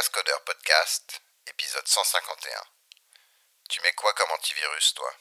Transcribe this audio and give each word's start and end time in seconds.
Cascodeur 0.00 0.40
Podcast, 0.46 1.20
épisode 1.46 1.86
151. 1.86 2.62
Tu 3.68 3.82
mets 3.82 3.92
quoi 3.92 4.10
comme 4.14 4.30
antivirus, 4.30 4.94
toi? 4.94 5.12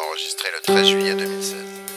Enregistré 0.00 0.50
le 0.50 0.60
13 0.62 0.86
juillet 0.86 1.14
2016. 1.14 1.87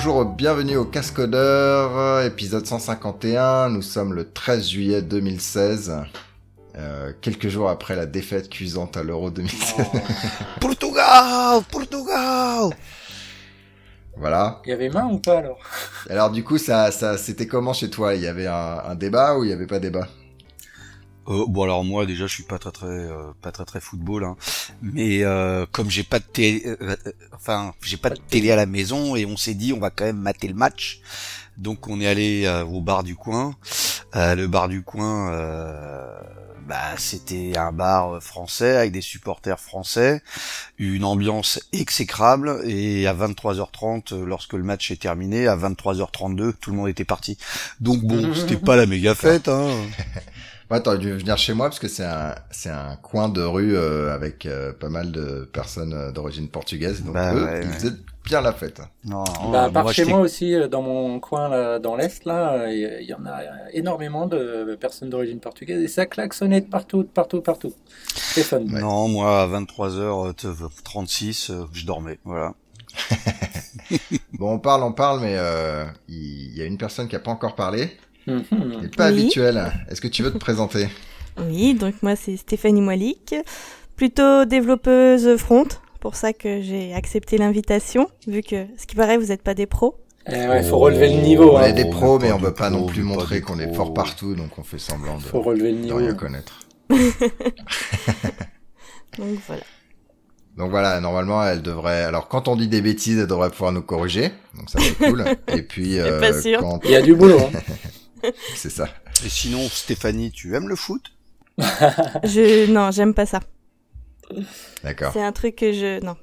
Bonjour, 0.00 0.24
bienvenue 0.24 0.76
au 0.76 0.84
Cascodeur, 0.84 2.22
épisode 2.22 2.64
151. 2.64 3.68
Nous 3.68 3.82
sommes 3.82 4.14
le 4.14 4.30
13 4.30 4.68
juillet 4.68 5.02
2016, 5.02 5.92
euh, 6.76 7.12
quelques 7.20 7.48
jours 7.48 7.68
après 7.68 7.96
la 7.96 8.06
défaite 8.06 8.48
cuisante 8.48 8.96
à 8.96 9.02
l'Euro 9.02 9.30
2016. 9.30 9.86
Portugal 10.60 11.62
Portugal 11.68 12.70
Voilà. 14.16 14.62
Il 14.66 14.70
y 14.70 14.72
avait 14.72 14.88
main 14.88 15.08
ou 15.10 15.18
pas 15.18 15.38
alors? 15.38 15.58
Alors 16.08 16.30
du 16.30 16.44
coup, 16.44 16.58
ça, 16.58 16.92
ça, 16.92 17.18
c'était 17.18 17.48
comment 17.48 17.72
chez 17.72 17.90
toi? 17.90 18.14
Il 18.14 18.22
y 18.22 18.28
avait 18.28 18.46
un, 18.46 18.78
un 18.86 18.94
débat 18.94 19.36
ou 19.36 19.42
il 19.42 19.50
y 19.50 19.52
avait 19.52 19.66
pas 19.66 19.80
débat? 19.80 20.06
Euh, 21.28 21.44
Bon 21.46 21.62
alors 21.62 21.84
moi 21.84 22.06
déjà 22.06 22.26
je 22.26 22.34
suis 22.34 22.42
pas 22.42 22.58
très 22.58 22.72
très 22.72 22.86
euh, 22.86 23.32
pas 23.42 23.52
très 23.52 23.64
très 23.64 23.80
football, 23.80 24.24
hein. 24.24 24.36
mais 24.82 25.24
euh, 25.24 25.66
comme 25.70 25.90
j'ai 25.90 26.04
pas 26.04 26.18
de 26.18 26.24
télé, 26.24 26.62
euh, 26.66 26.96
enfin 27.34 27.74
j'ai 27.82 27.96
pas 27.96 28.10
de 28.10 28.18
télé 28.28 28.50
à 28.50 28.56
la 28.56 28.66
maison 28.66 29.16
et 29.16 29.26
on 29.26 29.36
s'est 29.36 29.54
dit 29.54 29.72
on 29.72 29.80
va 29.80 29.90
quand 29.90 30.04
même 30.04 30.18
mater 30.18 30.48
le 30.48 30.54
match, 30.54 31.00
donc 31.56 31.88
on 31.88 32.00
est 32.00 32.06
allé 32.06 32.44
euh, 32.46 32.64
au 32.64 32.80
bar 32.80 33.02
du 33.02 33.16
coin. 33.16 33.54
Euh, 34.16 34.34
le 34.34 34.46
bar 34.46 34.68
du 34.68 34.82
coin, 34.82 35.30
euh, 35.32 36.18
bah 36.66 36.96
c'était 36.96 37.58
un 37.58 37.72
bar 37.72 38.22
français 38.22 38.76
avec 38.76 38.92
des 38.92 39.02
supporters 39.02 39.60
français, 39.60 40.22
une 40.78 41.04
ambiance 41.04 41.60
exécrable 41.72 42.62
et 42.64 43.06
à 43.06 43.14
23h30 43.14 44.14
euh, 44.14 44.24
lorsque 44.24 44.54
le 44.54 44.62
match 44.62 44.90
est 44.90 45.00
terminé, 45.00 45.46
à 45.46 45.56
23h32 45.56 46.54
tout 46.58 46.70
le 46.70 46.76
monde 46.76 46.88
était 46.88 47.04
parti. 47.04 47.36
Donc 47.80 48.02
bon 48.02 48.34
c'était 48.34 48.56
pas 48.64 48.76
la 48.76 48.86
méga 48.86 49.14
fête. 49.14 49.48
Hein. 49.48 49.68
Ouais, 50.70 50.82
t'aurais 50.82 50.98
dû 50.98 51.12
venir 51.14 51.38
chez 51.38 51.54
moi 51.54 51.68
parce 51.68 51.78
que 51.78 51.88
c'est 51.88 52.04
un, 52.04 52.34
c'est 52.50 52.68
un 52.70 52.96
coin 52.96 53.28
de 53.30 53.42
rue 53.42 53.74
euh, 53.76 54.12
avec 54.14 54.44
euh, 54.44 54.72
pas 54.72 54.90
mal 54.90 55.12
de 55.12 55.48
personnes 55.50 55.94
euh, 55.94 56.12
d'origine 56.12 56.48
portugaise. 56.50 57.02
Donc 57.04 57.14
Bah 57.14 57.30
eux, 57.30 57.44
ouais, 57.44 57.60
ils 57.62 57.68
ouais. 57.68 57.72
faisaient 57.72 57.92
bien 58.24 58.40
la 58.42 58.52
fête. 58.52 58.82
Non, 59.04 59.24
bah, 59.50 59.64
À 59.64 59.70
part 59.70 59.84
moi, 59.84 59.88
chez 59.88 60.04
moi 60.04 60.20
aussi, 60.20 60.54
euh, 60.54 60.68
dans 60.68 60.82
mon 60.82 61.18
coin 61.20 61.48
là, 61.48 61.78
dans 61.78 61.96
l'Est, 61.96 62.24
là, 62.26 62.52
euh, 62.64 62.70
il 62.72 63.02
y, 63.04 63.06
y 63.06 63.14
en 63.14 63.24
a 63.26 63.40
énormément 63.72 64.26
de 64.26 64.76
personnes 64.80 65.08
d'origine 65.10 65.40
portugaise 65.40 65.82
et 65.82 65.88
ça 65.88 66.04
klaxonnait 66.06 66.60
de 66.60 66.66
partout, 66.68 67.02
de 67.02 67.08
partout, 67.08 67.40
partout. 67.40 67.72
C'est 68.28 68.44
fun. 68.44 68.60
Ouais. 68.70 68.80
Non, 68.80 69.08
moi, 69.08 69.42
à 69.42 69.46
23h36, 69.46 71.50
euh, 71.50 71.64
je 71.72 71.86
dormais, 71.86 72.18
voilà. 72.24 72.54
Bon, 74.32 74.52
on 74.54 74.58
parle, 74.58 74.82
on 74.82 74.92
parle, 74.92 75.20
mais 75.20 75.34
euh, 75.36 75.84
il 76.08 76.56
y 76.56 76.62
a 76.62 76.64
une 76.64 76.78
personne 76.78 77.08
qui 77.08 77.16
a 77.16 77.20
pas 77.20 77.30
encore 77.30 77.54
parlé. 77.54 77.96
Mhm. 78.28 78.84
Et 78.84 78.88
pas 78.88 79.10
Oui. 79.10 79.20
habituel. 79.20 79.72
Est-ce 79.90 80.00
que 80.00 80.08
tu 80.08 80.22
veux 80.22 80.32
te 80.32 80.38
présenter 80.38 80.88
Oui, 81.40 81.74
donc 81.74 81.94
moi 82.02 82.16
c'est 82.16 82.36
Stéphanie 82.36 82.80
Moilic, 82.80 83.34
plutôt 83.96 84.44
développeuse 84.44 85.36
front, 85.36 85.66
pour 86.00 86.16
ça 86.16 86.32
que 86.32 86.60
j'ai 86.62 86.94
accepté 86.94 87.38
l'invitation, 87.38 88.08
vu 88.26 88.42
que 88.42 88.66
ce 88.76 88.86
qui 88.86 88.96
paraît 88.96 89.18
vous 89.18 89.26
n'êtes 89.26 89.42
pas 89.42 89.54
des 89.54 89.66
pros. 89.66 89.96
Eh 90.30 90.46
ouais, 90.46 90.62
faut 90.62 90.78
relever 90.78 91.08
le 91.08 91.22
niveau. 91.22 91.52
On 91.52 91.58
hein. 91.58 91.64
est 91.64 91.72
des 91.72 91.88
pros, 91.88 92.18
mais 92.18 92.32
on 92.32 92.38
des 92.38 92.46
veut 92.46 92.54
pas 92.54 92.70
non 92.70 92.84
plus 92.86 93.02
montrer 93.02 93.40
qu'on 93.40 93.58
est 93.58 93.72
fort 93.72 93.94
partout, 93.94 94.34
donc 94.34 94.58
on 94.58 94.62
fait 94.62 94.78
semblant 94.78 95.16
de, 95.16 95.22
Faut 95.22 95.40
relever 95.40 95.72
le 95.72 95.78
de 95.78 95.82
niveau. 95.84 95.96
rien 95.96 96.14
connaître. 96.14 96.60
Donc 99.18 99.38
voilà. 99.46 99.62
Donc 100.58 100.70
voilà, 100.70 101.00
normalement, 101.00 101.42
elle 101.44 101.62
devrait. 101.62 102.02
Alors, 102.02 102.28
quand 102.28 102.48
on 102.48 102.56
dit 102.56 102.66
des 102.66 102.82
bêtises, 102.82 103.18
elle 103.18 103.28
devrait 103.28 103.50
pouvoir 103.50 103.70
nous 103.72 103.80
corriger. 103.82 104.32
Donc 104.56 104.68
ça, 104.68 104.80
c'est 104.80 104.98
cool. 104.98 105.24
Et 105.48 105.62
puis, 105.62 106.00
euh, 106.00 106.20
pas 106.20 106.32
sûr. 106.32 106.60
quand 106.60 106.80
Il 106.84 106.90
y 106.90 106.96
a 106.96 107.00
du 107.00 107.14
boulot. 107.14 107.38
Hein. 107.38 107.58
c'est 108.54 108.70
ça. 108.70 108.88
Et 109.24 109.28
sinon, 109.28 109.68
Stéphanie, 109.68 110.30
tu 110.30 110.54
aimes 110.54 110.68
le 110.68 110.76
foot? 110.76 111.02
Je 111.58 112.70
non, 112.70 112.90
j'aime 112.90 113.14
pas 113.14 113.26
ça. 113.26 113.40
D'accord. 114.84 115.12
C'est 115.12 115.22
un 115.22 115.32
truc 115.32 115.56
que 115.56 115.72
je 115.72 116.04
non. 116.04 116.16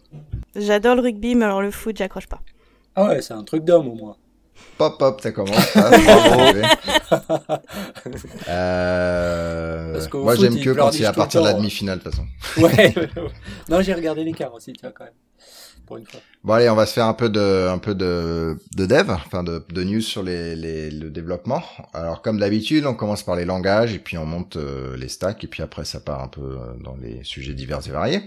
J'adore 0.55 0.95
le 0.95 1.01
rugby, 1.01 1.35
mais 1.35 1.45
alors 1.45 1.61
le 1.61 1.72
foot, 1.72 1.97
j'accroche 1.97 2.28
pas. 2.28 2.41
Ah 2.95 3.07
ouais, 3.07 3.22
c'est 3.22 3.34
un 3.34 3.44
truc 3.44 3.66
d'homme 3.66 3.89
au 3.89 3.95
moins. 3.95 4.16
Pop, 4.77 4.99
pop, 4.99 5.21
ça 5.21 5.31
commence. 5.31 5.75
Ah, 5.75 5.89
bravo. 5.89 6.59
euh... 8.49 9.93
Parce 9.93 10.13
Moi, 10.13 10.35
j'aime 10.35 10.59
que 10.59 10.71
quand 10.71 10.91
il 10.91 11.03
est 11.03 11.05
à 11.05 11.13
partir 11.13 11.41
de 11.41 11.47
la 11.47 11.53
demi-finale, 11.53 11.99
de 11.99 12.03
toute 12.03 12.13
façon. 12.13 12.27
Ouais. 12.61 12.93
non, 13.69 13.81
j'ai 13.81 13.93
regardé 13.93 14.23
l'écart 14.23 14.53
aussi, 14.53 14.73
tu 14.73 14.81
vois, 14.81 14.91
quand 14.91 15.05
même. 15.05 15.13
Pour 15.85 15.97
une 15.97 16.05
fois. 16.05 16.19
Bon 16.43 16.53
allez, 16.53 16.69
on 16.69 16.75
va 16.75 16.88
se 16.88 16.93
faire 16.93 17.05
un 17.05 17.13
peu 17.13 17.29
de, 17.29 17.67
un 17.69 17.77
peu 17.77 17.93
de, 17.93 18.57
de 18.75 18.85
dev, 18.88 19.11
enfin 19.11 19.43
de, 19.43 19.63
de 19.69 19.83
news 19.83 20.01
sur 20.01 20.23
les, 20.23 20.55
les, 20.55 20.89
le 20.89 21.11
développement. 21.11 21.61
Alors 21.93 22.23
comme 22.23 22.39
d'habitude, 22.39 22.87
on 22.87 22.95
commence 22.95 23.22
par 23.22 23.35
les 23.35 23.45
langages 23.45 23.93
et 23.93 23.99
puis 23.99 24.17
on 24.17 24.25
monte 24.25 24.55
euh, 24.55 24.97
les 24.97 25.09
stacks 25.09 25.43
et 25.43 25.47
puis 25.47 25.61
après 25.61 25.85
ça 25.85 25.99
part 25.99 26.23
un 26.23 26.27
peu 26.27 26.41
euh, 26.41 26.73
dans 26.83 26.95
les 26.95 27.23
sujets 27.23 27.53
divers 27.53 27.87
et 27.87 27.91
variés. 27.91 28.23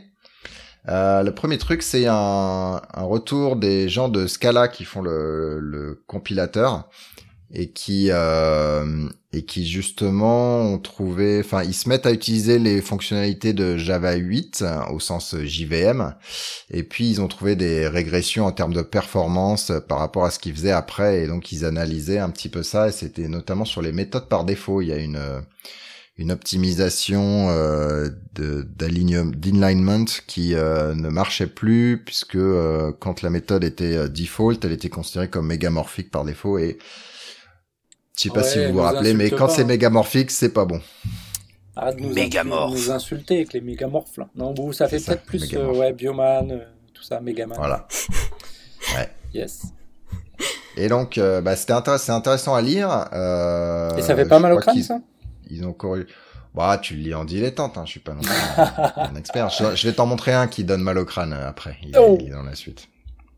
Euh, 0.88 1.22
le 1.22 1.32
premier 1.34 1.58
truc, 1.58 1.82
c'est 1.82 2.06
un, 2.06 2.80
un 2.92 3.02
retour 3.02 3.56
des 3.56 3.88
gens 3.88 4.08
de 4.08 4.26
Scala 4.26 4.68
qui 4.68 4.84
font 4.84 5.02
le, 5.02 5.60
le 5.60 6.02
compilateur 6.06 6.88
et 7.52 7.70
qui 7.70 8.08
euh, 8.10 9.08
et 9.32 9.44
qui 9.44 9.66
justement 9.66 10.60
ont 10.62 10.78
trouvé, 10.78 11.40
enfin 11.40 11.62
ils 11.62 11.74
se 11.74 11.88
mettent 11.88 12.06
à 12.06 12.12
utiliser 12.12 12.58
les 12.58 12.82
fonctionnalités 12.82 13.54
de 13.54 13.76
Java 13.78 14.14
8 14.14 14.64
au 14.90 15.00
sens 15.00 15.34
JVM 15.36 16.14
et 16.70 16.82
puis 16.82 17.08
ils 17.08 17.20
ont 17.22 17.28
trouvé 17.28 17.56
des 17.56 17.88
régressions 17.88 18.44
en 18.46 18.52
termes 18.52 18.74
de 18.74 18.82
performance 18.82 19.70
euh, 19.70 19.80
par 19.80 19.98
rapport 19.98 20.24
à 20.24 20.30
ce 20.30 20.38
qu'ils 20.38 20.54
faisaient 20.54 20.72
après. 20.72 21.22
Et 21.22 21.26
donc 21.26 21.52
ils 21.52 21.64
analysaient 21.64 22.18
un 22.18 22.30
petit 22.30 22.48
peu 22.48 22.62
ça. 22.62 22.88
Et 22.88 22.92
c'était 22.92 23.28
notamment 23.28 23.64
sur 23.64 23.82
les 23.82 23.92
méthodes 23.92 24.28
par 24.28 24.44
défaut. 24.44 24.82
Il 24.82 24.88
y 24.88 24.92
a 24.92 24.98
une 24.98 25.20
une 26.18 26.32
optimisation 26.32 27.48
euh, 27.48 28.08
de 28.34 28.62
d'alignement 28.76 29.30
d'inlinement 29.34 30.04
qui 30.26 30.54
euh, 30.54 30.94
ne 30.94 31.08
marchait 31.08 31.46
plus 31.46 32.02
puisque 32.04 32.34
euh, 32.34 32.92
quand 32.98 33.22
la 33.22 33.30
méthode 33.30 33.62
était 33.64 33.96
euh, 33.96 34.08
default, 34.08 34.58
elle 34.64 34.72
était 34.72 34.88
considérée 34.88 35.28
comme 35.30 35.46
mégamorphique 35.46 36.10
par 36.10 36.24
défaut 36.24 36.58
et 36.58 36.78
je 38.16 38.24
sais 38.24 38.28
pas 38.30 38.40
Ouais, 38.40 38.48
si 38.48 38.66
vous 38.66 38.72
vous 38.72 38.80
rappelez, 38.80 39.14
mais 39.14 39.30
quand 39.30 39.48
c'est 39.48 39.64
mégamorphique, 39.64 40.32
c'est 40.32 40.52
pas 40.52 40.64
bon. 40.64 40.80
Arrête 41.76 41.98
de 41.98 42.02
nous, 42.02 42.12
Mégamorphe. 42.12 42.72
nous 42.74 42.90
insulter 42.90 43.36
avec 43.36 43.52
les 43.52 43.60
mégamorphes 43.60 44.16
là. 44.16 44.28
Non, 44.34 44.52
bon, 44.52 44.72
ça 44.72 44.88
fait 44.88 44.98
peut-être 44.98 45.22
plus 45.22 45.54
euh, 45.54 45.72
ouais, 45.72 45.92
Bioman, 45.92 46.50
euh, 46.50 46.58
tout 46.92 47.04
ça, 47.04 47.20
Megaman. 47.20 47.56
Voilà. 47.56 47.86
Yes. 49.34 49.62
Et 50.76 50.88
donc, 50.88 51.18
euh, 51.18 51.40
bah, 51.42 51.54
c'était 51.54 51.74
intéressant, 51.74 52.04
c'est 52.06 52.12
intéressant 52.12 52.54
à 52.54 52.62
lire. 52.62 53.08
Euh, 53.12 53.94
Et 53.96 54.02
ça 54.02 54.16
fait 54.16 54.24
pas 54.26 54.38
mal 54.38 54.52
au 54.54 54.58
crâne 54.58 54.82
ça? 54.82 54.98
Ils 55.50 55.64
ont 55.64 55.72
corrigé. 55.72 56.06
Bah, 56.54 56.78
tu 56.82 56.94
le 56.94 57.00
lis 57.02 57.14
en 57.14 57.24
dilettante, 57.24 57.76
hein, 57.78 57.84
je 57.84 57.90
suis 57.92 58.00
pas 58.00 58.14
non 58.14 58.20
plus 58.22 58.30
un, 58.96 59.14
expert. 59.16 59.48
Je, 59.50 59.76
je 59.76 59.86
vais 59.88 59.94
t'en 59.94 60.06
montrer 60.06 60.32
un 60.32 60.46
qui 60.48 60.64
donne 60.64 60.80
mal 60.82 60.98
au 60.98 61.04
crâne 61.04 61.32
euh, 61.32 61.48
après. 61.48 61.76
Il, 61.82 61.94
est- 61.94 61.98
Oh. 61.98 62.16
il 62.20 62.28
est 62.28 62.30
dans 62.30 62.42
la 62.42 62.54
suite. 62.54 62.88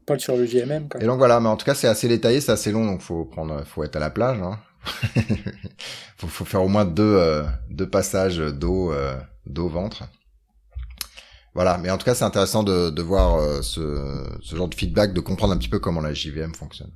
Pas 0.06 0.19
sur 0.19 0.37
le 0.37 0.47
JMM 0.47 0.88
quand 0.88 0.99
Et 1.00 1.04
donc 1.06 1.19
voilà, 1.19 1.38
mais 1.41 1.49
en 1.49 1.56
tout 1.56 1.66
cas 1.66 1.75
c'est 1.75 1.87
assez 1.88 2.09
détaillé, 2.09 2.41
c'est 2.41 2.53
assez 2.53 2.72
long, 2.72 2.84
donc 2.87 3.00
faut 3.00 3.25
prendre, 3.25 3.62
faut 3.65 3.84
être 3.84 3.97
à 3.97 4.00
la 4.00 4.10
plage. 4.10 4.38
Hein. 4.41 4.59
faut, 6.16 6.26
faut 6.26 6.44
faire 6.44 6.62
au 6.62 6.69
moins 6.69 6.84
deux, 6.84 7.03
euh, 7.16 7.44
deux 7.69 7.88
passages 7.88 8.38
d'eau, 8.38 8.93
euh, 8.93 9.15
d'eau 9.47 9.69
ventre. 9.69 10.04
Voilà, 11.54 11.78
mais 11.78 11.91
en 11.91 11.99
tout 11.99 12.04
cas 12.04 12.15
c'est 12.15 12.25
intéressant 12.25 12.62
de, 12.62 12.91
de 12.91 13.03
voir 13.03 13.37
euh, 13.37 13.60
ce, 13.62 14.25
ce 14.41 14.56
genre 14.56 14.69
de 14.69 14.75
feedback, 14.75 15.12
de 15.12 15.20
comprendre 15.20 15.53
un 15.53 15.59
petit 15.59 15.69
peu 15.69 15.78
comment 15.81 16.00
la 16.00 16.15
JVM 16.15 16.54
fonctionne. 16.54 16.93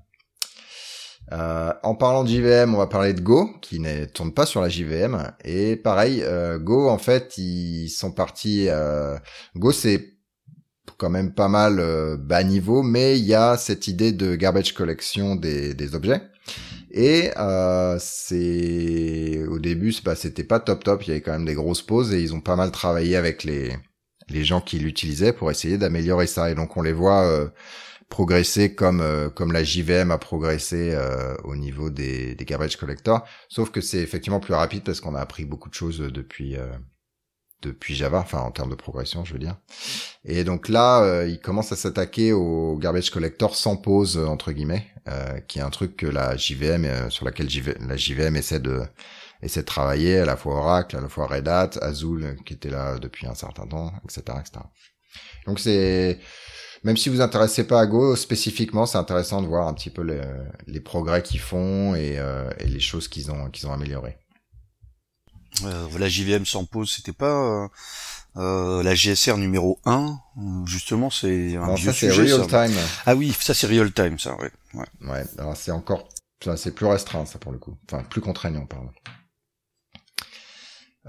Euh, 1.33 1.73
en 1.83 1.95
parlant 1.95 2.23
de 2.25 2.29
JVM, 2.29 2.75
on 2.75 2.79
va 2.79 2.87
parler 2.87 3.15
de 3.15 3.21
Go, 3.21 3.49
qui 3.63 3.81
ne 3.81 4.05
tourne 4.05 4.33
pas 4.33 4.47
sur 4.47 4.61
la 4.61 4.69
JVM. 4.69 5.33
Et 5.45 5.77
pareil, 5.77 6.23
euh, 6.23 6.59
Go, 6.59 6.89
en 6.89 6.99
fait, 6.99 7.39
ils 7.39 7.89
sont 7.89 8.13
partis... 8.13 8.69
euh, 8.69 9.17
Go, 9.57 9.73
c'est 9.73 10.15
quand 10.99 11.11
même 11.11 11.33
pas 11.35 11.49
mal 11.49 11.81
euh, 11.81 12.17
bas 12.17 12.45
niveau, 12.45 12.83
mais 12.83 13.19
il 13.19 13.25
y 13.25 13.35
a 13.35 13.57
cette 13.57 13.89
idée 13.89 14.13
de 14.13 14.37
garbage 14.37 14.75
collection 14.75 15.35
des, 15.35 15.75
des 15.75 15.95
objets. 15.95 16.23
Et 16.91 17.31
euh, 17.39 17.97
c'est 18.01 19.45
au 19.49 19.59
début, 19.59 19.93
pas, 20.05 20.15
c'était 20.15 20.45
pas 20.45 20.61
top 20.61 20.85
top. 20.85 21.03
Il 21.05 21.09
y 21.09 21.11
avait 21.13 21.21
quand 21.23 21.33
même 21.33 21.45
des 21.47 21.55
grosses 21.55 21.83
pauses 21.83 22.13
et 22.15 22.21
ils 22.23 22.35
ont 22.35 22.41
pas 22.41 22.57
mal 22.57 22.71
travaillé 22.71 23.17
avec 23.17 23.45
les 23.45 23.73
les 24.31 24.45
gens 24.45 24.61
qui 24.61 24.79
l'utilisaient 24.79 25.33
pour 25.33 25.51
essayer 25.51 25.77
d'améliorer 25.79 26.27
ça. 26.27 26.51
Et 26.51 26.55
donc 26.55 26.77
on 26.77 26.83
les 26.83 26.93
voit 26.93 27.25
euh, 27.25 27.49
progresser 28.09 28.75
comme 28.75 29.01
euh, 29.01 29.31
comme 29.31 29.53
la 29.53 29.65
JVM 29.65 30.11
a 30.11 30.19
progressé 30.19 30.93
euh, 30.95 31.35
au 31.45 31.57
niveau 31.57 31.91
des, 31.91 32.35
des 32.35 32.45
garbage 32.45 32.77
collectors. 32.77 33.27
Sauf 33.49 33.71
que 33.71 33.81
c'est 33.81 33.99
effectivement 33.99 34.41
plus 34.41 34.55
rapide 34.55 34.85
parce 34.85 35.01
qu'on 35.01 35.15
a 35.15 35.21
appris 35.21 35.45
beaucoup 35.45 35.69
de 35.69 35.75
choses 35.75 35.99
depuis 35.99 36.57
euh, 36.57 36.67
depuis 37.65 37.95
Java, 37.95 38.19
enfin 38.19 38.41
en 38.41 38.51
termes 38.51 38.71
de 38.71 38.75
progression, 38.75 39.25
je 39.25 39.33
veux 39.33 39.39
dire. 39.39 39.57
Et 40.25 40.45
donc 40.45 40.69
là, 40.69 41.03
euh, 41.03 41.29
il 41.29 41.41
commence 41.41 41.73
à 41.73 41.77
s'attaquer 41.77 42.33
au 42.33 42.77
garbage 42.77 43.11
collector 43.11 43.57
sans 43.57 43.77
pause 43.77 44.17
entre 44.17 44.53
guillemets, 44.53 44.87
euh, 45.09 45.41
qui 45.41 45.59
est 45.59 45.63
un 45.63 45.71
truc 45.71 45.97
que 45.97 46.07
la 46.07 46.37
JVM 46.37 46.85
euh, 46.85 47.11
sur 47.11 47.25
laquelle 47.25 47.49
la 47.81 47.97
JVM 47.97 48.37
essaie 48.37 48.61
de 48.61 48.83
essaient 49.43 49.61
de 49.61 49.67
travailler 49.67 50.19
à 50.19 50.25
la 50.25 50.37
fois 50.37 50.55
Oracle, 50.57 50.97
à 50.97 51.01
la 51.01 51.09
fois 51.09 51.27
Red 51.27 51.49
Hat, 51.49 51.71
Azul 51.83 52.37
qui 52.47 52.55
était 52.55 52.71
là 52.71 52.99
depuis 52.99 53.27
un 53.27 53.35
certain 53.35 53.67
temps, 53.67 53.93
etc., 54.05 54.39
etc. 54.41 54.65
Donc 55.47 55.61
c'est 55.61 56.19
même 56.85 56.97
si 56.97 57.09
vous 57.09 57.21
intéressez 57.21 57.67
pas 57.67 57.81
à 57.81 57.87
Go 57.87 58.15
spécifiquement, 58.15 58.87
c'est 58.87 58.99
intéressant 58.99 59.43
de 59.43 59.47
voir 59.47 59.67
un 59.67 59.75
petit 59.75 59.91
peu 59.91 60.03
les, 60.03 60.21
les 60.67 60.81
progrès 60.81 61.23
qu'ils 61.23 61.41
font 61.41 61.95
et, 61.95 62.19
euh, 62.19 62.51
et, 62.59 62.67
les 62.67 62.81
choses 62.81 63.09
qu'ils 63.09 63.31
ont 63.31 63.51
qu'ils 63.51 63.67
ont 63.67 63.73
améliorées. 63.73 64.19
Euh, 65.65 65.87
la 65.99 66.09
JVM 66.09 66.45
sans 66.45 66.65
pause, 66.65 66.93
c'était 66.95 67.13
pas 67.13 67.69
euh, 68.37 68.83
la 68.83 68.95
GSR 68.95 69.39
numéro 69.39 69.79
1, 69.85 70.19
justement, 70.67 71.09
c'est 71.11 71.57
un 71.57 71.67
non, 71.67 71.75
vieux 71.75 71.93
ça, 71.93 72.11
sujet. 72.11 72.35
real 72.35 72.51
ça. 72.51 72.67
time. 72.69 72.77
Ah 73.07 73.15
oui, 73.15 73.35
ça 73.41 73.55
c'est 73.55 73.67
real 73.67 73.93
time, 73.93 74.19
ça. 74.19 74.37
Ouais. 74.37 74.51
ouais. 74.75 74.87
Ouais, 75.09 75.25
alors 75.39 75.57
c'est 75.57 75.71
encore, 75.71 76.09
c'est 76.57 76.75
plus 76.75 76.87
restreint 76.87 77.25
ça 77.25 77.39
pour 77.39 77.53
le 77.53 77.59
coup, 77.59 77.77
enfin 77.89 78.03
plus 78.03 78.21
contraignant 78.21 78.67
pardon. 78.67 78.91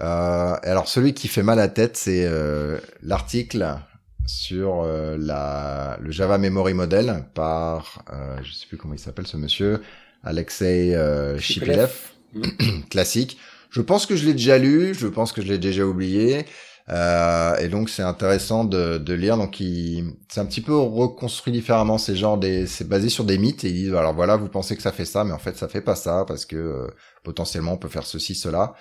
Euh, 0.01 0.57
alors 0.63 0.87
celui 0.87 1.13
qui 1.13 1.27
fait 1.27 1.43
mal 1.43 1.59
à 1.59 1.63
la 1.63 1.67
tête, 1.69 1.97
c'est 1.97 2.25
euh, 2.25 2.79
l'article 3.01 3.77
sur 4.25 4.81
euh, 4.83 5.17
la 5.19 5.97
le 6.01 6.11
Java 6.11 6.37
Memory 6.37 6.73
Model 6.73 7.25
par 7.33 8.03
euh, 8.11 8.37
je 8.43 8.53
sais 8.53 8.67
plus 8.67 8.77
comment 8.77 8.93
il 8.93 8.99
s'appelle 8.99 9.27
ce 9.27 9.37
monsieur 9.37 9.81
Alexei 10.23 10.95
euh, 10.95 11.37
Shipilev, 11.37 11.91
classique. 12.89 13.37
Je 13.69 13.81
pense 13.81 14.05
que 14.05 14.15
je 14.15 14.25
l'ai 14.25 14.33
déjà 14.33 14.57
lu, 14.57 14.93
je 14.93 15.07
pense 15.07 15.31
que 15.31 15.41
je 15.41 15.47
l'ai 15.47 15.57
déjà 15.59 15.85
oublié. 15.85 16.45
Euh, 16.89 17.57
et 17.57 17.67
donc 17.67 17.89
c'est 17.89 18.03
intéressant 18.03 18.63
de, 18.63 18.97
de 18.97 19.13
lire. 19.13 19.37
Donc 19.37 19.59
il, 19.59 20.13
c'est 20.29 20.39
un 20.39 20.45
petit 20.45 20.61
peu 20.61 20.75
reconstruit 20.75 21.53
différemment. 21.53 21.97
C'est 21.97 22.15
genre 22.15 22.37
des, 22.37 22.67
c'est 22.67 22.87
basé 22.87 23.09
sur 23.09 23.23
des 23.23 23.37
mythes 23.37 23.63
et 23.63 23.69
ils 23.69 23.73
disent 23.73 23.93
alors 23.93 24.13
voilà, 24.13 24.35
vous 24.35 24.49
pensez 24.49 24.75
que 24.75 24.81
ça 24.81 24.91
fait 24.91 25.05
ça, 25.05 25.23
mais 25.23 25.33
en 25.33 25.39
fait 25.39 25.57
ça 25.57 25.67
fait 25.67 25.81
pas 25.81 25.95
ça 25.95 26.25
parce 26.27 26.45
que 26.45 26.55
euh, 26.55 26.87
potentiellement 27.23 27.73
on 27.73 27.77
peut 27.77 27.89
faire 27.89 28.05
ceci, 28.05 28.35
cela. 28.35 28.75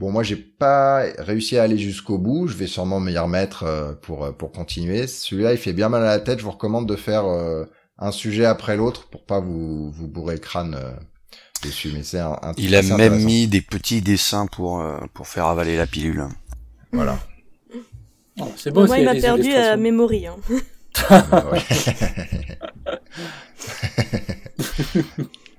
Bon, 0.00 0.12
moi 0.12 0.22
j'ai 0.22 0.36
pas 0.36 1.04
réussi 1.18 1.58
à 1.58 1.64
aller 1.64 1.78
jusqu'au 1.78 2.18
bout. 2.18 2.46
Je 2.46 2.56
vais 2.56 2.68
sûrement 2.68 3.00
m'y 3.00 3.16
remettre 3.18 3.64
euh, 3.64 3.92
pour 3.94 4.32
pour 4.36 4.52
continuer. 4.52 5.06
Celui-là 5.06 5.52
il 5.52 5.58
fait 5.58 5.72
bien 5.72 5.88
mal 5.88 6.02
à 6.02 6.06
la 6.06 6.20
tête. 6.20 6.38
Je 6.38 6.44
vous 6.44 6.52
recommande 6.52 6.88
de 6.88 6.96
faire 6.96 7.24
euh, 7.26 7.64
un 7.98 8.12
sujet 8.12 8.44
après 8.44 8.76
l'autre 8.76 9.08
pour 9.10 9.24
pas 9.26 9.40
vous 9.40 9.90
vous 9.90 10.06
bourrer 10.06 10.34
le 10.34 10.40
crâne. 10.40 10.76
euh, 10.78 10.92
dessus 11.64 11.90
mais 11.92 12.04
c'est 12.04 12.20
un, 12.20 12.38
un 12.42 12.52
Il 12.56 12.76
a 12.76 12.82
même 12.82 13.18
mis 13.24 13.48
des 13.48 13.60
petits 13.60 14.00
dessins 14.00 14.46
pour 14.46 14.80
euh, 14.80 14.98
pour 15.14 15.26
faire 15.26 15.46
avaler 15.46 15.76
la 15.76 15.86
pilule. 15.86 16.24
voilà 16.92 17.18
Oh, 18.40 18.52
c'est 18.56 18.70
beau. 18.70 18.86
Moi, 18.86 19.00
il 19.00 19.04
m'a 19.04 19.16
perdu 19.16 19.52
à. 19.52 19.76
Memory. 19.76 20.28
Hein. 20.28 20.36
Ouais. 21.50 21.58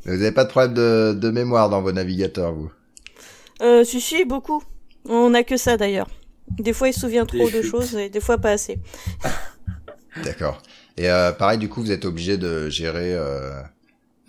vous 0.06 0.12
avez 0.12 0.32
pas 0.32 0.46
de 0.46 0.50
problème 0.50 0.74
de, 0.74 1.14
de 1.14 1.30
mémoire 1.30 1.70
dans 1.70 1.82
vos 1.82 1.92
navigateurs, 1.92 2.54
vous? 2.54 2.72
Euh, 3.62 3.84
si, 3.84 4.02
si, 4.02 4.26
beaucoup. 4.26 4.64
On 5.08 5.34
a 5.34 5.44
que 5.44 5.58
ça 5.58 5.78
d'ailleurs. 5.78 6.08
Des 6.58 6.74
fois, 6.74 6.90
il 6.90 6.94
se 6.94 7.02
souvient 7.02 7.26
trop 7.26 7.50
Des 7.50 7.58
de 7.58 7.62
choses 7.62 7.96
et 7.96 8.10
des 8.10 8.20
fois 8.20 8.38
pas 8.38 8.52
assez. 8.52 8.80
D'accord. 10.24 10.62
Et 10.98 11.10
euh, 11.10 11.32
pareil, 11.32 11.58
du 11.58 11.70
coup, 11.70 11.82
vous 11.82 11.92
êtes 11.92 12.06
obligé 12.06 12.38
de 12.38 12.70
gérer. 12.70 13.14
euh, 13.14 13.62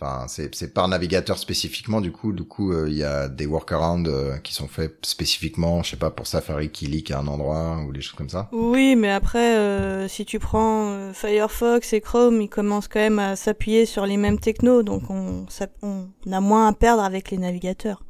Enfin, 0.03 0.25
c'est 0.29 0.55
c'est 0.55 0.73
par 0.73 0.89
navigateur 0.89 1.37
spécifiquement. 1.37 2.01
Du 2.01 2.11
coup, 2.11 2.33
du 2.33 2.45
coup, 2.45 2.73
euh, 2.73 2.87
il 2.89 2.95
y 2.95 3.05
a 3.05 3.29
des 3.29 3.45
workarounds 3.45 4.09
euh, 4.09 4.39
qui 4.39 4.55
sont 4.55 4.67
faits 4.67 5.05
spécifiquement, 5.05 5.83
je 5.83 5.91
sais 5.91 5.97
pas, 5.99 6.11
pour 6.11 6.27
Safari 6.27 6.71
qui 6.71 6.87
leak 6.87 7.11
à 7.11 7.19
un 7.19 7.27
endroit 7.27 7.85
ou 7.87 7.93
des 7.93 8.01
choses 8.01 8.17
comme 8.17 8.31
ça. 8.31 8.49
Oui, 8.53 8.97
mais 8.97 9.11
après, 9.11 9.59
euh, 9.59 10.09
si 10.09 10.25
tu 10.25 10.39
prends 10.39 10.93
euh, 10.93 11.13
Firefox 11.13 11.93
et 11.93 12.01
Chrome, 12.01 12.41
ils 12.41 12.49
commencent 12.49 12.89
quand 12.89 13.01
même 13.01 13.19
à 13.19 13.37
s'appuyer 13.37 13.85
sur 13.85 14.07
les 14.07 14.17
mêmes 14.17 14.39
technos, 14.39 14.83
donc 14.83 15.11
on, 15.11 15.45
on 15.83 16.07
a 16.33 16.41
moins 16.41 16.69
à 16.69 16.73
perdre 16.73 17.03
avec 17.03 17.31
les 17.31 17.37
navigateurs. 17.37 18.03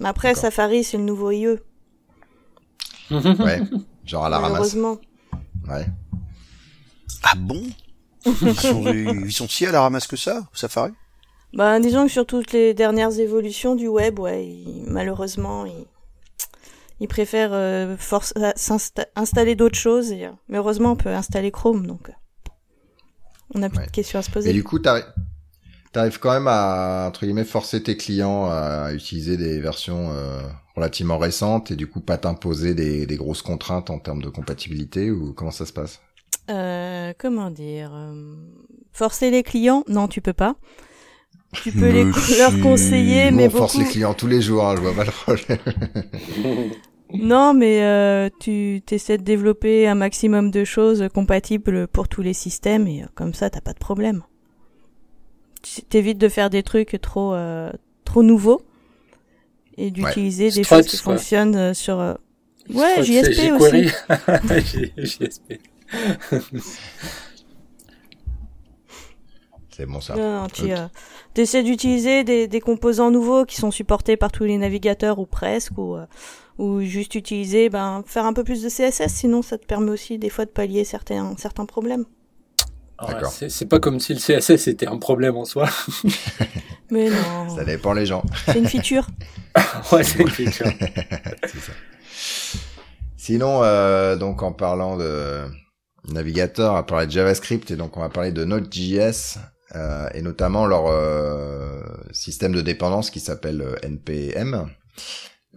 Mais 0.00 0.08
après. 0.08 0.34
Safari, 0.34 0.84
c'est 0.84 0.96
le 0.98 1.04
nouveau 1.04 1.30
IE, 1.30 1.46
Ouais. 3.10 3.60
Genre 4.04 4.24
à 4.24 4.28
la 4.28 4.36
ramasse. 4.38 4.50
malheureusement. 4.52 4.98
Ouais. 5.68 5.86
Ah 7.22 7.34
bon? 7.36 7.62
Ils, 8.24 8.54
sont, 8.54 8.84
ils 8.92 9.32
sont 9.32 9.48
si 9.48 9.66
à 9.66 9.72
la 9.72 9.80
ramasse 9.80 10.06
que 10.06 10.16
ça, 10.16 10.46
Safari? 10.52 10.92
Bah, 11.52 11.78
disons 11.80 12.06
que 12.06 12.12
sur 12.12 12.26
toutes 12.26 12.52
les 12.52 12.74
dernières 12.74 13.18
évolutions 13.18 13.74
du 13.76 13.86
web, 13.88 14.18
ouais, 14.18 14.46
ils- 14.46 14.84
malheureusement, 14.88 15.64
ils, 15.64 15.86
ils 17.00 17.08
préfèrent 17.08 17.52
euh, 17.52 17.96
force, 17.96 18.34
euh, 18.36 18.52
s'insta- 18.56 19.06
installer 19.16 19.54
d'autres 19.54 19.78
choses. 19.78 20.10
Et, 20.12 20.26
euh, 20.26 20.30
mais 20.48 20.58
heureusement, 20.58 20.92
on 20.92 20.96
peut 20.96 21.08
installer 21.14 21.50
Chrome, 21.52 21.86
donc 21.86 22.08
euh, 22.10 22.12
on 23.54 23.60
n'a 23.60 23.68
plus 23.70 23.78
Ouais. 23.78 23.86
de 23.86 23.90
questions 23.92 24.18
à 24.18 24.22
se 24.22 24.30
Et 24.30 24.32
poser. 24.32 24.52
du 24.52 24.64
coup, 24.64 24.78
t'arrives 24.80 25.06
t'arrives 25.96 26.18
quand 26.18 26.32
même 26.32 26.46
à 26.46 27.06
entre 27.08 27.24
guillemets 27.24 27.46
forcer 27.46 27.82
tes 27.82 27.96
clients 27.96 28.50
à 28.50 28.92
utiliser 28.92 29.38
des 29.38 29.58
versions 29.60 30.10
euh, 30.12 30.42
relativement 30.74 31.16
récentes 31.16 31.70
et 31.70 31.76
du 31.76 31.86
coup 31.86 32.00
pas 32.00 32.18
t'imposer 32.18 32.74
des, 32.74 33.06
des 33.06 33.16
grosses 33.16 33.40
contraintes 33.40 33.88
en 33.88 33.98
termes 33.98 34.20
de 34.20 34.28
compatibilité 34.28 35.10
ou 35.10 35.32
comment 35.32 35.50
ça 35.50 35.64
se 35.64 35.72
passe? 35.72 36.02
Euh, 36.50 37.14
comment 37.18 37.50
dire 37.50 37.92
euh, 37.94 38.34
Forcer 38.92 39.30
les 39.30 39.42
clients? 39.42 39.84
Non, 39.88 40.06
tu 40.06 40.20
peux 40.20 40.34
pas. 40.34 40.56
Tu 41.62 41.72
peux 41.72 41.88
les, 41.90 42.04
leur 42.38 42.60
conseiller, 42.60 43.30
Nous, 43.30 43.38
mais 43.38 43.46
on 43.46 43.50
force 43.50 43.76
beaucoup. 43.76 43.86
les 43.86 43.90
clients 43.90 44.12
tous 44.12 44.26
les 44.26 44.42
jours, 44.42 44.68
hein, 44.68 44.74
je 44.76 44.82
vois 44.82 44.92
pas 44.92 45.04
le 45.04 45.12
problème. 45.12 46.70
Non, 47.14 47.54
mais 47.54 47.84
euh, 47.84 48.28
tu 48.40 48.82
essaies 48.90 49.16
de 49.16 49.22
développer 49.22 49.86
un 49.86 49.94
maximum 49.94 50.50
de 50.50 50.64
choses 50.64 51.06
compatibles 51.14 51.86
pour 51.86 52.08
tous 52.08 52.20
les 52.20 52.34
systèmes 52.34 52.88
et 52.88 53.04
euh, 53.04 53.06
comme 53.14 53.32
ça, 53.32 53.48
t'as 53.48 53.60
pas 53.60 53.72
de 53.72 53.78
problème. 53.78 54.24
Tu 55.74 55.82
t'évites 55.82 56.18
de 56.18 56.28
faire 56.28 56.50
des 56.50 56.62
trucs 56.62 56.98
trop 57.00 57.34
euh, 57.34 57.70
trop 58.04 58.22
nouveaux 58.22 58.62
et 59.76 59.90
d'utiliser 59.90 60.50
des 60.50 60.62
Struts, 60.64 60.76
choses 60.76 60.86
qui 60.86 60.98
quoi. 60.98 61.16
fonctionnent 61.16 61.56
euh, 61.56 61.74
sur. 61.74 61.98
euh, 62.00 62.14
Ouais, 62.72 63.02
JSP 63.02 63.52
aussi. 63.52 63.88
JSP. 64.98 65.60
C'est 69.70 69.86
bon 69.86 70.00
ça. 70.00 70.16
Non, 70.16 70.42
non, 70.42 70.46
tu 70.48 70.64
Ok. 70.64 70.70
euh, 70.70 70.88
essaies 71.36 71.62
d'utiliser 71.62 72.24
des, 72.24 72.48
des 72.48 72.60
composants 72.60 73.10
nouveaux 73.10 73.44
qui 73.44 73.56
sont 73.56 73.70
supportés 73.70 74.16
par 74.16 74.32
tous 74.32 74.44
les 74.44 74.56
navigateurs 74.56 75.18
ou 75.18 75.26
presque, 75.26 75.76
ou, 75.76 75.96
euh, 75.96 76.06
ou 76.58 76.80
juste 76.80 77.14
utiliser, 77.14 77.68
ben, 77.68 78.02
faire 78.06 78.24
un 78.24 78.32
peu 78.32 78.42
plus 78.42 78.62
de 78.62 78.68
CSS, 78.70 79.12
sinon 79.12 79.42
ça 79.42 79.58
te 79.58 79.66
permet 79.66 79.90
aussi 79.90 80.18
des 80.18 80.30
fois 80.30 80.46
de 80.46 80.50
pallier 80.50 80.84
certains, 80.84 81.34
certains 81.36 81.66
problèmes. 81.66 82.06
D'accord. 83.00 83.30
C'est 83.30 83.50
c'est 83.50 83.66
pas 83.66 83.78
comme 83.78 84.00
si 84.00 84.14
le 84.14 84.20
CSS 84.20 84.68
était 84.68 84.86
un 84.86 84.98
problème 84.98 85.36
en 85.36 85.44
soi. 85.44 85.68
Mais 86.90 87.10
non, 87.10 87.56
Ça 87.56 87.64
dépend 87.64 87.92
les 87.92 88.06
gens. 88.06 88.22
c'est 88.46 88.58
une 88.58 88.68
feature. 88.68 89.06
ouais, 89.92 90.04
c'est 90.04 90.20
une 90.20 90.30
feature. 90.30 90.66
C'est 91.42 91.60
ça. 91.60 91.72
Sinon, 93.16 93.62
euh, 93.62 94.16
donc 94.16 94.42
en 94.42 94.52
parlant 94.52 94.96
de 94.96 95.42
navigateur, 96.08 96.72
on 96.72 96.74
va 96.76 96.82
parler 96.84 97.06
de 97.06 97.10
JavaScript 97.10 97.70
et 97.70 97.76
donc 97.76 97.96
on 97.96 98.00
va 98.00 98.08
parler 98.08 98.30
de 98.30 98.44
Node.js 98.44 99.38
euh, 99.74 100.08
et 100.14 100.22
notamment 100.22 100.66
leur 100.66 100.86
euh, 100.86 101.82
système 102.12 102.52
de 102.52 102.60
dépendance 102.60 103.10
qui 103.10 103.18
s'appelle 103.18 103.62
euh, 103.62 103.74
NPM. 103.82 104.70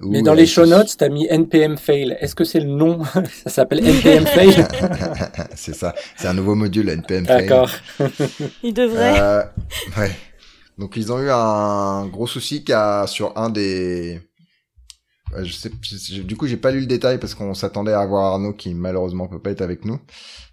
Mais 0.02 0.22
dans 0.22 0.34
les 0.34 0.46
show 0.46 0.66
notes, 0.66 0.96
t'as 0.98 1.10
mis 1.10 1.28
NPM 1.30 1.78
fail. 1.78 2.16
Est-ce 2.22 2.34
que 2.36 2.44
c'est 2.46 2.60
le 2.62 2.70
nom 2.70 3.04
Ça 3.44 3.50
s'appelle 3.50 3.86
NPM 3.86 4.26
fail 4.26 4.66
c'est 5.56 5.76
ça, 5.76 5.94
c'est 6.18 6.28
un 6.28 6.34
nouveau 6.34 6.56
module 6.56 6.90
NPM. 6.90 7.26
fail. 7.26 7.48
D'accord. 7.48 7.70
Il 8.64 8.74
devrait. 8.74 9.20
Euh, 9.20 9.44
ouais. 9.98 10.12
Donc 10.78 10.96
ils 10.96 11.12
ont 11.12 11.20
eu 11.22 11.30
un 11.30 12.06
gros 12.08 12.28
souci 12.28 12.64
qu'a 12.64 13.06
sur 13.08 13.38
un 13.38 13.50
des. 13.50 14.22
Ouais, 15.36 15.44
Je 15.46 15.54
sais, 15.54 15.70
je- 15.84 16.22
du 16.22 16.36
coup, 16.38 16.48
j'ai 16.48 16.58
pas 16.58 16.72
lu 16.72 16.80
le 16.80 16.86
détail 16.86 17.18
parce 17.20 17.36
qu'on 17.36 17.54
s'attendait 17.54 17.92
à 17.94 18.00
avoir 18.00 18.34
Arnaud 18.34 18.54
qui 18.54 18.74
malheureusement 18.74 19.28
peut 19.28 19.40
pas 19.42 19.52
être 19.52 19.62
avec 19.62 19.84
nous. 19.86 20.00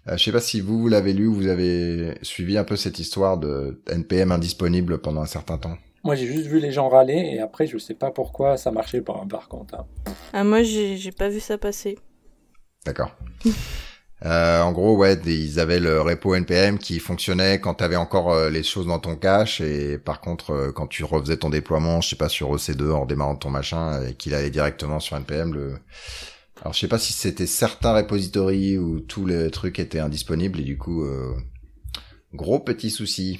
Euh, 0.09 0.17
je 0.17 0.23
sais 0.23 0.31
pas 0.31 0.39
si 0.41 0.59
vous, 0.61 0.79
vous 0.79 0.87
l'avez 0.87 1.13
lu, 1.13 1.27
ou 1.27 1.33
vous 1.33 1.47
avez 1.47 2.17
suivi 2.21 2.57
un 2.57 2.63
peu 2.63 2.75
cette 2.75 2.99
histoire 2.99 3.37
de 3.37 3.81
NPM 3.89 4.31
indisponible 4.31 4.99
pendant 4.99 5.21
un 5.21 5.25
certain 5.25 5.57
temps. 5.57 5.77
Moi, 6.07 6.15
j'ai 6.15 6.27
juste 6.27 6.47
vu 6.47 6.61
les 6.61 6.71
gens 6.71 6.87
râler 6.87 7.31
et 7.33 7.41
après, 7.41 7.67
je 7.67 7.77
sais 7.77 7.93
pas 7.93 8.11
pourquoi 8.11 8.55
ça 8.55 8.71
marchait 8.71 9.01
pas, 9.01 9.25
par 9.29 9.49
contre. 9.49 9.75
hein. 9.75 9.85
Ah, 10.31 10.45
moi, 10.45 10.63
j'ai 10.63 11.11
pas 11.11 11.27
vu 11.27 11.41
ça 11.41 11.57
passer. 11.57 11.99
D'accord. 12.85 13.11
Euh, 14.25 14.61
en 14.61 14.71
gros, 14.71 14.97
ouais, 14.97 15.13
ils 15.27 15.59
avaient 15.59 15.79
le 15.79 16.01
repo 16.01 16.33
NPM 16.33 16.79
qui 16.79 16.97
fonctionnait 16.97 17.59
quand 17.59 17.75
tu 17.75 17.83
avais 17.83 17.97
encore 17.97 18.33
euh, 18.33 18.49
les 18.49 18.63
choses 18.63 18.87
dans 18.87 18.97
ton 18.97 19.15
cache 19.15 19.61
et 19.61 19.99
par 19.99 20.21
contre, 20.21 20.49
euh, 20.49 20.71
quand 20.71 20.87
tu 20.87 21.03
refaisais 21.03 21.37
ton 21.37 21.51
déploiement, 21.51 22.01
je 22.01 22.09
sais 22.09 22.15
pas 22.15 22.27
sur 22.27 22.51
EC2 22.55 22.93
en 22.93 23.05
démarrant 23.05 23.35
ton 23.35 23.51
machin 23.51 24.01
et 24.01 24.15
qu'il 24.15 24.33
allait 24.33 24.49
directement 24.49 24.99
sur 24.99 25.17
NPM, 25.17 25.53
le 25.53 25.75
alors 26.61 26.73
je 26.73 26.79
sais 26.79 26.87
pas 26.87 26.97
si 26.97 27.13
c'était 27.13 27.45
certains 27.45 27.93
repositories 27.93 28.79
où 28.79 29.01
tous 29.01 29.27
les 29.27 29.51
trucs 29.51 29.77
étaient 29.77 29.99
indisponibles 29.99 30.61
et 30.61 30.63
du 30.63 30.79
coup 30.79 31.03
euh, 31.03 31.35
gros 32.33 32.59
petit 32.59 32.89
souci 32.89 33.39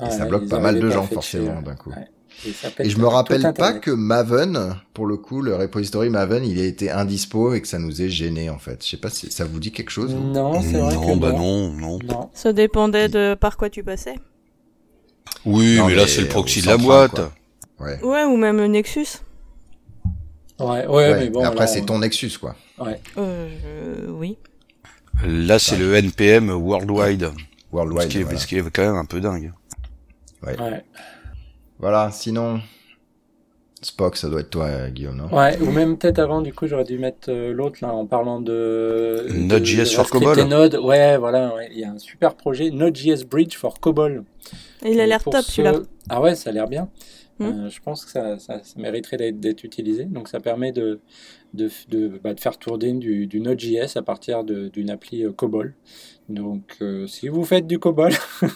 et 0.00 0.04
Ah, 0.06 0.10
ça 0.10 0.24
bloque 0.26 0.48
pas 0.48 0.58
mal 0.60 0.78
de 0.80 0.90
gens 0.90 1.06
forcément 1.06 1.60
d'un 1.62 1.74
coup. 1.74 1.90
Ouais. 1.90 2.08
Et, 2.46 2.52
ça 2.52 2.68
Et 2.78 2.88
je 2.88 2.96
me 2.98 3.06
rappelle 3.06 3.42
pas 3.42 3.48
Internet. 3.48 3.82
que 3.82 3.90
Maven, 3.90 4.74
pour 4.94 5.04
le 5.06 5.16
coup, 5.18 5.42
le 5.42 5.54
repository 5.56 6.08
Maven, 6.08 6.42
il 6.44 6.58
a 6.58 6.64
été 6.64 6.90
indispo 6.90 7.52
et 7.52 7.60
que 7.60 7.68
ça 7.68 7.78
nous 7.78 8.00
ait 8.00 8.08
gêné 8.08 8.48
en 8.48 8.58
fait. 8.58 8.82
Je 8.82 8.88
sais 8.90 8.96
pas 8.96 9.10
si 9.10 9.30
ça 9.30 9.44
vous 9.44 9.58
dit 9.60 9.72
quelque 9.72 9.90
chose. 9.90 10.14
Non, 10.14 10.62
c'est 10.62 10.78
vrai 10.78 10.94
Non, 10.94 11.14
que 11.14 11.18
bah 11.20 11.32
non. 11.32 11.70
non, 11.70 11.72
non. 11.72 11.98
Non. 12.08 12.30
Ça 12.32 12.52
dépendait 12.54 13.08
de 13.08 13.34
par 13.34 13.56
quoi 13.58 13.68
tu 13.68 13.82
passais. 13.82 14.14
Oui, 15.44 15.76
Non, 15.76 15.86
mais 15.88 15.94
là 15.94 16.06
c'est 16.06 16.22
le 16.22 16.28
proxy 16.28 16.62
de 16.62 16.66
la 16.68 16.76
boîte. 16.78 17.20
Ouais. 17.78 18.02
Ouais, 18.02 18.24
ou 18.24 18.36
même 18.36 18.56
le 18.58 18.68
Nexus. 18.68 19.06
Ouais, 20.58 20.66
ouais, 20.66 20.86
Ouais, 20.86 21.18
mais 21.18 21.30
bon. 21.30 21.42
après, 21.44 21.66
c'est 21.66 21.80
on- 21.82 21.86
ton 21.86 21.98
Nexus, 22.00 22.32
quoi. 22.38 22.54
Ouais. 22.78 23.00
Euh, 23.16 24.06
oui. 24.10 24.36
Là, 25.26 25.58
c'est 25.58 25.76
le 25.76 25.94
NPM 25.94 26.50
worldwide, 26.50 27.30
ce 27.34 27.74
Worldwide. 27.76 28.08
qui, 28.08 28.18
est, 28.18 28.22
voilà. 28.22 28.38
ce 28.38 28.46
qui 28.46 28.56
est 28.56 28.70
quand 28.70 28.82
même 28.82 28.96
un 28.96 29.04
peu 29.06 29.20
dingue. 29.20 29.52
Ouais. 30.42 30.56
Voilà, 31.78 32.10
sinon, 32.12 32.60
Spock, 33.82 34.16
ça 34.16 34.28
doit 34.28 34.40
être 34.40 34.50
toi, 34.50 34.90
Guillaume, 34.90 35.16
non? 35.16 35.34
Ouais, 35.34 35.58
ou 35.60 35.70
même 35.70 35.96
peut-être 35.96 36.18
avant, 36.18 36.42
du 36.42 36.52
coup, 36.52 36.66
j'aurais 36.66 36.84
dû 36.84 36.98
mettre 36.98 37.30
euh, 37.30 37.52
l'autre 37.52 37.78
là 37.80 37.94
en 37.94 38.06
parlant 38.06 38.40
de. 38.40 39.26
Node.js 39.30 39.94
for 39.94 40.04
JavaScript 40.04 40.24
COBOL. 40.24 40.48
Node. 40.48 40.74
Ouais, 40.76 41.16
voilà, 41.16 41.54
ouais. 41.54 41.68
il 41.72 41.78
y 41.78 41.84
a 41.84 41.90
un 41.90 41.98
super 41.98 42.34
projet, 42.34 42.70
Node.js 42.70 43.24
Bridge 43.24 43.56
for 43.56 43.80
COBOL. 43.80 44.24
Il 44.84 45.00
a 45.00 45.06
l'air 45.06 45.22
top 45.24 45.42
celui-là. 45.42 45.80
Ah 46.08 46.20
ouais, 46.20 46.34
ça 46.34 46.50
a 46.50 46.52
l'air 46.52 46.68
bien. 46.68 46.90
Hmm. 47.38 47.44
Euh, 47.44 47.70
je 47.70 47.80
pense 47.80 48.04
que 48.04 48.10
ça, 48.10 48.38
ça, 48.38 48.62
ça 48.62 48.78
mériterait 48.78 49.32
d'être, 49.32 49.64
utilisé. 49.64 50.04
Donc 50.04 50.28
ça 50.28 50.40
permet 50.40 50.72
de, 50.72 51.00
de, 51.54 51.70
de, 51.88 52.20
bah, 52.22 52.34
de 52.34 52.40
faire 52.40 52.58
tourner 52.58 52.92
du, 52.92 53.26
du 53.26 53.40
Node.js 53.40 53.96
à 53.96 54.02
partir 54.02 54.44
d'une 54.44 54.90
appli 54.90 55.24
euh, 55.24 55.32
COBOL. 55.32 55.74
Donc 56.28 56.76
euh, 56.82 57.06
si 57.06 57.28
vous 57.28 57.44
faites 57.44 57.66
du 57.66 57.78
COBOL 57.78 58.12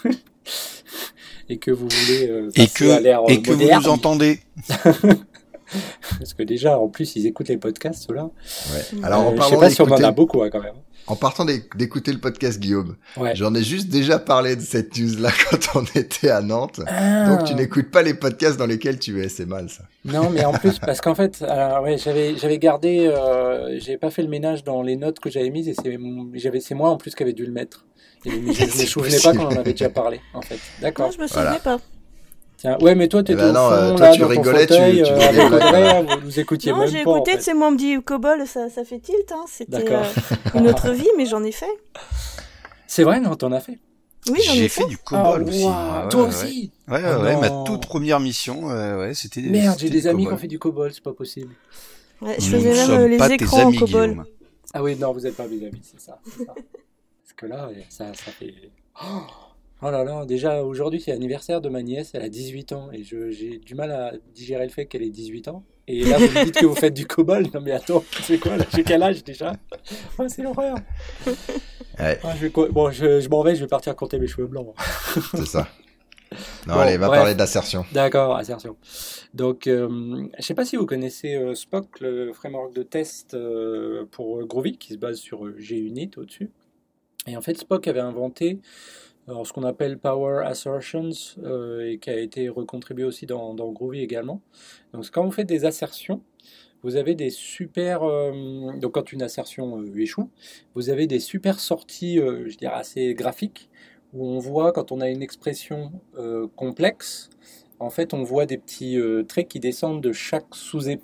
et 1.49 1.59
que 1.59 1.71
vous 1.71 1.89
voulez 1.89 2.29
euh, 2.31 2.51
Et 2.57 2.63
à 2.63 2.67
que, 2.67 3.03
l'ère 3.03 3.21
euh, 3.23 3.29
et 3.29 3.43
que 3.43 3.51
vous 3.53 3.63
nous 3.63 3.89
entendez. 3.89 4.41
parce 6.19 6.35
que 6.35 6.43
déjà 6.43 6.79
en 6.79 6.89
plus 6.89 7.17
ils 7.17 7.27
écoutent 7.27 7.49
les 7.49 7.57
podcasts 7.57 8.05
ceux-là. 8.07 8.25
Ouais. 8.25 9.05
Alors, 9.05 9.23
Euh, 9.23 9.25
en 9.25 9.31
je 9.31 9.35
sais 9.37 9.39
parlant 9.39 9.61
pas 9.61 9.71
si 9.71 9.81
on 9.83 9.87
en 9.87 9.97
a 10.03 10.11
beaucoup 10.13 10.43
hein, 10.43 10.51
quand 10.51 10.63
même. 10.63 10.75
En 11.07 11.17
partant 11.17 11.45
d'éc- 11.45 11.77
d'écouter 11.77 12.13
le 12.13 12.19
podcast 12.19 12.59
Guillaume, 12.59 12.97
Ouais. 13.19 13.35
j'en 13.37 13.55
ai 13.55 13.63
juste 13.63 13.89
déjà 13.89 14.19
parlé 14.19 14.57
de 14.57 14.63
cette 14.63 14.97
news-là 14.99 15.31
quand 15.51 15.81
on 15.81 15.85
était 15.99 16.31
à 16.31 16.41
Nantes. 16.41 16.81
Ah. 16.87 17.29
Donc 17.29 17.45
tu 17.45 17.55
n'écoutes 17.55 17.91
pas 17.91 18.01
les 18.03 18.15
podcasts 18.15 18.57
dans 18.59 18.65
lesquels 18.67 18.99
tu 18.99 19.23
es, 19.23 19.29
c'est 19.29 19.45
mal 19.47 19.69
ça. 19.69 19.83
Non, 20.07 20.31
mais 20.31 20.45
en 20.47 20.53
plus, 20.53 20.79
parce 20.81 21.03
qu'en 21.03 21.15
fait, 21.15 21.43
alors, 21.43 21.83
ouais, 21.83 21.99
j'avais, 21.99 22.37
j'avais 22.39 22.59
gardé, 22.59 23.07
euh, 23.07 23.79
j'avais 23.81 23.99
pas 23.99 24.11
fait 24.11 24.23
le 24.23 24.29
ménage 24.29 24.65
dans 24.65 24.81
les 24.83 24.97
notes 24.97 25.21
que 25.21 25.29
j'avais 25.29 25.51
mises 25.51 25.69
et 25.69 25.75
c'est, 25.75 25.99
j'avais, 26.35 26.61
c'est 26.61 26.75
moi 26.75 26.89
en 26.91 26.97
plus 26.97 27.15
qui 27.15 27.23
avait 27.23 27.35
dû 27.35 27.45
le 27.45 27.53
mettre. 27.53 27.85
Je, 28.25 28.31
je 28.53 28.65
me 28.81 28.87
souvenais 28.87 29.21
pas 29.21 29.33
qu'on 29.35 29.47
en 29.47 29.57
avait 29.57 29.73
déjà 29.73 29.91
parlé, 29.91 30.21
en 30.33 30.41
fait. 30.43 30.59
D'accord. 30.81 31.07
Non, 31.07 31.13
je 31.13 31.21
me 31.21 31.27
souvenais 31.27 31.45
Voilà. 31.45 31.61
pas. 31.61 31.79
Tiens, 32.57 32.79
ouais, 32.81 32.95
mais 32.95 33.09
toi, 33.09 33.23
t'étais 33.23 33.37
ben 33.43 33.51
au 33.51 33.53
non, 33.53 33.69
fond, 33.69 33.75
euh, 33.75 33.95
toi, 33.97 34.07
là, 34.07 34.13
tu 34.13 34.21
dans 34.21 34.27
ton 34.27 34.31
rigolais, 34.31 34.67
tu- 34.67 34.73
fauteuil, 34.73 35.03
tu 35.03 35.11
euh, 35.13 35.47
Audrey, 35.57 36.03
vous 36.05 36.21
nous 36.25 36.41
écoutiez 36.41 36.73
Non, 36.73 36.79
même 36.79 36.89
j'ai 36.89 37.03
pas, 37.05 37.11
en 37.11 37.17
écouté, 37.17 37.33
fait. 37.33 37.41
c'est 37.43 37.53
moi 37.55 37.69
on 37.69 37.71
me 37.73 37.77
dit 37.77 37.97
Cobol, 38.03 38.47
ça, 38.47 38.71
ça 38.71 38.85
fait 38.85 39.01
tilt, 39.01 39.31
hein. 39.33 39.45
C'était 39.49 39.93
euh, 39.93 40.03
une 40.55 40.69
autre 40.69 40.91
vie, 40.93 41.09
mais 41.19 41.27
j'en 41.27 41.43
ai 41.45 41.53
fait. 41.53 41.67
C'est 42.87 43.03
vrai, 43.03 43.21
non, 43.21 43.35
t'en 43.35 43.53
as 43.53 43.61
fait. 43.61 43.79
Oui, 44.31 44.39
j'en 44.47 44.53
ai 44.53 44.57
J'ai 44.57 44.69
fait. 44.69 44.83
fait 44.85 44.89
du 44.89 44.97
COBOL 44.97 45.45
Ah, 45.47 45.49
aussi. 45.51 45.65
waouh, 45.65 46.03
Ouais, 46.05 46.09
toi 46.09 46.23
ouais, 46.23 46.29
aussi. 46.29 46.71
Ouais, 46.89 46.95
ouais, 46.95 47.03
Ah 47.05 47.19
ouais, 47.21 47.37
ma 47.37 47.49
non. 47.51 47.65
toute 47.65 47.87
première 47.87 48.21
mission, 48.21 48.71
euh, 48.71 48.99
ouais, 49.01 49.15
c'était. 49.15 49.43
Merde, 49.43 49.79
j'ai 49.79 49.91
des 49.91 50.07
amis 50.07 50.25
qui 50.27 50.33
ont 50.33 50.37
fait 50.39 50.47
du 50.47 50.59
COBOL, 50.59 50.91
c'est 50.95 51.03
pas 51.03 51.13
possible. 51.13 51.53
Ouais, 52.23 52.37
je 52.39 52.47
faisais 52.49 52.71
ne 52.71 52.75
même 52.93 53.01
euh, 53.01 53.09
les 53.09 53.33
écrans 53.35 53.65
en 53.65 53.73
Cobol. 53.73 54.25
Ah 54.73 54.83
oui, 54.83 54.97
non, 54.97 55.13
vous 55.13 55.27
êtes 55.27 55.37
pas 55.37 55.47
mes 55.47 55.67
amis, 55.67 55.83
c'est 55.83 56.01
ça. 56.01 56.19
Que 57.37 57.47
là, 57.47 57.69
ça, 57.89 58.13
ça 58.15 58.31
fait. 58.33 58.55
Oh, 59.03 59.21
oh 59.83 59.91
là 59.91 60.05
là, 60.05 60.25
déjà 60.27 60.63
aujourd'hui 60.63 61.01
c'est 61.01 61.11
l'anniversaire 61.13 61.61
de 61.61 61.69
ma 61.69 61.83
nièce, 61.83 62.13
elle 62.15 62.23
a 62.23 62.29
18 62.29 62.73
ans 62.73 62.91
et 62.93 63.03
j'ai 63.03 63.59
du 63.59 63.75
mal 63.75 63.91
à 63.91 64.13
digérer 64.35 64.65
le 64.65 64.71
fait 64.71 64.87
qu'elle 64.87 65.03
ait 65.03 65.11
18 65.11 65.49
ans. 65.49 65.65
Et 65.87 66.05
là, 66.05 66.17
vous 66.17 66.25
me 66.25 66.45
dites 66.47 66.55
que 66.61 66.65
vous 66.67 66.75
faites 66.75 66.95
du 66.95 67.07
COBOL. 67.07 67.47
Non 67.53 67.61
mais 67.61 67.73
attends, 67.73 68.03
c'est 68.23 68.39
quoi 68.39 68.53
J'ai 68.75 68.85
quel 68.85 69.03
âge 69.03 69.23
déjà? 69.25 69.53
Oh, 70.19 70.25
C'est 70.29 70.43
l'horreur. 70.43 70.77
Ouais, 71.99 72.19
Ah, 72.23 72.35
je 72.41 72.47
Bon, 72.71 72.91
je, 72.91 73.21
je 73.21 73.29
m'en 73.29 73.43
vais, 73.43 73.55
je 73.55 73.61
vais 73.63 73.67
partir 73.69 73.95
compter 73.95 74.19
mes 74.19 74.27
cheveux 74.27 74.47
blancs. 74.47 74.75
c'est 75.35 75.47
ça. 75.47 75.69
Non, 76.67 76.75
Bon, 76.75 76.81
allez, 76.81 76.97
va 76.97 77.07
bref. 77.09 77.21
parler 77.21 77.35
d'assertion. 77.35 77.85
D'accord, 77.93 78.35
assertion. 78.37 78.77
Donc, 79.35 79.67
euh, 79.69 80.27
je 80.39 80.43
sais 80.43 80.55
pas 80.55 80.65
si 80.65 80.75
vous 80.77 80.87
connaissez 80.87 81.35
euh, 81.37 81.55
Spock, 81.55 82.01
le 82.01 82.33
framework 82.33 82.75
de 82.75 82.83
test 82.83 83.35
euh, 83.35 84.05
pour 84.11 84.43
Groovy, 84.45 84.77
qui 84.79 84.95
se 84.95 84.99
base 84.99 85.19
sur 85.19 85.47
JUnit 85.59 86.11
au-dessus. 86.17 86.51
Et 87.27 87.37
en 87.37 87.41
fait, 87.41 87.57
Spock 87.57 87.89
avait 87.89 88.01
inventé 88.01 88.61
alors, 89.27 89.47
ce 89.47 89.55
qu'on 89.55 89.63
appelle 89.63 89.99
Power 89.99 90.43
Assertions, 90.45 91.09
euh, 91.43 91.93
et 91.93 91.99
qui 91.99 92.11
a 92.11 92.19
été 92.19 92.51
recontribué 92.51 93.05
aussi 93.05 93.25
dans, 93.25 93.55
Groovy 93.55 94.01
également. 94.01 94.43
Donc, 94.93 95.11
quand 95.11 95.25
vous 95.25 95.31
faites 95.31 95.47
des 95.49 95.65
assertions, 95.65 96.23
vous 96.83 96.97
avez 96.97 97.15
des 97.15 97.31
super... 97.31 98.03
euh, 98.03 98.73
donc, 98.79 98.93
quand 98.93 99.13
une 99.13 99.23
assertion 99.23 99.81
euh, 99.81 99.97
échoue, 99.97 100.29
vous 100.75 100.91
avez 100.91 101.07
des 101.07 101.21
super 101.21 101.59
sorties, 101.59 102.21
euh, 102.21 102.51
je 102.51 102.59
dirais, 102.59 102.75
assez 102.75 103.15
graphiques, 103.15 103.71
où 104.13 104.27
on 104.27 104.39
voit, 104.41 104.73
quand 104.73 104.93
on 104.93 105.01
a 105.01 105.09
une 105.09 105.23
expression 105.23 105.91
euh, 106.19 106.47
complexe, 106.55 107.31
en 107.79 107.89
fait, 107.89 108.13
on 108.13 108.25
voit 108.25 108.45
des 108.45 108.59
petits 108.59 108.99
euh, 108.99 109.23
traits 109.25 109.49
qui 109.49 109.59
descendent 109.59 110.03
de 110.03 110.13
chaque 110.13 110.55
sous- 110.55 110.99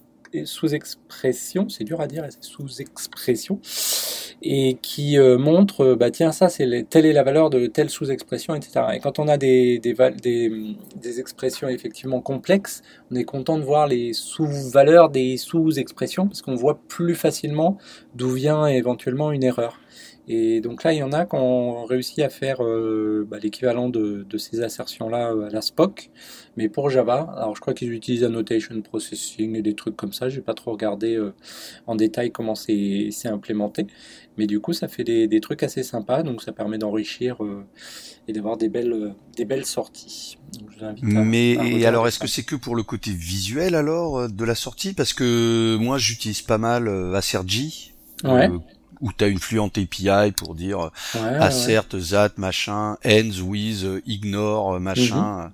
sous-expression, 0.45 1.69
c'est 1.69 1.85
dur 1.85 2.01
à 2.01 2.07
dire, 2.07 2.27
sous-expression, 2.41 3.61
et 4.43 4.79
qui 4.81 5.19
euh, 5.19 5.37
montrent, 5.39 5.85
euh, 5.85 5.97
bah 5.97 6.11
tiens, 6.11 6.33
ça, 6.33 6.49
c'est 6.49 6.87
telle 6.89 7.07
est 7.07 7.13
la 7.13 7.23
valeur 7.23 7.51
de 7.51 7.67
telle 7.67 7.91
sous-expression, 7.91 8.55
etc. 8.55 8.87
Et 8.95 9.01
quand 9.01 9.19
on 9.19 9.29
a 9.29 9.37
des, 9.37 9.79
des, 9.79 9.95
des 10.97 11.21
expressions 11.21 11.69
effectivement 11.69 12.21
complexes, 12.21 12.83
on 13.11 13.17
est 13.17 13.25
content 13.25 13.59
de 13.59 13.65
voir 13.65 13.87
les 13.87 14.13
sous-valeurs 14.13 15.11
des 15.11 15.37
sous-expressions, 15.37 16.27
parce 16.27 16.43
qu'on 16.43 16.55
voit 16.55 16.81
plus 16.89 17.15
facilement 17.15 17.79
d'où 18.15 18.31
vient 18.31 18.67
éventuellement 18.67 19.33
une 19.33 19.45
erreur. 19.45 19.79
Et 20.33 20.61
donc 20.61 20.85
là, 20.85 20.93
il 20.93 20.99
y 20.99 21.03
en 21.03 21.11
a 21.13 21.27
qui 21.27 21.35
ont 21.35 21.85
réussi 21.87 22.23
à 22.23 22.29
faire 22.31 22.63
euh, 22.63 23.27
bah, 23.29 23.39
l'équivalent 23.43 23.89
de, 23.89 24.25
de 24.31 24.39
ces 24.39 24.61
assertions-là 24.63 25.33
euh, 25.33 25.49
à 25.49 25.51
la 25.51 25.61
Spock, 25.61 26.09
mais 26.57 26.69
pour 26.69 26.89
Java. 26.89 27.35
Alors 27.37 27.57
je 27.57 27.61
crois 27.61 27.75
qu'ils 27.75 27.93
utilisent 27.93 28.23
Annotation 28.23 28.81
Processing 28.81 29.57
et 29.57 29.63
des 29.63 29.75
trucs 29.75 29.97
comme 29.97 30.13
ça. 30.13 30.29
J'ai 30.29 30.41
pas 30.41 30.55
trop 30.55 30.71
regardé 30.71 31.17
euh, 31.17 31.35
en 31.89 31.97
détail 31.97 32.31
comment 32.31 32.55
c'est 32.55 33.11
implémenté, 33.25 33.89
mais 34.39 34.47
du 34.47 34.61
coup, 34.61 34.73
ça 34.73 34.87
fait 34.87 35.03
des, 35.03 35.27
des 35.27 35.41
trucs 35.41 35.65
assez 35.65 35.83
sympas. 35.83 36.23
Donc 36.23 36.43
ça 36.45 36.53
permet 36.53 36.79
d'enrichir 36.79 37.43
euh, 37.43 37.65
et 38.29 38.33
d'avoir 38.33 38.57
des 38.57 38.69
belles, 38.69 39.15
des 39.37 39.45
belles 39.45 39.67
sorties. 39.67 40.39
Donc, 40.61 40.71
je 40.71 40.79
vous 40.79 40.85
invite 40.85 41.05
à- 41.05 41.25
Mais 41.25 41.39
à 41.39 41.63
et 41.63 41.65
regarder 41.65 41.87
alors, 41.87 42.07
est-ce 42.07 42.21
que 42.21 42.29
c'est 42.29 42.45
que 42.45 42.55
pour 42.55 42.77
le 42.77 42.85
côté 42.85 43.11
visuel 43.11 43.75
alors 43.75 44.29
de 44.29 44.45
la 44.45 44.55
sortie? 44.55 44.93
Parce 44.95 45.13
que 45.13 45.77
moi, 45.81 45.99
j'utilise 45.99 46.43
pas 46.43 46.59
mal 46.59 46.87
Assergy, 47.17 47.95
Ouais. 48.23 48.49
Où 49.01 49.13
tu 49.13 49.25
as 49.25 49.29
une 49.29 49.39
fluente 49.39 49.79
API 49.79 50.33
pour 50.33 50.55
dire 50.55 50.91
Ouais, 51.15 51.21
ouais, 51.21 51.29
ouais. 51.31 51.37
assert, 51.37 51.89
that, 51.89 52.33
machin, 52.37 52.97
ends, 53.05 53.41
with, 53.43 53.85
ignore, 54.07 54.75
euh, 54.75 54.79
machin. 54.79 55.53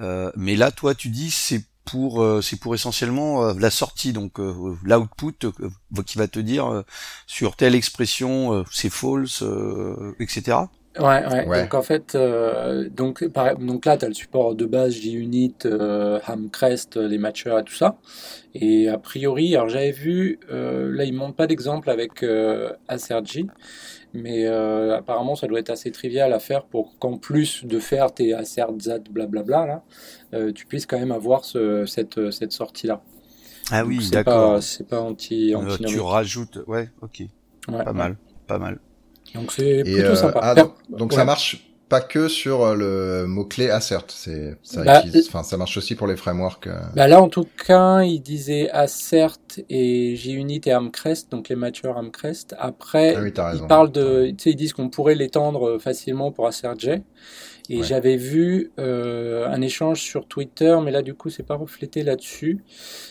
Euh, 0.00 0.30
mais 0.36 0.56
là, 0.56 0.70
toi, 0.70 0.94
tu 0.94 1.08
dis 1.08 1.30
c'est 1.30 1.64
pour 1.84 2.20
euh, 2.22 2.42
c'est 2.42 2.56
pour 2.56 2.74
essentiellement 2.74 3.44
euh, 3.44 3.54
la 3.58 3.70
sortie, 3.70 4.12
donc 4.12 4.40
euh, 4.40 4.76
l'output 4.82 5.46
euh, 5.46 6.02
qui 6.04 6.18
va 6.18 6.26
te 6.28 6.40
dire 6.40 6.66
euh, 6.66 6.82
sur 7.26 7.56
telle 7.56 7.74
expression 7.74 8.52
euh, 8.52 8.64
c'est 8.72 8.90
false, 8.90 9.42
euh, 9.42 10.14
etc. 10.18 10.58
Ouais, 10.98 11.26
ouais. 11.26 11.46
Ouais. 11.46 11.62
Donc 11.62 11.74
en 11.74 11.82
fait, 11.82 12.14
euh, 12.14 12.88
donc, 12.88 13.26
par- 13.28 13.56
donc 13.58 13.84
là, 13.84 13.96
tu 13.96 14.04
as 14.04 14.08
le 14.08 14.14
support 14.14 14.54
de 14.54 14.64
base 14.66 14.92
JUnit, 14.94 15.54
euh, 15.66 16.18
Hamcrest, 16.26 16.96
les 16.96 17.18
matchers 17.18 17.58
et 17.60 17.64
tout 17.64 17.74
ça. 17.74 17.96
Et 18.54 18.88
a 18.88 18.96
priori, 18.98 19.54
alors 19.54 19.68
j'avais 19.68 19.90
vu, 19.92 20.38
euh, 20.50 20.90
là, 20.94 21.04
ils 21.04 21.12
ne 21.12 21.18
montrent 21.18 21.36
pas 21.36 21.46
d'exemple 21.46 21.90
avec 21.90 22.22
euh, 22.22 22.72
Assergy, 22.88 23.46
mais 24.14 24.46
euh, 24.46 24.96
apparemment, 24.96 25.34
ça 25.36 25.46
doit 25.46 25.58
être 25.60 25.70
assez 25.70 25.90
trivial 25.90 26.32
à 26.32 26.38
faire 26.38 26.64
pour 26.64 26.98
qu'en 26.98 27.18
plus 27.18 27.64
de 27.64 27.78
faire 27.78 28.12
tes 28.14 28.32
assert, 28.32 28.68
zat, 28.80 29.00
blablabla, 29.10 29.66
là, 29.66 29.82
euh, 30.34 30.52
tu 30.52 30.64
puisses 30.66 30.86
quand 30.86 30.98
même 30.98 31.12
avoir 31.12 31.44
ce, 31.44 31.84
cette, 31.86 32.30
cette 32.30 32.52
sortie-là. 32.52 33.02
Ah 33.70 33.84
oui, 33.84 33.98
d'accord. 34.10 34.54
pas- 34.54 34.60
C'est 34.62 34.86
pas 34.88 35.00
anti, 35.00 35.52
Euh, 35.52 35.58
antinomique. 35.58 35.86
tu 35.88 36.00
rajoutes, 36.00 36.60
ouais, 36.66 36.88
ok, 37.02 37.24
Ouais. 37.68 37.84
pas 37.84 37.92
mal, 37.92 38.16
pas 38.46 38.58
mal. 38.58 38.78
Donc 39.36 39.52
c'est 39.52 39.82
plutôt 39.84 39.98
euh, 40.00 40.14
sympa. 40.16 40.40
ah, 40.42 40.54
donc 40.54 40.72
donc 40.90 41.10
ouais. 41.12 41.16
ça 41.16 41.24
marche 41.24 41.62
pas 41.88 42.00
que 42.00 42.26
sur 42.26 42.62
euh, 42.64 42.74
le 42.74 43.26
mot-clé 43.28 43.70
assert, 43.70 44.02
c'est 44.08 44.56
ça, 44.64 44.82
Bah, 44.82 45.02
utilise- 45.06 45.30
ça 45.30 45.56
marche 45.56 45.76
aussi 45.76 45.94
pour 45.94 46.08
les 46.08 46.16
frameworks. 46.16 46.66
euh, 46.66 46.80
Bah 46.96 47.06
là, 47.06 47.22
en 47.22 47.28
tout 47.28 47.46
cas, 47.64 48.02
il 48.02 48.18
disait 48.20 48.68
Assert 48.70 49.38
et 49.70 50.16
JUnit 50.16 50.62
et 50.66 50.74
Amcrest, 50.74 51.30
donc 51.30 51.48
les 51.48 51.54
matchers 51.54 51.86
Amcrest. 51.94 52.56
Après, 52.58 53.14
Ah 53.16 53.20
oui, 53.22 53.32
ils 53.54 53.66
parlent 53.68 53.92
de, 53.92 54.34
ils 54.44 54.56
disent 54.56 54.72
qu'on 54.72 54.88
pourrait 54.88 55.14
l'étendre 55.14 55.78
facilement 55.78 56.32
pour 56.32 56.48
AssertJ. 56.48 57.02
Et 57.68 57.78
Ouais. 57.78 57.82
j'avais 57.84 58.16
vu 58.16 58.72
euh, 58.78 59.48
un 59.48 59.60
échange 59.60 60.00
sur 60.00 60.26
Twitter, 60.28 60.76
mais 60.84 60.90
là, 60.90 61.02
du 61.02 61.14
coup, 61.14 61.30
c'est 61.30 61.42
pas 61.42 61.56
reflété 61.56 62.02
là-dessus, 62.02 62.62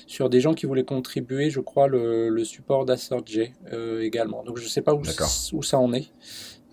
sur 0.08 0.30
des 0.30 0.40
gens 0.40 0.54
qui 0.54 0.66
voulaient 0.66 0.86
contribuer, 0.86 1.50
je 1.50 1.60
crois, 1.60 1.88
le, 1.88 2.30
le 2.30 2.44
support 2.46 2.86
d'AssertJ 2.86 3.52
euh, 3.74 4.02
également. 4.02 4.44
Donc, 4.44 4.58
je 4.58 4.68
sais 4.68 4.82
pas 4.82 4.94
où, 4.94 5.04
ça 5.64 5.78
en 5.80 5.94
est. 5.94 6.12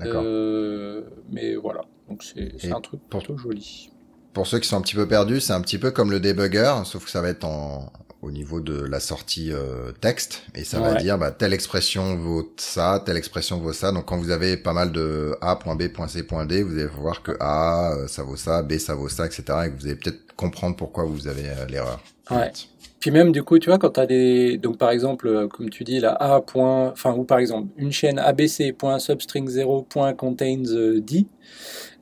Euh, 0.00 1.02
mais 1.30 1.54
voilà. 1.56 1.82
Donc, 2.08 2.22
c'est 2.24 2.72
un 2.72 2.80
truc 2.80 3.00
plutôt 3.08 3.36
joli. 3.36 3.90
Pour 4.32 4.46
ceux 4.46 4.58
qui 4.58 4.68
sont 4.68 4.76
un 4.76 4.80
petit 4.82 4.94
peu 4.94 5.06
perdus, 5.06 5.40
c'est 5.40 5.52
un 5.52 5.60
petit 5.60 5.78
peu 5.78 5.90
comme 5.90 6.10
le 6.10 6.18
debugger, 6.20 6.72
sauf 6.84 7.04
que 7.04 7.10
ça 7.10 7.20
va 7.20 7.28
être 7.28 7.44
en 7.44 7.92
au 8.22 8.30
niveau 8.30 8.60
de 8.60 8.84
la 8.84 9.00
sortie 9.00 9.52
euh, 9.52 9.90
texte 10.00 10.44
et 10.54 10.62
ça 10.62 10.78
va 10.78 10.94
dire 10.94 11.18
bah, 11.18 11.32
telle 11.32 11.52
expression 11.52 12.16
vaut 12.16 12.52
ça, 12.56 13.02
telle 13.04 13.16
expression 13.16 13.58
vaut 13.58 13.72
ça. 13.72 13.90
Donc 13.90 14.04
quand 14.06 14.16
vous 14.16 14.30
avez 14.30 14.56
pas 14.56 14.72
mal 14.72 14.92
de 14.92 15.36
A.B.C.D, 15.40 16.62
vous 16.62 16.72
allez 16.72 16.86
voir 16.86 17.22
que 17.22 17.32
A 17.40 17.94
euh, 17.94 18.06
ça 18.06 18.22
vaut 18.22 18.36
ça, 18.36 18.62
B 18.62 18.78
ça 18.78 18.94
vaut 18.94 19.08
ça, 19.08 19.26
etc. 19.26 19.42
Et 19.66 19.70
que 19.70 19.80
vous 19.80 19.86
allez 19.86 19.96
peut-être 19.96 20.36
comprendre 20.36 20.76
pourquoi 20.76 21.02
vous 21.04 21.26
avez 21.26 21.48
euh, 21.48 21.66
l'erreur. 21.68 22.00
Ouais. 22.30 22.52
Puis 23.00 23.10
même 23.10 23.32
du 23.32 23.42
coup, 23.42 23.58
tu 23.58 23.68
vois, 23.68 23.78
quand 23.78 23.90
tu 23.90 24.00
as 24.00 24.06
des 24.06 24.56
donc 24.58 24.78
par 24.78 24.90
exemple 24.90 25.48
comme 25.48 25.68
tu 25.68 25.82
dis 25.82 25.98
la 25.98 26.12
A 26.12 26.40
point 26.40 26.92
enfin 26.92 27.12
ou 27.14 27.24
par 27.24 27.40
exemple 27.40 27.70
une 27.76 27.90
chaîne 27.90 28.20
abc.substring0.contains 28.20 30.70
euh, 30.70 31.00
d 31.00 31.26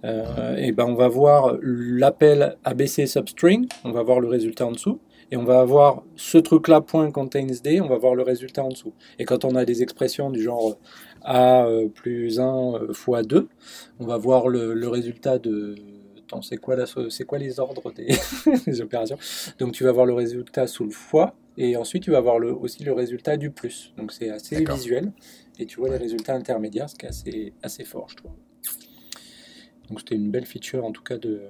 euh, 0.05 0.57
et 0.57 0.73
ben 0.73 0.85
on 0.85 0.95
va 0.95 1.09
voir 1.09 1.57
l'appel 1.63 2.59
abc 2.65 3.09
substring, 3.09 3.67
on 3.85 3.93
va 3.93 4.03
voir 4.03 4.21
le 4.21 4.29
résultat 4.29 4.67
en 4.67 4.73
dessous 4.73 5.01
et 5.31 5.37
on 5.37 5.45
va 5.45 5.61
avoir 5.61 6.03
ce 6.17 6.39
truc 6.39 6.69
là 6.69 6.81
point 6.81 7.11
contains 7.11 7.47
d, 7.47 7.81
on 7.81 7.89
va 7.89 7.99
voir 7.99 8.15
le 8.15 8.23
résultat 8.23 8.65
en 8.65 8.69
dessous. 8.69 8.95
Et 9.19 9.25
quand 9.25 9.45
on 9.45 9.55
a 9.55 9.65
des 9.65 9.83
expressions 9.83 10.31
du 10.31 10.43
genre 10.43 10.77
a 11.23 11.67
euh, 11.67 11.89
plus 11.89 12.41
1 12.41 12.75
euh, 12.75 12.93
fois 12.93 13.23
2, 13.23 13.49
on 14.01 14.07
va 14.07 14.17
voir 14.17 14.49
le, 14.49 14.75
le 14.75 14.89
résultat 14.89 15.39
de 15.39 15.77
Attends, 16.31 16.43
c'est 16.43 16.59
quoi, 16.59 16.77
la 16.77 16.85
les 17.39 17.59
ordres 17.59 17.93
des, 17.93 18.15
des 18.67 18.81
opérations? 18.81 19.19
Donc 19.59 19.73
tu 19.73 19.83
vas 19.83 19.91
voir 19.91 20.07
le 20.07 20.15
résultat 20.15 20.69
sous 20.69 20.85
le 20.85 20.93
fois 20.93 21.35
et 21.57 21.77
ensuite 21.77 22.05
tu 22.05 22.13
vas 22.13 22.21
voir 22.21 22.39
le, 22.39 22.55
aussi 22.55 22.85
le 22.85 22.93
résultat 22.93 23.37
du 23.37 23.51
plus. 23.51 23.93
Donc 23.97 24.13
c'est 24.13 24.31
assez 24.31 24.65
visuel 24.65 25.13
et 25.59 25.67
tu 25.67 25.81
vois 25.81 25.89
les 25.89 25.97
résultats 25.97 26.35
intermédiaires, 26.35 26.89
ce 26.89 26.95
qui 26.95 27.07
est 27.07 27.09
assez, 27.09 27.53
assez 27.65 27.83
fort, 27.83 28.07
je 28.11 28.17
trouve. 28.17 28.31
Donc 29.89 29.99
c'était 29.99 30.15
une 30.15 30.31
belle 30.31 30.47
feature 30.47 30.85
en 30.85 30.93
tout 30.93 31.03
cas 31.03 31.19
de, 31.19 31.49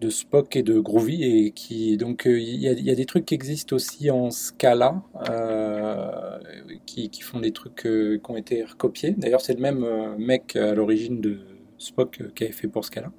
de 0.00 0.10
Spock 0.10 0.56
et 0.56 0.62
de 0.62 0.78
Groovy 0.78 1.24
et 1.24 1.50
qui 1.50 1.96
donc 1.96 2.26
euh, 2.26 2.38
il 2.38 2.60
y, 2.60 2.90
a, 2.90 2.94
des 2.94 3.06
trucs 3.06 3.26
qui 3.26 3.34
existent 3.34 3.74
aussi 3.74 4.10
en 4.10 4.30
Scala 4.30 5.02
euh, 5.28 6.38
qui, 6.86 7.10
qui 7.10 7.22
font 7.22 7.40
des 7.40 7.52
trucs 7.52 7.86
euh, 7.86 8.18
qui 8.18 8.30
ont 8.30 8.36
été 8.36 8.64
recopiés. 8.64 9.14
D'ailleurs 9.16 9.40
c'est 9.40 9.54
le 9.54 9.60
même 9.60 9.84
euh, 9.84 10.16
mec 10.16 10.56
à 10.56 10.74
l'origine 10.74 11.20
de 11.20 11.38
Spock 11.78 12.22
qui 12.34 12.44
avait 12.44 12.52
fait 12.52 12.68
pour 12.68 12.84
Scala 12.84 13.12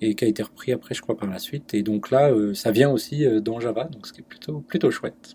et 0.00 0.14
qui 0.14 0.24
a 0.24 0.28
été 0.28 0.42
repris 0.42 0.72
après 0.72 0.94
je 0.94 1.02
crois 1.02 1.16
par 1.16 1.28
la 1.28 1.38
suite 1.38 1.74
et 1.74 1.82
donc 1.82 2.10
là 2.10 2.32
ça 2.54 2.70
vient 2.70 2.90
aussi 2.90 3.26
dans 3.40 3.60
Java 3.60 3.84
donc 3.84 4.06
ce 4.06 4.12
qui 4.12 4.20
est 4.20 4.24
plutôt 4.24 4.60
plutôt 4.60 4.90
chouette. 4.90 5.34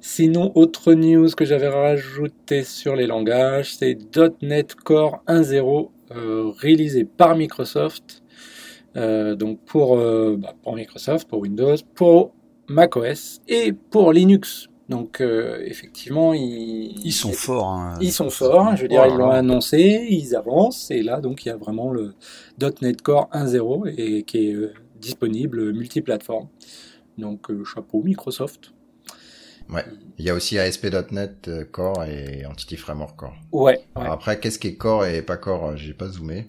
Sinon, 0.00 0.52
autre 0.54 0.94
news 0.94 1.28
que 1.36 1.44
j'avais 1.44 1.68
rajouté 1.68 2.62
sur 2.62 2.94
les 2.94 3.08
langages, 3.08 3.74
c'est 3.74 3.98
.NET 4.42 4.76
Core 4.76 5.24
1.0 5.26 5.90
euh, 6.10 6.50
réalisé 6.56 7.04
par 7.04 7.36
Microsoft, 7.36 8.17
euh, 8.98 9.36
donc 9.36 9.60
pour, 9.64 9.96
euh, 9.96 10.36
bah, 10.38 10.54
pour 10.62 10.74
Microsoft, 10.74 11.28
pour 11.28 11.40
Windows, 11.40 11.76
pour 11.94 12.34
macOS 12.68 13.40
et 13.48 13.72
pour 13.72 14.12
Linux. 14.12 14.68
Donc 14.88 15.20
euh, 15.20 15.62
effectivement, 15.66 16.32
ils, 16.34 16.98
Ils 17.04 17.12
sont 17.12 17.32
forts. 17.32 17.68
Hein. 17.68 17.98
ils 18.00 18.12
sont 18.12 18.30
forts, 18.30 18.74
je 18.76 18.82
veux 18.82 18.88
dire, 18.88 19.06
ils 19.06 19.16
l'ont 19.16 19.30
annoncé, 19.30 20.06
ils 20.10 20.34
avancent, 20.34 20.90
et 20.90 21.02
là, 21.02 21.20
donc, 21.20 21.44
il 21.44 21.48
y 21.48 21.52
a 21.52 21.56
vraiment 21.56 21.90
le 21.90 22.14
.NET 22.58 23.02
Core 23.02 23.28
1.0 23.32 23.94
et 23.98 24.22
qui 24.22 24.48
est 24.48 24.56
disponible 24.98 25.72
multiplateforme. 25.72 26.48
Donc, 27.18 27.48
chapeau 27.64 28.02
Microsoft. 28.02 28.72
Ouais. 29.68 29.84
Il 30.18 30.24
y 30.24 30.30
a 30.30 30.34
aussi 30.34 30.58
ASP.NET 30.58 31.70
Core 31.70 32.04
et 32.04 32.46
Entity 32.46 32.76
Framework 32.76 33.14
Core. 33.14 33.34
Ouais, 33.52 33.72
ouais. 33.74 33.80
Alors 33.96 34.14
après, 34.14 34.40
qu'est-ce 34.40 34.58
qui 34.58 34.68
est 34.68 34.76
Core 34.76 35.04
et 35.04 35.20
pas 35.20 35.36
Core? 35.36 35.76
J'ai 35.76 35.92
pas 35.92 36.08
zoomé. 36.08 36.48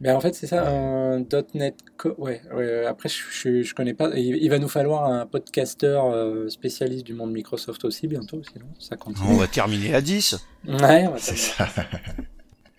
Mais 0.00 0.12
en 0.12 0.20
fait, 0.20 0.32
c'est 0.34 0.46
ça, 0.46 0.68
un 0.68 1.24
.NET 1.54 1.74
Core. 1.96 2.18
Ouais, 2.20 2.40
ouais, 2.54 2.86
après, 2.86 3.08
je, 3.08 3.16
je, 3.32 3.62
je 3.62 3.74
connais 3.74 3.94
pas. 3.94 4.10
Il, 4.16 4.36
il 4.36 4.48
va 4.48 4.58
nous 4.60 4.68
falloir 4.68 5.04
un 5.04 5.26
podcaster 5.26 5.86
euh, 6.04 6.48
spécialiste 6.48 7.04
du 7.04 7.14
monde 7.14 7.32
Microsoft 7.32 7.84
aussi 7.84 8.06
bientôt, 8.06 8.40
sinon 8.52 8.66
ça 8.78 8.96
continue. 8.96 9.28
On 9.30 9.36
va 9.36 9.48
terminer 9.48 9.94
à 9.94 10.00
10. 10.00 10.36
Ouais, 10.68 11.06
on 11.08 11.10
va 11.12 11.18
C'est 11.18 11.36
ça. 11.36 11.66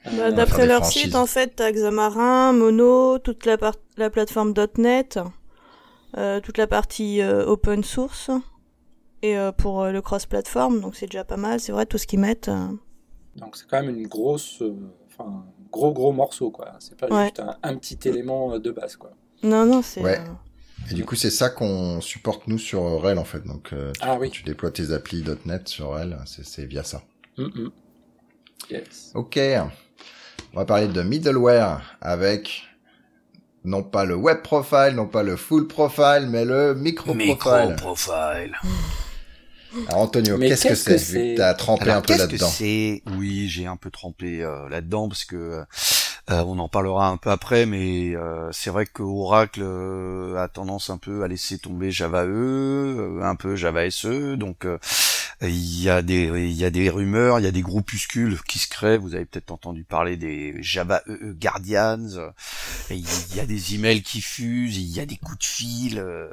Euh, 0.07 0.11
Bah, 0.17 0.31
D'après 0.31 0.65
leur 0.65 0.79
franchises. 0.81 1.03
site, 1.03 1.15
en 1.15 1.25
fait, 1.25 1.53
t'as 1.57 1.71
Xamarin, 1.71 2.53
Mono, 2.53 3.19
toute 3.19 3.45
la, 3.45 3.57
par- 3.57 3.75
la 3.97 4.09
plateforme 4.09 4.53
.NET, 4.77 5.19
euh, 6.17 6.39
toute 6.39 6.57
la 6.57 6.67
partie 6.67 7.21
euh, 7.21 7.45
open 7.45 7.83
source, 7.83 8.31
et 9.21 9.37
euh, 9.37 9.51
pour 9.51 9.81
euh, 9.83 9.91
le 9.91 10.01
cross-platform, 10.01 10.79
donc 10.79 10.95
c'est 10.95 11.07
déjà 11.07 11.25
pas 11.25 11.35
mal. 11.37 11.59
C'est 11.59 11.73
vrai, 11.73 11.85
tout 11.85 11.97
ce 11.97 12.07
qu'ils 12.07 12.19
mettent. 12.19 12.47
euh, 12.47 12.67
Donc 13.35 13.57
c'est 13.57 13.67
quand 13.67 13.83
même 13.83 13.93
une 13.93 14.07
grosse, 14.07 14.61
euh, 14.61 14.73
enfin, 15.07 15.45
gros 15.71 15.91
gros 15.93 16.11
morceau 16.11 16.51
quoi. 16.51 16.73
C'est 16.79 16.97
pas 16.97 17.07
Ouais. 17.07 17.25
juste 17.25 17.39
un, 17.39 17.55
un 17.63 17.75
petit 17.75 17.97
élément 18.07 18.53
euh, 18.53 18.59
de 18.59 18.71
base 18.71 18.95
quoi. 18.95 19.11
Non, 19.43 19.65
non, 19.65 19.81
c'est. 19.81 20.01
Ouais. 20.01 20.19
euh, 20.19 20.91
Et 20.91 20.93
du 20.93 21.05
coup, 21.05 21.15
c'est 21.15 21.29
ça 21.31 21.49
qu'on 21.49 22.01
supporte 22.01 22.47
nous 22.47 22.57
sur 22.57 22.81
RHEL 23.01 23.17
en 23.19 23.23
fait. 23.23 23.45
Donc, 23.45 23.71
euh, 23.73 23.91
tu, 23.93 23.99
Ah 24.03 24.17
oui. 24.19 24.29
tu 24.29 24.43
déploies 24.43 24.71
tes 24.71 24.91
applis 24.91 25.23
.NET 25.45 25.67
sur 25.67 25.91
RHEL, 25.91 26.17
c'est 26.25 26.45
c'est 26.45 26.65
via 26.65 26.83
ça. 26.83 27.01
Mm, 27.37 27.43
mm. 27.43 27.71
Yes. 28.71 29.11
Ok. 29.15 29.39
On 30.53 30.57
va 30.57 30.65
parler 30.65 30.87
de 30.87 31.01
middleware 31.01 31.81
avec 32.01 32.63
non 33.63 33.83
pas 33.83 34.03
le 34.05 34.15
web 34.15 34.41
profile, 34.41 34.93
non 34.95 35.05
pas 35.07 35.21
le 35.23 35.35
full 35.35 35.67
profile, 35.67 36.27
mais 36.29 36.43
le 36.45 36.73
micro 36.75 37.13
profile. 37.13 37.27
Micro-profile. 37.27 38.57
Alors 39.87 40.01
Antonio, 40.01 40.37
Mais 40.37 40.49
qu'est-ce 40.49 40.63
que 40.63 40.67
qu'est-ce 40.69 40.85
que 40.85 40.97
c'est 40.97 41.35
t'as 41.37 41.53
trempé 41.53 41.83
Alors, 41.83 41.97
un 41.97 42.01
peu 42.01 42.07
qu'est-ce 42.07 42.25
que 42.25 42.31
là-dedans 42.31 42.49
c'est? 42.49 43.03
Oui, 43.17 43.47
j'ai 43.49 43.67
un 43.67 43.77
peu 43.77 43.91
trempé 43.91 44.41
euh, 44.41 44.67
là-dedans 44.69 45.07
parce 45.07 45.25
que 45.25 45.63
euh, 46.31 46.43
on 46.45 46.59
en 46.59 46.69
parlera 46.69 47.07
un 47.07 47.17
peu 47.17 47.31
après, 47.31 47.65
mais 47.65 48.15
euh, 48.15 48.49
c'est 48.51 48.69
vrai 48.69 48.85
que 48.85 49.01
Oracle 49.01 49.61
euh, 49.63 50.35
a 50.37 50.47
tendance 50.47 50.89
un 50.89 50.97
peu 50.97 51.23
à 51.23 51.27
laisser 51.27 51.57
tomber 51.57 51.91
Java 51.91 52.25
E, 52.25 52.29
euh, 52.29 53.21
un 53.23 53.35
peu 53.35 53.55
Java 53.55 53.89
SE, 53.89 54.35
donc 54.35 54.65
euh, 54.65 54.77
il 55.41 55.81
y 55.81 55.89
a 55.89 56.01
des 56.01 56.25
il 56.25 56.51
y 56.51 56.65
a 56.65 56.69
des 56.69 56.89
rumeurs, 56.89 57.39
il 57.39 57.43
y 57.43 57.47
a 57.47 57.51
des 57.51 57.61
groupuscules 57.61 58.41
qui 58.43 58.59
se 58.59 58.67
créent. 58.67 58.97
Vous 58.97 59.15
avez 59.15 59.25
peut-être 59.25 59.51
entendu 59.51 59.83
parler 59.83 60.17
des 60.17 60.55
Java 60.61 61.01
EE 61.07 61.33
Guardians. 61.39 62.17
euh, 62.17 62.29
et 62.89 62.95
Il 62.97 63.35
y 63.35 63.39
a 63.39 63.45
des 63.45 63.75
emails 63.75 64.01
qui 64.01 64.21
fusent, 64.21 64.77
il 64.77 64.87
y 64.89 64.99
a 64.99 65.05
des 65.05 65.17
coups 65.17 65.39
de 65.39 65.43
fil. 65.45 65.99
euh, 65.99 66.27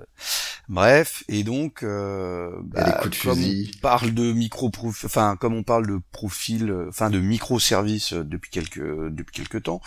bref, 0.68 1.22
et 1.28 1.44
donc 1.44 1.82
euh, 1.82 2.50
bah, 2.64 2.98
coups 3.02 3.16
de 3.16 3.22
comme 3.22 3.36
fusil. 3.36 3.70
on 3.76 3.80
parle 3.80 4.12
de 4.14 4.32
micro 4.32 4.70
enfin 5.04 5.36
comme 5.36 5.54
on 5.54 5.62
parle 5.62 5.86
de 5.86 6.00
profil, 6.12 6.74
enfin 6.88 7.10
de 7.10 7.20
microservices 7.20 8.12
euh, 8.12 8.24
depuis 8.24 8.50
quelques 8.50 8.80
depuis 9.10 9.34
quelques 9.36 9.62
temps, 9.64 9.80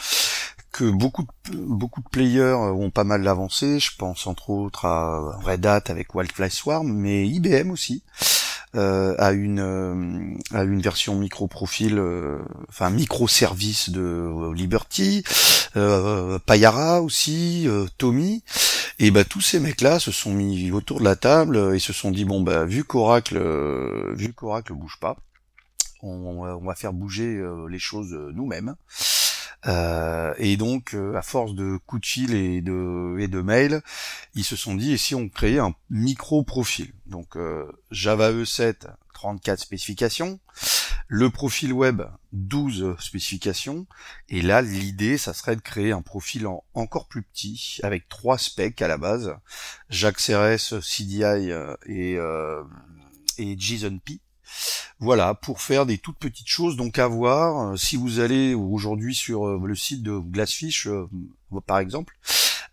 que 0.72 0.90
beaucoup 0.90 1.24
de, 1.24 1.58
beaucoup 1.58 2.02
de 2.02 2.10
players 2.10 2.40
euh, 2.40 2.72
ont 2.72 2.92
pas 2.92 3.04
mal 3.04 3.28
avancé. 3.28 3.80
Je 3.80 3.92
pense 3.98 4.28
entre 4.28 4.50
autres 4.50 4.86
à 4.86 5.38
Red 5.44 5.66
Hat 5.66 5.84
avec 5.88 6.16
Wildfly 6.16 6.50
Swarm, 6.52 6.88
mais 6.94 7.28
IBM 7.28 7.72
aussi 7.72 8.04
euh, 8.76 9.16
a 9.18 9.32
une 9.32 9.60
euh, 9.60 10.38
a 10.52 10.64
une 10.64 10.82
version 10.82 11.16
micro 11.16 11.48
profil, 11.48 11.98
euh, 11.98 12.40
enfin 12.70 12.90
microservice 12.90 13.90
de 13.90 14.02
euh, 14.02 14.54
Liberty, 14.54 15.24
Payara 16.46 17.02
aussi, 17.02 17.68
Tommy. 17.98 18.44
Et 19.00 19.12
bah 19.12 19.24
tous 19.24 19.42
ces 19.42 19.60
mecs-là 19.60 20.00
se 20.00 20.12
sont 20.12 20.34
mis 20.34 20.72
autour 20.72 21.00
de 21.00 21.06
la 21.06 21.16
table 21.16 21.74
et 21.74 21.80
se 21.80 21.94
sont 21.94 22.12
dit 22.12 22.26
bon 22.26 22.42
bah 22.42 22.66
vu 22.66 22.84
qu'Oracle 22.84 23.40
vu 24.16 24.34
qu'Oracle 24.34 24.74
bouge 24.74 24.98
pas, 25.00 25.18
on, 26.02 26.42
on 26.42 26.66
va 26.66 26.76
faire 26.76 26.94
bouger 26.94 27.42
les 27.70 27.80
choses 27.80 28.18
nous-mêmes. 28.34 28.76
Euh, 29.68 30.34
et 30.38 30.56
donc, 30.58 30.94
euh, 30.94 31.16
à 31.16 31.22
force 31.22 31.54
de 31.54 31.78
coups 31.86 32.02
de 32.02 32.06
fil 32.06 32.34
et 32.34 32.62
de, 32.62 33.18
et 33.20 33.28
de 33.28 33.42
mails, 33.42 33.82
ils 34.36 34.46
se 34.46 34.56
sont 34.56 34.76
dit, 34.76 34.94
et 34.94 34.98
si 34.98 35.16
on 35.16 35.28
créait 35.30 35.60
un 35.60 35.74
micro-profil? 35.90 36.94
Donc, 37.08 37.36
euh, 37.36 37.70
Java 37.92 38.32
E7, 38.32 38.88
34 39.14 39.60
spécifications, 39.60 40.40
le 41.10 41.30
profil 41.30 41.74
web, 41.74 42.04
12 42.32 42.96
spécifications, 43.00 43.86
et 44.30 44.42
là, 44.42 44.62
l'idée, 44.62 45.18
ça 45.18 45.34
serait 45.34 45.58
de 45.58 45.62
créer 45.62 45.92
un 45.92 46.02
profil 46.02 46.48
en- 46.48 46.64
encore 46.74 47.08
plus 47.08 47.24
petit, 47.24 47.80
avec 47.84 48.08
trois 48.08 48.38
specs 48.38 48.82
à 48.82 48.88
la 48.88 48.98
base, 48.98 49.36
Jacques 49.90 50.20
CRS, 50.22 50.80
CDI 50.82 51.24
euh, 51.52 51.76
et, 51.86 52.16
euh, 52.18 52.64
et 53.38 53.58
JSON-P. 53.60 54.22
Voilà, 55.00 55.34
pour 55.34 55.62
faire 55.62 55.86
des 55.86 55.98
toutes 55.98 56.18
petites 56.18 56.48
choses, 56.48 56.76
donc 56.76 57.00
à 57.00 57.08
voir. 57.08 57.72
euh, 57.72 57.76
si 57.78 57.96
vous 57.96 58.20
allez 58.20 58.54
aujourd'hui 58.54 59.16
sur 59.16 59.48
euh, 59.48 59.62
le 59.64 59.76
site 59.76 60.04
de 60.04 60.18
Glassfish, 60.18 60.88
euh, 60.88 61.08
par 61.66 61.80
exemple, 61.80 62.16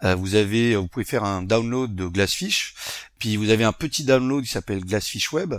vous 0.03 0.35
avez, 0.35 0.77
vous 0.77 0.89
pouvez 0.89 1.07
faire 1.07 1.25
un 1.25 1.43
download 1.43 1.95
de 1.95 2.07
Glassfish, 2.07 2.75
puis 3.19 3.37
vous 3.37 3.49
avez 3.49 3.65
un 3.65 3.73
petit 3.73 4.05
download 4.05 4.45
qui 4.45 4.51
s'appelle 4.51 4.85
Glassfish 4.85 5.33
Web, 5.33 5.55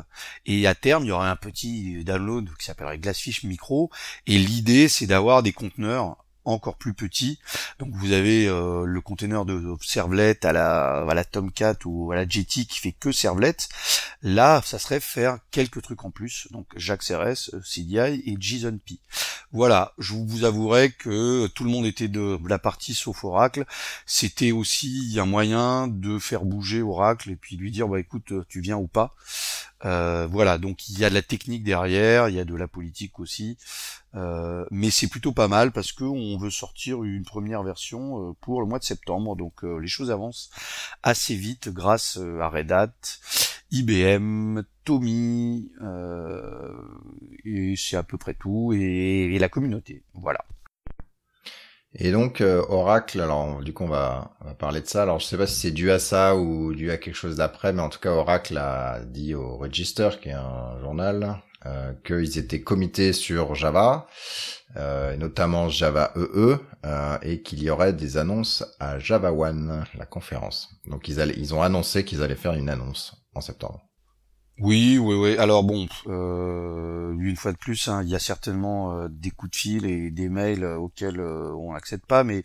et 0.45 0.67
à 0.67 0.75
terme 0.75 1.05
il 1.05 1.07
y 1.07 1.11
aura 1.11 1.31
un 1.31 1.35
petit 1.35 2.03
download 2.03 2.47
qui 2.59 2.65
s'appellerait 2.65 2.99
Glassfish 2.99 3.43
Micro. 3.43 3.89
Et 4.27 4.37
l'idée, 4.37 4.89
c'est 4.89 5.07
d'avoir 5.07 5.41
des 5.41 5.53
conteneurs 5.53 6.17
encore 6.47 6.77
plus 6.77 6.93
petit. 6.93 7.39
Donc 7.79 7.93
vous 7.93 8.11
avez 8.11 8.47
euh, 8.47 8.85
le 8.85 9.01
conteneur 9.01 9.45
de 9.45 9.75
servlet 9.81 10.45
à 10.45 10.53
la, 10.53 11.05
à 11.07 11.13
la 11.13 11.23
Tomcat 11.23 11.75
ou 11.85 12.11
à 12.11 12.15
la 12.15 12.27
GT 12.27 12.65
qui 12.65 12.79
fait 12.79 12.93
que 12.93 13.11
servlet. 13.11 13.55
Là, 14.21 14.61
ça 14.65 14.79
serait 14.79 14.99
faire 14.99 15.39
quelques 15.51 15.81
trucs 15.81 16.03
en 16.05 16.11
plus. 16.11 16.47
Donc 16.51 16.67
JAX-RS, 16.75 17.51
CDI 17.63 18.23
et 18.25 18.37
JSON-P. 18.39 18.99
Voilà, 19.51 19.93
je 19.97 20.13
vous 20.13 20.43
avouerai 20.43 20.91
que 20.91 21.47
tout 21.47 21.63
le 21.63 21.69
monde 21.69 21.85
était 21.85 22.07
de 22.07 22.37
la 22.47 22.59
partie 22.59 22.93
sauf 22.93 23.23
Oracle. 23.23 23.65
C'était 24.05 24.51
aussi 24.51 25.17
un 25.19 25.25
moyen 25.25 25.87
de 25.87 26.19
faire 26.19 26.45
bouger 26.45 26.81
Oracle 26.81 27.29
et 27.31 27.35
puis 27.35 27.57
lui 27.57 27.71
dire 27.71 27.87
bah 27.87 27.99
écoute, 27.99 28.33
tu 28.49 28.61
viens 28.61 28.77
ou 28.77 28.87
pas. 28.87 29.15
Euh, 29.85 30.27
voilà, 30.27 30.57
donc 30.57 30.89
il 30.89 30.99
y 30.99 31.05
a 31.05 31.09
de 31.09 31.13
la 31.13 31.21
technique 31.21 31.63
derrière, 31.63 32.29
il 32.29 32.35
y 32.35 32.39
a 32.39 32.45
de 32.45 32.55
la 32.55 32.67
politique 32.67 33.19
aussi, 33.19 33.57
euh, 34.15 34.65
mais 34.71 34.89
c'est 34.89 35.07
plutôt 35.07 35.33
pas 35.33 35.47
mal 35.47 35.71
parce 35.71 35.91
que 35.91 36.03
on 36.03 36.37
veut 36.37 36.49
sortir 36.49 37.03
une 37.03 37.23
première 37.23 37.61
version 37.61 38.29
euh, 38.29 38.33
pour 38.41 38.61
le 38.61 38.67
mois 38.67 38.79
de 38.79 38.83
septembre, 38.83 39.35
donc 39.35 39.63
les 39.63 39.87
choses 39.87 40.09
avancent 40.09 40.49
assez 41.03 41.35
vite 41.35 41.69
grâce 41.69 42.17
à 42.41 42.49
Red 42.49 42.71
Hat, 42.71 42.93
IBM, 43.71 44.61
Tommy, 44.83 45.71
et 47.45 47.75
c'est 47.77 47.97
à 47.97 48.03
peu 48.03 48.17
près 48.17 48.33
tout, 48.33 48.73
et 48.73 49.37
la 49.37 49.49
communauté, 49.49 50.03
voilà. 50.13 50.43
Et 51.99 52.11
donc 52.11 52.41
euh, 52.41 52.63
Oracle, 52.69 53.19
alors 53.19 53.61
du 53.61 53.73
coup 53.73 53.83
on 53.83 53.87
va, 53.87 54.31
on 54.45 54.53
parler 54.53 54.81
de 54.81 54.87
ça. 54.87 55.01
Alors 55.01 55.19
je 55.19 55.25
sais 55.25 55.37
pas 55.37 55.47
si 55.47 55.59
c'est 55.59 55.71
dû 55.71 55.89
à 55.91 55.99
ça 55.99 56.35
ou 56.35 56.73
dû 56.73 56.91
à 56.91 56.97
quelque 56.97 57.15
chose 57.15 57.35
d'après, 57.37 57.73
mais 57.73 57.81
en 57.81 57.89
tout 57.89 57.99
cas 57.99 58.11
Oracle 58.11 58.57
a 58.57 58.99
dit 59.03 59.33
au 59.33 59.57
Register, 59.57 60.09
qui 60.21 60.29
est 60.29 60.33
un 60.33 60.79
journal, 60.79 61.41
euh, 61.65 61.93
qu'ils 62.05 62.37
étaient 62.37 62.61
comités 62.61 63.13
sur 63.13 63.55
Java, 63.55 64.05
euh, 64.75 65.17
notamment 65.17 65.69
Java 65.69 66.13
EE, 66.15 66.29
e, 66.35 66.59
euh, 66.85 67.17
et 67.23 67.41
qu'il 67.41 67.63
y 67.63 67.71
aurait 67.71 67.93
des 67.93 68.17
annonces 68.17 68.63
à 68.79 68.99
Java 68.99 69.33
One, 69.33 69.83
la 69.95 70.05
conférence. 70.05 70.69
Donc 70.85 71.07
ils 71.07 71.55
ont 71.55 71.63
annoncé 71.63 72.05
qu'ils 72.05 72.21
allaient 72.21 72.35
faire 72.35 72.53
une 72.53 72.69
annonce 72.69 73.15
en 73.33 73.41
septembre. 73.41 73.86
Oui, 74.59 74.97
oui, 74.97 75.15
oui. 75.15 75.37
Alors 75.37 75.63
bon, 75.63 75.87
euh, 76.07 77.13
une 77.19 77.35
fois 77.35 77.51
de 77.51 77.57
plus, 77.57 77.87
hein, 77.89 78.01
il 78.01 78.09
y 78.09 78.15
a 78.15 78.19
certainement 78.19 78.97
euh, 78.97 79.07
des 79.07 79.29
coups 79.29 79.51
de 79.51 79.55
fil 79.55 79.85
et 79.85 80.09
des 80.09 80.29
mails 80.29 80.63
euh, 80.63 80.77
auxquels 80.77 81.21
on 81.21 81.73
n'accède 81.73 82.03
pas, 82.05 82.23
mais 82.23 82.41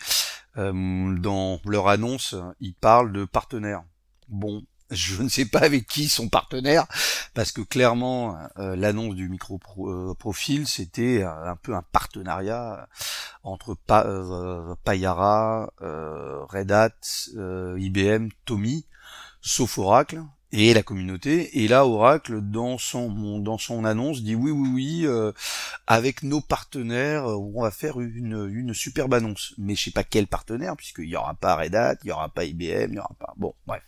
dans 0.54 1.58
leur 1.64 1.88
annonce, 1.88 2.34
ils 2.60 2.74
parlent 2.74 3.12
de 3.12 3.24
partenaires. 3.24 3.82
Bon, 4.28 4.62
je 4.90 5.22
ne 5.22 5.28
sais 5.30 5.46
pas 5.46 5.60
avec 5.60 5.86
qui 5.86 6.08
sont 6.08 6.28
partenaires, 6.28 6.86
parce 7.32 7.50
que 7.50 7.62
clairement, 7.62 8.36
l'annonce 8.56 9.14
du 9.14 9.30
micro 9.30 9.58
profil, 10.18 10.66
c'était 10.66 11.22
un 11.22 11.56
peu 11.56 11.74
un 11.74 11.80
partenariat 11.80 12.86
entre 13.42 13.74
Payara, 14.84 15.72
Red 15.80 16.72
Hat, 16.72 17.00
IBM, 17.78 18.28
Tommy, 18.44 18.84
sauf 19.40 19.78
Oracle, 19.78 20.22
et 20.52 20.74
la 20.74 20.82
communauté. 20.82 21.62
Et 21.62 21.68
là, 21.68 21.86
Oracle, 21.86 22.40
dans 22.40 22.78
son 22.78 23.38
dans 23.38 23.58
son 23.58 23.84
annonce, 23.84 24.22
dit 24.22 24.34
oui, 24.34 24.50
oui, 24.50 24.68
oui, 24.72 25.00
euh, 25.04 25.32
avec 25.86 26.22
nos 26.22 26.40
partenaires, 26.40 27.26
euh, 27.26 27.36
on 27.36 27.62
va 27.62 27.70
faire 27.70 28.00
une, 28.00 28.48
une 28.52 28.74
superbe 28.74 29.14
annonce. 29.14 29.54
Mais 29.58 29.74
je 29.74 29.84
sais 29.84 29.90
pas 29.90 30.04
quel 30.04 30.26
partenaire, 30.26 30.76
puisqu'il 30.76 31.08
y 31.08 31.16
aura 31.16 31.34
pas 31.34 31.56
Red 31.56 31.74
Hat, 31.74 31.96
il 32.04 32.08
y 32.08 32.12
aura 32.12 32.28
pas 32.28 32.44
IBM, 32.44 32.92
il 32.92 32.94
y 32.94 32.98
aura 32.98 33.14
pas. 33.18 33.32
Bon, 33.36 33.54
bref. 33.66 33.82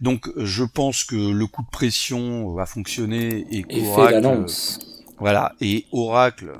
Donc, 0.00 0.30
je 0.36 0.64
pense 0.64 1.04
que 1.04 1.16
le 1.16 1.46
coup 1.46 1.62
de 1.62 1.70
pression 1.70 2.52
va 2.54 2.66
fonctionner 2.66 3.46
et 3.50 3.62
qu'Oracle, 3.62 4.46
voilà, 5.18 5.54
et 5.60 5.86
Oracle 5.92 6.52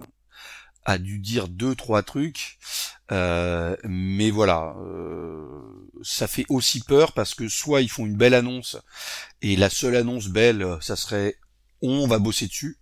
a 0.84 0.98
dû 0.98 1.18
dire 1.18 1.48
deux 1.48 1.74
trois 1.74 2.02
trucs 2.02 2.58
euh, 3.12 3.76
mais 3.84 4.30
voilà, 4.30 4.74
euh, 4.80 5.44
ça 6.02 6.26
fait 6.26 6.46
aussi 6.48 6.80
peur 6.80 7.12
parce 7.12 7.34
que 7.34 7.48
soit 7.48 7.82
ils 7.82 7.90
font 7.90 8.06
une 8.06 8.16
belle 8.16 8.34
annonce 8.34 8.78
et 9.42 9.54
la 9.56 9.68
seule 9.68 9.96
annonce 9.96 10.28
belle, 10.28 10.66
ça 10.80 10.96
serait 10.96 11.36
on 11.82 12.06
va 12.06 12.18
bosser 12.18 12.46
dessus. 12.46 12.78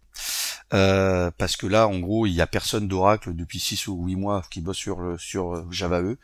Euh, 0.73 1.33
parce 1.37 1.57
que 1.57 1.66
là, 1.66 1.88
en 1.88 1.99
gros, 1.99 2.27
il 2.27 2.33
y 2.33 2.40
a 2.40 2.47
personne 2.47 2.87
d'Oracle 2.87 3.35
depuis 3.35 3.59
6 3.59 3.88
ou 3.88 4.05
8 4.07 4.14
mois 4.14 4.43
qui 4.51 4.61
bosse 4.61 4.77
sur 4.77 5.16
sur 5.19 5.71
Java 5.73 6.01
E. 6.03 6.16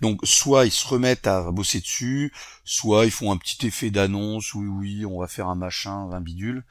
Donc, 0.00 0.20
soit 0.22 0.66
ils 0.66 0.70
se 0.70 0.86
remettent 0.86 1.26
à 1.26 1.50
bosser 1.50 1.80
dessus, 1.80 2.32
soit 2.64 3.06
ils 3.06 3.10
font 3.10 3.32
un 3.32 3.36
petit 3.38 3.66
effet 3.66 3.90
d'annonce, 3.90 4.54
oui, 4.54 4.68
oui, 4.68 5.06
on 5.06 5.18
va 5.18 5.26
faire 5.26 5.48
un 5.48 5.56
machin, 5.56 6.10
un 6.12 6.20
bidule. 6.20 6.64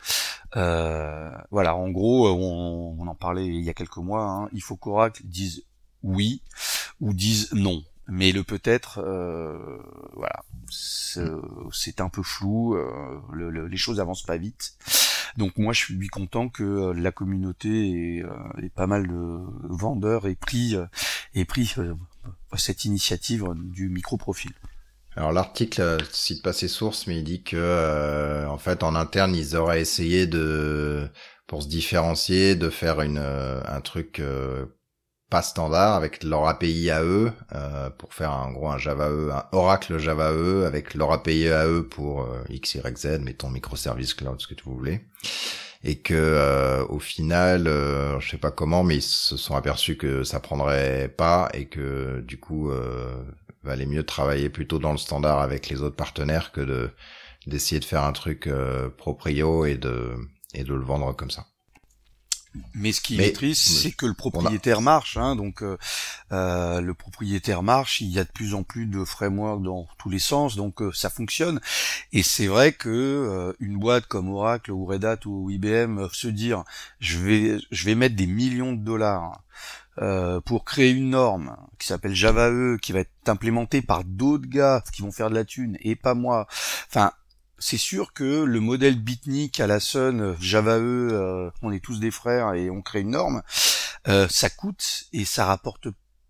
voilà, 0.53 1.75
en 1.75 1.89
gros, 1.89 2.29
on, 2.29 3.07
en 3.07 3.15
parlait 3.15 3.47
il 3.47 3.63
y 3.63 3.69
a 3.69 3.73
quelques 3.73 3.97
mois, 3.97 4.23
hein, 4.23 4.49
il 4.53 4.61
faut 4.61 4.77
qu'Oracle 4.77 5.21
dise 5.25 5.63
oui 6.03 6.41
ou 6.99 7.13
disent 7.13 7.51
non. 7.53 7.83
Mais 8.09 8.31
le 8.31 8.43
peut-être, 8.43 8.99
euh, 8.99 9.77
voilà, 10.13 10.43
c'est 10.69 11.99
un 11.99 12.09
peu 12.09 12.23
flou. 12.23 12.75
Euh, 12.75 13.19
les 13.69 13.77
choses 13.77 13.99
avancent 13.99 14.23
pas 14.23 14.37
vite. 14.37 14.75
Donc 15.35 15.57
moi, 15.57 15.73
je 15.73 15.81
suis 15.81 16.07
content 16.07 16.47
que 16.47 16.63
euh, 16.63 16.93
la 16.93 17.11
communauté 17.11 18.23
et, 18.59 18.69
pas 18.73 18.87
mal 18.87 19.07
de 19.07 19.39
vendeurs 19.69 20.25
aient 20.25 20.35
pris, 20.35 20.75
aient 21.35 21.45
pris 21.45 21.75
cette 22.55 22.85
initiative 22.85 23.45
du 23.55 23.89
micro-profil. 23.89 24.51
Alors 25.17 25.31
l'article 25.31 25.97
cite 26.11 26.43
pas 26.43 26.53
ses 26.53 26.67
sources, 26.67 27.07
mais 27.07 27.17
il 27.17 27.23
dit 27.23 27.41
que 27.41 28.45
en 28.47 28.59
fait 28.59 28.83
en 28.83 28.93
interne 28.93 29.35
ils 29.35 29.55
auraient 29.55 29.81
essayé 29.81 30.27
de 30.27 31.09
pour 31.47 31.63
se 31.63 31.67
différencier 31.67 32.55
de 32.55 32.69
faire 32.69 33.01
une 33.01 33.17
un 33.17 33.81
truc 33.81 34.21
pas 35.29 35.41
standard 35.41 35.95
avec 35.95 36.23
leur 36.23 36.47
API 36.47 36.89
à 36.89 37.03
eux 37.03 37.31
euh, 37.53 37.89
pour 37.89 38.13
faire 38.13 38.31
en 38.31 38.51
gros 38.51 38.69
un 38.69 38.77
Java 38.77 39.09
E, 39.09 39.31
un 39.31 39.45
Oracle 39.51 39.97
Java 39.97 40.31
E 40.31 40.65
avec 40.65 40.93
leur 40.93 41.11
API 41.11 41.49
à 41.49 41.67
eux 41.67 41.85
pour 41.85 42.21
euh, 42.21 42.43
X, 42.49 42.75
Y, 42.75 43.21
mettons 43.21 43.49
microservice 43.49 44.13
cloud, 44.13 44.39
ce 44.39 44.47
que 44.47 44.53
tu 44.53 44.63
voulais. 44.63 45.05
Et 45.83 45.99
que 45.99 46.13
euh, 46.15 46.85
au 46.87 46.99
final, 46.99 47.67
euh, 47.67 48.19
je 48.19 48.31
sais 48.31 48.37
pas 48.37 48.51
comment, 48.51 48.83
mais 48.83 48.97
ils 48.97 49.01
se 49.01 49.37
sont 49.37 49.55
aperçus 49.55 49.97
que 49.97 50.23
ça 50.23 50.39
prendrait 50.39 51.09
pas 51.09 51.49
et 51.53 51.65
que 51.65 52.21
du 52.21 52.39
coup, 52.39 52.71
valait 53.63 53.85
mieux 53.85 54.03
travailler 54.03 54.49
plutôt 54.49 54.79
dans 54.79 54.91
le 54.91 54.97
standard 54.97 55.39
avec 55.39 55.69
les 55.69 55.81
autres 55.81 55.95
partenaires 55.95 56.51
que 56.51 56.61
de 56.61 56.89
d'essayer 57.47 57.79
de 57.79 57.85
faire 57.85 58.03
un 58.03 58.11
truc 58.11 58.49
proprio 58.97 59.65
et 59.65 59.75
de 59.77 60.15
et 60.53 60.63
de 60.63 60.73
le 60.73 60.83
vendre 60.83 61.15
comme 61.15 61.31
ça. 61.31 61.45
Mais 62.73 62.91
ce 62.91 63.01
qui 63.01 63.19
est 63.19 63.35
triste, 63.35 63.67
c'est 63.67 63.91
que 63.91 64.05
le 64.05 64.13
propriétaire 64.13 64.81
marche. 64.81 65.17
Hein, 65.17 65.35
donc 65.35 65.61
euh, 65.61 65.77
euh, 66.31 66.81
le 66.81 66.93
propriétaire 66.93 67.63
marche. 67.63 68.01
Il 68.01 68.09
y 68.09 68.19
a 68.19 68.23
de 68.23 68.31
plus 68.31 68.53
en 68.53 68.63
plus 68.63 68.85
de 68.85 69.03
frameworks 69.03 69.63
dans 69.63 69.87
tous 69.97 70.09
les 70.09 70.19
sens, 70.19 70.55
donc 70.55 70.81
euh, 70.81 70.91
ça 70.93 71.09
fonctionne. 71.09 71.59
Et 72.13 72.23
c'est 72.23 72.47
vrai 72.47 72.73
que 72.73 73.55
une 73.59 73.77
boîte 73.77 74.07
comme 74.07 74.29
Oracle 74.29 74.71
ou 74.71 74.85
Red 74.85 75.05
Hat 75.05 75.19
ou 75.25 75.49
IBM 75.49 76.07
se 76.11 76.27
dire, 76.27 76.63
je 76.99 77.19
vais, 77.19 77.57
je 77.71 77.85
vais 77.85 77.95
mettre 77.95 78.15
des 78.15 78.27
millions 78.27 78.73
de 78.73 78.83
dollars. 78.83 79.41
pour 80.45 80.63
créer 80.63 80.91
une 80.91 81.09
norme 81.09 81.57
qui 81.79 81.87
s'appelle 81.87 82.13
Java 82.13 82.49
E, 82.51 82.77
qui 82.81 82.91
va 82.91 82.99
être 82.99 83.11
implémentée 83.27 83.81
par 83.81 84.03
d'autres 84.03 84.47
gars 84.47 84.83
qui 84.93 85.01
vont 85.01 85.11
faire 85.11 85.29
de 85.29 85.35
la 85.35 85.45
thune 85.45 85.77
et 85.81 85.95
pas 85.95 86.13
moi. 86.13 86.47
Enfin, 86.87 87.11
c'est 87.59 87.77
sûr 87.77 88.13
que 88.13 88.43
le 88.43 88.59
modèle 88.59 88.99
bitnik 88.99 89.59
à 89.59 89.67
la 89.67 89.79
Sun, 89.79 90.35
Java 90.39 90.77
E, 90.77 91.09
euh, 91.11 91.49
on 91.61 91.71
est 91.71 91.83
tous 91.83 91.99
des 91.99 92.11
frères 92.11 92.53
et 92.53 92.69
on 92.69 92.81
crée 92.81 93.01
une 93.01 93.11
norme, 93.11 93.41
euh, 94.07 94.27
ça 94.29 94.49
coûte 94.49 95.05
et 95.13 95.25
ça 95.25 95.45
rapporte 95.45 95.87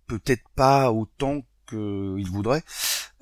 peut-être 0.08 0.48
pas 0.56 0.92
autant 0.92 1.42
qu'il 1.68 2.30
voudrait. 2.30 2.63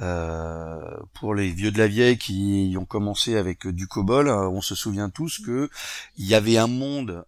Euh, 0.01 0.79
pour 1.13 1.33
les 1.33 1.51
vieux 1.51 1.71
de 1.71 1.77
la 1.77 1.87
vieille 1.87 2.17
qui 2.17 2.75
ont 2.77 2.85
commencé 2.85 3.37
avec 3.37 3.65
du 3.67 3.87
COBOL, 3.87 4.29
on 4.29 4.61
se 4.61 4.75
souvient 4.75 5.09
tous 5.09 5.39
que 5.39 5.69
il 6.17 6.25
y 6.25 6.35
avait 6.35 6.57
un 6.57 6.67
monde, 6.67 7.25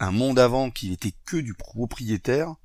un 0.00 0.10
monde 0.10 0.38
avant 0.38 0.70
qui 0.70 0.92
était 0.92 1.14
que 1.24 1.36
du 1.36 1.54
propriétaire, 1.54 2.56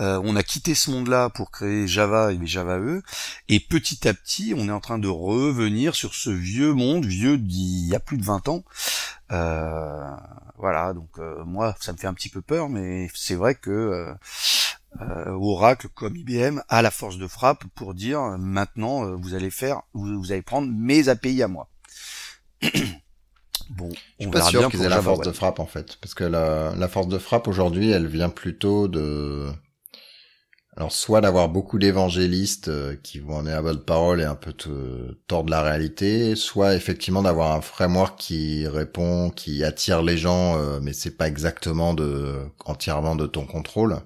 euh, 0.00 0.20
on 0.24 0.34
a 0.36 0.42
quitté 0.42 0.74
ce 0.74 0.90
monde-là 0.90 1.28
pour 1.28 1.50
créer 1.50 1.86
Java 1.86 2.32
et 2.32 2.38
les 2.38 2.46
Java 2.46 2.78
E, 2.78 3.02
et 3.48 3.60
petit 3.60 4.08
à 4.08 4.14
petit, 4.14 4.54
on 4.56 4.68
est 4.68 4.72
en 4.72 4.80
train 4.80 4.98
de 4.98 5.08
revenir 5.08 5.94
sur 5.94 6.14
ce 6.14 6.30
vieux 6.30 6.72
monde, 6.72 7.04
vieux 7.04 7.36
d'il 7.36 7.86
y 7.86 7.94
a 7.94 8.00
plus 8.00 8.16
de 8.16 8.24
20 8.24 8.48
ans. 8.48 8.64
Euh, 9.32 10.10
voilà, 10.56 10.94
donc 10.94 11.10
euh, 11.18 11.44
moi, 11.44 11.74
ça 11.80 11.92
me 11.92 11.98
fait 11.98 12.06
un 12.06 12.14
petit 12.14 12.30
peu 12.30 12.40
peur, 12.40 12.68
mais 12.68 13.08
c'est 13.14 13.34
vrai 13.34 13.54
que 13.54 14.14
Oracle, 15.26 15.88
comme 15.94 16.16
IBM, 16.16 16.60
a 16.68 16.82
la 16.82 16.90
force 16.90 17.18
de 17.18 17.28
frappe 17.28 17.64
pour 17.74 17.94
dire 17.94 18.20
maintenant, 18.38 19.16
vous 19.16 19.34
allez 19.34 19.50
faire, 19.50 19.82
vous, 19.92 20.32
allez 20.32 20.42
prendre 20.42 20.68
mes 20.72 21.08
API 21.08 21.42
à 21.42 21.48
moi. 21.48 21.68
Bon, 23.70 23.88
je 24.18 24.24
suis 24.24 24.30
pas 24.32 24.42
sûr 24.42 24.68
qu'ils 24.68 24.82
aient 24.82 24.88
la 24.88 25.00
force 25.00 25.24
de 25.24 25.30
frappe 25.30 25.60
en 25.60 25.66
fait, 25.66 25.96
parce 26.00 26.14
que 26.14 26.24
la, 26.24 26.74
la 26.74 26.88
force 26.88 27.06
de 27.06 27.18
frappe 27.18 27.46
aujourd'hui, 27.46 27.90
elle 27.90 28.08
vient 28.08 28.28
plutôt 28.28 28.88
de 28.88 29.48
alors 30.80 30.92
soit 30.92 31.20
d'avoir 31.20 31.50
beaucoup 31.50 31.78
d'évangélistes 31.78 32.68
euh, 32.68 32.96
qui 33.02 33.18
vont 33.18 33.36
en 33.36 33.46
à 33.46 33.60
votre 33.60 33.84
parole 33.84 34.22
et 34.22 34.24
un 34.24 34.34
peu 34.34 34.54
te 34.54 35.12
tordre 35.26 35.50
la 35.50 35.60
réalité, 35.60 36.34
soit 36.36 36.74
effectivement 36.74 37.20
d'avoir 37.20 37.52
un 37.52 37.60
framework 37.60 38.18
qui 38.18 38.66
répond, 38.66 39.28
qui 39.28 39.62
attire 39.62 40.00
les 40.00 40.16
gens, 40.16 40.56
euh, 40.56 40.80
mais 40.80 40.94
c'est 40.94 41.18
pas 41.18 41.28
exactement 41.28 41.92
de 41.92 42.46
entièrement 42.64 43.14
de 43.14 43.26
ton 43.26 43.44
contrôle. 43.44 43.98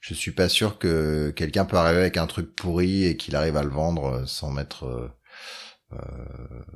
je 0.00 0.14
suis 0.14 0.32
pas 0.32 0.48
sûr 0.48 0.78
que 0.78 1.30
quelqu'un 1.36 1.64
peut 1.64 1.76
arriver 1.76 2.00
avec 2.00 2.16
un 2.16 2.26
truc 2.26 2.56
pourri 2.56 3.04
et 3.04 3.16
qu'il 3.16 3.36
arrive 3.36 3.56
à 3.56 3.62
le 3.62 3.70
vendre 3.70 4.24
sans 4.26 4.50
mettre, 4.50 5.12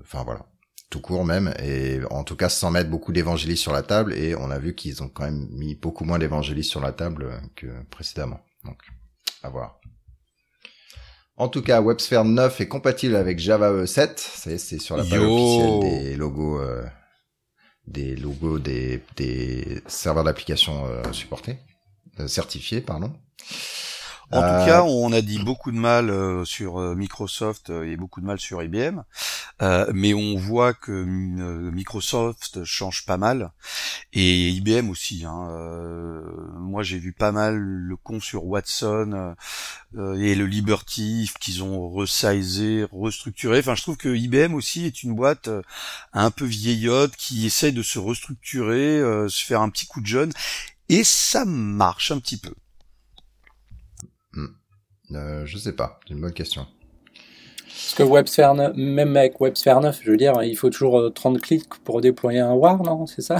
enfin 0.00 0.22
voilà, 0.24 0.46
tout 0.90 1.00
court 1.00 1.24
même, 1.24 1.52
et 1.60 2.00
en 2.10 2.22
tout 2.22 2.36
cas 2.36 2.48
sans 2.48 2.70
mettre 2.70 2.90
beaucoup 2.90 3.12
d'évangélistes 3.12 3.62
sur 3.62 3.72
la 3.72 3.82
table. 3.82 4.14
Et 4.14 4.36
on 4.36 4.50
a 4.52 4.60
vu 4.60 4.76
qu'ils 4.76 5.02
ont 5.02 5.08
quand 5.08 5.24
même 5.24 5.48
mis 5.50 5.74
beaucoup 5.74 6.04
moins 6.04 6.20
d'évangélistes 6.20 6.70
sur 6.70 6.80
la 6.80 6.92
table 6.92 7.32
que 7.56 7.66
précédemment. 7.90 8.40
Donc, 8.64 8.78
à 9.44 9.50
voir. 9.50 9.80
En 11.36 11.48
tout 11.48 11.62
cas, 11.62 11.80
WebSphere 11.82 12.24
9 12.24 12.60
est 12.60 12.68
compatible 12.68 13.16
avec 13.16 13.38
Java 13.38 13.86
7. 13.86 14.18
C'est 14.18 14.78
sur 14.78 14.96
la 14.96 15.04
page 15.04 15.18
officielle 15.18 15.80
des 15.80 16.16
logos, 16.16 16.60
euh, 16.60 16.84
des 17.86 18.14
logos 18.14 18.60
des, 18.60 19.02
des 19.16 19.82
serveurs 19.86 20.24
d'application 20.24 20.86
euh, 20.86 21.12
supportés, 21.12 21.58
euh, 22.20 22.28
certifiés, 22.28 22.80
pardon. 22.80 23.12
En 24.30 24.40
tout 24.40 24.46
euh, 24.46 24.66
cas, 24.66 24.82
on 24.82 25.12
a 25.12 25.20
dit 25.20 25.38
beaucoup 25.38 25.70
de 25.70 25.76
mal 25.76 26.08
euh, 26.10 26.44
sur 26.44 26.78
euh, 26.78 26.94
Microsoft 26.94 27.70
et 27.70 27.96
beaucoup 27.96 28.20
de 28.20 28.26
mal 28.26 28.40
sur 28.40 28.62
IBM, 28.62 29.02
mais 29.92 30.14
on 30.14 30.36
voit 30.36 30.74
que 30.74 30.92
Microsoft 30.92 32.64
change 32.64 33.04
pas 33.06 33.16
mal 33.16 33.52
et 34.12 34.48
IBM 34.48 34.90
aussi. 34.90 35.24
Hein. 35.24 35.48
moi, 36.58 36.82
j'ai 36.82 36.98
vu 36.98 37.12
pas 37.12 37.32
mal 37.32 37.56
le 37.56 37.96
con 37.96 38.20
sur 38.20 38.44
Watson 38.46 39.34
et 39.96 40.34
le 40.34 40.46
Liberty 40.46 41.30
qu'ils 41.40 41.62
ont 41.62 41.88
resizé, 41.88 42.86
restructuré. 42.92 43.60
Enfin, 43.60 43.74
je 43.74 43.82
trouve 43.82 43.96
que 43.96 44.14
IBM 44.14 44.54
aussi 44.54 44.84
est 44.84 45.02
une 45.02 45.14
boîte 45.14 45.48
un 46.12 46.30
peu 46.30 46.44
vieillotte 46.44 47.16
qui 47.16 47.46
essaye 47.46 47.72
de 47.72 47.82
se 47.82 47.98
restructurer, 47.98 49.00
se 49.28 49.44
faire 49.44 49.62
un 49.62 49.70
petit 49.70 49.86
coup 49.86 50.00
de 50.00 50.06
jeune 50.06 50.32
et 50.88 51.04
ça 51.04 51.44
marche 51.44 52.10
un 52.10 52.18
petit 52.18 52.36
peu. 52.36 52.54
Euh, 55.12 55.44
je 55.46 55.58
sais 55.58 55.72
pas, 55.72 56.00
c'est 56.06 56.14
une 56.14 56.20
bonne 56.20 56.32
question. 56.32 56.66
Parce 57.66 57.94
que 57.94 58.02
WebSphere 58.04 58.54
9, 58.54 58.76
même 58.76 59.16
avec 59.16 59.40
WebSphere 59.40 59.80
9, 59.80 60.00
je 60.04 60.10
veux 60.10 60.16
dire, 60.16 60.42
il 60.42 60.56
faut 60.56 60.70
toujours 60.70 61.12
30 61.12 61.36
euh, 61.36 61.40
clics 61.40 61.68
pour 61.82 62.00
déployer 62.00 62.38
un 62.38 62.52
WAR, 62.52 62.82
non 62.82 63.06
C'est 63.06 63.22
ça? 63.22 63.38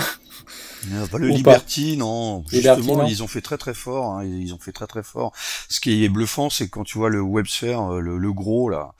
Ah, 0.92 1.16
le 1.16 1.28
Liberty, 1.28 1.96
non. 1.96 2.44
Justement, 2.48 3.06
ils 3.06 3.22
ont 3.22 3.26
fait 3.26 3.40
très 3.40 3.56
très 3.56 3.72
fort. 3.72 4.18
Hein, 4.18 4.24
ils 4.24 4.52
ont 4.52 4.58
fait 4.58 4.72
très 4.72 4.86
très 4.86 5.02
fort. 5.02 5.32
Ce 5.68 5.80
qui 5.80 6.04
est 6.04 6.08
bluffant, 6.08 6.50
c'est 6.50 6.68
quand 6.68 6.84
tu 6.84 6.98
vois 6.98 7.08
le 7.08 7.22
WebSphere, 7.22 7.94
euh, 7.94 8.00
le, 8.00 8.18
le 8.18 8.32
gros 8.32 8.68
là, 8.68 8.92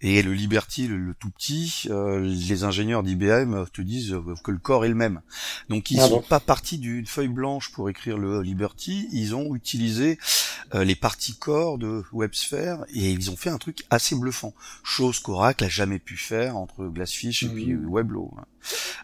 et 0.00 0.22
le 0.22 0.32
Liberty, 0.32 0.86
le, 0.86 1.14
tout 1.14 1.30
petit, 1.30 1.84
euh, 1.90 2.20
les 2.20 2.64
ingénieurs 2.64 3.02
d'IBM 3.02 3.64
te 3.72 3.82
disent 3.82 4.16
que 4.44 4.50
le 4.50 4.58
corps 4.58 4.84
est 4.84 4.88
le 4.88 4.94
même. 4.94 5.20
Donc 5.68 5.90
ils 5.90 6.00
ah 6.00 6.08
sont 6.08 6.22
pas 6.22 6.40
partis 6.40 6.78
d'une 6.78 7.06
feuille 7.06 7.28
blanche 7.28 7.72
pour 7.72 7.90
écrire 7.90 8.16
le 8.16 8.42
Liberty, 8.42 9.08
ils 9.12 9.34
ont 9.34 9.54
utilisé 9.54 10.18
euh, 10.74 10.84
les 10.84 10.94
parties 10.94 11.36
corps 11.36 11.78
de 11.78 12.02
WebSphere 12.12 12.84
et 12.94 13.10
ils 13.10 13.30
ont 13.30 13.36
fait 13.36 13.50
un 13.50 13.58
truc 13.58 13.84
assez 13.90 14.14
bluffant, 14.14 14.54
chose 14.82 15.20
qu'Oracle 15.20 15.64
a 15.64 15.68
jamais 15.68 15.98
pu 15.98 16.16
faire 16.16 16.56
entre 16.56 16.86
Glassfish 16.86 17.42
et 17.42 17.48
puis 17.48 17.74
mmh. 17.74 17.88
Weblo. 17.88 18.32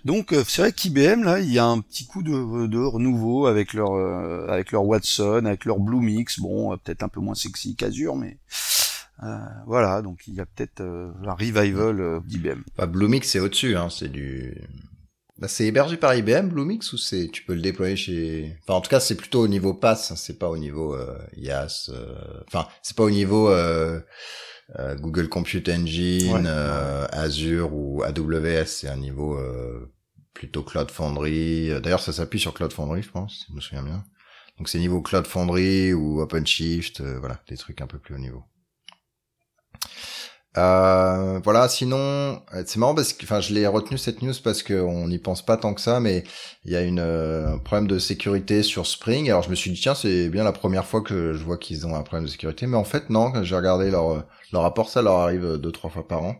Donc 0.05 0.33
euh, 0.33 0.45
c'est 0.47 0.63
vrai 0.63 0.73
qu'IBM 0.73 1.23
là, 1.23 1.41
il 1.41 1.53
y 1.53 1.59
a 1.59 1.65
un 1.65 1.81
petit 1.81 2.07
coup 2.07 2.23
de, 2.23 2.67
de 2.67 2.79
renouveau 2.79 3.47
avec 3.47 3.73
leur 3.73 3.95
avec 4.51 4.73
leur 4.73 4.85
Watson, 4.85 5.45
avec 5.45 5.65
leur 5.65 5.79
Bluemix, 5.79 6.41
bon 6.41 6.77
peut-être 6.79 7.03
un 7.03 7.09
peu 7.09 7.21
moins 7.21 7.35
sexy 7.35 7.77
qu'Azure, 7.77 8.17
mais 8.17 8.39
euh, 9.23 9.39
voilà, 9.67 10.03
donc 10.03 10.27
il 10.27 10.35
y 10.35 10.41
a 10.41 10.47
peut-être 10.47 10.81
euh, 10.81 11.13
un 11.25 11.35
revival 11.35 12.01
euh, 12.01 12.21
d'IBM. 12.25 12.63
Bah, 12.77 12.87
Bluemix 12.87 13.29
c'est 13.29 13.41
au-dessus, 13.41 13.77
hein, 13.77 13.89
c'est 13.89 14.09
du. 14.09 14.57
Bah, 15.45 15.49
c'est 15.49 15.67
hébergé 15.67 15.99
par 15.99 16.15
IBM 16.15 16.49
Bluemix 16.49 16.91
ou 16.95 16.97
c'est 16.97 17.29
tu 17.31 17.45
peux 17.45 17.53
le 17.53 17.61
déployer 17.61 17.97
chez. 17.97 18.57
Enfin 18.63 18.79
en 18.79 18.81
tout 18.81 18.89
cas 18.89 18.99
c'est 18.99 19.15
plutôt 19.15 19.43
au 19.43 19.49
niveau 19.49 19.75
PaaS, 19.75 20.09
hein, 20.11 20.17
c'est 20.17 20.39
pas 20.39 20.49
au 20.49 20.57
niveau 20.57 20.97
IaaS. 21.37 21.91
Enfin 22.47 22.67
c'est 22.83 22.97
pas 22.97 23.03
au 23.03 23.11
niveau 23.11 23.55
Google 24.79 25.29
Compute 25.29 25.69
Engine, 25.69 26.47
Azure 26.47 27.75
ou 27.75 28.03
AWS, 28.03 28.65
c'est 28.65 28.89
un 28.89 28.97
niveau 28.97 29.39
plutôt 30.33 30.63
Cloud 30.63 30.91
Foundry. 30.91 31.79
D'ailleurs 31.83 32.01
ça 32.01 32.15
s'appuie 32.15 32.41
sur 32.41 32.55
Cloud 32.55 32.73
Foundry 32.73 33.03
je 33.03 33.11
pense, 33.11 33.41
si 33.41 33.45
je 33.51 33.55
me 33.55 33.61
souviens 33.61 33.83
bien. 33.83 34.03
Donc 34.57 34.71
c'est 34.71 34.79
niveau 34.79 35.03
Cloud 35.03 35.27
Foundry 35.27 35.93
ou 35.93 36.23
OpenShift, 36.23 37.03
voilà, 37.03 37.39
des 37.51 37.59
trucs 37.59 37.83
un 37.83 37.87
peu 37.87 37.99
plus 37.99 38.15
haut 38.15 38.19
niveau. 38.19 38.45
Euh, 40.57 41.41
voilà, 41.43 41.69
sinon, 41.69 41.97
euh, 42.55 42.63
c'est 42.65 42.79
marrant 42.79 42.95
parce 42.95 43.13
que, 43.13 43.25
enfin, 43.25 43.41
je 43.41 43.53
l'ai 43.53 43.67
retenu 43.67 43.99
cette 43.99 44.23
news 44.23 44.35
parce 44.43 44.63
qu'on 44.63 45.09
n'y 45.09 45.19
pense 45.19 45.45
pas 45.45 45.57
tant 45.57 45.75
que 45.75 45.81
ça, 45.81 45.99
mais 45.99 46.23
il 46.65 46.73
y 46.73 46.77
a 46.77 46.83
une, 46.83 47.01
euh, 47.01 47.55
un 47.55 47.59
problème 47.59 47.89
de 47.89 47.99
sécurité 47.99 48.63
sur 48.63 48.87
Spring. 48.87 49.29
Alors 49.31 49.43
je 49.43 49.51
me 49.51 49.57
suis 49.57 49.73
dit 49.73 49.81
tiens, 49.81 49.97
c'est 49.97 50.29
bien 50.29 50.45
la 50.45 50.53
première 50.53 50.85
fois 50.87 51.01
que 51.01 51.33
je 51.33 51.43
vois 51.43 51.59
qu'ils 51.59 51.87
ont 51.87 51.97
un 51.97 52.03
problème 52.03 52.27
de 52.27 52.31
sécurité, 52.31 52.67
mais 52.67 52.77
en 52.77 52.85
fait 52.85 53.11
non. 53.11 53.33
Quand 53.33 53.43
j'ai 53.43 53.57
regardé 53.57 53.91
leur 53.91 54.25
leur 54.53 54.63
rapport, 54.63 54.89
ça 54.89 55.03
leur 55.03 55.15
arrive 55.15 55.59
deux 55.59 55.73
trois 55.73 55.91
fois 55.91 56.07
par 56.07 56.23
an. 56.23 56.37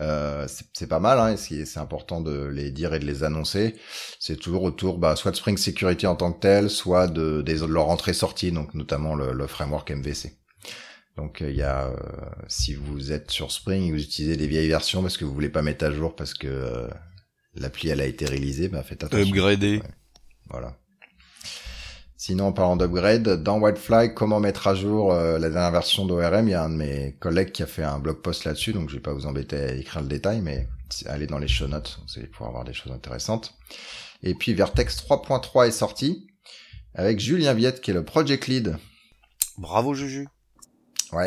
Euh, 0.00 0.46
c'est 0.72 0.88
pas 0.88 0.98
mal, 0.98 1.18
hein, 1.20 1.36
c'est 1.36 1.78
important 1.78 2.20
de 2.20 2.46
les 2.46 2.70
dire 2.72 2.94
et 2.94 2.98
de 2.98 3.06
les 3.06 3.22
annoncer. 3.22 3.76
C'est 4.18 4.36
toujours 4.36 4.64
autour, 4.64 4.98
bah, 4.98 5.14
soit 5.16 5.30
de 5.30 5.36
Spring 5.36 5.56
Security 5.56 6.06
en 6.08 6.16
tant 6.16 6.32
que 6.32 6.40
tel, 6.40 6.70
soit 6.70 7.06
de, 7.06 7.44
leur 7.66 7.88
entrée-sortie, 7.88 8.50
donc 8.52 8.74
notamment 8.74 9.14
le 9.14 9.46
framework 9.46 9.90
MVC. 9.90 10.43
Donc 11.16 11.42
euh, 11.42 11.50
il 11.50 11.56
y 11.56 11.62
a, 11.62 11.86
euh, 11.86 11.96
si 12.48 12.74
vous 12.74 13.12
êtes 13.12 13.30
sur 13.30 13.52
Spring 13.52 13.84
et 13.84 13.92
vous 13.92 14.02
utilisez 14.02 14.36
des 14.36 14.46
vieilles 14.46 14.68
versions 14.68 15.02
parce 15.02 15.16
que 15.16 15.24
vous 15.24 15.32
voulez 15.32 15.48
pas 15.48 15.62
mettre 15.62 15.84
à 15.84 15.92
jour 15.92 16.16
parce 16.16 16.34
que 16.34 16.48
euh, 16.48 16.88
l'appli 17.54 17.88
elle 17.88 18.00
a 18.00 18.06
été 18.06 18.26
réalisée, 18.26 18.68
bah 18.68 18.82
faites 18.82 19.04
attention. 19.04 19.28
Upgrader. 19.28 19.82
Voilà. 20.48 20.76
Sinon, 22.16 22.46
en 22.46 22.52
parlant 22.52 22.76
d'upgrade, 22.76 23.42
dans 23.42 23.60
Whitefly, 23.60 24.14
comment 24.14 24.40
mettre 24.40 24.66
à 24.66 24.74
jour 24.74 25.12
la 25.12 25.50
dernière 25.50 25.72
version 25.72 26.06
d'ORM 26.06 26.48
Il 26.48 26.52
y 26.52 26.54
a 26.54 26.64
un 26.64 26.70
de 26.70 26.76
mes 26.76 27.16
collègues 27.20 27.52
qui 27.52 27.62
a 27.62 27.66
fait 27.66 27.82
un 27.82 27.98
blog 27.98 28.22
post 28.22 28.44
là-dessus, 28.44 28.72
donc 28.72 28.88
je 28.88 28.94
vais 28.94 29.02
pas 29.02 29.12
vous 29.12 29.26
embêter 29.26 29.56
à 29.56 29.74
écrire 29.74 30.00
le 30.00 30.08
détail, 30.08 30.40
mais 30.40 30.66
allez 31.04 31.26
dans 31.26 31.38
les 31.38 31.48
show 31.48 31.66
notes, 31.66 32.00
vous 32.06 32.18
allez 32.18 32.28
pouvoir 32.28 32.48
avoir 32.48 32.64
des 32.64 32.72
choses 32.72 32.92
intéressantes. 32.92 33.58
Et 34.22 34.34
puis 34.34 34.54
Vertex 34.54 35.04
3.3 35.04 35.68
est 35.68 35.72
sorti 35.72 36.26
avec 36.94 37.20
Julien 37.20 37.52
Viette 37.52 37.82
qui 37.82 37.90
est 37.90 37.94
le 37.94 38.04
project 38.04 38.46
lead. 38.46 38.78
Bravo 39.58 39.92
Juju. 39.92 40.26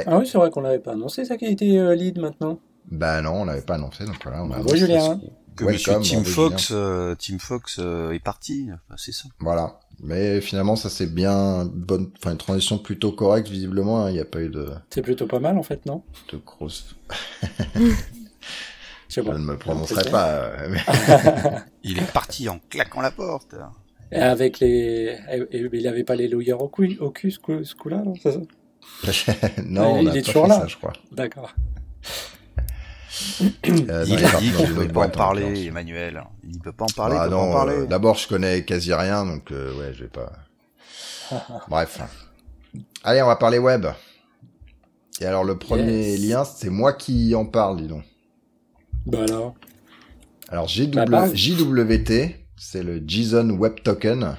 Ah 0.06 0.18
oui, 0.18 0.28
c'est 0.28 0.38
vrai 0.38 0.50
qu'on 0.50 0.62
l'avait 0.62 0.80
pas 0.80 0.94
annoncé, 0.94 1.26
ça 1.26 1.38
qui 1.38 1.46
a 1.46 1.50
été 1.50 1.78
euh, 1.80 1.96
lead 1.96 2.20
maintenant. 2.20 2.60
Bah 2.90 3.22
non, 3.22 3.42
on 3.42 3.46
l'avait 3.46 3.62
pas 3.62 3.76
annoncé, 3.76 4.06
donc 4.06 4.16
voilà. 4.24 4.44
On 4.44 4.52
a 4.52 4.60
bon, 4.60 4.76
Julien. 4.76 5.20
Que 5.56 5.66
Monsieur 5.66 6.00
Tim 6.04 6.24
Fox, 6.24 6.70
euh, 6.72 7.16
Tim 7.16 7.40
Fox 7.40 7.78
euh, 7.80 8.12
est 8.12 8.20
parti, 8.20 8.70
c'est 8.96 9.12
ça. 9.12 9.28
Voilà. 9.40 9.80
Mais 10.00 10.40
finalement, 10.40 10.76
ça 10.76 10.92
c'est 10.92 11.12
bien 11.12 11.66
bonne, 11.66 12.12
enfin 12.18 12.34
une 12.34 12.38
transition 12.38 12.78
plutôt 12.78 13.12
correcte 13.12 13.50
visiblement. 13.50 14.06
Hein. 14.06 14.12
Il 14.12 14.14
n'y 14.14 14.20
a 14.20 14.26
pas 14.26 14.42
eu 14.42 14.50
de. 14.50 14.70
C'est 14.92 15.02
plutôt 15.02 15.26
pas 15.26 15.40
mal 15.40 15.58
en 15.58 15.64
fait, 15.64 15.84
non? 15.88 16.04
De 16.32 16.38
grosses. 16.38 16.96
Je 19.10 19.22
ne 19.22 19.38
me 19.38 19.58
prononcerai 19.58 20.12
pas. 20.12 20.52
il 21.84 21.98
est 21.98 22.12
parti 22.12 22.50
en 22.50 22.60
claquant 22.70 23.02
la 23.02 23.10
porte. 23.10 23.56
Et 24.12 24.18
avec 24.18 24.60
les, 24.60 25.18
il 25.52 25.88
avait 25.88 26.04
pas 26.04 26.16
les 26.16 26.28
lawyers 26.28 26.54
au 26.54 26.68
cul, 26.68 26.98
au 27.00 27.10
cul 27.10 27.32
ce 27.32 27.40
coup-là, 27.76 28.04
non 28.06 28.14
non, 29.66 30.02
il 30.02 30.10
on 30.10 30.14
est 30.14 30.22
toujours 30.22 30.48
là. 30.48 30.62
Ça, 30.62 30.68
je 30.68 30.78
crois. 30.78 30.94
D'accord. 31.12 31.54
Euh, 33.42 34.06
il 34.08 34.26
a 34.26 34.40
dit 34.40 34.52
qu'il 34.52 34.70
ne 34.70 34.74
peut 34.74 34.88
pas 34.88 35.08
en 35.08 35.10
parler, 35.10 35.66
Emmanuel. 35.66 36.24
Il 36.44 36.58
ne 36.58 36.62
peut 36.62 36.72
pas 36.72 36.86
en 36.86 36.96
parler. 36.96 37.18
Ah 37.20 37.28
non, 37.28 37.68
euh, 37.68 37.86
D'abord, 37.86 38.16
je 38.16 38.28
connais 38.28 38.64
quasi 38.64 38.94
rien, 38.94 39.26
donc 39.26 39.52
euh, 39.52 39.76
ouais, 39.78 39.94
je 39.94 40.04
vais 40.04 40.10
pas. 40.10 40.32
Bref. 41.70 42.00
Allez, 43.04 43.22
on 43.22 43.28
va 43.28 43.36
parler 43.36 43.58
web. 43.58 43.88
Et 45.20 45.26
alors, 45.26 45.44
le 45.44 45.58
premier 45.58 46.16
lien, 46.18 46.44
c'est 46.44 46.70
moi 46.70 46.94
qui 46.94 47.34
en 47.34 47.46
parle, 47.46 47.78
dis 47.78 47.88
donc. 47.88 48.04
Bah 49.06 49.24
alors. 49.28 49.56
Alors, 50.50 50.70
bah, 51.10 51.34
JWT, 51.34 52.36
c'est 52.56 52.84
le 52.84 53.04
JSON 53.06 53.50
Web 53.52 53.82
Token. 53.84 54.38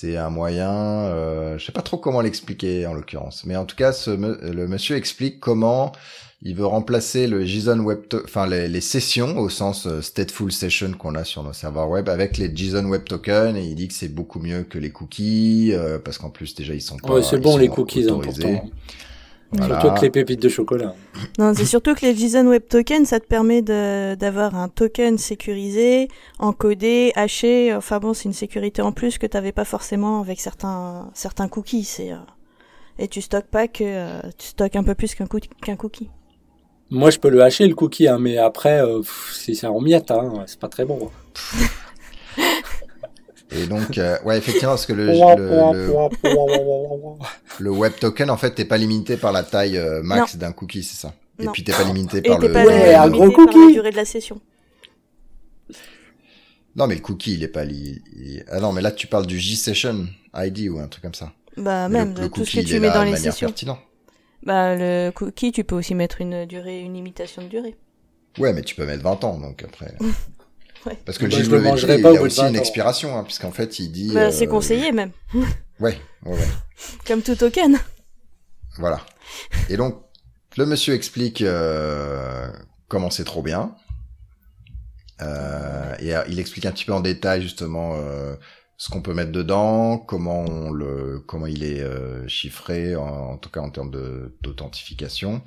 C'est 0.00 0.16
un 0.16 0.30
moyen, 0.30 0.70
euh, 0.70 1.58
je 1.58 1.66
sais 1.66 1.72
pas 1.72 1.82
trop 1.82 1.96
comment 1.96 2.20
l'expliquer 2.20 2.86
en 2.86 2.94
l'occurrence, 2.94 3.42
mais 3.44 3.56
en 3.56 3.64
tout 3.64 3.74
cas, 3.74 3.92
ce, 3.92 4.10
le 4.10 4.68
monsieur 4.68 4.94
explique 4.94 5.40
comment 5.40 5.90
il 6.40 6.54
veut 6.54 6.66
remplacer 6.66 7.26
le 7.26 7.44
JSON 7.44 7.80
Web, 7.80 8.02
enfin 8.22 8.46
les, 8.46 8.80
sessions 8.80 9.36
au 9.38 9.48
sens 9.48 9.88
euh, 9.88 10.00
stateful 10.00 10.52
session 10.52 10.92
qu'on 10.92 11.16
a 11.16 11.24
sur 11.24 11.42
nos 11.42 11.52
serveurs 11.52 11.90
web 11.90 12.08
avec 12.08 12.38
les 12.38 12.54
JSON 12.54 12.84
Web 12.84 13.06
Token 13.06 13.56
et 13.56 13.64
il 13.64 13.74
dit 13.74 13.88
que 13.88 13.94
c'est 13.94 14.14
beaucoup 14.14 14.38
mieux 14.38 14.62
que 14.62 14.78
les 14.78 14.90
cookies 14.90 15.72
euh, 15.72 15.98
parce 15.98 16.16
qu'en 16.16 16.30
plus 16.30 16.54
déjà 16.54 16.74
ils 16.74 16.80
sont 16.80 16.98
pas. 16.98 17.14
Ouais, 17.14 17.22
c'est 17.24 17.40
bon 17.40 17.56
les 17.56 17.66
cookies 17.66 18.06
autorisés. 18.06 18.60
Surtout 19.56 19.94
que 19.94 20.00
les 20.02 20.10
pépites 20.10 20.42
de 20.42 20.48
chocolat. 20.48 20.94
Non, 21.38 21.54
c'est 21.54 21.64
surtout 21.64 21.94
que 21.94 22.04
les 22.04 22.14
JSON 22.14 22.46
Web 22.46 22.64
Token, 22.68 23.06
ça 23.06 23.18
te 23.18 23.26
permet 23.26 23.62
d'avoir 23.62 24.54
un 24.54 24.68
token 24.68 25.16
sécurisé, 25.16 26.08
encodé, 26.38 27.12
haché. 27.14 27.74
Enfin 27.74 27.98
bon, 27.98 28.12
c'est 28.12 28.24
une 28.24 28.34
sécurité 28.34 28.82
en 28.82 28.92
plus 28.92 29.16
que 29.16 29.26
tu 29.26 29.36
n'avais 29.36 29.52
pas 29.52 29.64
forcément 29.64 30.20
avec 30.20 30.38
certains, 30.40 31.10
certains 31.14 31.48
cookies. 31.48 31.84
C'est, 31.84 32.12
euh, 32.12 32.16
et 32.98 33.08
tu 33.08 33.22
stockes 33.22 33.46
pas 33.46 33.68
que 33.68 33.84
euh, 33.84 34.20
tu 34.36 34.48
stockes 34.48 34.76
un 34.76 34.84
peu 34.84 34.94
plus 34.94 35.14
qu'un 35.14 35.26
qu'un 35.26 35.76
cookie. 35.76 36.10
Moi, 36.90 37.10
je 37.10 37.18
peux 37.18 37.28
le 37.28 37.42
hacher 37.42 37.66
le 37.66 37.74
cookie, 37.74 38.08
hein, 38.08 38.18
mais 38.18 38.38
après, 38.38 38.82
euh, 38.82 39.02
c'est 39.32 39.66
en 39.66 39.80
miettes, 39.80 40.10
hein, 40.10 40.44
c'est 40.46 40.58
pas 40.58 40.68
très 40.68 40.84
bon. 40.84 41.10
Et 43.50 43.66
donc, 43.66 43.98
ouais, 44.24 44.36
effectivement, 44.38 44.72
parce 44.72 44.84
que 44.86 44.92
le, 44.92 45.06
le, 45.06 46.08
le 47.58 47.70
web 47.70 47.92
token, 47.98 48.30
en 48.30 48.36
fait, 48.36 48.50
t'es 48.54 48.64
pas 48.66 48.76
limité 48.78 49.16
par 49.16 49.32
la 49.32 49.42
taille 49.42 49.76
euh, 49.78 50.02
max 50.02 50.36
d'un 50.36 50.52
cookie, 50.52 50.82
c'est 50.82 50.96
ça 51.00 51.14
Et 51.38 51.44
Non. 51.46 51.52
puis 51.52 51.64
t'es 51.64 51.72
pas 51.72 51.84
limité 51.84 52.20
par 52.22 52.38
le. 52.38 52.52
pas 52.52 52.64
Ouais, 52.64 52.94
un 52.94 53.06
limité 53.08 53.32
gros 53.34 53.46
par 53.46 53.56
la 53.56 53.72
durée 53.72 53.90
de 53.90 53.96
la 53.96 54.04
session. 54.04 54.40
Non, 56.76 56.86
mais 56.86 56.94
le 56.94 57.00
cookie, 57.00 57.34
il 57.34 57.42
est 57.42 57.48
pas 57.48 57.64
li... 57.64 58.02
il- 58.14 58.44
Ah 58.50 58.60
non, 58.60 58.72
mais 58.72 58.82
là, 58.82 58.92
tu 58.92 59.06
parles 59.06 59.26
du 59.26 59.38
G-Session 59.38 60.06
ID 60.34 60.68
ou 60.68 60.78
un 60.78 60.86
truc 60.86 61.02
comme 61.02 61.14
ça. 61.14 61.32
Bah 61.56 61.88
même 61.88 62.14
le, 62.14 62.22
le 62.22 62.28
tout 62.28 62.44
ce 62.44 62.50
cookie, 62.52 62.64
que 62.64 62.68
tu 62.70 62.78
mets 62.80 62.90
dans 62.90 63.02
les 63.02 63.16
sessions. 63.16 63.48
pertinente. 63.48 63.80
Bah 64.44 64.76
le 64.76 65.10
cookie, 65.10 65.50
tu 65.50 65.64
peux 65.64 65.74
aussi 65.74 65.94
mettre 65.96 66.20
une 66.20 66.44
durée, 66.46 66.80
une 66.80 66.94
limitation 66.94 67.42
de 67.42 67.48
durée. 67.48 67.74
Ouais, 68.38 68.52
mais 68.52 68.62
tu 68.62 68.76
peux 68.76 68.86
mettre 68.86 69.02
20 69.02 69.24
ans, 69.24 69.38
donc 69.38 69.64
après. 69.64 69.94
Ouais. 70.86 70.98
Parce 71.04 71.18
que 71.18 71.24
le 71.26 71.30
Bah, 71.30 71.42
je 71.42 71.50
le 71.50 71.60
mangerai 71.60 71.96
il 71.96 72.02
pas 72.02 72.12
au 72.12 72.16
a 72.16 72.20
aussi 72.20 72.40
20 72.40 72.48
une 72.50 72.56
expiration, 72.56 73.18
hein, 73.18 73.24
puisqu'en 73.24 73.50
fait, 73.52 73.78
il 73.78 73.90
dit. 73.90 74.12
Bah, 74.14 74.30
c'est 74.30 74.46
euh, 74.46 74.50
conseillé 74.50 74.92
même, 74.92 75.10
Ouais, 75.80 75.98
ouais, 76.24 76.32
ouais. 76.32 76.48
comme 77.06 77.22
tout 77.22 77.34
token. 77.36 77.78
Voilà. 78.78 79.00
Et 79.68 79.76
donc, 79.76 80.00
le 80.56 80.66
monsieur 80.66 80.94
explique 80.94 81.42
euh, 81.42 82.48
comment 82.88 83.10
c'est 83.10 83.24
trop 83.24 83.42
bien. 83.42 83.74
Euh, 85.20 85.94
et 86.00 86.14
euh, 86.14 86.22
il 86.28 86.38
explique 86.38 86.66
un 86.66 86.70
petit 86.72 86.84
peu 86.84 86.92
en 86.92 87.00
détail 87.00 87.42
justement 87.42 87.94
euh, 87.96 88.36
ce 88.76 88.88
qu'on 88.88 89.02
peut 89.02 89.14
mettre 89.14 89.32
dedans, 89.32 89.98
comment 89.98 90.44
on 90.44 90.70
le, 90.70 91.18
comment 91.26 91.46
il 91.46 91.64
est 91.64 91.80
euh, 91.80 92.26
chiffré, 92.28 92.94
en, 92.94 93.04
en 93.32 93.36
tout 93.36 93.50
cas 93.50 93.60
en 93.60 93.70
termes 93.70 93.90
de 93.90 94.36
d'authentification. 94.42 95.42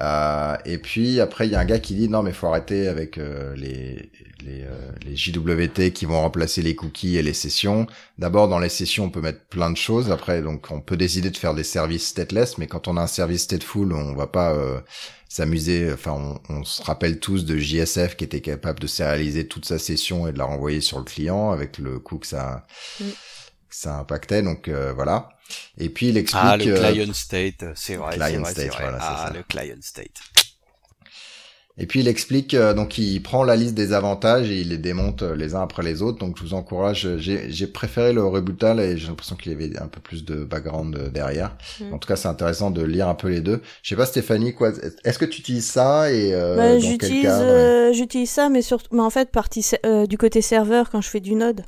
Euh, 0.00 0.56
et 0.64 0.78
puis 0.78 1.20
après, 1.20 1.46
il 1.46 1.52
y 1.52 1.54
a 1.54 1.60
un 1.60 1.66
gars 1.66 1.78
qui 1.80 1.94
dit 1.94 2.08
non 2.08 2.22
mais 2.22 2.32
faut 2.32 2.46
arrêter 2.46 2.88
avec 2.88 3.18
euh, 3.18 3.54
les 3.56 4.10
les, 4.44 4.62
euh, 4.62 4.92
les 5.04 5.16
JWT 5.16 5.92
qui 5.92 6.04
vont 6.06 6.20
remplacer 6.20 6.62
les 6.62 6.74
cookies 6.74 7.16
et 7.16 7.22
les 7.22 7.34
sessions. 7.34 7.86
D'abord, 8.18 8.48
dans 8.48 8.58
les 8.58 8.68
sessions, 8.68 9.04
on 9.04 9.10
peut 9.10 9.20
mettre 9.20 9.44
plein 9.46 9.70
de 9.70 9.76
choses. 9.76 10.10
Après, 10.10 10.42
donc, 10.42 10.70
on 10.70 10.80
peut 10.80 10.96
décider 10.96 11.30
de 11.30 11.36
faire 11.36 11.54
des 11.54 11.64
services 11.64 12.08
stateless, 12.08 12.58
mais 12.58 12.66
quand 12.66 12.88
on 12.88 12.96
a 12.96 13.02
un 13.02 13.06
service 13.06 13.42
stateful, 13.42 13.92
on 13.92 14.14
va 14.14 14.26
pas 14.26 14.52
euh, 14.52 14.80
s'amuser. 15.28 15.90
Enfin, 15.92 16.12
on, 16.12 16.54
on 16.54 16.64
se 16.64 16.82
rappelle 16.82 17.18
tous 17.18 17.44
de 17.44 17.56
JSF 17.56 18.16
qui 18.16 18.24
était 18.24 18.40
capable 18.40 18.80
de 18.80 18.86
sérialiser 18.86 19.48
toute 19.48 19.64
sa 19.64 19.78
session 19.78 20.28
et 20.28 20.32
de 20.32 20.38
la 20.38 20.44
renvoyer 20.44 20.80
sur 20.80 20.98
le 20.98 21.04
client 21.04 21.50
avec 21.50 21.78
le 21.78 21.98
coût 21.98 22.18
que 22.18 22.26
ça, 22.26 22.66
que 22.98 23.04
ça 23.70 23.98
impactait. 23.98 24.42
Donc 24.42 24.68
euh, 24.68 24.92
voilà. 24.92 25.30
Et 25.78 25.88
puis 25.88 26.08
il 26.08 26.16
explique. 26.16 26.42
Ah, 26.44 26.56
le 26.56 26.66
euh, 26.66 26.90
client 26.90 27.12
state, 27.12 27.64
c'est 27.74 27.96
vrai, 27.96 28.16
client 28.16 28.44
state, 28.44 28.68
vrai. 28.68 28.82
voilà, 28.82 28.98
ah, 29.00 29.26
ça. 29.28 29.34
le 29.34 29.42
client 29.42 29.76
state. 29.80 30.20
Et 31.76 31.86
puis 31.86 32.00
il 32.00 32.06
explique, 32.08 32.54
euh, 32.54 32.72
donc 32.72 32.98
il 32.98 33.20
prend 33.20 33.42
la 33.42 33.56
liste 33.56 33.74
des 33.74 33.92
avantages 33.92 34.48
et 34.48 34.60
il 34.60 34.68
les 34.68 34.78
démonte 34.78 35.22
euh, 35.22 35.34
les 35.34 35.56
uns 35.56 35.62
après 35.62 35.82
les 35.82 36.02
autres. 36.02 36.18
Donc 36.18 36.36
je 36.38 36.42
vous 36.44 36.54
encourage, 36.54 37.08
j'ai 37.18 37.50
j'ai 37.50 37.66
préféré 37.66 38.12
le 38.12 38.24
Rebutal 38.24 38.78
et 38.78 38.96
j'ai 38.96 39.08
l'impression 39.08 39.34
qu'il 39.34 39.50
y 39.50 39.54
avait 39.56 39.76
un 39.80 39.88
peu 39.88 40.00
plus 40.00 40.24
de 40.24 40.44
background 40.44 40.94
euh, 40.96 41.08
derrière. 41.10 41.56
Mm. 41.80 41.92
En 41.92 41.98
tout 41.98 42.06
cas, 42.06 42.14
c'est 42.14 42.28
intéressant 42.28 42.70
de 42.70 42.80
lire 42.82 43.08
un 43.08 43.16
peu 43.16 43.28
les 43.28 43.40
deux. 43.40 43.60
Je 43.82 43.88
sais 43.88 43.96
pas 43.96 44.06
Stéphanie, 44.06 44.54
quoi, 44.54 44.70
est-ce 45.02 45.18
que 45.18 45.24
tu 45.24 45.40
utilises 45.40 45.66
ça 45.66 46.12
et 46.12 46.32
euh, 46.32 46.56
Bah, 46.56 46.78
j'utilise, 46.78 47.26
euh, 47.28 47.92
j'utilise 47.92 48.30
ça, 48.30 48.48
mais 48.48 48.62
surtout, 48.62 48.94
mais 48.94 49.02
en 49.02 49.10
fait, 49.10 49.32
partie 49.32 49.68
euh, 49.84 50.06
du 50.06 50.16
côté 50.16 50.42
serveur 50.42 50.90
quand 50.90 51.00
je 51.00 51.08
fais 51.10 51.20
du 51.20 51.34
Node. 51.34 51.64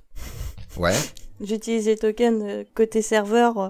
Ouais. 0.77 0.95
J'utilise 1.45 1.87
les 1.87 1.97
tokens 1.97 2.43
euh, 2.47 2.65
côté 2.75 3.03
serveur. 3.03 3.59
euh, 3.59 3.69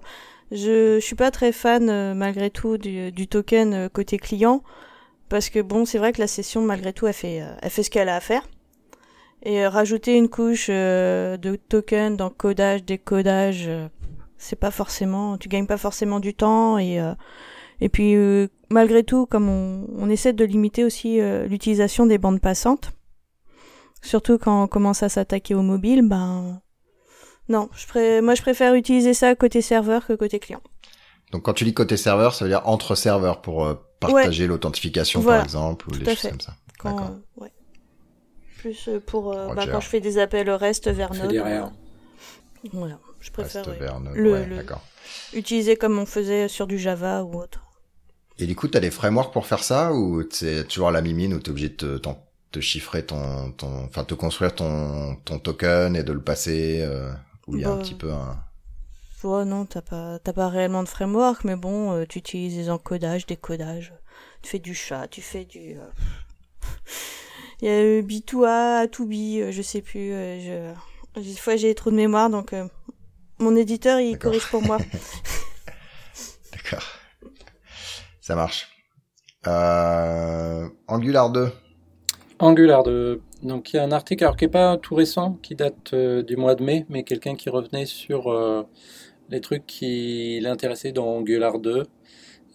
Je, 0.52 1.00
je 1.00 1.04
suis 1.04 1.16
pas 1.16 1.30
très 1.30 1.50
fan 1.50 1.88
euh, 1.90 2.14
malgré 2.14 2.50
tout 2.50 2.78
du, 2.78 3.10
du 3.10 3.26
token 3.26 3.72
euh, 3.74 3.88
côté 3.88 4.18
client 4.18 4.62
parce 5.28 5.50
que 5.50 5.60
bon, 5.60 5.84
c'est 5.84 5.98
vrai 5.98 6.12
que 6.12 6.20
la 6.20 6.26
session 6.26 6.62
malgré 6.62 6.92
tout 6.92 7.06
elle 7.06 7.12
fait, 7.12 7.42
euh, 7.42 7.54
elle 7.62 7.70
fait 7.70 7.82
ce 7.82 7.90
qu'elle 7.90 8.08
a 8.08 8.16
à 8.16 8.20
faire. 8.20 8.48
Et 9.42 9.64
euh, 9.64 9.68
rajouter 9.68 10.16
une 10.16 10.28
couche 10.28 10.68
euh, 10.70 11.36
de 11.36 11.56
token 11.56 12.16
dans 12.16 12.30
codage, 12.30 12.84
décodage, 12.84 13.70
c'est 14.38 14.56
pas 14.56 14.70
forcément, 14.70 15.38
tu 15.38 15.48
gagnes 15.48 15.66
pas 15.66 15.78
forcément 15.78 16.20
du 16.20 16.34
temps 16.34 16.78
et 16.78 17.00
et 17.78 17.90
puis 17.90 18.16
malgré 18.70 19.04
tout, 19.04 19.26
comme 19.26 19.50
on, 19.50 20.08
essaie 20.08 20.32
de 20.32 20.44
limiter 20.46 20.82
aussi 20.82 21.20
l'utilisation 21.46 22.06
des 22.06 22.16
bandes 22.16 22.40
passantes, 22.40 22.92
surtout 24.00 24.38
quand 24.38 24.62
on 24.62 24.66
commence 24.66 25.02
à 25.02 25.10
s'attaquer 25.10 25.54
au 25.54 25.60
mobile, 25.60 26.00
ben 26.02 26.62
non, 27.50 27.68
moi 28.22 28.34
je 28.34 28.42
préfère 28.42 28.74
utiliser 28.74 29.12
ça 29.12 29.34
côté 29.34 29.60
serveur 29.60 30.06
que 30.06 30.14
côté 30.14 30.38
client. 30.38 30.62
Donc 31.32 31.42
quand 31.42 31.54
tu 31.54 31.64
dis 31.64 31.74
côté 31.74 31.96
serveur, 31.96 32.34
ça 32.34 32.44
veut 32.44 32.50
dire 32.50 32.62
entre 32.68 32.94
serveurs 32.94 33.42
pour 33.42 33.66
euh, 33.66 33.74
partager 34.00 34.46
l'authentification 34.46 35.20
Voilà. 35.20 35.38
par 35.38 35.44
exemple 35.44 35.88
ou 35.88 35.96
des 35.96 36.06
à 36.06 36.10
choses 36.10 36.18
fait. 36.18 36.30
comme 36.30 36.40
ça. 36.40 36.54
Quand, 36.78 36.90
D'accord. 36.90 37.10
euh, 37.38 37.40
ouais. 37.42 37.52
Plus 38.58 38.88
euh, 38.88 39.00
pour 39.00 39.32
euh, 39.32 39.52
bah, 39.54 39.66
quand 39.66 39.80
je 39.80 39.88
fais 39.88 40.00
des 40.00 40.18
appels 40.18 40.50
REST 40.50 40.88
vers 40.88 41.12
Node. 41.12 41.72
Voilà, 42.72 42.98
je 43.20 43.30
préfère 43.30 43.64
Reste 43.64 43.80
ouais, 43.80 43.86
vers 43.86 44.00
Node. 44.00 44.16
Le- 44.16 44.32
ouais, 44.32 44.46
le- 44.46 44.56
d'accord. 44.56 44.82
utiliser 45.34 45.76
comme 45.76 45.98
on 45.98 46.06
faisait 46.06 46.48
sur 46.48 46.66
du 46.66 46.78
Java 46.78 47.22
ou 47.22 47.38
autre. 47.40 47.60
Et 48.38 48.46
du 48.46 48.54
coup, 48.56 48.68
t'as 48.68 48.80
des 48.80 48.90
frameworks 48.90 49.32
pour 49.32 49.46
faire 49.46 49.62
ça 49.62 49.92
ou 49.94 50.22
c'est 50.30 50.66
toujours 50.68 50.88
à 50.88 50.90
la 50.90 51.00
mimine 51.00 51.32
où 51.34 51.38
t'es 51.38 51.50
obligé 51.50 51.70
de 51.70 52.00
te, 52.52 52.60
chiffrer 52.60 53.04
ton, 53.04 53.52
ton, 53.52 53.84
enfin, 53.84 54.04
te 54.04 54.14
construire 54.14 54.54
ton, 54.54 55.16
ton 55.24 55.38
token 55.38 55.94
et 55.96 56.02
de 56.02 56.12
le 56.12 56.20
passer, 56.22 56.80
euh, 56.80 57.12
où 57.46 57.56
il 57.56 57.62
y 57.62 57.64
a 57.64 57.70
un 57.70 57.76
Bah, 57.76 57.82
petit 57.82 57.94
peu 57.94 58.12
un, 58.12 58.36
Non, 59.24 59.64
t'as 59.66 59.82
pas, 59.82 60.18
t'as 60.20 60.32
pas 60.32 60.48
réellement 60.48 60.82
de 60.84 60.88
framework, 60.88 61.42
mais 61.44 61.56
bon, 61.56 61.92
euh, 61.92 62.04
tu 62.08 62.18
utilises 62.18 62.54
des 62.56 62.70
encodages, 62.70 63.26
décodages. 63.26 63.92
Tu 64.42 64.50
fais 64.50 64.58
du 64.60 64.74
chat, 64.74 65.08
tu 65.08 65.20
fais 65.20 65.44
du. 65.44 65.76
euh, 65.76 65.90
Il 67.60 67.66
y 67.66 67.70
a 67.70 67.74
euh, 67.74 68.02
B2A, 68.02 68.86
A2B, 68.86 69.40
euh, 69.42 69.50
je 69.52 69.62
sais 69.62 69.82
plus. 69.82 70.12
euh, 70.12 70.74
je... 71.16 71.20
Des 71.20 71.34
fois, 71.36 71.56
j'ai 71.56 71.74
trop 71.74 71.90
de 71.90 71.96
mémoire, 71.96 72.30
donc 72.30 72.52
euh, 72.52 72.68
mon 73.38 73.56
éditeur, 73.56 73.98
il 74.00 74.12
D'accord. 74.12 74.30
corrige 74.30 74.46
pour 74.48 74.62
moi. 74.62 74.78
d'accord. 76.52 76.84
Ça 78.20 78.34
marche. 78.36 78.68
Euh, 79.46 80.68
Angular 80.88 81.30
2. 81.30 81.50
Angular 82.38 82.82
2. 82.84 83.22
Donc 83.42 83.72
il 83.72 83.76
y 83.76 83.78
a 83.78 83.84
un 83.84 83.92
article 83.92 84.24
alors, 84.24 84.36
qui 84.36 84.44
n'est 84.44 84.50
pas 84.50 84.76
tout 84.76 84.94
récent, 84.94 85.38
qui 85.42 85.54
date 85.54 85.92
euh, 85.94 86.22
du 86.22 86.36
mois 86.36 86.54
de 86.54 86.62
mai, 86.62 86.86
mais 86.88 87.02
quelqu'un 87.02 87.34
qui 87.34 87.48
revenait 87.50 87.86
sur 87.86 88.30
euh, 88.30 88.62
les 89.30 89.40
trucs 89.40 89.66
qui 89.66 90.38
l'intéressaient 90.40 90.92
dans 90.92 91.06
Angular 91.06 91.58
2. 91.58 91.84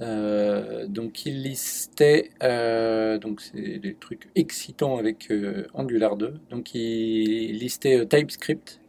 Euh, 0.02 0.88
donc 0.88 1.26
il 1.26 1.44
listait, 1.44 2.32
euh, 2.42 3.20
donc 3.20 3.40
c'est 3.42 3.78
des 3.78 3.94
trucs 3.94 4.30
excitants 4.36 4.98
avec 4.98 5.30
euh, 5.32 5.68
Angular 5.74 6.18
2. 6.18 6.34
Donc 6.50 6.74
il 6.74 7.58
listait 7.58 8.06
TypeScript. 8.06 8.80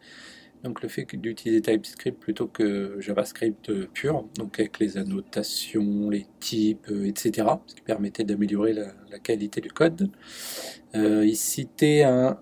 Donc 0.64 0.81
le 0.81 0.88
fait 0.88 1.05
d'utiliser 1.16 1.61
TypeScript 1.61 2.21
plutôt 2.21 2.47
que 2.47 2.97
JavaScript 3.01 3.73
pur, 3.87 4.25
donc 4.38 4.61
avec 4.61 4.79
les 4.79 4.97
annotations, 4.97 6.09
les 6.09 6.27
types, 6.38 6.88
etc. 7.05 7.49
Ce 7.66 7.75
qui 7.75 7.81
permettait 7.83 8.23
d'améliorer 8.23 8.73
la, 8.73 9.18
qualité 9.18 9.61
du 9.61 9.71
code. 9.71 10.09
Il 10.95 11.35
citait 11.35 12.05
un 12.05 12.38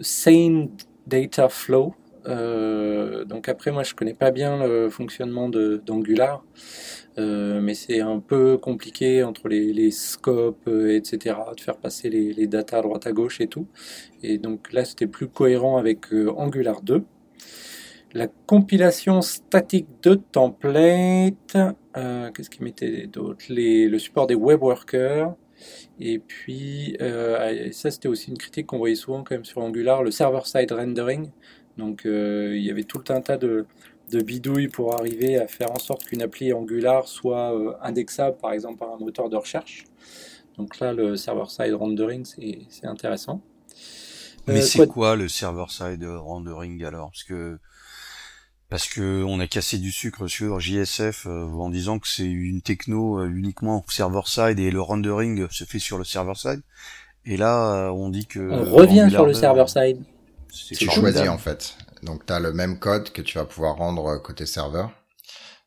Sane 0.00 0.68
Data 1.06 1.48
Flow. 1.48 1.94
Euh, 2.26 3.24
donc 3.24 3.48
après, 3.48 3.72
moi, 3.72 3.82
je 3.82 3.94
connais 3.94 4.14
pas 4.14 4.30
bien 4.30 4.64
le 4.66 4.90
fonctionnement 4.90 5.48
d'Angular, 5.48 6.44
euh, 7.18 7.60
mais 7.60 7.74
c'est 7.74 8.00
un 8.00 8.20
peu 8.20 8.56
compliqué 8.58 9.22
entre 9.22 9.48
les, 9.48 9.90
scopes, 9.90 10.68
euh, 10.68 10.96
etc., 10.96 11.36
de 11.56 11.60
faire 11.60 11.76
passer 11.76 12.10
les, 12.10 12.32
les 12.32 12.46
datas 12.46 12.78
à 12.78 12.82
droite 12.82 13.06
à 13.06 13.12
gauche 13.12 13.40
et 13.40 13.46
tout. 13.46 13.66
Et 14.22 14.38
donc 14.38 14.72
là, 14.72 14.84
c'était 14.84 15.06
plus 15.06 15.28
cohérent 15.28 15.76
avec 15.78 16.12
euh, 16.12 16.32
Angular 16.36 16.82
2. 16.82 17.04
La 18.14 18.26
compilation 18.46 19.22
statique 19.22 19.86
de 20.02 20.14
template, 20.14 21.56
euh, 21.96 22.30
qu'est-ce 22.30 22.50
qu'il 22.50 22.62
mettait 22.62 23.06
d'autre? 23.06 23.44
Le 23.48 23.98
support 23.98 24.26
des 24.26 24.34
web 24.34 24.62
workers. 24.62 25.34
Et 26.00 26.18
puis, 26.18 26.96
euh, 27.00 27.66
et 27.68 27.72
ça 27.72 27.90
c'était 27.90 28.08
aussi 28.08 28.30
une 28.30 28.38
critique 28.38 28.66
qu'on 28.66 28.78
voyait 28.78 28.94
souvent 28.94 29.22
quand 29.24 29.34
même 29.34 29.44
sur 29.44 29.60
Angular, 29.62 30.02
le 30.02 30.10
server-side 30.10 30.72
rendering. 30.72 31.30
Donc 31.78 32.06
euh, 32.06 32.54
il 32.56 32.62
y 32.64 32.70
avait 32.70 32.84
tout 32.84 33.04
un 33.08 33.20
tas 33.20 33.36
de, 33.38 33.66
de 34.10 34.20
bidouilles 34.22 34.68
pour 34.68 34.94
arriver 34.94 35.38
à 35.38 35.46
faire 35.46 35.70
en 35.70 35.78
sorte 35.78 36.04
qu'une 36.04 36.22
appli 36.22 36.52
Angular 36.52 37.06
soit 37.08 37.54
euh, 37.58 37.74
indexable 37.82 38.36
par 38.38 38.52
exemple 38.52 38.78
par 38.78 38.92
un 38.92 38.98
moteur 38.98 39.28
de 39.30 39.36
recherche. 39.36 39.84
Donc 40.58 40.80
là, 40.80 40.92
le 40.92 41.16
server-side 41.16 41.72
rendering, 41.74 42.24
c'est 42.26 42.58
c'est 42.68 42.86
intéressant. 42.86 43.40
Mais 44.46 44.58
Euh, 44.58 44.60
c'est 44.62 44.78
quoi- 44.78 44.86
quoi 44.86 45.16
le 45.16 45.28
server-side 45.28 46.04
rendering 46.04 46.84
alors? 46.84 47.10
Parce 47.10 47.24
que 47.24 47.58
parce 48.72 48.88
que 48.88 49.22
on 49.22 49.38
a 49.38 49.46
cassé 49.46 49.76
du 49.76 49.92
sucre 49.92 50.28
sur 50.28 50.58
JSF 50.58 51.26
euh, 51.26 51.44
en 51.44 51.68
disant 51.68 51.98
que 51.98 52.08
c'est 52.08 52.24
une 52.24 52.62
techno 52.62 53.18
euh, 53.18 53.26
uniquement 53.26 53.84
server-side 53.86 54.58
et 54.58 54.70
le 54.70 54.80
rendering 54.80 55.46
se 55.50 55.64
fait 55.64 55.78
sur 55.78 55.98
le 55.98 56.04
server-side. 56.04 56.62
Et 57.26 57.36
là, 57.36 57.74
euh, 57.74 57.88
on 57.90 58.08
dit 58.08 58.24
que 58.24 58.40
On 58.40 58.64
revient 58.64 59.08
sur 59.10 59.26
le 59.26 59.34
2, 59.34 59.38
server-side. 59.38 60.00
c'est 60.50 60.90
choisis 60.90 61.28
en 61.28 61.36
fait. 61.36 61.76
Donc 62.02 62.24
tu 62.24 62.32
as 62.32 62.40
le 62.40 62.54
même 62.54 62.78
code 62.78 63.12
que 63.12 63.20
tu 63.20 63.36
vas 63.36 63.44
pouvoir 63.44 63.76
rendre 63.76 64.16
côté 64.22 64.46
serveur, 64.46 64.90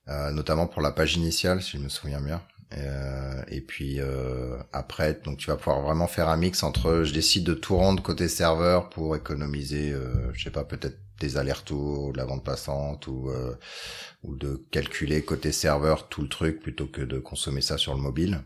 euh, 0.07 0.31
notamment 0.31 0.65
pour 0.65 0.81
la 0.81 0.91
page 0.91 1.15
initiale, 1.15 1.61
si 1.61 1.77
je 1.77 1.83
me 1.83 1.89
souviens 1.89 2.21
bien. 2.21 2.41
Euh, 2.73 3.41
et 3.49 3.61
puis 3.61 3.99
euh, 3.99 4.57
après, 4.73 5.19
donc 5.23 5.37
tu 5.37 5.47
vas 5.47 5.55
pouvoir 5.55 5.81
vraiment 5.81 6.07
faire 6.07 6.27
un 6.27 6.37
mix 6.37 6.63
entre 6.63 7.03
je 7.03 7.13
décide 7.13 7.43
de 7.43 7.53
tout 7.53 7.77
rendre 7.77 8.01
côté 8.01 8.27
serveur 8.27 8.89
pour 8.89 9.15
économiser, 9.15 9.91
euh, 9.91 10.33
je 10.33 10.45
sais 10.45 10.49
pas, 10.49 10.63
peut-être 10.63 10.97
des 11.19 11.37
allers-retours, 11.37 12.13
de 12.13 12.17
la 12.17 12.25
bande 12.25 12.43
passante 12.43 13.07
ou 13.07 13.31
ou 14.23 14.35
de 14.35 14.65
calculer 14.71 15.23
côté 15.23 15.51
serveur 15.51 16.09
tout 16.09 16.21
le 16.21 16.29
truc 16.29 16.61
plutôt 16.61 16.87
que 16.87 17.01
de 17.01 17.19
consommer 17.19 17.61
ça 17.61 17.77
sur 17.77 17.93
le 17.93 18.01
mobile. 18.01 18.41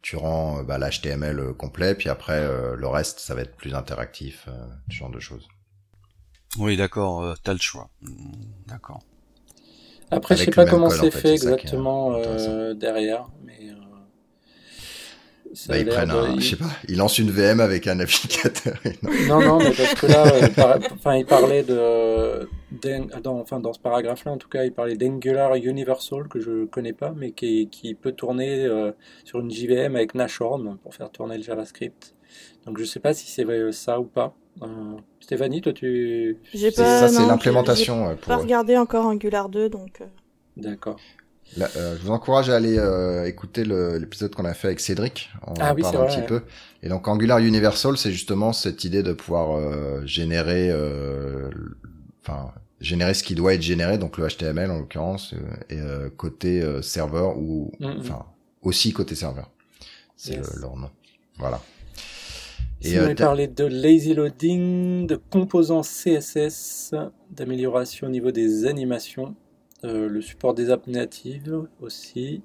Tu 0.00 0.16
rends 0.16 0.62
bah, 0.64 0.78
l'HTML 0.78 1.54
complet, 1.54 1.94
puis 1.94 2.08
après 2.08 2.40
le 2.76 2.86
reste, 2.88 3.20
ça 3.20 3.34
va 3.34 3.42
être 3.42 3.56
plus 3.56 3.74
interactif, 3.74 4.48
ce 4.90 4.94
genre 4.94 5.10
de 5.10 5.20
choses. 5.20 5.48
Oui, 6.58 6.76
d'accord, 6.76 7.36
t'as 7.42 7.52
le 7.52 7.60
choix. 7.60 7.90
Hmm, 8.00 8.32
d'accord. 8.66 9.02
Après, 10.12 10.36
je 10.36 10.44
sais 10.44 10.50
pas 10.50 10.66
comment 10.66 10.90
c'est 10.90 11.10
fait, 11.10 11.32
exactement 11.32 12.14
euh, 12.16 12.74
derrière, 12.74 13.28
mais. 13.42 13.70
Euh, 15.52 15.54
bah, 15.68 15.78
ils 15.78 15.86
prennent 15.86 16.10
un, 16.10 16.40
je 16.40 16.50
sais 16.50 16.56
pas, 16.56 16.70
ils 16.88 16.96
lancent 16.96 17.18
une 17.18 17.30
VM 17.30 17.60
avec 17.60 17.86
un 17.86 17.96
navigateur. 17.96 18.74
non, 19.28 19.40
non, 19.40 19.58
mais 19.58 19.72
parce 19.72 19.94
que 19.94 20.06
là, 20.06 20.26
euh, 20.26 20.78
enfin, 20.94 21.16
il 21.16 21.26
parlait 21.26 21.62
de, 21.62 22.48
dans, 23.22 23.38
enfin, 23.38 23.60
dans 23.60 23.74
ce 23.74 23.78
paragraphe-là, 23.78 24.32
en 24.32 24.38
tout 24.38 24.48
cas, 24.48 24.64
il 24.64 24.72
parlait 24.72 24.96
d'Angular 24.96 25.54
Universal 25.54 26.28
que 26.28 26.40
je 26.40 26.64
connais 26.64 26.94
pas, 26.94 27.12
mais 27.14 27.32
qui, 27.32 27.68
qui 27.68 27.94
peut 27.94 28.12
tourner 28.12 28.66
sur 29.24 29.40
une 29.40 29.50
JVM 29.50 29.94
avec 29.96 30.14
Nashorn 30.14 30.78
pour 30.82 30.94
faire 30.94 31.10
tourner 31.10 31.36
le 31.36 31.42
JavaScript. 31.42 32.14
Donc, 32.66 32.78
je 32.78 32.84
sais 32.84 33.00
pas 33.00 33.12
si 33.12 33.30
c'est 33.30 33.46
ça 33.72 34.00
ou 34.00 34.04
pas. 34.04 34.34
Stéphanie, 35.20 35.60
toi, 35.60 35.72
tu. 35.72 36.38
J'ai 36.54 36.70
pas. 36.70 37.00
Ça, 37.00 37.08
c'est 37.08 37.26
l'implémentation. 37.26 38.16
Pour... 38.16 38.28
pas 38.28 38.36
regardé 38.36 38.78
encore 38.78 39.04
Angular 39.06 39.48
2, 39.48 39.68
donc. 39.68 40.00
Euh. 40.00 40.06
Euh, 41.60 41.96
je 41.98 42.02
vous 42.02 42.10
encourage 42.10 42.48
à 42.48 42.56
aller 42.56 42.78
euh, 42.78 43.26
écouter 43.26 43.64
l'épisode 43.64 44.34
qu'on 44.34 44.44
a 44.44 44.54
fait 44.54 44.68
avec 44.68 44.80
Cédric. 44.80 45.30
On 45.46 45.54
ah, 45.60 45.74
oui, 45.74 45.82
parle 45.82 45.96
un 45.98 46.06
petit 46.06 46.26
peu. 46.26 46.42
Et 46.82 46.88
donc 46.88 47.06
Angular 47.08 47.38
Universal, 47.38 47.98
c'est 47.98 48.12
justement 48.12 48.52
cette 48.52 48.84
idée 48.84 49.02
de 49.02 49.12
pouvoir 49.12 50.06
générer, 50.06 50.72
enfin 52.22 52.52
générer 52.80 53.14
ce 53.14 53.22
qui 53.22 53.34
doit 53.34 53.54
être 53.54 53.62
généré, 53.62 53.98
donc 53.98 54.18
le 54.18 54.26
HTML 54.26 54.70
en 54.70 54.78
l'occurrence, 54.78 55.34
et 55.70 55.78
côté 56.16 56.64
serveur 56.82 57.38
ou, 57.38 57.70
enfin 57.82 58.24
aussi 58.62 58.92
côté 58.92 59.14
serveur. 59.14 59.50
C'est 60.16 60.40
leur 60.58 60.76
nom. 60.76 60.90
Voilà. 61.38 61.60
Et 62.84 62.98
on 63.00 63.14
parlé 63.14 63.46
de 63.46 63.64
lazy 63.64 64.14
loading, 64.14 65.06
de 65.06 65.20
composants 65.30 65.82
CSS, 65.82 66.94
d'amélioration 67.30 68.08
au 68.08 68.10
niveau 68.10 68.32
des 68.32 68.66
animations, 68.66 69.36
euh, 69.84 70.08
le 70.08 70.20
support 70.20 70.54
des 70.54 70.70
apps 70.70 70.86
natives 70.86 71.66
aussi. 71.80 72.42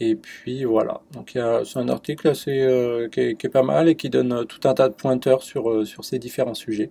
Et 0.00 0.14
puis 0.14 0.64
voilà, 0.64 1.00
donc 1.12 1.32
c'est 1.34 1.78
un 1.78 1.88
article 1.88 2.28
assez, 2.28 2.60
euh, 2.60 3.08
qui, 3.08 3.20
est, 3.20 3.48
pas 3.48 3.64
mal 3.64 3.88
et 3.88 3.96
qui 3.96 4.10
donne 4.10 4.32
euh, 4.32 4.44
tout 4.44 4.68
un 4.68 4.72
tas 4.72 4.88
de 4.88 4.94
pointeurs 4.94 5.42
sur, 5.42 5.84
sur 5.84 6.04
ces 6.04 6.20
différents 6.20 6.54
sujets. 6.54 6.90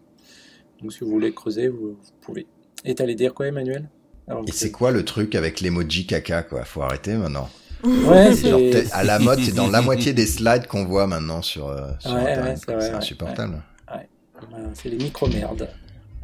Donc 0.82 0.91
si 0.91 0.99
vous 0.99 1.10
voulez 1.10 1.34
creuser, 1.34 1.70
vous, 1.70 1.97
pouvez. 2.20 2.47
Et 2.84 2.95
t'allais 2.95 3.16
dire 3.16 3.34
quoi 3.34 3.47
Emmanuel? 3.47 3.89
Et 4.45 4.51
c'est 4.51 4.72
quoi 4.72 4.91
le 4.91 5.05
truc 5.05 5.36
avec 5.36 5.62
l'emoji 5.62 6.05
caca 6.05 6.43
quoi? 6.43 6.66
Faut 6.66 6.82
arrêter 6.82 7.14
maintenant. 7.14 7.49
Ouais, 7.84 8.36
c'est 8.36 8.91
à 8.91 9.03
la 9.03 9.20
mode, 9.20 9.39
c'est 9.39 9.55
dans 9.55 9.70
la 9.70 9.82
moitié 9.82 10.14
des 10.14 10.26
slides 10.26 10.68
qu'on 10.68 10.84
voit 10.84 11.08
maintenant 11.08 11.41
sur, 11.41 11.70
euh, 11.70 11.91
sur 11.99 12.12
Internet. 12.12 12.60
c'est 12.66 12.91
insupportable. 12.91 13.62
c'est 14.74 14.89
les 14.89 14.97
micro-merdes. 14.97 15.70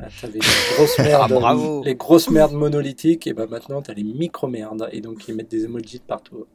Ah, 0.05 0.09
t'avais 0.21 0.39
les 0.39 0.75
grosses 0.75 0.99
merdes, 0.99 1.39
ah, 1.43 1.81
les 1.83 1.95
grosses 1.95 2.29
merdes 2.29 2.53
monolithiques, 2.53 3.27
et 3.27 3.33
ben 3.33 3.47
maintenant 3.47 3.81
t'as 3.81 3.93
les 3.93 4.03
micro-merdes, 4.03 4.89
et 4.91 5.01
donc 5.01 5.27
ils 5.27 5.35
mettent 5.35 5.51
des 5.51 5.65
emojis 5.65 5.99
de 5.99 6.03
partout. 6.03 6.45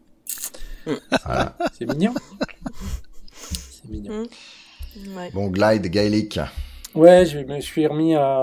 C'est 1.77 1.87
mignon. 1.87 2.15
C'est 3.33 3.89
mignon. 3.89 4.23
Mmh. 4.23 5.29
Bon, 5.33 5.49
Glide 5.49 5.87
Gaelic. 5.89 6.41
Ouais, 6.95 7.27
je 7.27 7.39
me 7.39 7.61
suis 7.61 7.87
remis 7.87 8.15
à, 8.15 8.43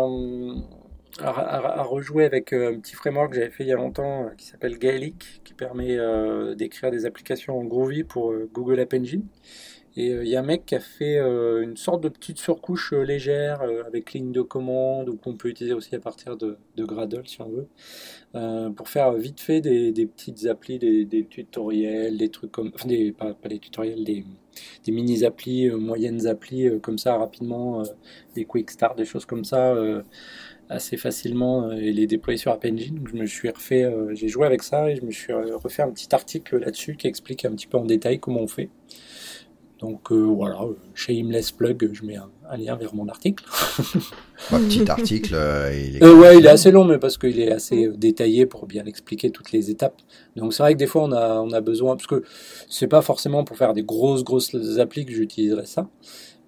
à, 1.22 1.84
rejouer 1.84 2.26
avec 2.26 2.54
euh, 2.54 2.74
un 2.74 2.80
petit 2.80 2.94
framework 2.94 3.32
que 3.32 3.36
j'avais 3.36 3.50
fait 3.50 3.64
il 3.64 3.68
y 3.68 3.74
a 3.74 3.76
longtemps 3.76 4.26
euh, 4.26 4.30
qui 4.38 4.46
s'appelle 4.46 4.78
Gaelic, 4.78 5.42
qui 5.44 5.54
permet 5.54 5.98
euh, 5.98 6.56
d'écrire 6.56 6.92
des 6.92 7.06
applications 7.06 7.58
en 7.58 7.64
Groovy 7.64 8.04
pour 8.04 8.34
Google 8.54 8.80
App 8.80 8.94
Engine. 8.94 9.26
Et 9.98 10.08
il 10.08 10.28
y 10.28 10.36
a 10.36 10.42
un 10.42 10.44
mec 10.44 10.66
qui 10.66 10.76
a 10.76 10.80
fait 10.80 11.20
une 11.20 11.78
sorte 11.78 12.02
de 12.02 12.10
petite 12.10 12.38
surcouche 12.38 12.92
légère 12.92 13.62
avec 13.88 14.12
ligne 14.12 14.34
de 14.34 14.42
commande 14.42 15.08
ou 15.08 15.16
qu'on 15.16 15.36
peut 15.36 15.48
utiliser 15.48 15.74
aussi 15.74 15.96
à 15.96 16.00
partir 16.00 16.36
de, 16.36 16.58
Gradle 16.78 17.26
si 17.26 17.42
on 17.42 17.50
veut, 17.50 18.72
pour 18.74 18.90
faire 18.90 19.14
vite 19.14 19.40
fait 19.40 19.62
des, 19.62 20.06
petites 20.06 20.48
applis, 20.48 20.80
des, 20.80 21.26
tutoriels, 21.30 22.18
des 22.18 22.30
trucs 22.30 22.52
comme, 22.52 22.72
enfin 22.76 22.90
des, 22.90 23.14
pas, 23.14 23.38
des 23.48 23.60
tutoriels, 23.60 24.04
des, 24.04 24.26
des 24.84 24.92
mini 24.92 25.24
applis, 25.24 25.70
moyennes 25.70 26.28
applis 26.28 26.70
comme 26.82 26.98
ça 26.98 27.18
rapidement, 27.18 27.82
des 28.36 28.44
quick 28.44 28.72
start, 28.72 28.98
des 28.98 29.06
choses 29.06 29.26
comme 29.26 29.46
ça 29.46 29.76
assez 30.70 30.98
facilement 30.98 31.70
euh, 31.70 31.76
et 31.76 31.92
les 31.92 32.08
déployer 32.08 32.38
sur 32.38 32.52
App 32.52 32.66
Engine. 32.66 33.04
je 33.08 33.16
me 33.16 33.26
suis 33.26 33.50
refait, 33.50 33.84
euh, 33.84 34.14
j'ai 34.14 34.28
joué 34.28 34.46
avec 34.46 34.64
ça 34.64 34.90
et 34.90 34.96
je 34.96 35.04
me 35.04 35.12
suis 35.12 35.34
refait 35.34 35.84
un 35.84 35.92
petit 35.92 36.14
article 36.14 36.58
là-dessus 36.58 36.96
qui 36.96 37.08
explique 37.08 37.46
un 37.46 37.52
petit 37.52 37.68
peu 37.68 37.78
en 37.78 37.86
détail 37.86 38.20
comment 38.20 38.42
on 38.42 38.48
fait. 38.48 38.70
Donc 39.80 40.12
euh, 40.12 40.16
voilà, 40.16 40.60
chez 40.94 41.14
Imless 41.14 41.52
Plug, 41.52 41.90
je 41.92 42.06
mets 42.06 42.16
un, 42.16 42.58
lien 42.58 42.76
vers 42.76 42.96
mon 42.96 43.08
article. 43.10 43.44
un 44.52 44.60
petit 44.68 44.90
article, 44.90 45.36
il 45.74 45.98
est... 45.98 46.06
ouais, 46.06 46.38
il 46.38 46.46
est 46.46 46.50
assez 46.50 46.72
long, 46.72 46.86
mais 46.86 46.98
parce 46.98 47.18
qu'il 47.18 47.40
est 47.40 47.52
assez 47.52 47.90
détaillé 47.90 48.46
pour 48.46 48.68
bien 48.68 48.86
expliquer 48.86 49.32
toutes 49.32 49.52
les 49.52 49.70
étapes. 49.70 50.02
Donc 50.38 50.54
c'est 50.54 50.64
vrai 50.64 50.74
que 50.74 50.80
des 50.80 50.88
fois 50.88 51.04
on 51.04 51.12
a, 51.12 51.42
on 51.42 51.52
a 51.52 51.60
besoin, 51.60 51.98
parce 51.98 52.08
que 52.08 52.24
c'est 52.70 52.88
pas 52.88 53.02
forcément 53.02 53.44
pour 53.44 53.58
faire 53.58 53.74
des 53.74 53.84
grosses 53.84 54.24
grosses 54.24 54.56
applis 54.80 55.06
que 55.06 55.12
j'utiliserai 55.12 55.66
ça, 55.66 55.90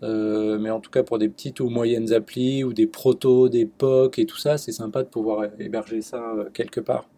euh, 0.04 0.60
mais 0.60 0.70
en 0.70 0.80
tout 0.80 0.92
cas 0.92 1.04
pour 1.04 1.18
des 1.18 1.30
petites 1.30 1.60
ou 1.60 1.70
moyennes 1.70 2.14
applis 2.14 2.64
ou 2.64 2.74
des 2.74 2.88
protos, 2.88 3.50
des 3.50 3.66
POC 3.66 4.20
et 4.20 4.26
tout 4.26 4.38
ça, 4.38 4.58
c'est 4.58 4.72
sympa 4.72 5.04
de 5.04 5.10
pouvoir 5.10 5.46
héberger 5.60 6.02
ça 6.02 6.22
euh, 6.38 6.50
quelque 6.54 6.80
part. 6.80 7.10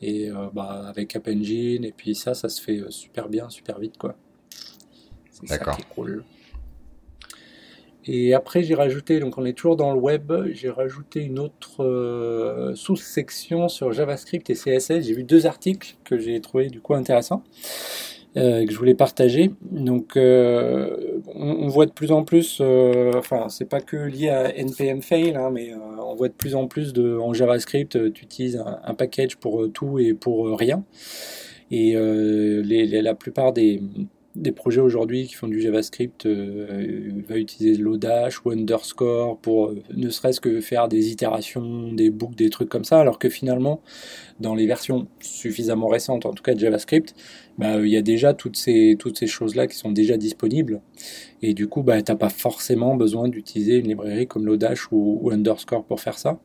Et 0.00 0.30
euh, 0.30 0.48
bah, 0.52 0.84
avec 0.88 1.14
App 1.16 1.28
Engine 1.28 1.84
et 1.84 1.92
puis 1.92 2.14
ça, 2.14 2.34
ça 2.34 2.48
se 2.48 2.60
fait 2.60 2.82
super 2.90 3.28
bien, 3.28 3.48
super 3.48 3.78
vite 3.78 3.98
quoi. 3.98 4.16
C'est 5.40 5.46
ça 5.46 5.58
qui 5.58 5.80
est 5.80 5.94
cool. 5.94 6.24
Et 8.10 8.32
après 8.32 8.62
j'ai 8.62 8.74
rajouté, 8.74 9.20
donc 9.20 9.36
on 9.36 9.44
est 9.44 9.52
toujours 9.52 9.76
dans 9.76 9.92
le 9.92 9.98
web, 9.98 10.32
j'ai 10.52 10.70
rajouté 10.70 11.20
une 11.20 11.38
autre 11.38 12.72
sous-section 12.74 13.68
sur 13.68 13.92
JavaScript 13.92 14.48
et 14.48 14.54
CSS. 14.54 15.02
J'ai 15.02 15.14
vu 15.14 15.24
deux 15.24 15.46
articles 15.46 15.96
que 16.04 16.18
j'ai 16.18 16.40
trouvé 16.40 16.68
du 16.68 16.80
coup 16.80 16.94
intéressants. 16.94 17.42
Euh, 18.36 18.66
que 18.66 18.72
je 18.72 18.78
voulais 18.78 18.94
partager. 18.94 19.50
Donc, 19.62 20.16
euh, 20.16 21.18
on, 21.34 21.66
voit 21.68 21.86
de 21.86 21.92
plus 21.92 22.12
en 22.12 22.24
plus, 22.24 22.58
euh, 22.60 23.10
enfin, 23.16 23.48
c'est 23.48 23.64
pas 23.64 23.80
que 23.80 23.96
lié 23.96 24.28
à 24.28 24.52
npm 24.52 25.00
fail, 25.00 25.34
hein, 25.34 25.50
mais 25.50 25.72
on 25.74 26.14
voit 26.14 26.28
de 26.28 26.34
plus 26.34 26.54
en 26.54 26.66
plus 26.66 26.92
de, 26.92 27.16
en 27.16 27.32
JavaScript, 27.32 28.12
tu 28.12 28.24
utilises 28.24 28.62
un, 28.84 28.94
package 28.94 29.36
pour 29.36 29.66
tout 29.72 29.98
et 29.98 30.12
pour 30.12 30.56
rien. 30.58 30.84
Et 31.70 31.94
les, 31.94 33.02
la 33.02 33.14
plupart 33.14 33.52
des, 33.52 33.80
des 34.38 34.52
projets 34.52 34.80
aujourd'hui 34.80 35.26
qui 35.26 35.34
font 35.34 35.48
du 35.48 35.60
JavaScript 35.60 36.26
euh, 36.26 37.10
va 37.28 37.36
utiliser 37.36 37.76
Lodash 37.76 38.44
ou 38.44 38.50
underscore 38.50 39.38
pour 39.38 39.66
euh, 39.66 39.82
ne 39.94 40.08
serait-ce 40.08 40.40
que 40.40 40.60
faire 40.60 40.88
des 40.88 41.10
itérations, 41.10 41.92
des 41.92 42.10
boucles, 42.10 42.36
des 42.36 42.50
trucs 42.50 42.68
comme 42.68 42.84
ça, 42.84 43.00
alors 43.00 43.18
que 43.18 43.28
finalement, 43.28 43.82
dans 44.40 44.54
les 44.54 44.66
versions 44.66 45.08
suffisamment 45.20 45.88
récentes, 45.88 46.26
en 46.26 46.32
tout 46.32 46.42
cas 46.42 46.54
de 46.54 46.60
JavaScript, 46.60 47.14
bah, 47.58 47.80
il 47.80 47.88
y 47.88 47.96
a 47.96 48.02
déjà 48.02 48.34
toutes 48.34 48.56
ces, 48.56 48.96
choses-là 49.26 49.66
qui 49.66 49.76
sont 49.76 49.90
déjà 49.90 50.16
disponibles. 50.16 50.80
Et 51.42 51.54
du 51.54 51.66
coup, 51.66 51.82
bah, 51.82 52.00
tu 52.00 52.12
n'as 52.12 52.16
pas 52.16 52.28
forcément 52.28 52.94
besoin 52.94 53.28
d'utiliser 53.28 53.76
une 53.76 53.88
librairie 53.88 54.26
comme 54.26 54.46
Lodash 54.46 54.88
ou 54.92 55.30
underscore 55.32 55.84
pour 55.84 56.00
faire 56.00 56.18
ça. 56.18 56.40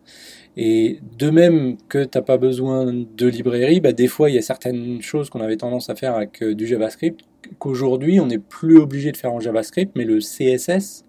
Et 0.55 0.99
de 1.17 1.29
même 1.29 1.77
que 1.89 2.03
tu 2.03 2.17
n'as 2.17 2.21
pas 2.21 2.37
besoin 2.37 2.93
de 2.93 3.27
librairie, 3.27 3.81
bah, 3.81 3.91
des 3.91 4.07
fois 4.07 4.29
il 4.29 4.35
y 4.35 4.37
a 4.37 4.43
certaines 4.43 5.01
choses 5.01 5.29
qu'on 5.29 5.41
avait 5.41 5.57
tendance 5.57 5.89
à 5.89 5.95
faire 5.95 6.15
avec 6.15 6.43
euh, 6.43 6.53
du 6.53 6.67
JavaScript 6.67 7.21
qu'aujourd'hui 7.57 8.19
on 8.19 8.27
n'est 8.27 8.39
plus 8.39 8.77
obligé 8.77 9.11
de 9.11 9.17
faire 9.17 9.33
en 9.33 9.39
JavaScript, 9.39 9.93
mais 9.95 10.05
le 10.05 10.19
CSS, 10.19 11.05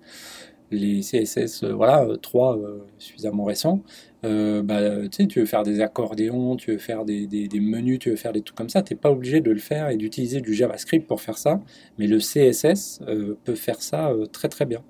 les 0.71 1.01
CSS 1.01 1.63
euh, 1.63 1.75
voilà 1.75 2.07
3 2.23 2.59
euh, 2.59 2.79
suffisamment 2.99 3.45
récents, 3.45 3.83
bah, 4.23 4.81
tu 5.11 5.41
veux 5.41 5.45
faire 5.45 5.63
des 5.65 5.83
accordéons, 5.83 6.57
tu 6.57 6.73
veux 6.73 6.79
faire 6.79 7.05
des, 7.05 7.29
menus, 7.61 7.99
tu 7.99 8.09
veux 8.09 8.17
faire 8.17 8.33
des 8.33 8.41
trucs 8.41 8.57
comme 8.57 8.71
ça, 8.71 8.81
tu 8.81 8.95
n'es 8.95 8.99
pas 8.99 9.11
obligé 9.11 9.43
de 9.43 9.51
le 9.51 9.59
faire 9.59 9.91
et 9.91 9.99
d'utiliser 9.99 10.41
du 10.41 10.55
JavaScript 10.55 11.07
pour 11.07 11.21
faire 11.21 11.37
ça, 11.37 11.61
mais 11.99 12.07
le 12.07 12.17
CSS 12.17 13.01
peut 13.45 13.55
faire 13.55 13.83
ça 13.83 14.15
très 14.33 14.49
très 14.49 14.65
bien. 14.65 14.83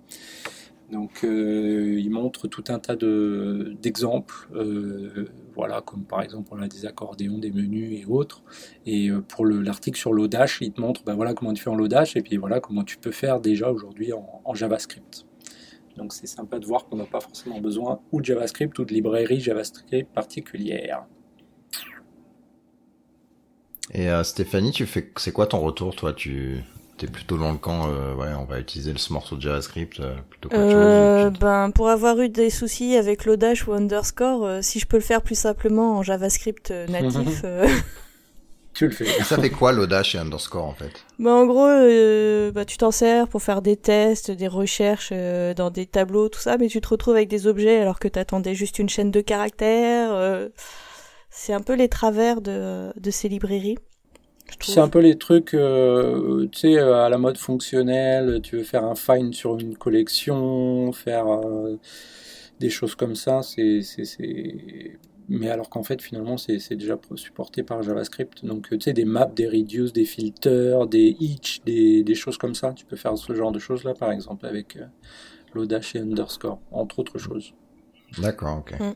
Donc, 0.92 1.24
euh, 1.24 1.98
il 1.98 2.10
montre 2.10 2.46
tout 2.46 2.64
un 2.68 2.78
tas 2.78 2.94
d'exemples, 2.94 4.48
euh, 4.54 5.28
voilà, 5.54 5.80
comme 5.80 6.04
par 6.04 6.22
exemple 6.22 6.50
on 6.52 6.66
des 6.66 6.84
accordéons, 6.84 7.38
des 7.38 7.50
menus 7.50 8.00
et 8.00 8.04
autres. 8.04 8.42
Et 8.84 9.08
euh, 9.08 9.22
pour 9.22 9.46
l'article 9.46 9.98
sur 9.98 10.12
l'Odash, 10.12 10.58
il 10.60 10.72
te 10.72 10.80
montre 10.80 11.02
ben 11.04 11.14
voilà 11.14 11.32
comment 11.32 11.54
tu 11.54 11.62
fais 11.62 11.70
en 11.70 11.74
Lodash 11.74 12.16
et 12.16 12.22
puis 12.22 12.36
voilà 12.36 12.60
comment 12.60 12.84
tu 12.84 12.98
peux 12.98 13.12
faire 13.12 13.40
déjà 13.40 13.72
aujourd'hui 13.72 14.12
en, 14.12 14.54
JavaScript. 14.54 15.26
Donc 15.96 16.12
c'est 16.12 16.26
sympa 16.26 16.58
de 16.58 16.66
voir 16.66 16.84
qu'on 16.86 16.96
n'a 16.96 17.06
pas 17.06 17.20
forcément 17.20 17.60
besoin 17.60 18.00
ou 18.12 18.20
de 18.20 18.26
JavaScript 18.26 18.78
ou 18.78 18.84
de 18.84 18.92
librairie 18.92 19.40
JavaScript 19.40 20.12
particulière. 20.12 21.06
Et 23.92 24.08
Stéphanie, 24.22 24.72
tu 24.72 24.86
fais, 24.86 25.12
c'est 25.16 25.32
quoi 25.32 25.46
ton 25.46 25.60
retour, 25.60 25.94
toi? 25.94 26.12
Tu 26.12 26.64
t'es 26.96 27.06
plutôt 27.06 27.36
dans 27.38 27.52
le 27.52 27.58
camp, 27.58 27.88
euh, 27.88 28.14
ouais, 28.14 28.28
on 28.38 28.44
va 28.44 28.60
utiliser 28.60 28.92
ce 28.96 29.12
morceau 29.12 29.36
de 29.36 29.40
JavaScript 29.42 30.00
euh, 30.00 30.14
plutôt 30.30 30.48
qu'autre 30.48 30.60
Euh, 30.60 31.22
chose. 31.24 31.34
et 31.34 31.38
ben, 31.38 31.70
pour 31.70 31.88
avoir 31.88 32.20
eu 32.20 32.28
des 32.28 32.50
soucis 32.50 32.96
avec 32.96 33.24
l'Odash 33.24 33.66
ou 33.66 33.72
underscore, 33.72 34.44
euh, 34.44 34.62
si 34.62 34.78
je 34.80 34.86
peux 34.86 34.96
le 34.98 35.02
faire 35.02 35.22
plus 35.22 35.34
simplement 35.38 35.98
en 35.98 36.02
JavaScript 36.02 36.70
natif, 36.88 37.44
Tu 38.74 38.86
le 38.86 38.90
fais. 38.90 39.04
Ça 39.22 39.38
fait 39.38 39.50
quoi 39.50 39.70
l'Odash 39.72 40.16
et 40.16 40.18
underscore 40.18 40.64
en 40.66 40.74
fait? 40.74 40.90
Bah, 41.20 41.30
en 41.32 41.46
gros, 41.46 41.64
euh, 41.68 42.50
bah, 42.50 42.64
tu 42.64 42.76
t'en 42.76 42.90
sers 42.90 43.28
pour 43.28 43.40
faire 43.40 43.62
des 43.62 43.76
tests, 43.76 44.32
des 44.32 44.48
recherches 44.48 45.10
euh, 45.12 45.54
dans 45.54 45.70
des 45.70 45.86
tableaux, 45.86 46.28
tout 46.28 46.40
ça, 46.40 46.56
mais 46.58 46.66
tu 46.66 46.80
te 46.80 46.88
retrouves 46.88 47.14
avec 47.14 47.28
des 47.28 47.46
objets 47.46 47.78
alors 47.80 48.00
que 48.00 48.08
t'attendais 48.08 48.56
juste 48.56 48.80
une 48.80 48.88
chaîne 48.88 49.12
de 49.12 49.20
caractères. 49.20 50.12
euh, 50.12 50.48
c'est 51.30 51.52
un 51.52 51.60
peu 51.60 51.74
les 51.74 51.88
travers 51.88 52.40
de, 52.40 52.92
de 52.98 53.10
ces 53.12 53.28
librairies. 53.28 53.78
C'est 54.60 54.80
un 54.80 54.88
peu 54.88 55.00
les 55.00 55.16
trucs, 55.16 55.54
euh, 55.54 56.46
tu 56.52 56.60
sais, 56.60 56.78
euh, 56.78 57.04
à 57.04 57.08
la 57.08 57.18
mode 57.18 57.36
fonctionnelle. 57.36 58.40
Tu 58.42 58.56
veux 58.56 58.62
faire 58.62 58.84
un 58.84 58.94
find 58.94 59.34
sur 59.34 59.58
une 59.58 59.76
collection, 59.76 60.92
faire 60.92 61.26
euh, 61.28 61.78
des 62.60 62.70
choses 62.70 62.94
comme 62.94 63.14
ça. 63.14 63.42
C'est, 63.42 63.82
c'est, 63.82 64.04
c'est... 64.04 64.98
Mais 65.28 65.48
alors 65.48 65.70
qu'en 65.70 65.82
fait, 65.82 66.02
finalement, 66.02 66.36
c'est, 66.36 66.58
c'est 66.58 66.76
déjà 66.76 66.98
supporté 67.16 67.62
par 67.62 67.82
JavaScript. 67.82 68.44
Donc, 68.44 68.68
tu 68.70 68.80
sais, 68.80 68.92
des 68.92 69.04
maps, 69.04 69.26
des 69.26 69.48
reduce, 69.48 69.92
des 69.92 70.04
filters, 70.04 70.86
des 70.86 71.16
each, 71.18 71.62
des, 71.64 72.02
des 72.02 72.14
choses 72.14 72.38
comme 72.38 72.54
ça. 72.54 72.72
Tu 72.74 72.84
peux 72.84 72.96
faire 72.96 73.16
ce 73.16 73.34
genre 73.34 73.52
de 73.52 73.58
choses-là, 73.58 73.94
par 73.94 74.12
exemple, 74.12 74.46
avec 74.46 74.76
euh, 74.76 74.84
l'Odash 75.54 75.94
et 75.94 76.00
Underscore, 76.00 76.60
entre 76.70 76.98
autres 76.98 77.18
choses. 77.18 77.54
D'accord, 78.18 78.58
ok. 78.58 78.78
Mm. 78.78 78.94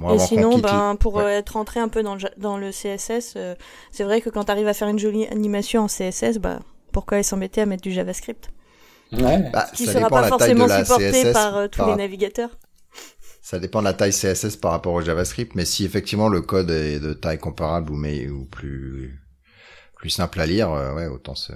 Bon, 0.00 0.14
Et 0.14 0.18
sinon, 0.18 0.58
ben, 0.58 0.94
pour 0.96 1.16
ouais. 1.16 1.24
euh, 1.24 1.38
être 1.38 1.50
rentré 1.54 1.80
un 1.80 1.88
peu 1.88 2.02
dans 2.02 2.14
le, 2.14 2.20
dans 2.36 2.56
le 2.56 2.70
CSS, 2.70 3.34
euh, 3.36 3.54
c'est 3.90 4.04
vrai 4.04 4.20
que 4.20 4.30
quand 4.30 4.44
tu 4.44 4.50
arrives 4.52 4.68
à 4.68 4.74
faire 4.74 4.88
une 4.88 4.98
jolie 4.98 5.26
animation 5.26 5.82
en 5.82 5.86
CSS, 5.88 6.38
bah, 6.38 6.60
pourquoi 6.92 7.22
s'embêter 7.22 7.60
à 7.60 7.66
mettre 7.66 7.82
du 7.82 7.90
JavaScript 7.92 8.50
Ouais. 9.12 9.50
Bah, 9.52 9.66
Qui 9.74 9.86
ça 9.86 9.94
sera 9.94 10.08
pas 10.08 10.28
forcément 10.28 10.68
supporté 10.68 11.10
CSS 11.10 11.32
par 11.32 11.56
euh, 11.56 11.66
tous 11.68 11.78
par- 11.78 11.88
les 11.90 11.96
navigateurs. 11.96 12.50
Ça 13.40 13.58
dépend 13.58 13.80
de 13.80 13.84
la 13.84 13.94
taille 13.94 14.12
CSS 14.12 14.56
par 14.56 14.72
rapport 14.72 14.92
au 14.92 15.00
JavaScript, 15.00 15.54
mais 15.54 15.64
si 15.64 15.84
effectivement 15.84 16.28
le 16.28 16.42
code 16.42 16.70
est 16.70 17.00
de 17.00 17.14
taille 17.14 17.38
comparable 17.38 17.90
ou 17.92 17.96
mais 17.96 18.28
ou 18.28 18.44
plus 18.44 19.18
plus 19.96 20.10
simple 20.10 20.38
à 20.40 20.46
lire, 20.46 20.70
euh, 20.70 20.94
ouais, 20.94 21.06
autant 21.06 21.34
se. 21.34 21.52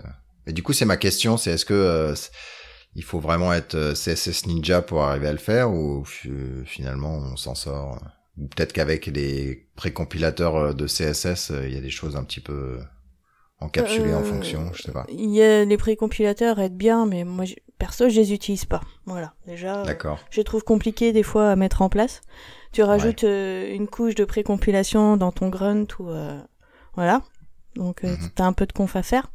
Et 0.47 0.53
du 0.53 0.63
coup, 0.63 0.73
c'est 0.73 0.87
ma 0.87 0.97
question, 0.97 1.37
c'est 1.37 1.53
est-ce 1.53 1.65
que 1.67 1.75
euh, 1.75 2.15
il 2.97 3.05
faut 3.05 3.21
vraiment 3.21 3.53
être 3.53 3.93
CSS 3.95 4.47
ninja 4.47 4.81
pour 4.83 5.03
arriver 5.05 5.29
à 5.29 5.33
le 5.33 5.39
faire 5.39 5.71
ou 5.71 6.05
euh, 6.27 6.63
finalement 6.65 7.15
on 7.15 7.37
s'en 7.37 7.55
sort 7.55 7.95
euh, 8.03 8.07
peut-être 8.37 8.73
qu'avec 8.73 9.07
les 9.07 9.69
précompilateurs 9.77 10.57
euh, 10.57 10.73
de 10.73 10.87
CSS, 10.87 11.51
euh, 11.51 11.67
il 11.69 11.75
y 11.75 11.79
a 11.79 11.81
des 11.81 11.91
choses 11.91 12.17
un 12.17 12.25
petit 12.25 12.41
peu 12.41 12.79
encapsulées 13.61 14.15
en 14.15 14.21
Euh, 14.21 14.25
fonction, 14.25 14.73
je 14.73 14.83
sais 14.83 14.93
pas. 14.93 15.07
Il 15.09 15.31
y 15.31 15.43
a, 15.43 15.65
les 15.65 15.77
précompilateurs 15.77 16.59
aident 16.59 16.77
bien, 16.77 17.07
mais 17.07 17.25
moi, 17.25 17.45
perso, 17.79 18.09
je 18.09 18.17
les 18.21 18.33
utilise 18.33 18.65
pas. 18.65 18.81
Voilà, 19.07 19.35
déjà, 19.47 19.83
euh, 19.83 19.85
D'accord. 19.85 20.19
je 20.31 20.39
les 20.41 20.45
trouve 20.45 20.65
compliqués 20.65 21.13
des 21.13 21.23
fois 21.23 21.51
à 21.51 21.57
mettre 21.57 21.83
en 21.83 21.89
place. 21.89 22.21
Tu 22.73 22.83
rajoutes 22.83 23.25
euh, 23.25 23.73
une 23.75 23.87
couche 23.87 24.15
de 24.15 24.25
précompilation 24.25 25.17
dans 25.19 25.31
ton 25.31 25.49
grunt 25.51 25.87
ou 25.99 26.09
euh, 26.09 26.41
voilà, 26.95 27.23
donc 27.77 28.03
euh, 28.05 28.17
Mhm. 28.17 28.31
t'as 28.35 28.45
un 28.47 28.53
peu 28.55 28.65
de 28.67 28.73
conf 28.73 28.97
à 28.97 29.03
faire. 29.03 29.31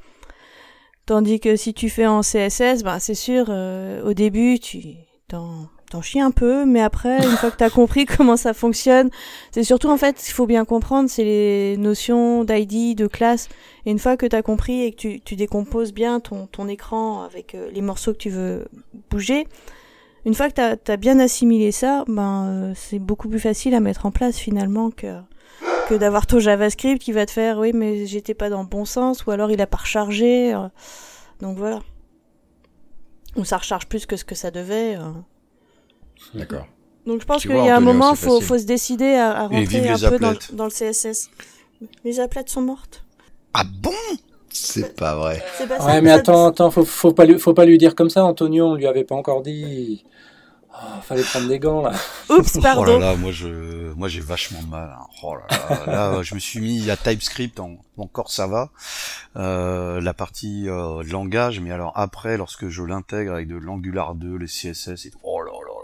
Tandis 1.05 1.39
que 1.39 1.55
si 1.55 1.73
tu 1.73 1.89
fais 1.89 2.05
en 2.07 2.21
CSS, 2.21 2.83
bah 2.83 2.99
c'est 2.99 3.15
sûr, 3.15 3.45
euh, 3.49 4.03
au 4.03 4.13
début 4.13 4.59
tu 4.59 4.95
t'en 5.29 5.69
t'en 5.89 6.01
chies 6.01 6.19
un 6.19 6.31
peu, 6.31 6.65
mais 6.65 6.81
après 6.81 7.17
une 7.17 7.37
fois 7.37 7.51
que 7.51 7.57
t'as 7.57 7.69
compris 7.69 8.05
comment 8.17 8.37
ça 8.37 8.53
fonctionne, 8.53 9.09
c'est 9.51 9.63
surtout 9.63 9.89
en 9.89 9.97
fait, 9.97 10.27
il 10.27 10.31
faut 10.31 10.45
bien 10.45 10.65
comprendre, 10.65 11.09
c'est 11.09 11.23
les 11.23 11.77
notions 11.77 12.43
d'ID, 12.43 12.97
de 12.97 13.07
classe, 13.07 13.49
et 13.85 13.91
une 13.91 13.99
fois 13.99 14.17
que 14.17 14.25
t'as 14.25 14.41
compris 14.41 14.83
et 14.83 14.91
que 14.91 14.97
tu, 14.97 15.21
tu 15.21 15.35
décomposes 15.35 15.93
bien 15.93 16.19
ton, 16.19 16.47
ton 16.47 16.67
écran 16.67 17.23
avec 17.23 17.55
euh, 17.55 17.69
les 17.71 17.81
morceaux 17.81 18.13
que 18.13 18.17
tu 18.17 18.29
veux 18.29 18.67
bouger, 19.09 19.47
une 20.25 20.33
fois 20.33 20.49
que 20.49 20.55
t'as 20.55 20.75
as 20.93 20.97
bien 20.97 21.19
assimilé 21.19 21.71
ça, 21.71 22.03
ben 22.07 22.45
euh, 22.47 22.73
c'est 22.75 22.99
beaucoup 22.99 23.29
plus 23.29 23.39
facile 23.39 23.73
à 23.73 23.79
mettre 23.79 24.05
en 24.05 24.11
place 24.11 24.37
finalement 24.37 24.91
que 24.91 25.15
que 25.87 25.95
d'avoir 25.95 26.27
ton 26.27 26.39
JavaScript 26.39 27.01
qui 27.01 27.13
va 27.13 27.25
te 27.25 27.31
faire 27.31 27.59
oui 27.59 27.71
mais 27.73 28.05
j'étais 28.05 28.33
pas 28.33 28.49
dans 28.49 28.61
le 28.61 28.67
bon 28.67 28.83
sens 28.83 29.25
ou 29.25 29.31
alors 29.31 29.51
il 29.51 29.61
a 29.61 29.67
pas 29.67 29.77
rechargé 29.77 30.53
euh, 30.53 30.67
donc 31.39 31.57
voilà. 31.57 31.81
Ou 33.35 33.45
ça 33.45 33.57
recharge 33.57 33.87
plus 33.87 34.05
que 34.05 34.17
ce 34.17 34.25
que 34.25 34.35
ça 34.35 34.51
devait 34.51 34.95
euh. 34.95 35.11
D'accord. 36.33 36.67
donc 37.05 37.21
je 37.21 37.25
pense 37.25 37.41
qu'il 37.43 37.55
y 37.55 37.69
a 37.69 37.75
un 37.75 37.79
moment 37.79 38.15
c'est 38.15 38.25
faut 38.41 38.57
se 38.57 38.65
décider 38.65 39.15
à, 39.15 39.47
rentrer 39.47 39.89
un 39.89 39.97
peu 40.09 40.19
dans, 40.19 40.65
le 40.65 40.71
CSS 40.71 41.29
les 42.03 42.19
applettes 42.19 42.49
sont 42.49 42.61
mortes 42.61 43.03
Ah 43.53 43.63
bon? 43.63 43.91
C'est 44.49 44.95
pas 44.95 45.15
vrai. 45.15 45.43
pas 45.67 45.85
Ouais, 45.85 46.01
mais 46.01 46.09
ça- 46.09 46.15
attends, 46.15 46.47
attends, 46.47 46.71
faut, 46.71 46.85
faut 46.85 47.13
pas 47.13 47.25
lui, 47.25 47.37
faut 47.37 47.53
pas 47.53 47.65
lui 47.65 47.77
dire 47.77 47.93
comme 47.95 48.09
ça, 48.09 48.25
Antonio, 48.25 48.65
on 48.65 48.75
lui 48.75 48.87
avait 48.87 49.03
pas 49.03 49.15
encore 49.15 49.43
dit. 49.43 50.03
Ah, 50.79 50.99
fallait 51.01 51.23
prendre 51.23 51.47
des 51.47 51.57
gants, 51.59 51.81
là. 51.81 51.91
oups 52.29 52.55
Oh 52.55 52.59
là 52.59 52.61
pardon 52.61 52.99
là, 52.99 53.15
moi 53.15 53.31
je, 53.31 53.93
moi 53.93 54.07
j'ai 54.09 54.19
vachement 54.19 54.61
mal. 54.63 54.95
hein. 54.95 55.05
Oh 55.23 55.35
là 55.35 55.47
là, 55.49 55.85
là 56.13 56.23
je 56.23 56.35
me 56.35 56.39
suis 56.39 56.59
mis 56.59 56.89
à 56.91 56.97
TypeScript, 56.97 57.59
en- 57.59 57.77
encore 57.97 58.31
ça 58.31 58.45
va. 58.47 58.69
Euh, 59.37 60.01
la 60.01 60.13
partie 60.13 60.69
euh, 60.69 61.03
langage, 61.03 61.59
mais 61.59 61.71
alors 61.71 61.93
après, 61.95 62.37
lorsque 62.37 62.67
je 62.69 62.83
l'intègre 62.83 63.33
avec 63.33 63.47
de 63.47 63.57
l'Angular 63.57 64.13
2, 64.15 64.37
les 64.37 64.47
CSS, 64.47 65.05
et 65.05 65.11
oh 65.23 65.41
là 65.41 65.51
là 65.51 65.59
là, 65.67 65.76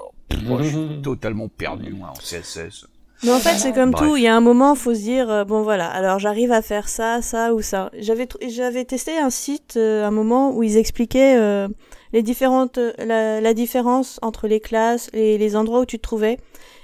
moi 0.43 0.61
je 0.63 0.69
suis 0.69 1.01
totalement 1.01 1.47
perdu 1.47 1.93
moi 1.93 2.09
en 2.09 2.13
CSS. 2.19 2.87
Mais 3.23 3.31
en 3.31 3.39
fait, 3.39 3.57
c'est 3.57 3.71
comme 3.71 3.91
Bref. 3.91 4.09
tout. 4.09 4.17
Il 4.17 4.23
y 4.23 4.27
a 4.27 4.35
un 4.35 4.41
moment, 4.41 4.75
faut 4.75 4.93
se 4.93 4.99
dire 4.99 5.29
euh, 5.31 5.45
bon 5.45 5.61
voilà. 5.61 5.87
Alors 5.87 6.19
j'arrive 6.19 6.51
à 6.51 6.61
faire 6.61 6.89
ça, 6.89 7.21
ça 7.21 7.53
ou 7.53 7.61
ça. 7.61 7.89
J'avais 7.97 8.27
j'avais 8.49 8.83
testé 8.83 9.17
un 9.17 9.29
site 9.29 9.75
euh, 9.77 10.05
un 10.05 10.11
moment 10.11 10.51
où 10.53 10.61
ils 10.61 10.75
expliquaient 10.75 11.37
euh, 11.37 11.69
les 12.11 12.21
différentes 12.21 12.79
la, 12.97 13.39
la 13.39 13.53
différence 13.53 14.19
entre 14.21 14.47
les 14.49 14.59
classes 14.59 15.09
et 15.13 15.37
les 15.37 15.55
endroits 15.55 15.79
où 15.79 15.85
tu 15.85 15.97
te 15.99 16.03
trouvais. 16.03 16.37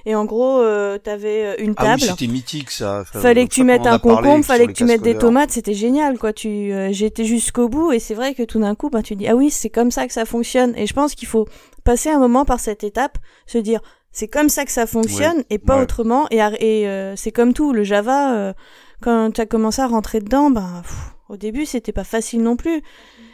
Et 0.06 0.16
en 0.16 0.24
gros, 0.24 0.60
euh, 0.62 0.98
t'avais 0.98 1.62
une 1.62 1.74
Ah 1.76 1.84
table. 1.84 2.02
oui, 2.04 2.08
c'était 2.08 2.32
mythique 2.32 2.72
ça. 2.72 3.04
fallait 3.06 3.46
que 3.46 3.54
tu 3.54 3.66
mettes 3.66 3.86
un 3.86 4.00
concombre, 4.00 4.46
fallait 4.46 4.68
que 4.68 4.72
tu 4.72 4.86
mettes 4.86 5.02
des 5.02 5.18
tomates. 5.18 5.52
c'était 5.52 5.74
génial 5.74 6.18
quoi. 6.18 6.32
Tu 6.32 6.72
euh, 6.72 6.88
j'étais 6.94 7.26
jusqu'au 7.26 7.68
bout 7.68 7.92
et 7.92 8.00
c'est 8.00 8.14
vrai 8.16 8.34
que 8.34 8.44
tout 8.44 8.62
d'un 8.62 8.76
coup 8.76 8.90
bah 8.90 9.02
tu 9.04 9.18
dis 9.18 9.28
ah 9.28 9.36
oui, 9.36 9.50
c'est 9.52 9.70
comme 9.70 9.92
ça 9.92 10.08
que 10.08 10.14
ça 10.14 10.24
fonctionne 10.24 10.74
et 10.78 10.88
je 10.88 10.94
pense 10.94 11.16
qu'il 11.16 11.28
faut 11.28 11.48
passer 11.90 12.12
un 12.12 12.20
moment 12.20 12.46
par 12.46 12.60
cette 12.60 12.84
étape, 12.84 13.18
se 13.48 13.58
dire 13.58 13.82
c'est 14.12 14.28
comme 14.28 14.48
ça 14.48 14.64
que 14.64 14.72
ça 14.72 14.86
fonctionne 14.86 15.44
et 15.50 15.58
pas 15.58 15.78
ouais. 15.78 15.82
autrement 15.82 16.28
et, 16.30 16.40
euh, 16.88 17.16
c'est 17.16 17.32
comme 17.32 17.52
tout 17.52 17.74
le 17.74 17.84
Java 17.84 18.36
euh, 18.36 18.54
quand 19.02 19.32
tu 19.32 19.42
as 19.42 19.48
commencé 19.48 19.82
à 19.82 19.88
rentrer 19.88 20.20
dedans 20.20 20.52
ben 20.52 20.84
pff, 20.84 21.16
au 21.30 21.38
début 21.38 21.66
c'était 21.66 21.92
pas 21.92 22.04
facile 22.04 22.44
non 22.44 22.56
plus. 22.56 22.84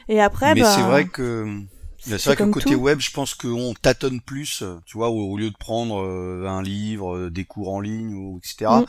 Et 0.08 0.22
après 0.22 0.54
Mais 0.54 0.62
bah 0.62 0.72
c'est 0.74 0.84
vrai 0.84 1.04
que 1.04 1.46
c'est 2.06 2.26
vrai 2.26 2.36
que 2.36 2.44
côté 2.44 2.72
tout. 2.72 2.80
web, 2.80 3.00
je 3.00 3.12
pense 3.12 3.34
qu'on 3.34 3.74
tâtonne 3.74 4.22
plus, 4.22 4.64
tu 4.86 4.98
vois, 4.98 5.10
au, 5.10 5.32
au 5.32 5.38
lieu 5.38 5.50
de 5.50 5.58
prendre 5.58 6.02
euh, 6.02 6.46
un 6.48 6.62
livre, 6.62 7.16
euh, 7.16 7.30
des 7.30 7.46
cours 7.46 7.74
en 7.74 7.80
ligne 7.80 8.14
ou 8.14 8.38
etc. 8.38 8.72
Mm. 8.82 8.86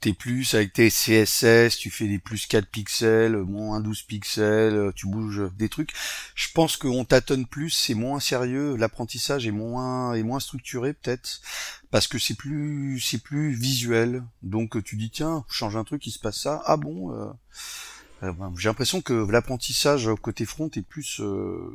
T'es 0.00 0.12
plus 0.12 0.54
avec 0.54 0.72
tes 0.72 0.88
CSS, 0.88 1.76
tu 1.78 1.90
fais 1.90 2.06
des 2.06 2.18
plus 2.18 2.46
4 2.46 2.66
pixels, 2.66 3.34
euh, 3.34 3.44
moins 3.44 3.80
12 3.80 4.02
pixels, 4.02 4.92
tu 4.94 5.06
bouges 5.06 5.50
des 5.58 5.68
trucs. 5.68 5.92
Je 6.34 6.48
pense 6.52 6.76
qu'on 6.76 7.04
tâtonne 7.04 7.46
plus, 7.46 7.70
c'est 7.70 7.94
moins 7.94 8.20
sérieux, 8.20 8.76
l'apprentissage 8.76 9.46
est 9.46 9.52
moins 9.52 10.14
est 10.14 10.22
moins 10.22 10.40
structuré 10.40 10.92
peut-être 10.92 11.40
parce 11.90 12.06
que 12.06 12.18
c'est 12.18 12.34
plus 12.34 13.00
c'est 13.00 13.22
plus 13.22 13.52
visuel. 13.52 14.22
Donc 14.42 14.82
tu 14.84 14.96
dis 14.96 15.10
tiens, 15.10 15.44
change 15.48 15.76
un 15.76 15.84
truc, 15.84 16.06
il 16.06 16.12
se 16.12 16.18
passe 16.18 16.40
ça. 16.40 16.62
Ah 16.66 16.76
bon 16.76 17.12
euh, 18.22 18.32
ben, 18.32 18.52
J'ai 18.56 18.68
l'impression 18.68 19.00
que 19.00 19.30
l'apprentissage 19.30 20.08
côté 20.20 20.44
front 20.44 20.70
est 20.74 20.82
plus 20.82 21.20
euh, 21.20 21.72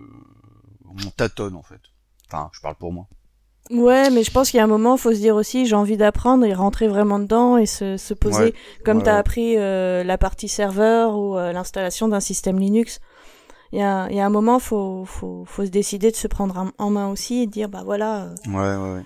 on 0.89 1.09
tâtonne 1.11 1.55
en 1.55 1.63
fait. 1.63 1.81
Enfin, 2.27 2.49
je 2.53 2.61
parle 2.61 2.75
pour 2.75 2.93
moi. 2.93 3.07
Ouais, 3.71 4.11
mais 4.11 4.23
je 4.23 4.29
pense 4.29 4.51
qu'il 4.51 4.59
y 4.59 4.61
a 4.61 4.63
un 4.63 4.67
moment, 4.67 4.95
faut 4.95 5.11
se 5.11 5.17
dire 5.19 5.35
aussi, 5.35 5.65
j'ai 5.65 5.75
envie 5.75 5.97
d'apprendre 5.97 6.45
et 6.45 6.53
rentrer 6.53 6.87
vraiment 6.87 7.17
dedans 7.17 7.57
et 7.57 7.65
se, 7.65 7.97
se 7.97 8.13
poser 8.13 8.37
Ouais, 8.37 8.53
comme 8.83 8.97
ouais, 8.97 9.03
t'as 9.03 9.13
ouais. 9.13 9.19
appris 9.19 9.57
euh, 9.57 10.03
la 10.03 10.17
partie 10.19 10.47
serveur 10.47 11.17
ou 11.17 11.35
euh, 11.37 11.51
l'installation 11.51 12.07
d'un 12.07 12.19
système 12.19 12.59
Linux. 12.59 12.99
Il 13.71 13.79
y 13.79 13.81
a, 13.81 14.07
il 14.11 14.15
y 14.15 14.19
a 14.19 14.25
un 14.25 14.29
moment, 14.29 14.59
faut, 14.59 15.03
faut, 15.05 15.45
faut 15.45 15.65
se 15.65 15.71
décider 15.71 16.11
de 16.11 16.15
se 16.15 16.27
prendre 16.27 16.57
en- 16.57 16.71
en 16.77 16.89
main 16.91 17.09
aussi 17.09 17.41
et 17.41 17.47
de 17.47 17.51
dire, 17.51 17.67
bah 17.69 17.81
voilà, 17.83 18.25
euh, 18.25 18.35
Ouais, 18.45 18.53
ouais, 18.53 18.93
ouais. 18.99 19.03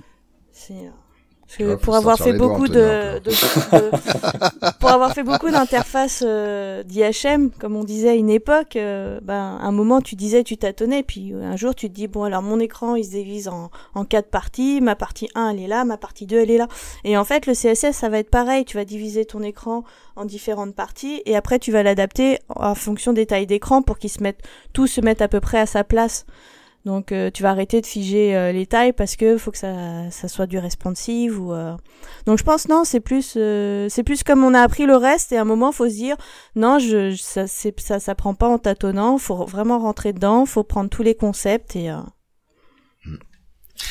Pour 1.78 1.96
avoir 1.96 2.18
fait 2.26 2.34
doigts, 2.38 2.48
beaucoup 2.50 2.68
de, 2.68 3.20
de- 3.20 3.30
de- 3.32 4.72
pour 4.80 4.90
avoir 4.90 5.14
fait 5.14 5.24
beaucoup 5.24 5.50
d'interfaces 5.50 6.24
euh, 6.26 6.84
d'IHM, 6.84 7.50
comme 7.60 7.76
on 7.76 7.84
disait 7.84 8.10
à 8.10 8.14
une 8.14 8.30
époque, 8.30 8.76
euh, 8.76 9.20
ben 9.24 9.58
un 9.62 9.72
moment 9.72 10.00
tu 10.02 10.16
disais 10.16 10.44
tu 10.44 10.58
tâtonnais, 10.58 11.04
puis 11.04 11.34
un 11.34 11.56
jour 11.56 11.74
tu 11.76 11.90
te 11.90 11.94
dis 11.96 12.08
bon 12.08 12.24
alors 12.24 12.42
mon 12.44 12.60
écran 12.60 12.96
il 12.96 13.04
se 13.04 13.10
divise 13.10 13.48
en, 13.48 13.72
en 13.96 14.06
quatre 14.06 14.30
parties, 14.30 14.80
ma 14.82 14.96
partie 14.96 15.30
1 15.36 15.50
elle 15.52 15.60
est 15.62 15.68
là, 15.68 15.86
ma 15.86 15.98
partie 15.98 16.26
2 16.28 16.38
elle 16.40 16.52
est 16.52 16.58
là, 16.58 16.68
et 17.04 17.18
en 17.18 17.24
fait 17.26 17.46
le 17.48 17.54
CSS 17.54 17.92
ça 17.94 18.10
va 18.10 18.20
être 18.20 18.30
pareil, 18.30 18.64
tu 18.66 18.78
vas 18.78 18.86
diviser 18.86 19.26
ton 19.26 19.42
écran 19.42 19.84
en 20.16 20.26
différentes 20.26 20.76
parties 20.76 21.22
et 21.26 21.36
après 21.36 21.60
tu 21.60 21.72
vas 21.72 21.82
l'adapter 21.84 22.40
en 22.50 22.76
fonction 22.76 23.12
des 23.14 23.26
tailles 23.26 23.48
d'écran 23.48 23.82
pour 23.82 23.98
qu'ils 23.98 24.10
se 24.12 24.22
mettent 24.22 24.42
tous 24.74 24.88
se 24.88 25.02
mettent 25.02 25.22
à 25.22 25.28
peu 25.28 25.40
près 25.40 25.60
à 25.60 25.66
sa 25.66 25.84
place. 25.84 26.26
Donc 26.86 27.12
euh, 27.12 27.30
tu 27.30 27.44
vas 27.44 27.50
arrêter 27.50 27.82
de 27.82 27.86
figer 27.86 28.36
euh, 28.36 28.54
les 28.54 28.66
tailles 28.66 28.94
parce 28.94 29.18
que 29.18 29.38
faut 29.38 29.52
que 29.52 29.58
ça, 29.58 30.10
ça 30.12 30.28
soit 30.30 30.48
du 30.48 30.58
responsive 30.58 31.40
ou 31.40 31.54
euh. 31.54 31.76
donc 32.26 32.40
je 32.40 32.44
pense 32.44 32.70
non 32.70 32.86
c'est 32.86 33.02
plus 33.02 33.38
c'est 33.90 34.04
plus 34.04 34.24
comme 34.24 34.46
on 34.46 34.54
a 34.54 34.62
appris 34.62 34.86
le 34.86 34.96
reste 34.96 35.34
et 35.34 35.38
à 35.38 35.42
un 35.42 35.46
moment 35.46 35.74
faut 35.74 35.90
se 35.90 35.96
dire 35.96 36.16
non 36.56 36.80
je 36.80 37.16
ça 37.18 37.48
c'est 37.48 37.78
ça 37.82 38.00
ça 38.00 38.16
prend 38.16 38.34
pas 38.34 38.48
en 38.48 38.60
tâtonnant 38.60 39.18
faut 39.18 39.46
vraiment 39.46 39.80
rentrer 39.80 40.14
dedans 40.14 40.46
faut 40.46 40.64
prendre 40.64 40.90
tous 40.90 41.04
les 41.04 41.16
concepts 41.16 41.76
et 41.76 41.92
hmm. 41.92 43.18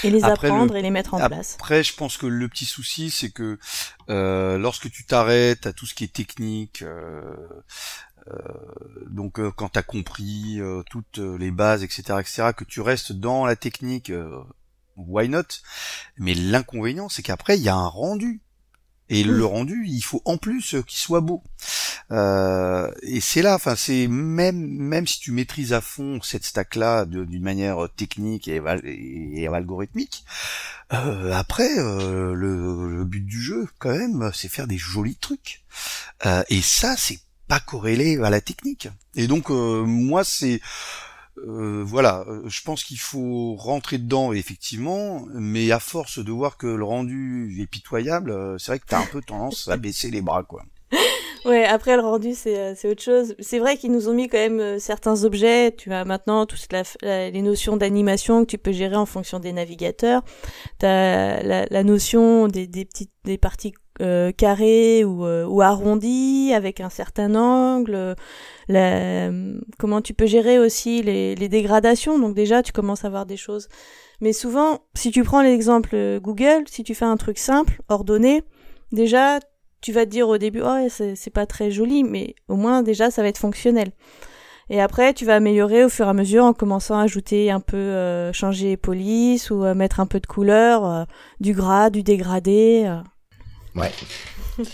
et 0.05 0.11
les 0.11 0.24
apprendre 0.24 0.74
et 0.74 0.80
les 0.80 0.91
mettre 0.91 1.12
en 1.12 1.26
place. 1.28 1.57
Après, 1.61 1.82
je 1.82 1.95
pense 1.95 2.16
que 2.16 2.26
le 2.26 2.49
petit 2.49 2.64
souci, 2.64 3.11
c'est 3.11 3.30
que 3.30 3.59
lorsque 4.09 4.91
tu 4.91 5.05
t'arrêtes 5.05 5.66
à 5.66 5.72
tout 5.74 5.84
ce 5.84 5.95
qui 5.95 6.05
est 6.05 6.12
technique, 6.12 6.82
euh, 6.82 7.22
donc 9.08 9.40
euh, 9.40 9.50
quand 9.50 9.70
tu 9.70 9.78
as 9.78 9.82
compris 9.82 10.60
euh, 10.60 10.82
toutes 10.90 11.18
les 11.18 11.50
bases, 11.50 11.82
etc., 11.82 12.02
etc., 12.20 12.50
que 12.56 12.64
tu 12.64 12.80
restes 12.80 13.12
dans 13.12 13.46
la 13.46 13.56
technique, 13.56 14.12
why 14.96 15.28
not? 15.28 15.42
Mais 16.16 16.34
l'inconvénient, 16.34 17.08
c'est 17.08 17.22
qu'après, 17.22 17.56
il 17.58 17.62
y 17.62 17.68
a 17.68 17.74
un 17.74 17.88
rendu. 17.88 18.40
Et 19.10 19.24
le 19.24 19.44
rendu, 19.46 19.86
il 19.86 20.02
faut 20.02 20.20
en 20.26 20.36
plus 20.36 20.76
qu'il 20.86 20.98
soit 20.98 21.22
beau. 21.22 21.42
Euh, 22.10 22.90
et 23.02 23.20
c'est 23.20 23.40
là, 23.40 23.54
enfin, 23.54 23.74
c'est 23.74 24.06
même 24.06 24.58
même 24.58 25.06
si 25.06 25.18
tu 25.18 25.32
maîtrises 25.32 25.72
à 25.72 25.80
fond 25.80 26.20
cette 26.22 26.44
stack-là 26.44 27.06
d'une 27.06 27.42
manière 27.42 27.88
technique 27.96 28.48
et, 28.48 28.60
et, 28.84 29.48
algorithmique, 29.48 30.24
euh, 30.92 31.32
après 31.32 31.74
le, 31.76 32.34
le, 32.34 33.04
but 33.04 33.24
du 33.24 33.40
jeu, 33.40 33.66
quand 33.78 33.96
même, 33.96 34.30
c'est 34.34 34.48
faire 34.48 34.66
des 34.66 34.78
jolis 34.78 35.16
trucs. 35.16 35.62
et 36.50 36.60
ça, 36.60 36.94
c'est 36.98 37.20
pas 37.49 37.61
corrélé 37.61 38.18
à 38.22 38.30
la 38.30 38.40
technique. 38.40 38.88
Et 39.16 39.26
donc 39.26 39.51
euh, 39.51 39.82
moi 39.84 40.22
c'est 40.22 40.61
euh, 41.38 41.82
voilà, 41.84 42.24
euh, 42.28 42.42
je 42.46 42.62
pense 42.62 42.84
qu'il 42.84 42.99
faut 42.99 43.55
rentrer 43.57 43.99
dedans 43.99 44.32
effectivement, 44.32 45.26
mais 45.32 45.70
à 45.70 45.78
force 45.78 46.18
de 46.18 46.32
voir 46.32 46.57
que 46.57 46.66
le 46.66 46.84
rendu 46.84 47.57
est 47.61 47.66
pitoyable, 47.66 48.57
c'est 48.59 48.72
vrai 48.72 48.78
que 48.78 48.86
t'as 48.86 49.01
un 49.01 49.07
peu 49.07 49.20
tendance 49.22 49.68
à 49.68 49.76
baisser 49.76 50.11
les 50.11 50.22
bras 50.22 50.44
quoi. 50.44 50.62
Ouais, 51.44 51.64
après 51.64 51.96
le 51.96 52.03
rendu 52.03 52.34
c'est 52.34 52.74
c'est 52.74 52.88
autre 52.90 53.03
chose. 53.03 53.34
C'est 53.38 53.61
vrai 53.61 53.78
qu'ils 53.78 53.92
nous 53.92 54.09
ont 54.09 54.12
mis 54.12 54.28
quand 54.28 54.38
même 54.38 54.78
certains 54.80 55.24
objets. 55.24 55.72
Tu 55.72 55.92
as 55.92 56.05
maintenant 56.05 56.44
toutes 56.46 56.68
les 57.03 57.42
notions 57.42 57.76
d'animation 57.76 58.44
que 58.44 58.51
tu 58.51 58.59
peux 58.59 58.72
gérer 58.72 58.96
en 58.96 59.07
fonction 59.07 59.38
des 59.38 59.53
navigateurs. 59.53 60.22
T'as 60.78 61.40
la, 61.42 61.64
la 61.70 61.84
notion 61.84 62.49
des, 62.49 62.66
des 62.66 62.84
petites 62.84 63.12
des 63.24 63.38
parties 63.38 63.72
euh, 64.01 64.30
carré 64.30 65.05
ou, 65.05 65.24
euh, 65.24 65.44
ou 65.44 65.61
arrondi 65.61 66.53
avec 66.55 66.80
un 66.80 66.90
certain 66.90 67.34
angle. 67.34 68.14
La, 68.68 69.30
comment 69.78 70.01
tu 70.01 70.14
peux 70.14 70.26
gérer 70.26 70.59
aussi 70.59 71.03
les, 71.03 71.34
les 71.34 71.49
dégradations. 71.49 72.18
Donc 72.18 72.34
déjà, 72.34 72.62
tu 72.62 72.72
commences 72.72 73.05
à 73.05 73.11
voir 73.11 73.26
des 73.26 73.36
choses. 73.36 73.68
Mais 74.20 74.32
souvent, 74.32 74.80
si 74.94 75.11
tu 75.11 75.22
prends 75.22 75.42
l'exemple 75.42 76.18
Google, 76.20 76.64
si 76.68 76.84
tu 76.84 76.94
fais 76.94 77.05
un 77.05 77.16
truc 77.16 77.38
simple, 77.38 77.80
ordonné, 77.88 78.42
déjà, 78.92 79.40
tu 79.80 79.92
vas 79.92 80.05
te 80.05 80.11
dire 80.11 80.28
au 80.28 80.38
début, 80.38 80.62
oh, 80.64 80.88
c'est 80.88 81.32
pas 81.32 81.46
très 81.46 81.70
joli, 81.70 82.05
mais 82.05 82.34
au 82.49 82.57
moins 82.57 82.82
déjà, 82.82 83.11
ça 83.11 83.22
va 83.22 83.28
être 83.28 83.38
fonctionnel. 83.38 83.92
Et 84.70 84.80
après, 84.80 85.14
tu 85.14 85.24
vas 85.24 85.36
améliorer 85.36 85.84
au 85.84 85.88
fur 85.88 86.07
et 86.07 86.11
à 86.11 86.12
mesure 86.12 86.44
en 86.44 86.53
commençant 86.53 86.99
à 86.99 87.03
ajouter 87.03 87.51
un 87.51 87.61
peu, 87.61 87.76
euh, 87.76 88.32
changer 88.32 88.66
les 88.66 88.76
polices 88.76 89.51
ou 89.51 89.62
mettre 89.74 89.99
un 90.01 90.07
peu 90.07 90.20
de 90.20 90.26
couleur, 90.26 91.07
du 91.40 91.55
gras, 91.55 91.90
du 91.90 92.03
dégradé. 92.03 92.86
Ouais. 93.78 93.92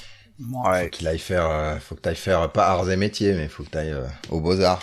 ouais. 0.40 0.84
Faut 0.84 0.88
qu'il 0.90 1.08
aille 1.08 1.18
faire, 1.18 1.48
euh, 1.50 1.76
faut 1.78 1.94
que 1.94 2.00
tu 2.00 2.08
ailles 2.08 2.16
faire 2.16 2.50
pas 2.50 2.68
arts 2.68 2.90
et 2.90 2.96
métiers, 2.96 3.34
mais 3.34 3.48
faut 3.48 3.62
que 3.62 3.70
tu 3.70 3.78
ailles 3.78 3.92
euh, 3.92 4.06
aux 4.30 4.40
beaux-arts. 4.40 4.80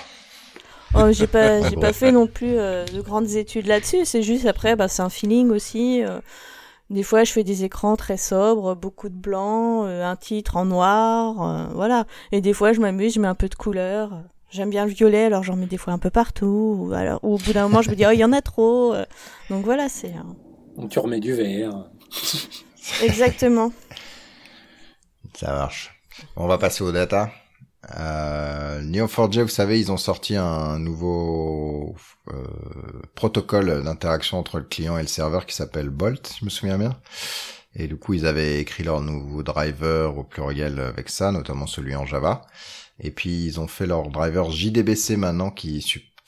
Oh, 0.93 1.11
j'ai 1.11 1.27
pas, 1.27 1.61
j'ai 1.69 1.75
pas 1.75 1.93
fait 1.93 2.11
non 2.11 2.27
plus 2.27 2.57
euh, 2.57 2.85
de 2.85 3.01
grandes 3.01 3.31
études 3.31 3.67
là-dessus. 3.67 4.05
C'est 4.05 4.21
juste 4.21 4.45
après, 4.45 4.75
bah, 4.75 4.87
c'est 4.87 5.01
un 5.01 5.09
feeling 5.09 5.49
aussi. 5.49 6.03
des 6.89 7.03
fois, 7.03 7.23
je 7.23 7.31
fais 7.31 7.43
des 7.43 7.63
écrans 7.63 7.95
très 7.95 8.17
sobres, 8.17 8.75
beaucoup 8.75 9.09
de 9.09 9.15
blanc, 9.15 9.85
un 9.85 10.15
titre 10.15 10.57
en 10.57 10.65
noir, 10.65 11.69
voilà. 11.73 12.05
Et 12.31 12.41
des 12.41 12.53
fois, 12.53 12.73
je 12.73 12.79
m'amuse, 12.79 13.13
je 13.15 13.19
mets 13.19 13.27
un 13.27 13.35
peu 13.35 13.49
de 13.49 13.55
couleur. 13.55 14.11
J'aime 14.51 14.69
bien 14.69 14.85
le 14.85 14.91
violet, 14.91 15.23
alors 15.23 15.43
j'en 15.43 15.55
mets 15.55 15.65
des 15.65 15.77
fois 15.77 15.93
un 15.93 15.97
peu 15.97 16.09
partout. 16.09 16.75
Ou 16.77 16.93
alors, 16.93 17.23
au 17.23 17.37
bout 17.37 17.53
d'un 17.53 17.63
moment, 17.63 17.81
je 17.81 17.89
me 17.89 17.95
dis, 17.95 18.05
oh, 18.05 18.11
il 18.11 18.19
y 18.19 18.25
en 18.25 18.33
a 18.33 18.41
trop. 18.41 18.93
Donc 19.49 19.63
voilà, 19.63 19.87
c'est. 19.87 20.13
Donc 20.77 20.89
tu 20.89 20.99
remets 20.99 21.21
du 21.21 21.33
vert. 21.33 21.85
Exactement. 23.01 23.71
Ça 25.33 25.53
marche. 25.53 26.01
On 26.35 26.47
va 26.47 26.57
passer 26.57 26.83
aux 26.83 26.91
data. 26.91 27.31
Euh, 27.97 28.81
Neo4j, 28.81 29.41
vous 29.41 29.47
savez, 29.47 29.79
ils 29.79 29.91
ont 29.91 29.97
sorti 29.97 30.35
un 30.35 30.77
nouveau 30.77 31.95
euh, 32.29 32.43
protocole 33.15 33.83
d'interaction 33.83 34.37
entre 34.37 34.59
le 34.59 34.65
client 34.65 34.97
et 34.97 35.01
le 35.01 35.07
serveur 35.07 35.45
qui 35.45 35.55
s'appelle 35.55 35.89
Bolt, 35.89 36.35
je 36.39 36.45
me 36.45 36.49
souviens 36.49 36.77
bien. 36.77 36.99
Et 37.75 37.87
du 37.87 37.95
coup, 37.95 38.13
ils 38.13 38.25
avaient 38.25 38.59
écrit 38.59 38.83
leur 38.83 39.01
nouveau 39.01 39.43
driver 39.43 40.17
au 40.17 40.23
pluriel 40.23 40.79
avec 40.79 41.09
ça, 41.09 41.31
notamment 41.31 41.67
celui 41.67 41.95
en 41.95 42.05
Java. 42.05 42.45
Et 42.99 43.11
puis, 43.11 43.45
ils 43.45 43.59
ont 43.59 43.67
fait 43.67 43.87
leur 43.87 44.09
driver 44.09 44.51
JDBC 44.51 45.17
maintenant 45.17 45.49
qui, 45.49 45.83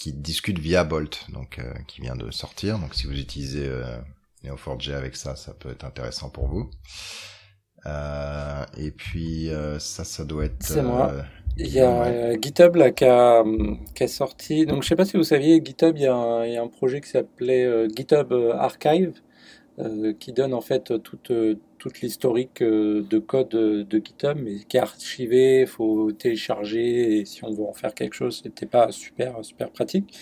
discute 0.07 0.59
via 0.59 0.83
Bolt, 0.83 1.25
donc 1.29 1.59
euh, 1.59 1.71
qui 1.87 2.01
vient 2.01 2.15
de 2.15 2.31
sortir. 2.31 2.79
Donc, 2.79 2.95
si 2.95 3.07
vous 3.07 3.17
utilisez 3.17 3.67
euh, 3.67 3.97
Neo4j 4.43 4.93
avec 4.93 5.15
ça, 5.15 5.35
ça 5.35 5.53
peut 5.53 5.69
être 5.69 5.85
intéressant 5.85 6.29
pour 6.29 6.47
vous. 6.47 6.71
Euh, 7.85 8.63
et 8.77 8.91
puis 8.91 9.49
euh, 9.49 9.77
ça, 9.79 10.03
ça 10.03 10.23
doit 10.23 10.45
être. 10.45 10.55
C'est 10.59 10.81
moi. 10.81 11.11
Euh, 11.11 11.21
il 11.57 11.71
y 11.71 11.81
a 11.81 12.33
GitHub 12.39 12.75
là 12.75 12.91
qui 12.91 13.05
a, 13.05 13.43
qui 13.93 14.03
a, 14.03 14.07
sorti. 14.07 14.65
Donc 14.65 14.83
je 14.83 14.87
sais 14.87 14.95
pas 14.95 15.05
si 15.05 15.17
vous 15.17 15.23
saviez, 15.23 15.61
GitHub, 15.63 15.95
il 15.97 16.03
y 16.03 16.07
a 16.07 16.15
un, 16.15 16.45
il 16.45 16.53
y 16.53 16.57
a 16.57 16.63
un 16.63 16.67
projet 16.67 16.99
qui 16.99 17.09
s'appelait 17.09 17.87
GitHub 17.95 18.33
Archive 18.53 19.13
qui 20.19 20.33
donne 20.33 20.53
en 20.53 20.61
fait 20.61 20.93
toute, 21.01 21.31
toute 21.79 22.01
l'historique 22.01 22.61
de 22.61 23.19
code 23.19 23.49
de 23.49 23.97
GitHub, 23.97 24.37
mais 24.39 24.59
qui 24.67 24.77
est 24.77 24.79
archivé, 24.79 25.61
il 25.61 25.67
faut 25.67 26.11
télécharger, 26.11 27.17
et 27.17 27.25
si 27.25 27.43
on 27.43 27.51
veut 27.51 27.63
en 27.63 27.73
faire 27.73 27.95
quelque 27.95 28.13
chose, 28.13 28.41
c'était 28.43 28.67
pas 28.67 28.91
super, 28.91 29.43
super 29.43 29.71
pratique. 29.71 30.15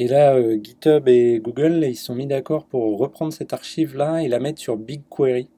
Et 0.00 0.08
là, 0.08 0.36
GitHub 0.60 1.06
et 1.06 1.38
Google, 1.40 1.84
ils 1.84 1.94
se 1.94 2.06
sont 2.06 2.16
mis 2.16 2.26
d'accord 2.26 2.66
pour 2.66 2.98
reprendre 2.98 3.32
cette 3.32 3.52
archive-là 3.52 4.22
et 4.22 4.28
la 4.28 4.40
mettre 4.40 4.60
sur 4.60 4.76
BigQuery. 4.76 5.48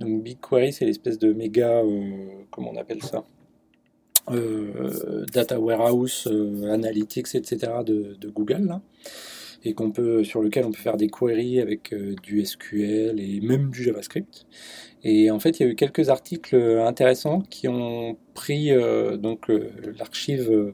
Donc 0.00 0.22
BigQuery, 0.22 0.72
c'est 0.72 0.84
l'espèce 0.84 1.18
de 1.18 1.32
méga, 1.32 1.82
euh, 1.82 2.26
comment 2.50 2.72
on 2.72 2.76
appelle 2.76 3.02
ça? 3.02 3.24
Euh, 4.30 5.24
Data 5.32 5.60
Warehouse, 5.60 6.26
euh, 6.30 6.72
Analytics, 6.72 7.34
etc. 7.34 7.72
de, 7.86 8.16
Google, 8.30 8.66
là, 8.66 8.82
et 9.64 9.74
qu'on 9.74 9.92
peut, 9.92 10.24
sur 10.24 10.42
lequel 10.42 10.64
on 10.64 10.72
peut 10.72 10.80
faire 10.80 10.96
des 10.96 11.08
queries 11.08 11.60
avec 11.60 11.94
du 12.22 12.44
SQL 12.44 13.20
et 13.20 13.40
même 13.40 13.70
du 13.70 13.84
JavaScript. 13.84 14.46
Et 15.04 15.30
en 15.30 15.38
fait, 15.38 15.60
il 15.60 15.62
y 15.62 15.66
a 15.66 15.72
eu 15.72 15.74
quelques 15.74 16.08
articles 16.08 16.56
intéressants 16.56 17.42
qui 17.42 17.68
ont 17.68 18.16
pris 18.32 18.70
donc 19.18 19.50
l'archive 19.98 20.72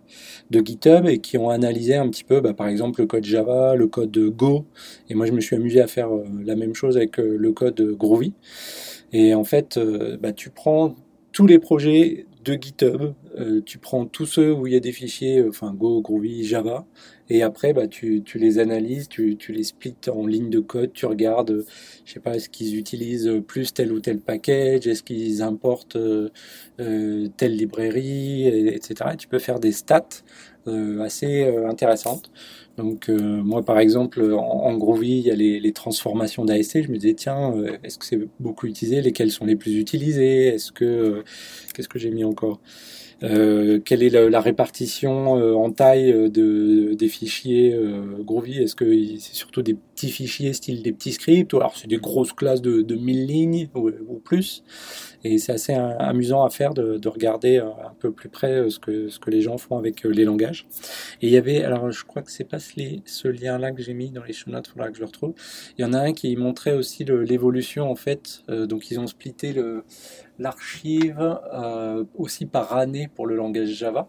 de 0.50 0.60
GitHub 0.64 1.06
et 1.06 1.18
qui 1.18 1.36
ont 1.36 1.50
analysé 1.50 1.96
un 1.96 2.08
petit 2.08 2.24
peu, 2.24 2.40
bah, 2.40 2.54
par 2.54 2.68
exemple, 2.68 3.00
le 3.00 3.06
code 3.06 3.24
Java, 3.24 3.74
le 3.74 3.88
code 3.88 4.16
Go. 4.16 4.66
Et 5.08 5.14
moi, 5.14 5.26
je 5.26 5.32
me 5.32 5.40
suis 5.40 5.56
amusé 5.56 5.80
à 5.80 5.88
faire 5.88 6.10
la 6.44 6.54
même 6.54 6.74
chose 6.74 6.96
avec 6.96 7.18
le 7.18 7.52
code 7.52 7.80
Groovy. 7.96 8.32
Et 9.12 9.34
en 9.34 9.44
fait, 9.44 9.76
euh, 9.76 10.16
bah, 10.16 10.32
tu 10.32 10.50
prends 10.50 10.94
tous 11.32 11.46
les 11.46 11.58
projets 11.58 12.26
de 12.44 12.54
GitHub, 12.54 13.12
euh, 13.38 13.60
tu 13.64 13.78
prends 13.78 14.06
tous 14.06 14.26
ceux 14.26 14.52
où 14.52 14.66
il 14.66 14.72
y 14.72 14.76
a 14.76 14.80
des 14.80 14.92
fichiers, 14.92 15.38
euh, 15.38 15.50
enfin 15.50 15.74
Go, 15.74 16.00
Groovy, 16.00 16.44
Java, 16.44 16.86
et 17.28 17.42
après 17.42 17.72
bah, 17.72 17.86
tu, 17.86 18.22
tu 18.22 18.38
les 18.38 18.58
analyses, 18.58 19.08
tu, 19.08 19.36
tu, 19.36 19.52
les 19.52 19.62
splits 19.62 19.94
en 20.10 20.26
lignes 20.26 20.48
de 20.48 20.60
code, 20.60 20.92
tu 20.92 21.06
regardes, 21.06 21.64
je 22.04 22.12
sais 22.12 22.20
pas, 22.20 22.36
est-ce 22.36 22.48
qu'ils 22.48 22.76
utilisent 22.78 23.30
plus 23.46 23.74
tel 23.74 23.92
ou 23.92 24.00
tel 24.00 24.20
package, 24.20 24.86
est-ce 24.86 25.02
qu'ils 25.02 25.42
importent 25.42 25.98
telle 26.78 27.56
librairie, 27.56 28.46
etc. 28.46 29.10
Et 29.12 29.16
tu 29.16 29.28
peux 29.28 29.38
faire 29.38 29.60
des 29.60 29.72
stats 29.72 30.22
assez 30.66 31.44
intéressantes. 31.66 32.30
Donc 32.80 33.10
euh, 33.10 33.18
moi 33.18 33.62
par 33.62 33.78
exemple 33.78 34.22
en, 34.32 34.74
Groovy 34.76 35.18
il 35.18 35.26
y 35.26 35.30
a 35.30 35.34
les, 35.34 35.72
transformations 35.72 36.44
d'AST, 36.44 36.84
je 36.84 36.88
me 36.90 36.96
disais 36.96 37.14
tiens 37.14 37.52
euh, 37.54 37.76
est-ce 37.84 37.98
que 37.98 38.06
c'est 38.06 38.20
beaucoup 38.38 38.66
utilisé, 38.66 39.02
lesquelles 39.02 39.30
sont 39.30 39.44
les 39.44 39.56
plus 39.56 39.76
utilisées, 39.76 40.48
est-ce 40.48 40.72
que 40.72 40.84
euh, 40.84 41.24
qu'est-ce 41.74 41.88
que 41.88 41.98
j'ai 41.98 42.10
mis 42.10 42.24
encore? 42.24 42.60
Euh, 43.22 43.80
quelle 43.84 44.02
est 44.02 44.08
la, 44.08 44.40
répartition 44.40 45.38
euh, 45.38 45.52
en 45.52 45.70
taille 45.70 46.10
euh, 46.10 46.28
de, 46.30 46.94
des 46.94 47.08
fichiers 47.08 47.78
Groovy? 48.20 48.62
Est-ce 48.62 48.74
que 48.74 48.86
c'est 49.18 49.34
surtout 49.34 49.62
des 49.62 49.74
petits 49.74 50.10
fichiers 50.10 50.52
style 50.52 50.82
des 50.82 50.92
petits 50.92 51.12
scripts 51.12 51.52
ou 51.52 51.58
alors 51.58 51.76
c'est 51.76 51.88
des 51.88 51.98
grosses 51.98 52.32
classes 52.32 52.62
de, 52.62 52.80
de 52.80 52.94
1000 52.94 53.26
lignes 53.26 53.68
ou, 53.74 54.18
plus? 54.24 54.64
Et 55.22 55.38
c'est 55.38 55.52
assez 55.52 55.74
amusant 55.74 56.44
à 56.44 56.50
faire 56.50 56.72
de, 56.72 56.96
de, 56.96 57.08
regarder 57.08 57.58
un 57.58 57.94
peu 57.98 58.10
plus 58.10 58.30
près 58.30 58.70
ce 58.70 58.78
que, 58.78 59.08
ce 59.08 59.18
que 59.18 59.30
les 59.30 59.42
gens 59.42 59.58
font 59.58 59.76
avec 59.76 60.04
les 60.04 60.24
langages. 60.24 60.66
Et 61.20 61.26
il 61.26 61.32
y 61.32 61.36
avait, 61.36 61.62
alors 61.62 61.90
je 61.90 62.04
crois 62.04 62.22
que 62.22 62.30
c'est 62.30 62.44
pas 62.44 62.58
ce 62.58 63.28
lien-là 63.28 63.72
que 63.72 63.82
j'ai 63.82 63.92
mis 63.92 64.10
dans 64.10 64.24
les 64.24 64.32
show 64.32 64.50
il 64.50 64.68
faudra 64.68 64.88
que 64.88 64.94
je 64.94 65.00
le 65.00 65.06
retrouve. 65.06 65.34
Il 65.76 65.82
y 65.82 65.84
en 65.84 65.92
a 65.92 65.98
un 65.98 66.12
qui 66.12 66.34
montrait 66.36 66.72
aussi 66.72 67.04
l'évolution 67.04 67.90
en 67.90 67.96
fait. 67.96 68.42
donc 68.48 68.90
ils 68.90 68.98
ont 68.98 69.06
splitté 69.06 69.52
le 69.52 69.84
l'archive 70.40 71.38
euh, 71.54 72.04
aussi 72.16 72.46
par 72.46 72.72
année 72.76 73.08
pour 73.14 73.26
le 73.26 73.36
langage 73.36 73.68
Java 73.68 74.08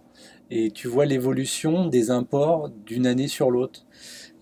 et 0.50 0.72
tu 0.72 0.88
vois 0.88 1.06
l'évolution 1.06 1.86
des 1.88 2.10
imports 2.10 2.70
d'une 2.70 3.06
année 3.06 3.28
sur 3.28 3.52
l'autre. 3.52 3.86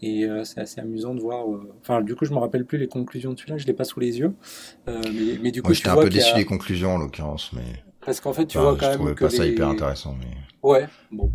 Et 0.02 0.24
euh, 0.26 0.44
c'est 0.46 0.62
assez 0.62 0.80
amusant 0.80 1.14
de 1.14 1.20
voir. 1.20 1.50
euh, 1.52 1.74
Enfin, 1.82 2.02
du 2.02 2.16
coup, 2.16 2.24
je 2.26 2.32
me 2.32 2.38
rappelle 2.40 2.64
plus 2.66 2.78
les 2.78 2.88
conclusions 2.88 3.34
de 3.34 3.38
celui-là, 3.40 3.58
je 3.58 3.66
l'ai 3.68 3.74
pas 3.74 3.84
sous 3.84 4.00
les 4.00 4.18
yeux. 4.20 4.34
Mais, 4.88 5.38
mais 5.42 5.52
du 5.52 5.62
coup, 5.62 5.68
Moi, 5.68 5.76
tu 5.76 5.80
j'étais 5.80 5.90
un 5.90 5.96
peu 5.96 6.06
a- 6.08 6.10
déçu 6.10 6.34
des 6.36 6.46
conclusions 6.46 6.96
en 6.96 6.98
l'occurrence, 6.98 7.52
mais 7.54 7.84
Parce 8.10 8.22
qu'en 8.22 8.34
fait, 8.34 8.48
tu 8.48 8.58
enfin, 8.58 8.72
vois 8.72 8.76
quand 8.80 8.86
je 8.86 8.90
même 8.90 8.98
trouvais 8.98 9.14
que 9.14 9.24
pas 9.26 9.30
ça 9.30 9.46
hyper 9.46 9.68
intéressant. 9.68 10.16
Mais 10.20 10.26
Ouais, 10.64 10.88
bon. 11.12 11.32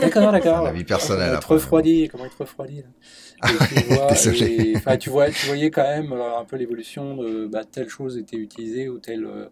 D'accord, 0.00 0.30
d'accord. 0.30 0.62
La 0.62 0.72
vie 0.72 0.84
personnelle, 0.84 1.34
être 1.34 1.50
refroidi, 1.50 2.06
comment 2.08 2.26
être 2.26 2.38
refroidi. 2.38 2.82
Là. 2.82 3.50
Et 3.52 3.66
tu 3.66 3.74
vois, 3.88 4.12
Désolé. 4.12 4.46
et- 4.52 4.76
enfin, 4.76 4.96
tu 4.96 5.10
vois, 5.10 5.28
tu 5.32 5.46
voyais 5.46 5.72
quand 5.72 5.82
même 5.82 6.12
euh, 6.12 6.38
un 6.38 6.44
peu 6.44 6.54
l'évolution 6.54 7.16
de 7.16 7.46
bah, 7.46 7.64
telle 7.64 7.88
chose 7.88 8.16
était 8.18 8.36
utilisée 8.36 8.88
ou 8.88 9.00
tel 9.00 9.24
euh, 9.24 9.48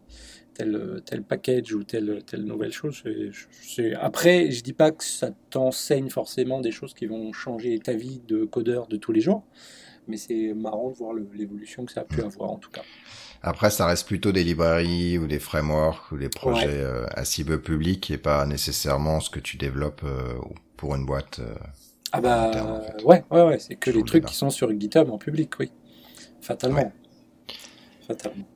tel 0.54 0.76
euh, 0.76 1.00
tel 1.00 1.24
package 1.24 1.72
ou 1.74 1.82
telle 1.82 2.22
telle 2.24 2.44
nouvelle 2.44 2.70
chose. 2.72 3.02
C'est- 3.60 3.94
Après, 3.94 4.52
je 4.52 4.62
dis 4.62 4.74
pas 4.74 4.92
que 4.92 5.02
ça 5.02 5.30
t'enseigne 5.50 6.08
forcément 6.08 6.60
des 6.60 6.70
choses 6.70 6.94
qui 6.94 7.06
vont 7.06 7.32
changer 7.32 7.76
ta 7.80 7.94
vie 7.94 8.22
de 8.28 8.44
codeur 8.44 8.86
de 8.86 8.96
tous 8.96 9.10
les 9.10 9.20
jours, 9.20 9.42
mais 10.06 10.18
c'est 10.18 10.54
marrant 10.54 10.90
de 10.90 10.94
voir 10.94 11.14
l'évolution 11.34 11.84
que 11.84 11.90
ça 11.90 12.02
a 12.02 12.04
pu 12.04 12.20
avoir 12.22 12.52
en 12.52 12.58
tout 12.58 12.70
cas. 12.70 12.82
Après, 13.44 13.70
ça 13.70 13.86
reste 13.86 14.06
plutôt 14.08 14.32
des 14.32 14.42
librairies 14.42 15.18
ou 15.18 15.26
des 15.26 15.38
frameworks 15.38 16.10
ou 16.12 16.16
des 16.18 16.30
projets 16.30 16.80
euh, 16.80 17.06
à 17.10 17.24
cible 17.24 17.60
publique 17.62 18.10
et 18.10 18.18
pas 18.18 18.46
nécessairement 18.46 19.20
ce 19.20 19.30
que 19.30 19.40
tu 19.40 19.56
développes 19.58 20.02
euh, 20.04 20.34
pour 20.76 20.94
une 20.96 21.04
boîte. 21.06 21.40
euh. 21.40 21.54
Ah 22.12 22.20
bah 22.20 22.42
interne, 22.44 22.70
en 22.70 22.80
fait. 22.80 23.02
ouais, 23.02 23.24
ouais, 23.30 23.42
ouais, 23.42 23.58
c'est 23.58 23.76
que 23.76 23.90
Toujours 23.90 23.92
les 23.92 24.02
le 24.02 24.06
trucs 24.06 24.24
qui 24.24 24.34
sont 24.34 24.50
sur 24.50 24.70
GitHub 24.78 25.10
en 25.10 25.18
public, 25.18 25.52
oui. 25.60 25.70
Fatalement. 26.40 26.76
Ouais. 26.78 26.92
Fatalement. 28.06 28.46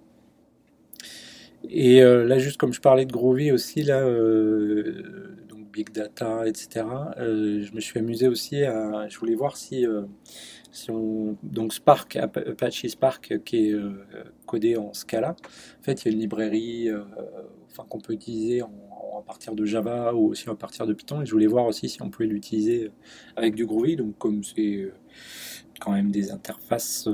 Et 1.69 2.03
euh, 2.03 2.25
là, 2.25 2.39
juste 2.39 2.57
comme 2.57 2.73
je 2.73 2.81
parlais 2.81 3.05
de 3.05 3.13
Groovy 3.13 3.53
aussi, 3.53 3.83
là, 3.83 4.03
donc 5.49 5.71
Big 5.73 5.91
Data, 5.93 6.47
etc., 6.47 6.87
je 7.19 7.73
me 7.75 7.81
suis 7.81 7.99
amusé 7.99 8.29
aussi 8.29 8.63
à. 8.65 9.09
Je 9.09 9.19
voulais 9.19 9.35
voir 9.35 9.57
si, 9.57 9.85
Donc 11.43 11.73
Spark, 11.73 12.17
Apa- 12.17 12.51
Apache 12.51 12.87
Spark, 12.87 13.33
euh, 13.33 13.39
qui 13.39 13.69
est 13.69 13.73
euh, 13.73 14.05
codé 14.47 14.77
en 14.77 14.93
Scala. 14.93 15.35
En 15.81 15.83
fait, 15.83 16.03
il 16.03 16.09
y 16.09 16.11
a 16.11 16.13
une 16.13 16.21
librairie 16.21 16.89
euh, 16.89 17.03
enfin, 17.71 17.85
qu'on 17.89 18.01
peut 18.01 18.13
utiliser 18.13 18.61
à 18.61 19.23
partir 19.27 19.55
de 19.55 19.65
Java 19.65 20.15
ou 20.15 20.29
aussi 20.29 20.49
à 20.49 20.55
partir 20.55 20.87
de 20.87 20.93
Python. 20.93 21.23
Et 21.23 21.27
je 21.27 21.33
voulais 21.33 21.47
voir 21.47 21.67
aussi 21.67 21.89
si 21.89 22.03
on 22.03 22.11
pouvait 22.11 22.29
l'utiliser 22.29 22.91
avec 23.37 23.55
du 23.55 23.67
Groovy. 23.67 23.97
Donc, 23.97 24.17
comme 24.19 24.45
c'est 24.45 24.93
quand 25.81 25.93
même 25.93 26.11
des 26.11 26.31
interfaces, 26.33 27.09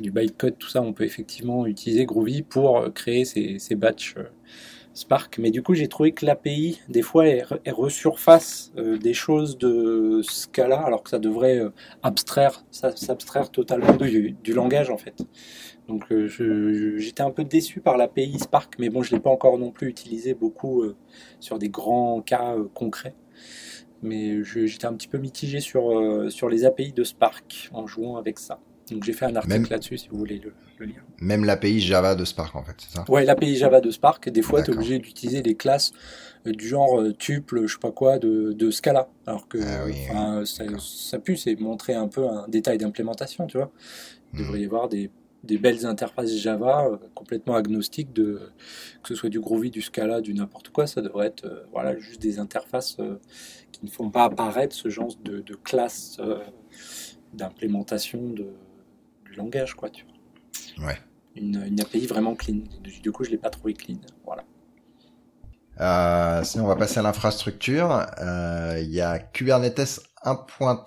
du 0.00 0.10
bytecode, 0.10 0.58
tout 0.58 0.68
ça, 0.68 0.80
on 0.82 0.92
peut 0.92 1.04
effectivement 1.04 1.66
utiliser 1.66 2.04
Groovy 2.04 2.42
pour 2.42 2.92
créer 2.94 3.24
ces, 3.24 3.58
ces 3.58 3.74
batchs 3.74 4.14
Spark. 4.94 5.38
Mais 5.38 5.50
du 5.50 5.62
coup, 5.62 5.74
j'ai 5.74 5.88
trouvé 5.88 6.12
que 6.12 6.24
l'API, 6.24 6.80
des 6.88 7.02
fois, 7.02 7.26
elle, 7.26 7.44
resurface 7.66 8.72
euh, 8.78 8.96
des 8.96 9.12
choses 9.12 9.58
de 9.58 10.22
Scala, 10.22 10.80
alors 10.80 11.02
que 11.02 11.10
ça 11.10 11.18
devrait 11.18 11.58
euh, 11.58 11.70
abstraire, 12.02 12.64
s'abstraire 12.70 13.50
totalement 13.50 13.96
du, 13.96 14.52
langage, 14.54 14.90
en 14.90 14.96
fait. 14.96 15.26
Donc, 15.88 16.04
euh, 16.12 16.96
j'étais 16.96 17.22
un 17.22 17.32
peu 17.32 17.44
déçu 17.44 17.80
par 17.80 17.96
l'API 17.96 18.38
Spark, 18.38 18.76
mais 18.78 18.88
bon, 18.88 19.02
je 19.02 19.14
l'ai 19.14 19.20
pas 19.20 19.30
encore 19.30 19.58
non 19.58 19.72
plus 19.72 19.88
utilisé 19.88 20.32
beaucoup 20.32 20.82
euh, 20.82 20.96
sur 21.40 21.58
des 21.58 21.68
grands 21.68 22.22
cas 22.22 22.54
concrets. 22.72 23.14
Mais 24.02 24.44
j'étais 24.44 24.86
un 24.86 24.94
petit 24.94 25.08
peu 25.08 25.18
mitigé 25.18 25.60
sur, 25.60 26.30
sur 26.30 26.48
les 26.50 26.66
API 26.66 26.92
de 26.92 27.04
Spark 27.04 27.70
en 27.72 27.86
jouant 27.86 28.16
avec 28.16 28.38
ça. 28.38 28.60
Donc 28.90 29.02
j'ai 29.04 29.12
fait 29.14 29.24
un 29.24 29.34
article 29.36 29.60
Même- 29.60 29.66
là-dessus 29.70 29.96
si 29.98 30.08
vous 30.08 30.18
voulez 30.18 30.38
le, 30.38 30.52
le 30.78 30.86
lire. 30.86 31.02
Même 31.20 31.44
l'API 31.44 31.80
Java 31.80 32.14
de 32.14 32.24
Spark, 32.24 32.54
en 32.54 32.62
fait, 32.62 32.74
c'est 32.78 32.94
ça? 32.96 33.04
Ouais, 33.08 33.24
l'API 33.24 33.56
Java 33.56 33.80
de 33.80 33.90
Spark, 33.90 34.28
des 34.28 34.42
fois 34.42 34.62
tu 34.62 34.70
es 34.70 34.74
obligé 34.74 34.98
d'utiliser 34.98 35.40
des 35.42 35.54
classes 35.54 35.92
euh, 36.46 36.52
du 36.52 36.68
genre 36.68 37.00
euh, 37.00 37.12
tuple, 37.12 37.66
je 37.66 37.72
sais 37.72 37.78
pas 37.80 37.92
quoi, 37.92 38.18
de, 38.18 38.52
de 38.52 38.70
Scala. 38.70 39.08
Alors 39.26 39.48
que 39.48 39.58
Ah 39.58 39.84
oui, 39.86 40.46
ça, 40.46 40.64
ça 40.78 41.18
pue, 41.18 41.36
c'est 41.38 41.58
montrer 41.58 41.94
un 41.94 42.08
peu 42.08 42.28
un 42.28 42.46
détail 42.48 42.76
d'implémentation, 42.78 43.46
tu 43.46 43.56
vois. 43.56 43.70
Il 44.34 44.40
Hmm. 44.40 44.42
devrait 44.42 44.60
y 44.60 44.64
avoir 44.66 44.88
des, 44.90 45.10
des 45.44 45.58
belles 45.58 45.86
interfaces 45.86 46.34
Java 46.36 46.86
euh, 46.86 46.96
complètement 47.14 47.54
agnostiques, 47.54 48.12
de, 48.12 48.40
que 49.02 49.08
ce 49.08 49.14
soit 49.14 49.30
du 49.30 49.40
Groovy, 49.40 49.70
du 49.70 49.80
Scala, 49.80 50.20
du 50.20 50.34
n'importe 50.34 50.68
quoi. 50.70 50.86
Ça 50.86 51.00
devrait 51.00 51.28
être 51.28 51.46
euh, 51.46 51.64
voilà, 51.72 51.96
juste 51.98 52.20
des 52.20 52.38
interfaces 52.38 52.96
euh, 53.00 53.18
qui 53.72 53.82
ne 53.84 53.90
font 53.90 54.10
pas 54.10 54.24
apparaître 54.24 54.76
ce 54.76 54.90
genre 54.90 55.14
de, 55.24 55.40
de 55.40 55.54
classe 55.54 56.16
euh, 56.20 56.38
d'implémentation 57.32 58.20
de, 58.30 58.46
du 59.34 59.40
langage, 59.40 59.74
quoi, 59.74 59.90
tu 59.90 60.04
vois. 60.76 60.86
Ouais. 60.86 60.98
Une, 61.36 61.64
une 61.66 61.80
API 61.80 62.06
vraiment 62.06 62.34
clean. 62.34 62.60
Du, 62.80 63.12
coup, 63.12 63.24
je 63.24 63.30
l'ai 63.30 63.38
pas 63.38 63.50
trouvé 63.50 63.74
clean. 63.74 63.98
Voilà. 64.24 64.44
Euh, 65.80 66.44
sinon, 66.44 66.64
on 66.64 66.68
va 66.68 66.76
passer 66.76 67.00
à 67.00 67.02
l'infrastructure. 67.02 68.06
Euh, 68.20 68.80
Il 68.80 68.90
y 68.90 69.00
a 69.00 69.18
Kubernetes 69.18 70.00
1.3. 70.24 70.84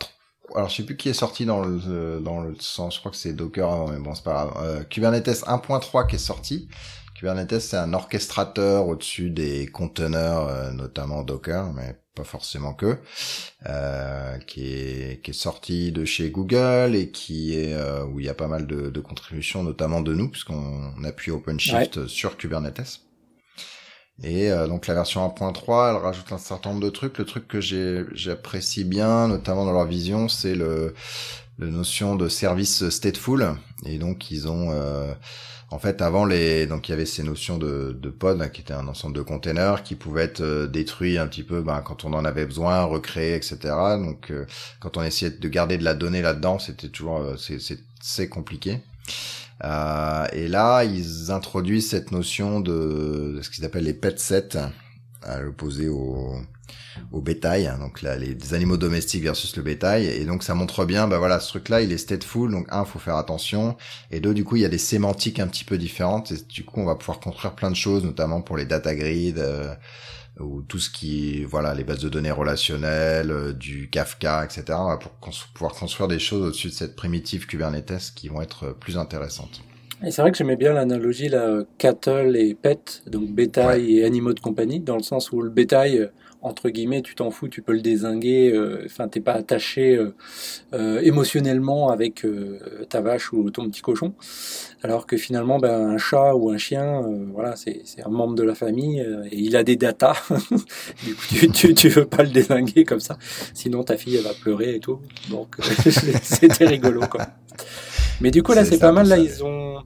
Alors, 0.56 0.70
je 0.70 0.78
sais 0.78 0.84
plus 0.84 0.96
qui 0.96 1.10
est 1.10 1.14
sorti 1.14 1.46
dans 1.46 1.62
le 1.62 1.80
euh, 1.88 2.20
dans 2.22 2.40
le 2.40 2.56
sens. 2.60 2.96
Je 2.96 3.00
crois 3.00 3.12
que 3.12 3.18
c'est 3.18 3.34
Docker 3.34 3.70
avant, 3.70 3.90
mais 3.90 4.00
bon, 4.00 4.16
c'est 4.16 4.24
pas 4.24 4.34
grave. 4.46 4.54
Euh, 4.64 4.84
Kubernetes 4.86 5.28
1.3 5.28 6.08
qui 6.08 6.16
est 6.16 6.20
sorti. 6.20 6.70
Kubernetes, 7.16 7.60
c'est 7.60 7.78
un 7.78 7.94
orchestrateur 7.94 8.88
au-dessus 8.88 9.30
des 9.30 9.66
conteneurs, 9.68 10.48
euh, 10.48 10.72
notamment 10.72 11.24
Docker, 11.24 11.74
mais 11.74 12.00
pas 12.18 12.24
forcément 12.24 12.74
que, 12.74 12.98
euh, 13.68 14.38
qui 14.40 14.66
est 14.66 15.22
qui 15.24 15.32
est 15.32 15.34
sorti 15.34 15.92
de 15.92 16.04
chez 16.04 16.32
Google 16.32 16.96
et 16.96 17.12
qui 17.12 17.54
est 17.56 17.74
euh, 17.74 18.06
où 18.06 18.20
il 18.20 18.26
y 18.26 18.30
a 18.30 18.34
pas 18.34 18.48
mal 18.48 18.66
de, 18.66 18.90
de 18.90 19.00
contributions, 19.00 19.64
notamment 19.64 20.02
de 20.02 20.14
nous, 20.14 20.30
puisqu'on 20.30 20.94
on 20.98 21.04
appuie 21.04 21.32
OpenShift 21.32 22.08
sur 22.08 22.38
Kubernetes. 22.38 23.02
Et 24.24 24.50
euh, 24.52 24.68
donc 24.68 24.88
la 24.88 24.96
version 24.96 25.28
1.3, 25.28 25.92
elle 25.92 26.02
rajoute 26.02 26.32
un 26.32 26.40
certain 26.40 26.72
nombre 26.72 26.84
de 26.84 26.90
trucs. 26.90 27.20
Le 27.20 27.26
truc 27.26 27.48
que 27.48 27.62
j'ai 27.62 28.04
j'apprécie 28.14 28.84
bien, 28.84 29.28
notamment 29.28 29.66
dans 29.66 29.74
leur 29.74 29.86
vision, 29.86 30.28
c'est 30.28 30.56
le 30.56 30.96
la 31.60 31.68
notion 31.68 32.16
de 32.16 32.28
service 32.28 32.90
stateful. 32.90 33.56
Et 33.86 34.00
donc 34.00 34.32
ils 34.32 34.48
ont 34.48 34.72
euh, 34.72 35.14
en 35.70 35.80
fait 35.80 36.02
avant 36.02 36.26
les 36.26 36.66
donc 36.66 36.88
il 36.88 36.92
y 36.92 36.94
avait 36.94 37.06
ces 37.06 37.24
notions 37.24 37.58
de, 37.58 37.98
de 38.00 38.10
pod 38.10 38.38
là, 38.38 38.50
qui 38.50 38.62
étaient 38.62 38.74
un 38.74 38.88
ensemble 38.88 39.16
de 39.16 39.22
containers 39.22 39.84
qui 39.84 39.96
pouvaient 39.96 40.24
être 40.24 40.42
euh, 40.42 40.68
détruits 40.68 41.18
un 41.18 41.28
petit 41.28 41.44
peu 41.44 41.62
ben, 41.62 41.82
quand 41.82 42.06
on 42.06 42.14
en 42.14 42.24
avait 42.26 42.46
besoin, 42.46 42.84
recréés, 42.84 43.36
etc. 43.36 43.58
Donc 43.98 44.32
euh, 44.32 44.46
quand 44.80 44.98
on 44.98 45.04
essayait 45.04 45.32
de 45.32 45.48
garder 45.50 45.78
de 45.78 45.84
la 45.84 45.94
donnée 45.94 46.22
là-dedans, 46.22 46.60
c'était 46.60 46.90
toujours 46.90 47.18
euh, 47.18 47.36
c'est 47.38 47.60
c'est 47.60 47.80
c'est 48.02 48.30
compliqué. 48.30 48.80
Euh, 49.64 50.26
et 50.34 50.48
là, 50.48 50.84
ils 50.84 51.32
introduisent 51.32 51.90
cette 51.90 52.12
notion 52.12 52.60
de, 52.60 53.34
de 53.38 53.42
ce 53.42 53.50
qu'ils 53.50 53.66
appellent 53.66 53.86
les 53.86 53.94
pet 53.94 54.20
sets, 54.20 54.58
à 55.28 55.40
l'opposé 55.42 55.88
au, 55.90 56.36
au 57.12 57.22
bétail, 57.22 57.68
hein, 57.68 57.78
donc 57.80 58.02
là, 58.02 58.16
les 58.16 58.54
animaux 58.54 58.78
domestiques 58.78 59.24
versus 59.24 59.56
le 59.56 59.64
bétail. 59.64 60.06
Et 60.08 60.26
donc 60.26 60.44
ça 60.44 60.56
montre 60.56 60.86
bien, 60.86 61.08
bah 61.08 61.18
voilà, 61.18 61.40
ce 61.40 61.50
truc-là, 61.50 61.82
il 61.82 61.92
est 61.92 61.98
stateful, 61.98 62.52
donc 62.52 62.68
un, 62.70 62.86
faut 62.86 63.00
faire 63.00 63.18
attention, 63.18 63.78
et 64.12 64.20
deux, 64.20 64.34
du 64.34 64.44
coup, 64.44 64.56
il 64.56 64.62
y 64.62 64.66
a 64.66 64.70
des 64.70 64.78
sémantiques 64.78 65.40
un 65.40 65.48
petit 65.48 65.64
peu 65.66 65.78
différentes, 65.78 66.32
et 66.32 66.38
du 66.50 66.66
coup, 66.66 66.80
on 66.80 66.86
va 66.86 66.96
pouvoir 66.96 67.20
construire 67.20 67.56
plein 67.56 67.70
de 67.72 67.76
choses, 67.76 68.04
notamment 68.04 68.42
pour 68.42 68.58
les 68.58 68.66
data 68.66 68.96
grids. 68.96 69.36
euh, 69.38 69.74
ou 70.40 70.62
tout 70.62 70.80
ce 70.80 70.90
qui, 70.90 71.44
voilà, 71.46 71.74
les 71.74 71.84
bases 71.84 72.00
de 72.00 72.10
données 72.10 72.32
relationnelles, 72.32 73.32
euh, 73.32 73.54
du 73.54 73.90
Kafka, 73.90 74.46
etc. 74.46 74.66
Pour 75.00 75.12
pouvoir 75.54 75.74
construire 75.74 76.08
des 76.08 76.20
choses 76.20 76.44
au-dessus 76.44 76.68
de 76.68 76.74
cette 76.74 76.96
primitive 76.96 77.48
Kubernetes 77.48 78.14
qui 78.16 78.28
vont 78.28 78.42
être 78.42 78.66
euh, 78.68 78.74
plus 78.74 78.98
intéressantes. 78.98 79.67
Et 80.06 80.12
c'est 80.12 80.22
vrai 80.22 80.32
que 80.32 80.38
j'aimais 80.38 80.56
bien 80.56 80.74
l'analogie 80.74 81.28
là, 81.28 81.64
cattle 81.80 82.36
et 82.38 82.54
pet, 82.54 83.02
donc 83.08 83.30
bétail 83.32 83.98
et 83.98 84.06
animaux 84.06 84.34
de 84.34 84.40
compagnie, 84.40 84.80
dans 84.80 84.96
le 84.96 85.02
sens 85.02 85.32
où 85.32 85.42
le 85.42 85.50
bétail, 85.50 85.98
euh, 85.98 86.08
entre 86.44 86.70
guillemets, 86.70 87.02
tu 87.02 87.16
t'en 87.16 87.32
fous, 87.32 87.48
tu 87.48 87.64
peux 87.64 87.74
le 87.74 87.82
désinguer, 87.82 88.52
euh, 88.54 88.84
enfin, 88.86 89.08
t'es 89.08 89.22
pas 89.22 89.34
attaché 89.34 89.96
euh, 89.96 90.14
euh, 90.74 91.02
émotionnellement 91.02 91.90
avec 91.90 92.26
euh, 92.26 92.60
ta 92.90 93.02
vache 93.02 93.34
ou 93.34 93.50
ton 93.50 93.68
petit 93.70 93.82
cochon, 93.82 94.14
alors 94.84 95.08
que 95.08 95.18
finalement, 95.18 95.58
ben, 95.58 95.90
un 95.90 95.98
chat 95.98 96.36
ou 96.36 96.52
un 96.52 96.58
chien, 96.58 97.02
euh, 97.04 97.26
voilà, 97.34 97.56
c'est 97.56 97.82
c'est 97.84 98.06
un 98.06 98.10
membre 98.10 98.36
de 98.36 98.44
la 98.44 98.54
famille 98.54 99.02
euh, 99.02 99.24
et 99.32 99.40
il 99.40 99.56
a 99.56 99.64
des 99.64 99.78
datas, 99.78 100.28
du 101.04 101.16
coup, 101.16 101.26
tu, 101.30 101.50
tu, 101.50 101.74
tu 101.74 101.90
veux 101.90 102.06
pas 102.06 102.22
le 102.22 102.30
désinguer 102.30 102.86
comme 102.86 103.00
ça, 103.00 103.18
sinon 103.56 103.84
ta 103.84 103.98
fille 103.98 104.16
elle 104.16 104.24
va 104.24 104.34
pleurer 104.40 104.76
et 104.76 104.80
tout, 104.80 105.00
donc 105.32 105.56
c'était 106.22 106.68
rigolo 106.68 107.02
quoi. 107.10 107.26
Mais 108.22 108.32
du 108.32 108.44
coup 108.44 108.54
là 108.54 108.66
C'est 108.66 108.80
pas 108.80 108.92
mal, 108.92 109.08
là 109.08 109.18
ils 109.18 109.44
ont 109.44 109.84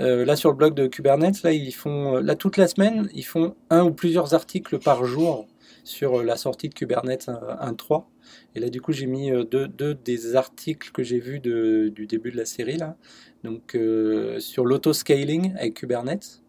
euh, 0.00 0.24
là 0.24 0.36
sur 0.36 0.50
le 0.50 0.56
blog 0.56 0.74
de 0.74 0.86
Kubernetes, 0.86 1.42
là 1.42 1.52
ils 1.52 1.72
font 1.72 2.16
là 2.16 2.34
toute 2.34 2.56
la 2.56 2.68
semaine, 2.68 3.08
ils 3.14 3.24
font 3.24 3.54
un 3.70 3.82
ou 3.82 3.92
plusieurs 3.92 4.34
articles 4.34 4.78
par 4.78 5.04
jour 5.04 5.46
sur 5.84 6.20
euh, 6.20 6.24
la 6.24 6.36
sortie 6.36 6.68
de 6.68 6.74
Kubernetes 6.74 7.28
1.3. 7.28 8.04
Et 8.54 8.60
là 8.60 8.68
du 8.68 8.80
coup 8.80 8.92
j'ai 8.92 9.06
mis 9.06 9.30
euh, 9.30 9.44
deux, 9.44 9.66
deux 9.68 9.94
des 9.94 10.36
articles 10.36 10.90
que 10.92 11.02
j'ai 11.02 11.18
vus 11.18 11.40
de, 11.40 11.90
du 11.94 12.06
début 12.06 12.30
de 12.30 12.36
la 12.36 12.44
série 12.44 12.76
là, 12.76 12.96
donc 13.44 13.74
euh, 13.74 14.40
sur 14.40 14.64
l'autoscaling 14.64 15.54
avec 15.56 15.74
Kubernetes. 15.74 16.42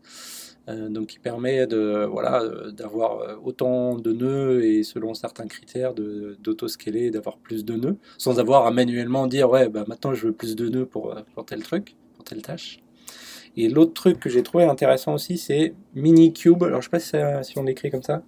Euh, 0.69 0.89
donc 0.89 1.07
qui 1.07 1.17
permet 1.17 1.65
de 1.65 2.05
voilà 2.05 2.43
euh, 2.43 2.69
d'avoir 2.69 3.21
euh, 3.21 3.35
autant 3.43 3.95
de 3.95 4.11
nœuds 4.13 4.63
et 4.63 4.83
selon 4.83 5.15
certains 5.15 5.47
critères 5.47 5.95
d'autoscaler 5.95 7.09
d'avoir 7.09 7.39
plus 7.39 7.65
de 7.65 7.73
nœuds 7.73 7.97
sans 8.19 8.39
avoir 8.39 8.67
à 8.67 8.71
manuellement 8.71 9.25
dire 9.25 9.49
ouais 9.49 9.69
bah 9.69 9.85
maintenant 9.87 10.13
je 10.13 10.27
veux 10.27 10.33
plus 10.33 10.55
de 10.55 10.69
nœuds 10.69 10.85
pour, 10.85 11.15
pour 11.33 11.45
tel 11.45 11.63
truc 11.63 11.95
pour 12.13 12.25
telle 12.25 12.43
tâche 12.43 12.79
Et 13.57 13.69
l'autre 13.69 13.93
truc 13.93 14.19
que 14.19 14.29
j'ai 14.29 14.43
trouvé 14.43 14.63
intéressant 14.65 15.15
aussi, 15.15 15.37
c'est 15.37 15.73
Minikube. 15.95 16.63
Alors 16.63 16.81
je 16.81 16.89
sais 16.89 17.19
pas 17.19 17.43
si, 17.43 17.57
on 17.57 17.63
l'écrit 17.63 17.89
comme 17.91 18.03
ça. 18.03 18.21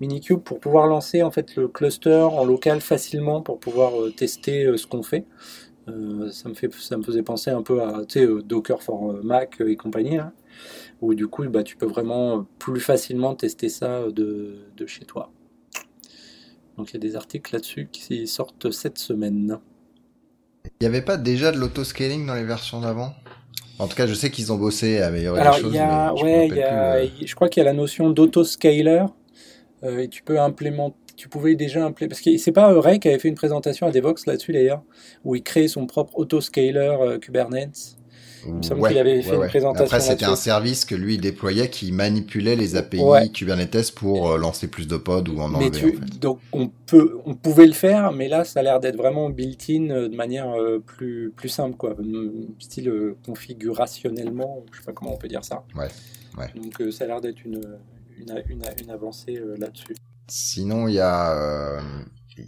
Minikube 0.00 0.40
pour 0.40 0.60
pouvoir 0.60 0.86
lancer 0.86 1.22
en 1.22 1.30
fait 1.30 1.56
le 1.56 1.66
cluster 1.68 2.28
en 2.40 2.44
local 2.44 2.80
facilement 2.80 3.40
pour 3.42 3.58
pouvoir 3.58 3.92
tester 4.16 4.76
ce 4.76 4.86
qu'on 4.86 5.02
fait. 5.02 5.24
Ça 5.86 6.48
me 6.48 6.54
fait, 6.54 6.72
ça 6.74 6.96
me 6.98 7.02
faisait 7.02 7.22
penser 7.22 7.50
un 7.50 7.62
peu 7.62 7.82
à 7.82 8.02
Docker 8.44 8.82
for 8.82 9.14
Mac 9.24 9.60
et 9.60 9.76
compagnie 9.76 10.18
où 11.00 11.14
du 11.14 11.26
coup 11.26 11.48
bah 11.48 11.62
tu 11.62 11.76
peux 11.76 11.86
vraiment 11.86 12.46
plus 12.58 12.80
facilement 12.80 13.34
tester 13.34 13.68
ça 13.68 14.10
de, 14.10 14.58
de 14.76 14.86
chez 14.86 15.04
toi. 15.04 15.32
Donc 16.76 16.90
il 16.90 16.94
y 16.94 16.96
a 16.96 17.00
des 17.00 17.16
articles 17.16 17.52
là-dessus 17.52 17.88
qui 17.90 18.26
sortent 18.26 18.70
cette 18.70 18.98
semaine. 18.98 19.58
Il 20.64 20.70
n'y 20.82 20.86
avait 20.86 21.02
pas 21.02 21.16
déjà 21.16 21.52
de 21.52 21.58
l'autoscaling 21.58 22.26
dans 22.26 22.34
les 22.34 22.44
versions 22.44 22.80
d'avant? 22.80 23.12
En 23.78 23.88
tout 23.88 23.96
cas, 23.96 24.06
je 24.06 24.12
sais 24.12 24.30
qu'ils 24.30 24.52
ont 24.52 24.58
bossé 24.58 25.00
à 25.00 25.06
améliorer 25.06 25.40
Alors, 25.40 25.56
les 25.56 25.62
choses. 25.62 25.74
y 25.74 25.78
a, 25.78 26.12
mais 26.12 26.18
je 26.18 26.24
me 26.24 26.28
ouais, 26.28 26.42
rappelle 26.42 26.50
il 26.50 26.58
y 26.58 26.62
a, 26.62 26.98
plus, 26.98 27.22
euh, 27.22 27.26
je 27.26 27.34
crois 27.34 27.48
qu'il 27.48 27.62
y 27.62 27.66
a 27.66 27.70
la 27.70 27.72
notion 27.72 28.10
d'autoscaler 28.10 29.06
euh, 29.84 29.98
et 30.00 30.08
tu 30.08 30.22
peux 30.22 30.38
implémenter, 30.38 30.96
tu 31.16 31.28
pouvais 31.28 31.54
déjà 31.54 31.84
implémenter, 31.84 32.08
parce 32.08 32.20
que 32.20 32.36
c'est 32.36 32.52
pas 32.52 32.72
euh, 32.72 32.80
Ray 32.80 32.98
qui 32.98 33.08
avait 33.08 33.18
fait 33.18 33.28
une 33.28 33.34
présentation 33.34 33.86
à 33.86 33.90
Devox 33.90 34.26
là-dessus 34.26 34.52
d'ailleurs, 34.52 34.82
où 35.24 35.34
il 35.34 35.42
crée 35.42 35.66
son 35.68 35.86
propre 35.86 36.18
autoscaler 36.18 36.96
euh, 37.00 37.18
Kubernetes. 37.18 37.96
Me 38.48 38.62
semble 38.62 38.88
qu'il 38.88 38.98
avait 38.98 39.22
fait 39.22 39.34
une 39.34 39.46
présentation 39.46 39.84
Après, 39.84 40.00
c'était 40.00 40.24
un 40.24 40.36
service 40.36 40.84
que 40.84 40.94
lui 40.94 41.18
déployait 41.18 41.68
qui 41.68 41.92
manipulait 41.92 42.56
les 42.56 42.76
API. 42.76 43.00
Kubernetes 43.32 43.92
pour 43.94 44.30
euh, 44.30 44.38
lancer 44.38 44.68
plus 44.68 44.86
de 44.86 44.96
pods 44.96 45.24
ou 45.30 45.40
en 45.40 45.54
enlever. 45.54 45.70
tu, 45.70 45.96
en 45.96 46.00
fait. 46.00 46.18
donc 46.18 46.38
on 46.52 46.68
peut, 46.86 47.18
on 47.26 47.34
pouvait 47.34 47.66
le 47.66 47.72
faire, 47.72 48.12
mais 48.12 48.28
là 48.28 48.44
ça 48.44 48.60
a 48.60 48.62
l'air 48.62 48.80
d'être 48.80 48.96
vraiment 48.96 49.30
built-in 49.30 49.90
euh, 49.90 50.08
de 50.08 50.16
manière 50.16 50.50
euh, 50.50 50.78
plus, 50.84 51.32
plus 51.36 51.48
simple 51.48 51.76
quoi, 51.76 51.94
Hum, 51.98 52.46
style 52.58 52.92
configurationnellement, 53.26 54.64
je 54.72 54.78
sais 54.78 54.84
pas 54.84 54.92
comment 54.92 55.14
on 55.14 55.18
peut 55.18 55.28
dire 55.28 55.44
ça. 55.44 55.64
Donc 56.54 56.92
ça 56.92 57.04
a 57.04 57.06
l'air 57.06 57.20
d'être 57.20 57.44
une, 57.44 57.60
une, 58.18 58.42
une, 58.48 58.62
une 58.82 58.90
avancée 58.90 59.40
là-dessus. 59.58 59.94
Sinon, 60.30 60.86
il 60.86 60.94
y 60.94 61.00
a 61.00 61.32
euh, 61.36 61.80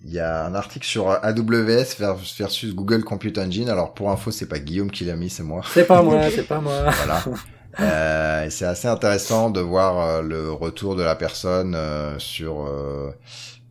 il 0.05 0.13
y 0.13 0.19
a 0.21 0.45
un 0.47 0.55
article 0.55 0.87
sur 0.87 1.11
AWS 1.11 1.97
vers- 1.99 2.17
versus 2.39 2.75
Google 2.75 3.05
Compute 3.05 3.39
Engine. 3.39 3.69
Alors 3.69 3.95
pour 3.95 4.11
info, 4.11 4.31
c'est 4.31 4.47
pas 4.47 4.59
Guillaume 4.59 4.91
qui 4.91 5.05
l'a 5.05 5.17
mis, 5.17 5.31
c'est 5.31 5.43
moi. 5.43 5.63
C'est 5.73 5.87
pas 5.87 6.03
moi, 6.03 6.21
c'est 6.35 6.47
pas 6.47 6.61
moi. 6.61 6.91
Voilà. 6.91 7.25
Euh, 7.81 8.45
et 8.45 8.51
c'est 8.51 8.67
assez 8.67 8.89
intéressant 8.89 9.51
de 9.51 9.61
voir 9.61 9.99
euh, 10.01 10.23
le 10.23 10.53
retour 10.53 10.95
de 10.95 11.03
la 11.03 11.15
personne 11.17 11.75
euh, 11.75 12.19
sur 12.19 12.67
euh, 12.67 13.11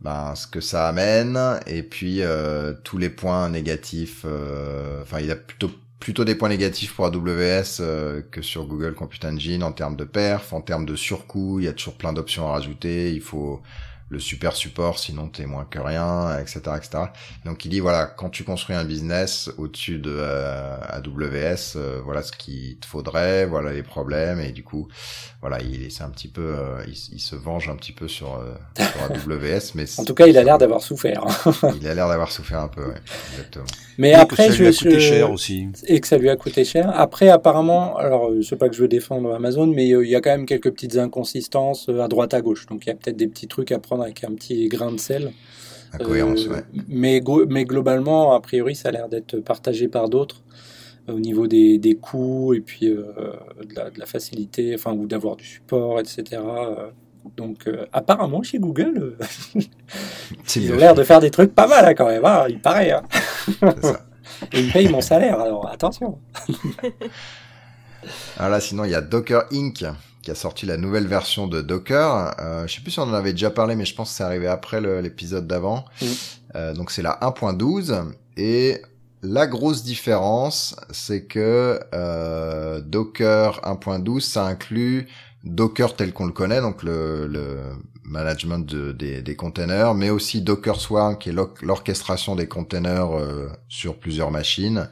ben, 0.00 0.34
ce 0.34 0.48
que 0.48 0.60
ça 0.60 0.88
amène 0.88 1.38
et 1.68 1.84
puis 1.84 2.22
euh, 2.22 2.74
tous 2.84 2.98
les 2.98 3.10
points 3.10 3.48
négatifs. 3.48 4.22
euh, 4.24 5.02
Enfin, 5.02 5.20
il 5.20 5.26
y 5.26 5.30
a 5.30 5.36
plutôt 5.36 5.70
plutôt 6.00 6.24
des 6.24 6.34
points 6.34 6.48
négatifs 6.48 6.96
pour 6.96 7.06
AWS 7.06 7.78
euh, 7.78 8.22
que 8.32 8.42
sur 8.42 8.66
Google 8.66 8.92
Compute 8.94 9.24
Engine 9.24 9.62
en 9.62 9.70
termes 9.70 9.94
de 9.94 10.02
perf, 10.02 10.52
en 10.52 10.60
termes 10.60 10.84
de 10.84 10.96
surcoût. 10.96 11.60
Il 11.60 11.66
y 11.66 11.68
a 11.68 11.72
toujours 11.72 11.94
plein 11.94 12.12
d'options 12.12 12.48
à 12.48 12.52
rajouter. 12.54 13.12
Il 13.12 13.20
faut 13.20 13.62
le 14.12 14.20
super 14.20 14.54
support, 14.54 14.98
sinon 14.98 15.26
t'es 15.28 15.46
moins 15.46 15.64
que 15.64 15.78
rien, 15.78 16.38
etc., 16.38 16.60
etc. 16.76 17.04
Donc 17.46 17.64
il 17.64 17.70
dit 17.70 17.80
voilà, 17.80 18.04
quand 18.06 18.28
tu 18.28 18.44
construis 18.44 18.76
un 18.76 18.84
business 18.84 19.50
au-dessus 19.56 19.98
de 19.98 20.14
euh, 20.14 20.76
AWS, 20.88 21.76
euh, 21.76 22.00
voilà 22.04 22.22
ce 22.22 22.32
qu'il 22.32 22.76
te 22.78 22.86
faudrait, 22.86 23.46
voilà 23.46 23.72
les 23.72 23.82
problèmes 23.82 24.38
et 24.38 24.52
du 24.52 24.62
coup, 24.62 24.86
voilà, 25.40 25.60
il 25.62 25.90
c'est 25.90 26.04
un 26.04 26.10
petit 26.10 26.28
peu, 26.28 26.42
euh, 26.42 26.82
il, 26.86 26.92
il 27.14 27.20
se 27.20 27.34
venge 27.36 27.68
un 27.68 27.76
petit 27.76 27.92
peu 27.92 28.06
sur, 28.06 28.34
euh, 28.36 28.54
sur 28.76 29.02
AWS, 29.32 29.72
mais 29.74 29.84
En 29.98 30.04
tout 30.04 30.14
cas, 30.14 30.26
il 30.26 30.36
a 30.38 30.44
l'air 30.44 30.58
d'avoir 30.58 30.82
souffert. 30.82 31.24
il 31.80 31.88
a 31.88 31.94
l'air 31.94 32.08
d'avoir 32.08 32.30
souffert 32.30 32.60
un 32.60 32.68
peu, 32.68 32.82
ouais, 32.86 33.00
exactement. 33.32 33.64
Mais 33.98 34.10
Et 34.10 34.14
que 34.14 34.18
après, 34.20 34.46
ça 34.48 34.52
je, 34.52 34.62
lui 34.62 34.68
a 34.68 34.72
coûté 34.72 35.00
je- 35.00 35.08
cher 35.08 35.30
aussi. 35.32 35.68
et 35.86 36.00
que 36.00 36.06
ça 36.06 36.18
lui 36.18 36.28
a 36.30 36.36
coûté 36.36 36.64
cher. 36.64 36.90
Après, 36.94 37.28
apparemment, 37.28 37.96
alors 37.96 38.30
je 38.34 38.42
sais 38.42 38.56
pas 38.56 38.68
que 38.68 38.76
je 38.76 38.82
veux 38.82 38.88
défendre 38.88 39.34
Amazon, 39.34 39.66
mais 39.66 39.90
euh, 39.92 40.04
il 40.04 40.10
y 40.10 40.16
a 40.16 40.20
quand 40.20 40.30
même 40.30 40.46
quelques 40.46 40.70
petites 40.70 40.96
inconsistances 40.96 41.88
euh, 41.88 42.00
à 42.00 42.08
droite 42.08 42.34
à 42.34 42.40
gauche. 42.40 42.66
Donc 42.66 42.84
il 42.84 42.88
y 42.88 42.92
a 42.92 42.94
peut-être 42.94 43.16
des 43.16 43.28
petits 43.28 43.48
trucs 43.48 43.72
à 43.72 43.78
prendre 43.78 44.01
avec 44.02 44.24
un 44.24 44.34
petit 44.34 44.68
grain 44.68 44.92
de 44.92 44.98
sel. 44.98 45.32
Euh, 46.00 46.06
ouais. 46.06 46.64
Mais, 46.88 47.64
globalement, 47.64 48.32
a 48.34 48.40
priori, 48.40 48.74
ça 48.74 48.88
a 48.88 48.92
l'air 48.92 49.08
d'être 49.08 49.36
partagé 49.40 49.88
par 49.88 50.08
d'autres 50.08 50.42
euh, 51.08 51.12
au 51.14 51.18
niveau 51.20 51.46
des, 51.46 51.78
des 51.78 51.96
coûts 51.96 52.54
et 52.54 52.60
puis 52.60 52.88
euh, 52.88 53.04
de, 53.68 53.74
la, 53.74 53.90
de 53.90 53.98
la 53.98 54.06
facilité, 54.06 54.74
enfin, 54.74 54.92
ou 54.92 55.06
d'avoir 55.06 55.36
du 55.36 55.44
support, 55.44 56.00
etc. 56.00 56.40
Donc, 57.36 57.66
euh, 57.66 57.86
apparemment, 57.92 58.42
chez 58.42 58.58
Google, 58.58 59.16
ils 60.56 60.72
ont 60.72 60.76
l'air 60.76 60.94
de 60.94 61.04
faire 61.04 61.20
des 61.20 61.30
trucs 61.30 61.54
pas 61.54 61.66
mal 61.68 61.84
hein, 61.84 61.94
quand 61.94 62.06
même, 62.08 62.24
hein, 62.24 62.46
il 62.48 62.60
paraît. 62.60 62.90
hein. 62.92 63.02
Ça. 63.82 64.06
Et 64.52 64.60
ils 64.60 64.72
payent 64.72 64.88
mon 64.88 65.00
salaire, 65.00 65.38
alors 65.40 65.68
attention. 65.68 66.18
Alors 68.36 68.50
là, 68.52 68.60
sinon, 68.60 68.84
il 68.84 68.90
y 68.90 68.94
a 68.94 69.00
Docker 69.00 69.44
Inc. 69.52 69.84
qui 70.22 70.30
a 70.30 70.34
sorti 70.34 70.66
la 70.66 70.76
nouvelle 70.76 71.06
version 71.06 71.46
de 71.48 71.60
Docker. 71.60 72.34
Euh, 72.40 72.66
je 72.66 72.74
sais 72.74 72.80
plus 72.80 72.92
si 72.92 73.00
on 73.00 73.04
en 73.04 73.12
avait 73.12 73.32
déjà 73.32 73.50
parlé, 73.50 73.74
mais 73.74 73.84
je 73.84 73.94
pense 73.94 74.10
que 74.10 74.16
c'est 74.16 74.24
arrivé 74.24 74.46
après 74.46 74.80
l'épisode 75.02 75.46
d'avant. 75.46 75.84
Euh, 76.54 76.74
donc 76.74 76.90
c'est 76.90 77.02
la 77.02 77.18
1.12 77.22 78.12
et 78.36 78.80
la 79.22 79.46
grosse 79.46 79.84
différence, 79.84 80.76
c'est 80.90 81.24
que 81.26 81.80
euh, 81.94 82.80
Docker 82.80 83.60
1.12, 83.62 84.20
ça 84.20 84.46
inclut 84.46 85.08
Docker 85.44 85.96
tel 85.96 86.12
qu'on 86.12 86.26
le 86.26 86.32
connaît, 86.32 86.60
donc 86.60 86.82
le, 86.82 87.26
le 87.26 87.58
management 88.04 88.58
de- 88.60 88.92
des, 88.92 89.22
des 89.22 89.34
containers, 89.36 89.94
mais 89.94 90.10
aussi 90.10 90.40
Docker 90.40 90.80
Swarm, 90.80 91.18
qui 91.18 91.30
est 91.30 91.32
l'or- 91.32 91.54
l'orchestration 91.62 92.36
des 92.36 92.46
containers 92.46 93.10
euh, 93.16 93.48
sur 93.68 93.98
plusieurs 93.98 94.30
machines, 94.30 94.88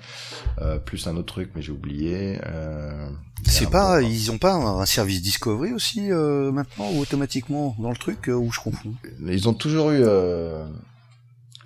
euh, 0.61 0.79
plus 0.79 1.07
un 1.07 1.17
autre 1.17 1.33
truc, 1.33 1.51
mais 1.55 1.63
j'ai 1.63 1.71
oublié. 1.73 2.41
Euh, 2.47 3.09
C'est 3.47 3.71
pas, 3.71 4.01
bon- 4.01 4.07
ils 4.09 4.31
ont 4.33 4.39
pas 4.39 4.55
un 4.55 4.87
service 4.87 5.23
Discovery 5.23 5.73
aussi 5.73 6.11
euh, 6.11 6.51
maintenant 6.51 6.91
ou 6.93 7.01
automatiquement 7.01 7.77
dans 7.79 7.91
le 7.91 7.97
truc 7.97 8.29
euh, 8.29 8.35
où 8.35 8.51
je 8.51 8.61
confonds. 8.61 8.95
Ils 9.25 9.49
ont 9.49 9.55
toujours 9.55 9.91
eu. 9.91 10.01
Euh... 10.03 10.65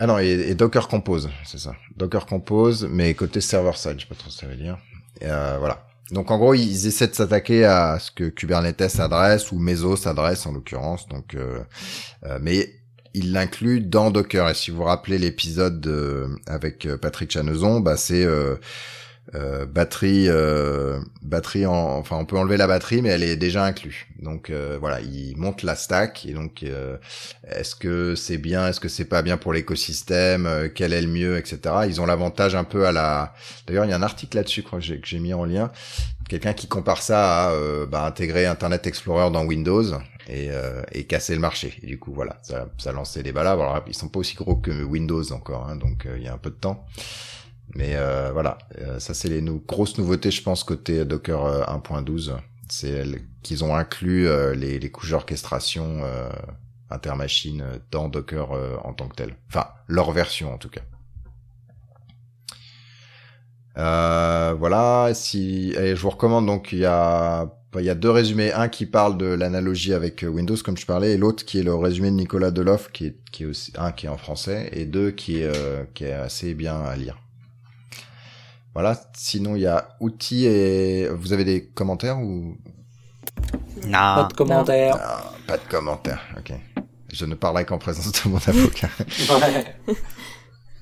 Ah 0.01 0.07
non, 0.07 0.18
et, 0.18 0.26
et 0.28 0.55
Docker 0.55 0.89
Compose, 0.89 1.30
c'est 1.45 1.59
ça. 1.59 1.72
Docker 1.97 2.26
Compose, 2.26 2.87
mais 2.91 3.14
côté 3.14 3.41
server-side, 3.41 3.95
je 3.97 4.01
sais 4.03 4.09
pas 4.09 4.14
trop 4.16 4.28
ce 4.28 4.41
que 4.41 4.41
ça 4.43 4.47
veut 4.49 4.57
dire. 4.57 4.76
Et, 5.20 5.26
euh, 5.26 5.57
voilà. 5.59 5.87
Donc 6.11 6.30
en 6.30 6.38
gros, 6.38 6.55
ils 6.55 6.86
essaient 6.86 7.09
de 7.09 7.14
s'attaquer 7.14 7.64
à 7.64 7.98
ce 7.98 8.11
que 8.11 8.24
Kubernetes 8.28 9.00
adresse 9.00 9.52
ou 9.52 9.59
Mesos 9.59 10.07
adresse 10.07 10.46
en 10.46 10.52
l'occurrence. 10.52 11.09
Donc, 11.09 11.34
euh, 11.34 11.61
euh, 12.26 12.38
mais 12.42 12.74
ils 13.14 13.32
l'incluent 13.32 13.80
dans 13.80 14.11
Docker. 14.11 14.50
Et 14.50 14.55
si 14.55 14.70
vous 14.70 14.82
rappelez 14.84 15.18
l'épisode 15.18 15.80
de- 15.80 16.28
avec 16.46 16.84
euh, 16.86 16.98
Patrick 16.98 17.30
Chanezon, 17.30 17.80
bah 17.80 17.96
c'est 17.96 18.24
euh, 19.34 19.64
batterie, 19.64 20.26
euh, 20.28 21.00
batterie 21.22 21.64
en, 21.66 21.96
enfin 21.98 22.16
on 22.16 22.26
peut 22.26 22.36
enlever 22.36 22.56
la 22.56 22.66
batterie, 22.66 23.00
mais 23.00 23.08
elle 23.08 23.22
est 23.22 23.36
déjà 23.36 23.64
inclue. 23.64 24.06
Donc 24.20 24.50
euh, 24.50 24.76
voilà, 24.78 25.00
ils 25.00 25.34
montent 25.36 25.62
la 25.62 25.76
stack 25.76 26.26
et 26.26 26.32
donc 26.32 26.62
euh, 26.62 26.98
est-ce 27.48 27.74
que 27.74 28.14
c'est 28.14 28.36
bien, 28.36 28.68
est-ce 28.68 28.80
que 28.80 28.88
c'est 28.88 29.06
pas 29.06 29.22
bien 29.22 29.36
pour 29.36 29.52
l'écosystème, 29.52 30.46
euh, 30.46 30.68
quel 30.72 30.92
est 30.92 31.00
le 31.00 31.08
mieux, 31.08 31.38
etc. 31.38 31.58
Ils 31.86 32.00
ont 32.00 32.06
l'avantage 32.06 32.54
un 32.54 32.64
peu 32.64 32.86
à 32.86 32.92
la. 32.92 33.34
D'ailleurs, 33.66 33.86
il 33.86 33.90
y 33.90 33.94
a 33.94 33.96
un 33.96 34.02
article 34.02 34.36
là-dessus, 34.36 34.62
crois 34.62 34.78
que 34.78 34.84
j'ai 34.84 35.18
mis 35.18 35.32
en 35.32 35.44
lien. 35.44 35.72
Quelqu'un 36.28 36.52
qui 36.52 36.68
compare 36.68 37.02
ça 37.02 37.46
à 37.46 37.52
euh, 37.52 37.86
bah, 37.86 38.04
intégrer 38.04 38.46
Internet 38.46 38.86
Explorer 38.86 39.30
dans 39.30 39.44
Windows 39.44 39.84
et, 40.28 40.48
et 40.92 41.04
casser 41.04 41.34
le 41.34 41.40
marché. 41.40 41.78
Et 41.82 41.86
du 41.86 41.98
coup, 41.98 42.12
voilà, 42.14 42.38
ça, 42.42 42.68
ça 42.78 42.92
lancé 42.92 43.22
des 43.22 43.32
balades. 43.32 43.60
Alors, 43.60 43.82
ils 43.86 43.94
sont 43.94 44.08
pas 44.08 44.20
aussi 44.20 44.34
gros 44.34 44.56
que 44.56 44.82
Windows 44.82 45.32
encore, 45.32 45.68
hein, 45.68 45.76
donc 45.76 46.06
il 46.16 46.22
y 46.22 46.28
a 46.28 46.32
un 46.32 46.38
peu 46.38 46.48
de 46.48 46.54
temps. 46.56 46.86
Mais 47.74 47.96
euh, 47.96 48.30
voilà, 48.32 48.58
euh, 48.78 48.98
ça 49.00 49.14
c'est 49.14 49.28
les 49.28 49.42
grosses 49.66 49.98
nouveautés, 49.98 50.30
je 50.30 50.42
pense, 50.42 50.64
côté 50.64 51.04
Docker 51.04 51.44
euh, 51.44 51.62
1.12. 51.64 52.36
C'est 52.68 52.88
elles- 52.90 53.22
qu'ils 53.42 53.64
ont 53.64 53.74
inclus 53.76 54.26
euh, 54.28 54.54
les, 54.54 54.78
les 54.78 54.90
couches 54.90 55.10
d'orchestration 55.10 56.00
euh, 56.04 56.28
intermachine 56.90 57.62
euh, 57.62 57.78
dans 57.90 58.08
Docker 58.08 58.52
euh, 58.52 58.76
en 58.84 58.94
tant 58.94 59.08
que 59.08 59.16
tel. 59.16 59.36
Enfin, 59.48 59.66
leur 59.88 60.12
version 60.12 60.52
en 60.54 60.58
tout 60.58 60.70
cas. 60.70 60.82
Euh, 63.76 64.54
voilà, 64.56 65.10
si 65.14 65.72
je 65.72 65.94
vous 66.00 66.10
recommande 66.10 66.46
donc 66.46 66.72
il 66.72 66.78
y 66.78 66.84
a 66.84 67.50
il 67.76 67.84
y 67.84 67.90
a 67.90 67.96
deux 67.96 68.10
résumés, 68.10 68.52
un 68.52 68.68
qui 68.68 68.86
parle 68.86 69.18
de 69.18 69.26
l'analogie 69.26 69.94
avec 69.94 70.22
euh, 70.22 70.28
Windows 70.28 70.54
comme 70.64 70.76
je 70.76 70.86
parlais 70.86 71.14
et 71.14 71.16
l'autre 71.16 71.44
qui 71.44 71.58
est 71.58 71.64
le 71.64 71.74
résumé 71.74 72.08
de 72.10 72.14
Nicolas 72.14 72.52
Deloff 72.52 72.92
qui 72.92 73.06
est 73.06 73.44
aussi 73.46 73.72
un 73.76 73.90
qui 73.90 74.06
est 74.06 74.08
en 74.08 74.16
français 74.16 74.68
et 74.72 74.84
deux 74.86 75.12
euh, 75.30 75.84
qui 75.92 76.04
est 76.04 76.12
assez 76.12 76.54
bien 76.54 76.80
à 76.82 76.94
lire. 76.94 77.18
Voilà, 78.74 79.00
sinon 79.16 79.54
il 79.54 79.62
y 79.62 79.66
a 79.66 79.96
outils 80.00 80.46
et 80.46 81.08
vous 81.08 81.32
avez 81.32 81.44
des 81.44 81.66
commentaires 81.66 82.18
ou? 82.18 82.56
Pas 83.82 84.16
Non. 84.22 84.28
de 84.28 84.32
commentaires. 84.34 84.96
Ah, 85.00 85.32
pas 85.46 85.56
de 85.56 85.62
commentaires. 85.70 86.22
OK. 86.38 86.52
Je 87.12 87.24
ne 87.24 87.34
parlerai 87.36 87.64
qu'en 87.64 87.78
présence 87.78 88.10
de 88.12 88.28
mon 88.28 88.38
avocat. 88.38 88.88
Ouais. 89.30 89.94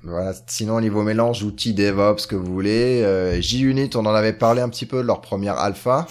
Voilà. 0.05 0.32
Sinon, 0.49 0.74
au 0.76 0.80
niveau 0.80 1.03
mélange, 1.05 1.45
outils 1.45 1.74
DevOps, 1.74 2.26
que 2.26 2.34
vous 2.34 2.53
voulez. 2.53 3.03
Euh, 3.05 3.40
JUnit, 3.40 3.90
on 3.95 4.05
en 4.05 4.14
avait 4.14 4.32
parlé 4.32 4.61
un 4.61 4.68
petit 4.68 4.84
peu 4.84 4.97
de 5.01 5.07
leur 5.07 5.20
première 5.20 5.59
alpha. 5.59 6.09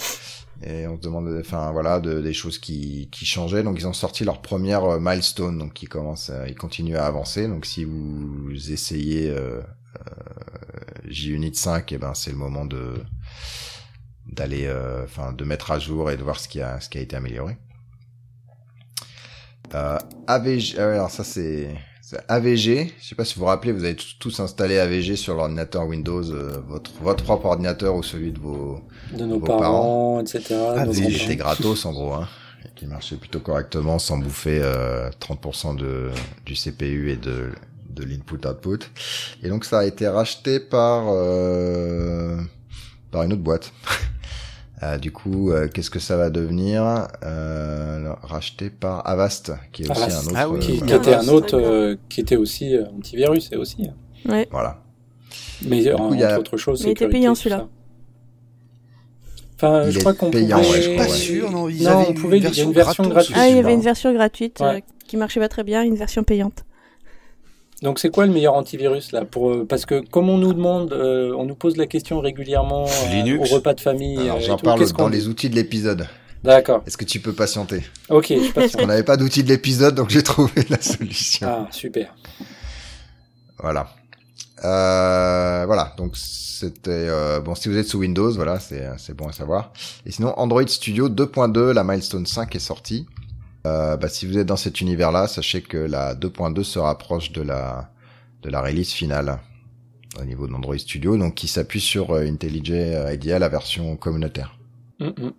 Et 0.64 0.88
on 0.88 0.96
se 0.96 1.02
demande, 1.02 1.28
enfin 1.42 1.72
voilà, 1.74 2.00
de, 2.00 2.22
des 2.22 2.32
choses 2.32 2.58
qui, 2.58 3.10
qui 3.12 3.26
changeaient. 3.26 3.64
Donc 3.64 3.78
ils 3.80 3.88
ont 3.88 3.94
sorti 3.94 4.24
leur 4.24 4.42
première 4.42 4.86
euh, 4.86 5.00
milestone, 5.02 5.58
donc 5.58 5.74
qui 5.74 5.88
commence, 5.88 6.30
à, 6.30 6.48
ils 6.48 6.56
continuent 6.56 6.96
à 6.96 7.06
avancer. 7.06 7.50
Donc 7.50 7.66
si 7.66 7.84
vous 7.84 8.72
essayez 8.72 9.30
euh, 9.30 9.60
euh, 9.60 9.62
JUnit 11.08 11.56
5, 11.56 11.92
et 11.92 11.98
ben 11.98 12.14
c'est 12.14 12.32
le 12.32 12.38
moment 12.38 12.66
de 12.66 12.96
d'aller, 14.28 14.66
euh, 14.66 15.04
enfin, 15.04 15.34
de 15.34 15.44
mettre 15.44 15.72
à 15.72 15.80
jour 15.80 16.10
et 16.12 16.16
de 16.18 16.24
voir 16.24 16.40
ce 16.40 16.48
qui 16.48 16.62
a, 16.62 16.80
ce 16.80 16.88
qui 16.90 16.98
a 16.98 17.02
été 17.02 17.16
amélioré. 17.16 17.58
Euh, 19.74 19.98
AVG, 20.28 20.76
euh, 20.80 20.94
alors 20.96 21.10
ça 21.12 21.24
c'est 21.24 21.76
AVG. 22.28 22.94
Je 23.02 23.08
sais 23.08 23.16
pas 23.16 23.24
si 23.26 23.36
vous 23.36 23.42
vous 23.42 23.46
rappelez, 23.48 23.72
vous 23.72 23.84
avez 23.86 23.96
tous- 23.96 24.40
installé 24.42 24.78
AVG 24.78 25.16
sur 25.16 25.36
l'ordinateur 25.36 25.86
Windows, 25.88 26.24
euh, 26.32 26.62
votre 26.68 26.92
votre 27.02 27.24
propre 27.24 27.46
ordinateur 27.46 27.96
ou 27.96 28.04
celui 28.04 28.32
de 28.34 28.40
vos 28.40 28.82
De 29.18 29.26
nos 29.26 29.40
Vos 29.40 29.46
parents, 29.46 29.60
parents. 29.60 30.20
etc. 30.22 30.44
Ah, 30.52 30.86
grands-parents. 30.86 30.94
C'était 30.94 31.36
gratos 31.38 31.86
en 31.86 31.94
gros, 31.94 32.14
hein, 32.14 32.28
et 32.66 32.70
qui 32.76 32.86
marchait 32.86 33.16
plutôt 33.16 33.40
correctement 33.40 33.98
sans 33.98 34.18
bouffer 34.18 34.60
euh, 34.62 35.10
30% 35.20 35.76
de 35.76 36.10
du 36.46 36.54
CPU 36.56 37.12
et 37.12 37.16
de 37.18 37.50
de 37.94 38.04
l'input-output. 38.04 38.80
Et 39.44 39.50
donc 39.50 39.66
ça 39.66 39.80
a 39.80 39.86
été 39.86 40.08
racheté 40.08 40.60
par 40.60 41.06
euh, 41.10 42.38
par 43.12 43.24
une 43.24 43.34
autre 43.34 43.42
boîte. 43.44 43.72
Euh, 44.84 44.98
du 44.98 45.12
coup, 45.12 45.52
euh, 45.52 45.68
qu'est-ce 45.68 45.92
que 45.92 46.00
ça 46.00 46.18
va 46.18 46.32
devenir? 46.32 47.08
Euh, 47.24 48.14
Racheté 48.24 48.72
par 48.72 49.08
Avast, 49.08 49.52
qui 49.72 49.84
est 49.84 49.92
aussi 49.92 50.02
un 50.02 50.18
autre. 50.26 50.32
Ah 50.36 50.50
oui, 50.50 50.58
euh, 50.58 50.60
qui, 50.60 50.82
qui 50.82 50.94
était 50.96 51.14
un 51.14 51.28
autre, 51.28 51.54
euh, 51.56 51.96
qui 52.10 52.20
était 52.22 52.36
aussi 52.36 52.76
euh, 52.76 52.86
antivirus, 52.98 53.52
et 53.52 53.58
aussi. 53.58 53.86
hein. 53.88 53.94
Ouais. 54.28 54.48
Voilà. 54.50 54.82
Mais 55.68 55.88
euh, 55.88 55.96
coup, 55.96 56.02
entre 56.06 56.16
il 56.16 56.20
y 56.22 56.24
a- 56.24 56.40
autres 56.40 56.58
choses, 56.58 56.82
Mais 56.82 56.88
il 56.88 56.92
était 56.94 57.08
payant, 57.10 57.36
celui-là. 57.36 57.68
Enfin, 59.58 59.84
Il 59.86 59.92
je 59.92 60.00
crois 60.00 60.14
qu'on 60.16 60.32
payant, 60.32 60.58
pouvait... 60.58 60.70
ouais, 60.72 60.76
je 60.82 60.82
suis 60.90 60.98
pas 60.98 61.08
sûr, 61.08 61.52
non, 61.52 61.70
ils 61.70 61.84
Non, 61.84 61.90
avaient 62.00 62.06
on 62.10 62.14
pouvait- 62.16 62.38
une 62.40 62.44
il 62.46 62.58
y 62.58 62.62
une 62.62 62.72
version 62.74 63.08
gratuite. 63.08 63.38
Ah, 63.40 63.48
il 63.50 63.56
y 63.56 63.60
avait 63.60 63.74
une 63.76 63.82
version 63.82 64.12
gratuite 64.14 64.62
euh, 64.62 64.74
Ouais. 64.74 64.84
qui 65.08 65.16
marchait 65.18 65.40
pas 65.40 65.50
très 65.50 65.64
bien, 65.64 65.84
une 65.84 65.96
version 65.96 66.24
payante. 66.24 66.64
Donc 67.82 67.98
c'est 67.98 68.10
quoi 68.10 68.28
le 68.28 68.32
meilleur 68.32 68.54
antivirus 68.54 69.12
là 69.12 69.26
pour 69.26 69.50
euh, 69.52 69.66
parce 69.68 69.88
que 69.88 70.02
comme 70.08 70.30
on 70.30 70.38
nous 70.38 70.54
demande, 70.54 70.94
euh, 70.94 71.34
on 71.36 71.46
nous 71.46 71.56
pose 71.56 71.78
la 71.78 71.88
question 71.88 72.20
régulièrement 72.20 72.86
euh, 72.86 73.38
au 73.40 73.44
repas 73.56 73.74
de 73.74 73.82
famille. 73.82 74.20
Alors 74.20 74.38
euh, 74.38 74.42
j'en 74.42 74.58
parle 74.58 74.88
dans 74.92 75.10
les 75.10 75.28
outils 75.28 75.50
de 75.50 75.56
l'épisode. 75.56 76.08
D'accord. 76.44 76.84
Est-ce 76.86 76.98
que 76.98 77.06
tu 77.06 77.20
peux 77.20 77.34
patienter? 77.34 77.84
Ok, 78.10 78.28
je 78.30 78.40
suis 78.44 78.54
patient. 78.54 78.80
On 78.84 78.88
n'avait 78.88 79.04
pas 79.04 79.18
d'outil 79.18 79.44
de 79.44 79.50
l'épisode, 79.50 79.96
donc 79.96 80.10
j'ai 80.10 80.24
trouvé 80.24 80.64
la 80.70 80.80
solution. 80.82 81.48
ah 81.50 81.68
super. 81.72 82.14
Voilà. 83.58 83.90
Euh, 84.64 85.64
voilà. 85.66 85.94
Donc 85.98 86.16
c'était 86.18 86.90
euh, 86.92 87.40
bon. 87.40 87.56
Si 87.56 87.68
vous 87.68 87.78
êtes 87.78 87.88
sous 87.88 88.00
Windows, 88.00 88.32
voilà, 88.32 88.60
c'est 88.60 88.88
c'est 88.98 89.16
bon 89.16 89.28
à 89.28 89.32
savoir. 89.32 89.72
Et 90.06 90.12
sinon, 90.12 90.34
Android 90.38 90.68
Studio 90.68 91.10
2.2, 91.10 91.72
la 91.72 91.84
milestone 91.84 92.28
5 92.28 92.56
est 92.56 92.60
sortie. 92.60 93.08
Euh, 93.68 93.98
bah, 93.98 94.08
si 94.08 94.26
vous 94.26 94.38
êtes 94.38 94.48
dans 94.48 94.56
cet 94.58 94.82
univers-là, 94.82 95.28
sachez 95.28 95.62
que 95.62 95.78
la 95.78 96.16
2.2 96.16 96.64
se 96.64 96.80
rapproche 96.80 97.32
de 97.32 97.42
la 97.42 97.92
de 98.42 98.50
la 98.50 98.62
release 98.62 98.92
finale 98.92 99.40
au 100.20 100.26
niveau 100.26 100.48
d'Android 100.48 100.78
Studio, 100.78 101.18
donc 101.18 101.36
qui 101.36 101.48
s'appuie 101.48 101.80
sur 101.80 102.12
euh, 102.12 102.26
IntelliJ 102.26 102.72
euh, 102.72 103.14
IDEA, 103.14 103.40
la 103.40 103.50
version 103.50 103.96
communautaire. 103.96 104.58
Mm, 105.00 105.08
mm. 105.08 105.34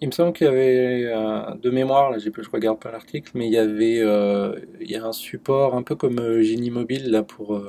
Il 0.00 0.08
me 0.08 0.12
semble 0.12 0.32
qu'il 0.32 0.46
y 0.46 0.50
avait 0.50 1.04
euh, 1.06 1.54
de 1.60 1.70
mémoire, 1.70 2.16
je 2.18 2.30
regarde 2.52 2.78
pas 2.78 2.92
l'article, 2.92 3.32
mais 3.34 3.46
il 3.48 3.52
y 3.52 3.58
avait, 3.58 3.96
il 4.80 4.90
y 4.90 4.94
a 4.94 5.04
un 5.04 5.12
support 5.12 5.74
un 5.74 5.82
peu 5.82 5.96
comme 5.96 6.40
Genie 6.40 6.70
Mobile 6.70 7.10
là 7.10 7.24
pour 7.24 7.60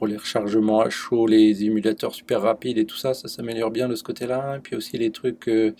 pour 0.00 0.06
les 0.06 0.16
rechargements 0.16 0.80
à 0.80 0.88
chaud, 0.88 1.26
les 1.26 1.62
émulateurs 1.62 2.14
super 2.14 2.40
rapides 2.40 2.78
et 2.78 2.86
tout 2.86 2.96
ça, 2.96 3.12
ça 3.12 3.28
s'améliore 3.28 3.70
bien 3.70 3.86
de 3.86 3.94
ce 3.94 4.02
côté-là. 4.02 4.56
Et 4.56 4.60
puis 4.60 4.74
aussi 4.74 4.96
les 4.96 5.10
trucs 5.10 5.46
euh, 5.46 5.74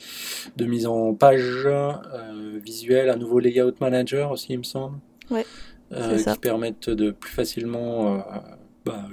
de 0.59 0.67
mise 0.67 0.87
en 0.87 1.15
page 1.15 1.63
euh, 1.65 2.61
visuelle, 2.63 3.09
un 3.09 3.17
nouveau 3.17 3.39
layout 3.39 3.73
manager 3.81 4.31
aussi, 4.31 4.49
il 4.53 4.59
me 4.59 4.63
semble. 4.63 4.99
Ouais, 5.31 5.47
Euh, 5.93 6.19
qui 6.35 6.39
permettent 6.39 6.91
de 6.91 7.13
plus 7.13 7.31
facilement 7.33 8.23
bah, 8.85 9.09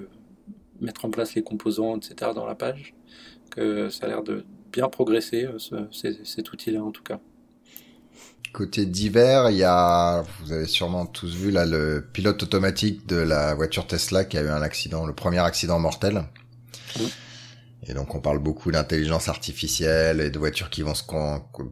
mettre 0.81 1.05
en 1.05 1.09
place 1.09 1.35
les 1.35 1.41
composants, 1.41 1.95
etc. 1.95 2.31
dans 2.35 2.45
la 2.45 2.55
page. 2.55 2.93
Que 3.49 3.87
ça 3.87 4.07
a 4.07 4.09
l'air 4.09 4.23
de 4.23 4.43
bien 4.73 4.89
progresser, 4.89 5.47
ce- 5.57 5.87
cet- 5.91 6.25
cet 6.25 6.51
outil-là 6.51 6.83
en 6.83 6.91
tout 6.91 7.03
cas. 7.03 7.21
Côté 8.57 8.87
divers, 8.87 9.51
il 9.51 9.57
y 9.57 9.63
a, 9.63 10.23
vous 10.41 10.51
avez 10.51 10.65
sûrement 10.65 11.05
tous 11.05 11.31
vu 11.35 11.51
là 11.51 11.63
le 11.63 12.03
pilote 12.11 12.41
automatique 12.41 13.05
de 13.05 13.17
la 13.17 13.53
voiture 13.53 13.85
Tesla 13.85 14.25
qui 14.25 14.35
a 14.35 14.41
eu 14.41 14.47
un 14.49 14.63
accident, 14.63 15.05
le 15.05 15.13
premier 15.13 15.37
accident 15.37 15.77
mortel. 15.77 16.23
Oui. 16.99 17.13
Et 17.85 17.93
donc 17.93 18.15
on 18.15 18.19
parle 18.19 18.39
beaucoup 18.39 18.71
d'intelligence 18.71 19.29
artificielle 19.29 20.21
et 20.21 20.31
de 20.31 20.39
voitures 20.39 20.71
qui 20.71 20.81
vont 20.81 20.95
se 20.95 21.03
con- 21.03 21.43
co- 21.51 21.71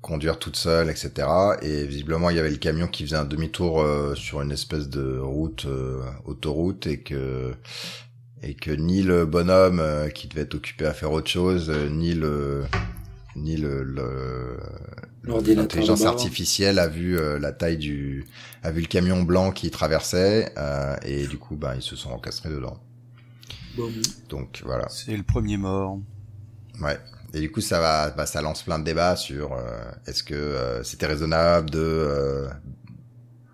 conduire 0.00 0.38
toutes 0.38 0.56
seules, 0.56 0.88
etc. 0.88 1.12
Et 1.60 1.84
visiblement 1.84 2.30
il 2.30 2.36
y 2.36 2.40
avait 2.40 2.48
le 2.48 2.56
camion 2.56 2.86
qui 2.86 3.04
faisait 3.04 3.16
un 3.16 3.26
demi-tour 3.26 3.82
euh, 3.82 4.14
sur 4.14 4.40
une 4.40 4.50
espèce 4.50 4.88
de 4.88 5.18
route, 5.18 5.66
euh, 5.66 6.00
autoroute, 6.24 6.86
et 6.86 7.00
que 7.02 7.52
et 8.42 8.54
que 8.54 8.70
ni 8.70 9.02
le 9.02 9.26
bonhomme 9.26 9.78
euh, 9.78 10.08
qui 10.08 10.28
devait 10.28 10.40
être 10.42 10.54
occupé 10.54 10.86
à 10.86 10.94
faire 10.94 11.12
autre 11.12 11.30
chose, 11.30 11.68
euh, 11.68 11.90
ni 11.90 12.14
le 12.14 12.64
ni 13.36 13.58
le, 13.58 13.82
le 13.82 14.56
l'intelligence 15.26 16.04
artificielle 16.04 16.78
a 16.78 16.88
vu 16.88 17.18
euh, 17.18 17.38
la 17.38 17.52
taille 17.52 17.76
du 17.78 18.24
a 18.62 18.70
vu 18.70 18.80
le 18.80 18.86
camion 18.86 19.22
blanc 19.22 19.50
qui 19.52 19.70
traversait 19.70 20.52
euh, 20.58 20.96
et 21.02 21.26
du 21.26 21.38
coup 21.38 21.56
bah 21.56 21.74
ils 21.76 21.82
se 21.82 21.96
sont 21.96 22.10
encastrés 22.10 22.50
dedans. 22.50 22.78
Donc 24.28 24.62
voilà. 24.64 24.86
C'est 24.88 25.16
le 25.16 25.22
premier 25.22 25.56
mort. 25.56 25.98
ouais. 26.80 26.98
Et 27.32 27.40
du 27.40 27.50
coup 27.50 27.60
ça 27.60 27.80
va 27.80 28.10
bah, 28.10 28.26
ça 28.26 28.40
lance 28.42 28.62
plein 28.62 28.78
de 28.78 28.84
débats 28.84 29.16
sur 29.16 29.52
euh, 29.54 29.82
est-ce 30.06 30.22
que 30.22 30.34
euh, 30.34 30.82
c'était 30.84 31.06
raisonnable 31.06 31.68
de, 31.70 31.80
euh, 31.80 32.46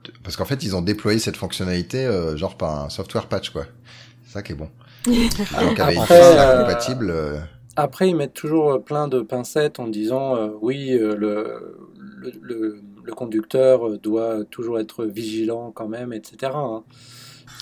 de- 0.05 0.13
parce 0.23 0.37
qu'en 0.37 0.45
fait 0.45 0.63
ils 0.63 0.77
ont 0.77 0.83
déployé 0.83 1.19
cette 1.19 1.39
fonctionnalité 1.39 2.05
euh, 2.05 2.37
genre 2.37 2.59
par 2.59 2.85
un 2.85 2.89
software 2.91 3.27
patch 3.27 3.51
quoi. 3.51 3.65
C'est 4.27 4.33
ça 4.35 4.43
qui 4.43 4.53
est 4.53 4.57
bon. 4.57 4.69
Donc 5.07 5.81
avec 5.81 5.97
une 5.97 6.03
Après, 6.03 6.19
Tesla 6.21 6.51
euh, 6.51 6.61
compatible 6.63 7.11
euh, 7.11 7.39
Après, 7.77 8.09
ils 8.09 8.17
mettent 8.17 8.35
toujours 8.35 8.73
euh, 8.73 8.79
plein 8.79 9.09
de 9.09 9.21
pincettes 9.23 9.79
en 9.81 9.89
disant 9.89 10.37
euh, 10.37 10.51
oui, 10.61 10.93
euh, 10.93 11.15
le, 11.17 11.77
le, 12.19 12.33
le- 12.43 12.83
conducteur 13.15 13.99
doit 13.99 14.45
toujours 14.45 14.79
être 14.79 15.05
vigilant 15.05 15.73
quand 15.73 15.89
même, 15.89 16.13
etc. 16.13 16.85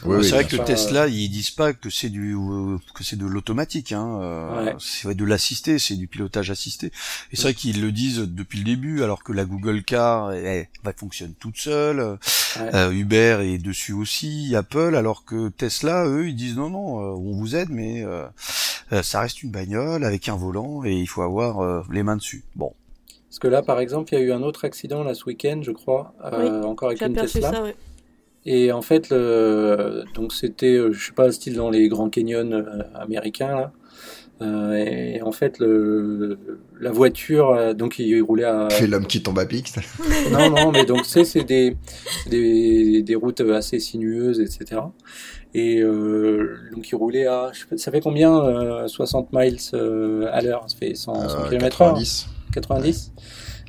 oui, 0.04 0.16
c'est 0.24 0.26
oui, 0.26 0.28
vrai 0.30 0.44
que 0.44 0.56
sûr. 0.56 0.64
Tesla, 0.64 1.06
ils 1.08 1.28
disent 1.28 1.50
pas 1.50 1.72
que 1.72 1.90
c'est 1.90 2.08
du 2.08 2.34
euh, 2.36 2.78
que 2.94 3.02
c'est 3.04 3.16
de 3.16 3.26
l'automatique, 3.26 3.92
hein. 3.92 4.18
euh, 4.20 4.64
Ouais. 4.66 4.74
C'est 4.78 5.14
de 5.14 5.24
l'assisté, 5.24 5.78
c'est 5.78 5.96
du 5.96 6.06
pilotage 6.06 6.50
assisté. 6.50 6.86
Et 7.32 7.36
c'est 7.36 7.42
vrai 7.42 7.54
qu'ils 7.54 7.80
le 7.82 7.90
disent 7.92 8.18
depuis 8.18 8.58
le 8.58 8.64
début, 8.64 9.02
alors 9.02 9.22
que 9.24 9.32
la 9.32 9.44
Google 9.44 9.82
Car, 9.82 10.32
elle, 10.32 10.68
elle 10.84 10.94
fonctionne 10.96 11.34
toute 11.38 11.56
seule. 11.56 11.98
Ouais. 12.00 12.74
Euh, 12.74 12.90
Uber 12.92 13.38
est 13.42 13.58
dessus 13.58 13.92
aussi, 13.92 14.54
Apple, 14.56 14.94
alors 14.96 15.24
que 15.24 15.48
Tesla, 15.48 16.06
eux, 16.06 16.28
ils 16.28 16.36
disent 16.36 16.56
non, 16.56 16.70
non, 16.70 17.00
euh, 17.00 17.16
on 17.16 17.32
vous 17.36 17.56
aide, 17.56 17.68
mais 17.70 18.02
euh, 18.04 18.24
euh, 18.92 19.02
ça 19.02 19.20
reste 19.20 19.42
une 19.42 19.50
bagnole 19.50 20.04
avec 20.04 20.28
un 20.28 20.36
volant 20.36 20.84
et 20.84 20.94
il 20.94 21.06
faut 21.06 21.22
avoir 21.22 21.60
euh, 21.60 21.82
les 21.92 22.02
mains 22.02 22.16
dessus. 22.16 22.44
Bon, 22.56 22.72
Parce 23.28 23.38
que 23.38 23.48
là, 23.48 23.62
par 23.62 23.80
exemple, 23.80 24.12
il 24.14 24.18
y 24.18 24.22
a 24.22 24.24
eu 24.24 24.32
un 24.32 24.42
autre 24.42 24.64
accident 24.64 25.02
là 25.02 25.14
ce 25.14 25.24
week-end, 25.26 25.60
je 25.62 25.72
crois, 25.72 26.14
euh, 26.24 26.62
encore 26.62 26.88
avec 26.88 27.02
une 27.02 27.14
Tesla. 27.14 27.52
ça, 27.52 27.62
ouais. 27.62 27.76
Et 28.46 28.72
en 28.72 28.82
fait, 28.82 29.10
le, 29.10 30.04
donc 30.14 30.32
c'était, 30.32 30.76
euh, 30.76 30.92
je 30.92 31.06
sais 31.06 31.12
pas, 31.12 31.30
style 31.32 31.56
dans 31.56 31.70
les 31.70 31.88
grands 31.88 32.08
canyons 32.10 32.50
euh, 32.52 32.82
américains 32.94 33.54
là. 33.54 33.72
Euh, 34.40 34.74
et 34.74 35.20
en 35.20 35.32
fait, 35.32 35.58
le, 35.58 36.38
la 36.80 36.92
voiture, 36.92 37.50
euh, 37.50 37.74
donc 37.74 37.98
il 37.98 38.20
roulait 38.20 38.44
à. 38.44 38.68
fait 38.70 38.86
l'homme 38.86 39.06
qui 39.06 39.20
tombe 39.20 39.38
à 39.38 39.46
pic 39.46 39.72
Non, 40.32 40.48
non, 40.50 40.70
mais 40.70 40.84
donc 40.84 41.06
c'est 41.06 41.24
c'est 41.24 41.42
des, 41.42 41.76
des 42.28 43.02
des 43.02 43.14
routes 43.16 43.40
assez 43.40 43.80
sinueuses, 43.80 44.40
etc. 44.40 44.80
Et 45.54 45.80
euh, 45.80 46.56
donc 46.72 46.88
il 46.88 46.94
roulait 46.94 47.26
à, 47.26 47.50
je 47.52 47.60
sais 47.60 47.66
pas, 47.66 47.76
ça 47.78 47.90
fait 47.90 48.00
combien, 48.00 48.38
euh, 48.38 48.86
60 48.86 49.32
miles 49.32 49.58
euh, 49.74 50.28
à 50.32 50.40
l'heure, 50.40 50.64
ça 50.68 50.76
fait 50.76 50.94
100, 50.94 51.28
100 51.28 51.38
euh, 51.38 51.48
km 51.48 51.82
heure. 51.82 51.94
90 51.94 52.28
90. 52.52 53.12
Ouais. 53.16 53.22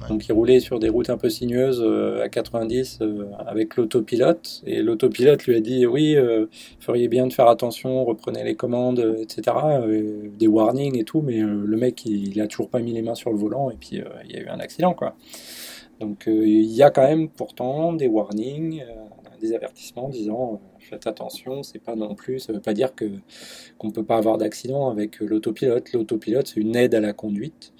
Donc 0.08 0.28
il 0.28 0.34
roulait 0.34 0.60
sur 0.60 0.80
des 0.80 0.90
routes 0.90 1.10
un 1.10 1.18
peu 1.18 1.30
sinueuses 1.30 1.82
euh, 1.84 2.24
à 2.24 2.30
90 2.30 3.00
euh, 3.02 3.26
avec 3.46 3.76
l'autopilote. 3.76 4.62
Et 4.66 4.82
l'autopilote 4.82 5.46
lui 5.46 5.56
a 5.56 5.60
dit 5.60 5.86
oui, 5.86 6.16
euh, 6.16 6.46
feriez 6.80 7.08
bien 7.08 7.28
de 7.28 7.34
faire 7.34 7.48
attention, 7.48 8.06
reprenez 8.06 8.44
les 8.44 8.56
commandes, 8.56 9.00
euh, 9.00 9.22
etc. 9.22 9.58
euh, 9.82 10.30
des 10.38 10.48
warnings 10.48 10.98
et 10.98 11.04
tout. 11.04 11.22
Mais 11.22 11.42
euh, 11.42 11.64
le 11.66 11.78
mec, 11.78 12.06
il, 12.06 12.30
il 12.30 12.42
a 12.42 12.48
toujours 12.48 12.70
pas 12.70 12.80
mis 12.80 12.94
les 12.94 13.02
mains 13.02 13.16
sur 13.16 13.32
le 13.32 13.38
volant 13.38 13.70
et 13.70 13.76
puis 13.76 14.02
il 14.26 14.32
y 14.32 14.38
a 14.38 14.42
eu 14.42 14.48
un 14.48 14.60
accident 14.60 14.94
quoi. 14.94 15.16
Donc 16.00 16.24
il 16.28 16.72
y 16.72 16.82
a 16.82 16.92
quand 16.92 17.02
même 17.02 17.28
pourtant 17.28 17.92
des 17.92 18.08
warnings, 18.08 18.86
des 19.42 19.54
avertissements 19.54 20.08
disant 20.08 20.62
faites 20.80 21.08
attention, 21.08 21.62
c'est 21.62 21.80
pas 21.80 21.96
non 21.96 22.16
plus, 22.16 22.40
ça 22.40 22.54
veut 22.54 22.62
pas 22.62 22.74
dire 22.74 22.96
que 22.96 23.06
qu'on 23.78 23.92
peut 23.92 24.06
pas 24.06 24.16
avoir 24.16 24.38
d'accident 24.38 24.90
avec 24.90 25.20
l'autopilote. 25.20 25.92
L'autopilote 25.92 26.48
c'est 26.48 26.62
une 26.62 26.78
aide 26.78 26.96
à 26.96 27.02
la 27.02 27.12
conduite 27.12 27.74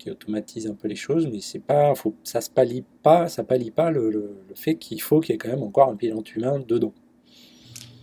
qui 0.00 0.10
automatise 0.10 0.66
un 0.66 0.74
peu 0.74 0.88
les 0.88 0.96
choses, 0.96 1.28
mais 1.30 1.40
c'est 1.40 1.58
pas, 1.60 1.94
faut, 1.94 2.14
ça 2.24 2.40
se 2.40 2.50
pallie 2.50 2.84
pas, 3.02 3.28
ça 3.28 3.44
pallie 3.44 3.70
pas 3.70 3.90
le, 3.90 4.10
le- 4.10 4.36
le 4.48 4.54
fait 4.54 4.76
qu'il 4.76 5.00
faut 5.02 5.20
qu'il 5.20 5.32
y 5.32 5.36
ait 5.36 5.38
quand 5.38 5.48
même 5.50 5.62
encore 5.62 5.90
un 5.90 5.96
pilote 5.96 6.34
humain 6.34 6.58
dedans. 6.66 6.94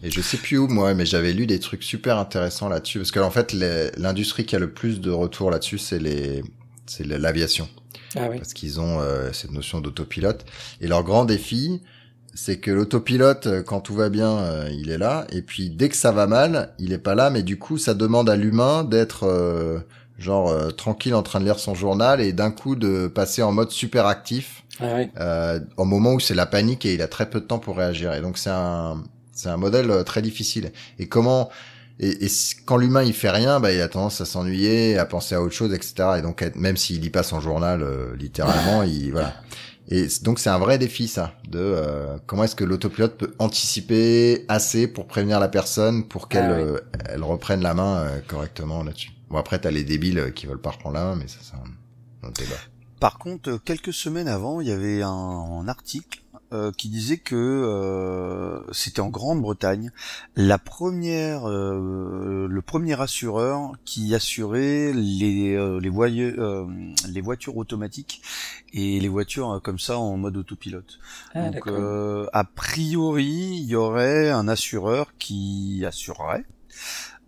Et 0.03 0.11
je 0.11 0.21
sais 0.21 0.37
plus 0.37 0.57
où 0.59 0.67
moi, 0.67 0.93
mais 0.93 1.05
j'avais 1.05 1.33
lu 1.33 1.47
des 1.47 1.59
trucs 1.59 1.83
super 1.83 2.17
intéressants 2.17 2.69
là-dessus 2.69 2.99
parce 2.99 3.11
qu'en 3.11 3.31
fait 3.31 3.51
les- 3.51 3.89
l'industrie 3.97 4.45
qui 4.45 4.55
a 4.55 4.59
le 4.59 4.71
plus 4.71 5.01
de 5.01 5.09
retours 5.09 5.49
là-dessus 5.49 5.79
c'est 5.79 5.99
les 5.99 6.43
c'est 6.85 7.05
l'aviation 7.05 7.67
Ah 8.15 8.27
oui. 8.29 8.37
parce 8.37 8.53
qu'ils 8.53 8.79
ont 8.79 8.99
euh, 9.01 9.31
cette 9.33 9.51
notion 9.51 9.81
d'autopilote 9.81 10.45
et 10.81 10.87
leur 10.87 11.03
grand 11.03 11.25
défi 11.25 11.81
c'est 12.35 12.59
que 12.59 12.69
l'autopilote 12.71 13.47
euh, 13.47 13.63
quand 13.63 13.81
tout 13.81 13.95
va 13.95 14.09
bien 14.09 14.37
euh, 14.37 14.69
il 14.71 14.89
est 14.91 14.97
là 14.99 15.25
et 15.31 15.41
puis 15.41 15.69
dès 15.71 15.89
que 15.89 15.95
ça 15.97 16.11
va 16.11 16.27
mal 16.27 16.73
il 16.79 16.93
est 16.93 16.97
pas 16.99 17.15
là 17.15 17.29
mais 17.31 17.43
du 17.43 17.57
coup 17.57 17.77
ça 17.79 17.93
demande 17.95 18.29
à 18.29 18.35
l'humain 18.37 18.83
d'être 18.83 19.23
euh, 19.23 19.79
genre 20.17 20.49
euh, 20.49 20.71
tranquille 20.71 21.13
en 21.15 21.23
train 21.23 21.39
de 21.39 21.45
lire 21.45 21.59
son 21.59 21.75
journal 21.75 22.21
et 22.21 22.33
d'un 22.33 22.51
coup 22.51 22.75
de 22.75 23.07
passer 23.07 23.41
en 23.43 23.51
mode 23.51 23.71
super 23.71 24.05
actif 24.07 24.63
Ah 24.79 24.85
euh, 25.19 25.59
au 25.77 25.85
moment 25.85 26.13
où 26.13 26.19
c'est 26.19 26.35
la 26.35 26.45
panique 26.45 26.85
et 26.85 26.93
il 26.93 27.01
a 27.01 27.07
très 27.07 27.29
peu 27.29 27.39
de 27.39 27.45
temps 27.45 27.59
pour 27.59 27.77
réagir. 27.77 28.13
Et 28.13 28.21
donc 28.21 28.37
c'est 28.37 28.49
un 28.49 29.03
c'est 29.33 29.49
un 29.49 29.57
modèle 29.57 29.91
euh, 29.91 30.03
très 30.03 30.21
difficile. 30.21 30.71
Et 30.99 31.07
comment 31.07 31.49
et, 31.99 32.27
quand 32.65 32.77
l'humain 32.77 33.01
il 33.03 33.13
fait 33.13 33.31
rien, 33.31 33.59
bah 33.59 33.73
il 33.73 33.81
a 33.81 33.87
tendance 33.87 34.21
à 34.21 34.25
s'ennuyer, 34.25 34.99
à 34.99 35.05
penser 35.05 35.33
à 35.33 35.41
autre 35.41 35.53
chose, 35.55 35.73
etc. 35.73 35.93
Et 36.19 36.21
donc 36.21 36.43
même 36.55 36.77
s'il 36.77 37.01
lit 37.01 37.09
pas 37.09 37.23
son 37.23 37.39
journal 37.41 37.81
euh, 37.81 38.15
littéralement, 38.15 38.83
il 38.83 39.11
voilà. 39.11 39.33
Et 39.89 40.07
donc 40.21 40.37
c'est 40.39 40.49
un 40.49 40.59
vrai 40.59 40.77
défi 40.77 41.07
ça, 41.07 41.33
de 41.49 41.59
euh, 41.59 42.17
comment 42.25 42.43
est-ce 42.43 42.55
que 42.55 42.65
l'autopilote 42.65 43.17
peut 43.17 43.33
anticiper 43.39 44.45
assez 44.49 44.87
pour 44.87 45.07
prévenir 45.07 45.39
la 45.39 45.47
personne 45.47 46.07
pour 46.07 46.27
qu'elle 46.27 46.43
Ah 46.51 46.55
oui. 46.57 46.63
euh, 46.63 46.79
elle 47.09 47.23
reprenne 47.23 47.61
la 47.61 47.73
main 47.73 47.97
euh, 47.97 48.19
correctement 48.27 48.83
là-dessus. 48.83 49.11
Bon 49.29 49.37
après 49.37 49.59
t'as 49.59 49.71
les 49.71 49.83
débiles 49.83 50.19
euh, 50.19 50.29
qui 50.31 50.45
veulent 50.47 50.61
pas 50.61 50.71
reprendre 50.71 50.95
la 50.95 51.03
main, 51.05 51.15
mais 51.15 51.27
ça 51.27 51.39
c'est 51.41 51.55
un, 51.55 52.27
un 52.27 52.31
débat. 52.31 52.55
Par 52.99 53.19
contre, 53.19 53.49
euh, 53.49 53.57
quelques 53.59 53.93
semaines 53.93 54.27
avant, 54.27 54.59
il 54.61 54.67
y 54.67 54.71
avait 54.71 55.03
un, 55.03 55.09
un 55.09 55.67
article 55.67 56.23
euh, 56.53 56.71
qui 56.71 56.87
disait 56.89 57.17
que 57.17 57.35
euh, 57.35 58.61
c'était 58.71 59.01
en 59.01 59.09
Grande-Bretagne 59.09 59.91
la 60.37 60.57
première, 60.57 61.47
euh, 61.47 62.47
le 62.49 62.61
premier 62.61 62.99
assureur 62.99 63.73
qui 63.85 64.15
assurait 64.15 64.93
les 64.93 65.53
euh, 65.55 65.79
les, 65.79 65.89
voyeux- 65.89 66.35
euh, 66.39 66.65
les 67.09 67.21
voitures 67.21 67.57
automatiques 67.57 68.21
et 68.73 68.99
les 68.99 69.09
voitures 69.09 69.51
euh, 69.55 69.59
comme 69.59 69.77
ça 69.77 69.99
en 69.99 70.15
mode 70.17 70.37
autopilote. 70.37 70.99
Ah, 71.35 71.49
Donc, 71.51 71.67
euh, 71.67 72.27
a 72.33 72.45
priori, 72.45 73.25
il 73.61 73.65
y 73.65 73.75
aurait 73.75 74.29
un 74.31 74.47
assureur 74.47 75.11
qui 75.19 75.83
assurerait 75.85 76.45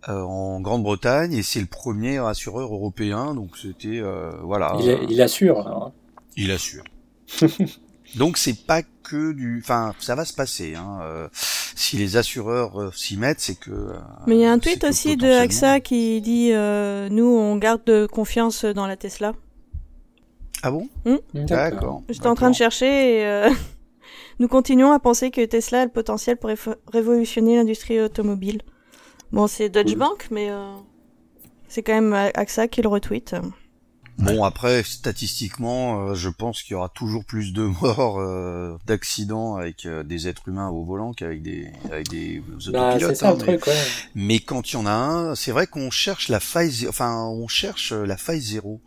en 0.08 0.60
Grande-Bretagne 0.60 1.32
et 1.34 1.42
c'est 1.42 1.60
le 1.60 1.66
premier 1.66 2.18
assureur 2.18 2.72
européen. 2.72 3.34
Donc 3.34 3.56
c'était 3.56 4.00
euh, 4.00 4.30
voilà. 4.42 4.76
il, 4.80 5.06
il 5.10 5.22
assure. 5.22 5.66
alors. 5.66 5.92
Il 6.36 6.50
assure. 6.50 6.84
Donc 8.16 8.38
c'est 8.38 8.66
pas 8.66 8.82
que 8.82 9.32
du, 9.32 9.60
enfin 9.62 9.94
ça 10.00 10.14
va 10.16 10.24
se 10.24 10.32
passer. 10.34 10.74
Hein. 10.74 10.98
euh, 11.02 11.28
si 11.32 11.96
les 11.96 12.16
assureurs 12.16 12.80
euh, 12.80 12.90
s'y 12.92 13.16
mettent, 13.16 13.40
c'est 13.40 13.54
que. 13.58 13.70
euh, 13.70 13.92
Mais 14.26 14.34
il 14.36 14.40
y 14.40 14.44
a 14.44 14.50
un 14.52 14.58
tweet 14.58 14.82
aussi 14.84 15.16
de 15.16 15.28
AXA 15.30 15.80
qui 15.80 16.20
dit 16.20 16.50
euh, 16.52 17.08
nous 17.08 17.24
on 17.26 17.56
garde 17.56 17.84
de 17.84 18.06
confiance 18.06 18.64
dans 18.64 18.86
la 18.88 18.96
Tesla. 18.96 19.32
Ah 20.62 20.70
bon? 20.72 20.88
D'accord. 21.34 21.46
D'accord. 21.46 22.02
J'étais 22.08 22.26
en 22.26 22.34
train 22.34 22.50
de 22.50 22.54
chercher 22.56 23.18
et 23.20 23.26
euh, 23.26 23.48
nous 24.40 24.48
continuons 24.48 24.90
à 24.92 24.98
penser 24.98 25.30
que 25.30 25.44
Tesla 25.44 25.82
a 25.82 25.84
le 25.84 25.90
potentiel 25.90 26.36
pour 26.36 26.50
révolutionner 26.92 27.56
l'industrie 27.56 28.00
automobile. 28.00 28.60
Bon, 29.32 29.46
c'est 29.46 29.68
Deutsche. 29.68 29.96
Bank, 29.96 30.28
mais 30.30 30.50
euh, 30.50 30.74
c'est 31.68 31.82
quand 31.82 31.92
même 31.94 32.12
AXA 32.12 32.68
qui 32.68 32.82
le 32.82 32.88
retweet. 32.88 33.34
Bon 34.18 34.44
après 34.44 34.82
statistiquement, 34.82 36.08
euh, 36.08 36.14
je 36.14 36.28
pense 36.28 36.62
qu'il 36.62 36.72
y 36.72 36.74
aura 36.74 36.90
toujours 36.90 37.24
plus 37.24 37.54
de 37.54 37.62
morts 37.80 38.20
euh, 38.20 38.76
d'accidents 38.86 39.56
avec 39.56 39.86
euh, 39.86 40.02
des 40.02 40.28
êtres 40.28 40.46
humains 40.48 40.68
au 40.68 40.84
volant 40.84 41.14
qu'avec 41.14 41.40
des 41.42 41.72
avec 41.90 42.08
des 42.10 42.42
Bah, 42.70 42.88
autopilotes. 42.96 43.16
ça 43.16 43.30
hein, 43.30 43.36
mais- 43.38 43.56
truc, 43.56 43.66
ouais. 43.66 43.82
Mais 44.14 44.38
quand 44.40 44.70
il 44.70 44.74
y 44.74 44.76
en 44.76 44.84
a 44.84 44.90
un, 44.92 45.34
c'est 45.36 45.52
vrai 45.52 45.66
qu'on 45.66 45.90
cherche 45.90 46.28
la 46.28 46.38
faille, 46.40 46.86
enfin, 46.86 47.24
on 47.28 47.48
cherche 47.48 47.92
la 47.92 48.18
faille 48.18 48.42
zéro. 48.42 48.82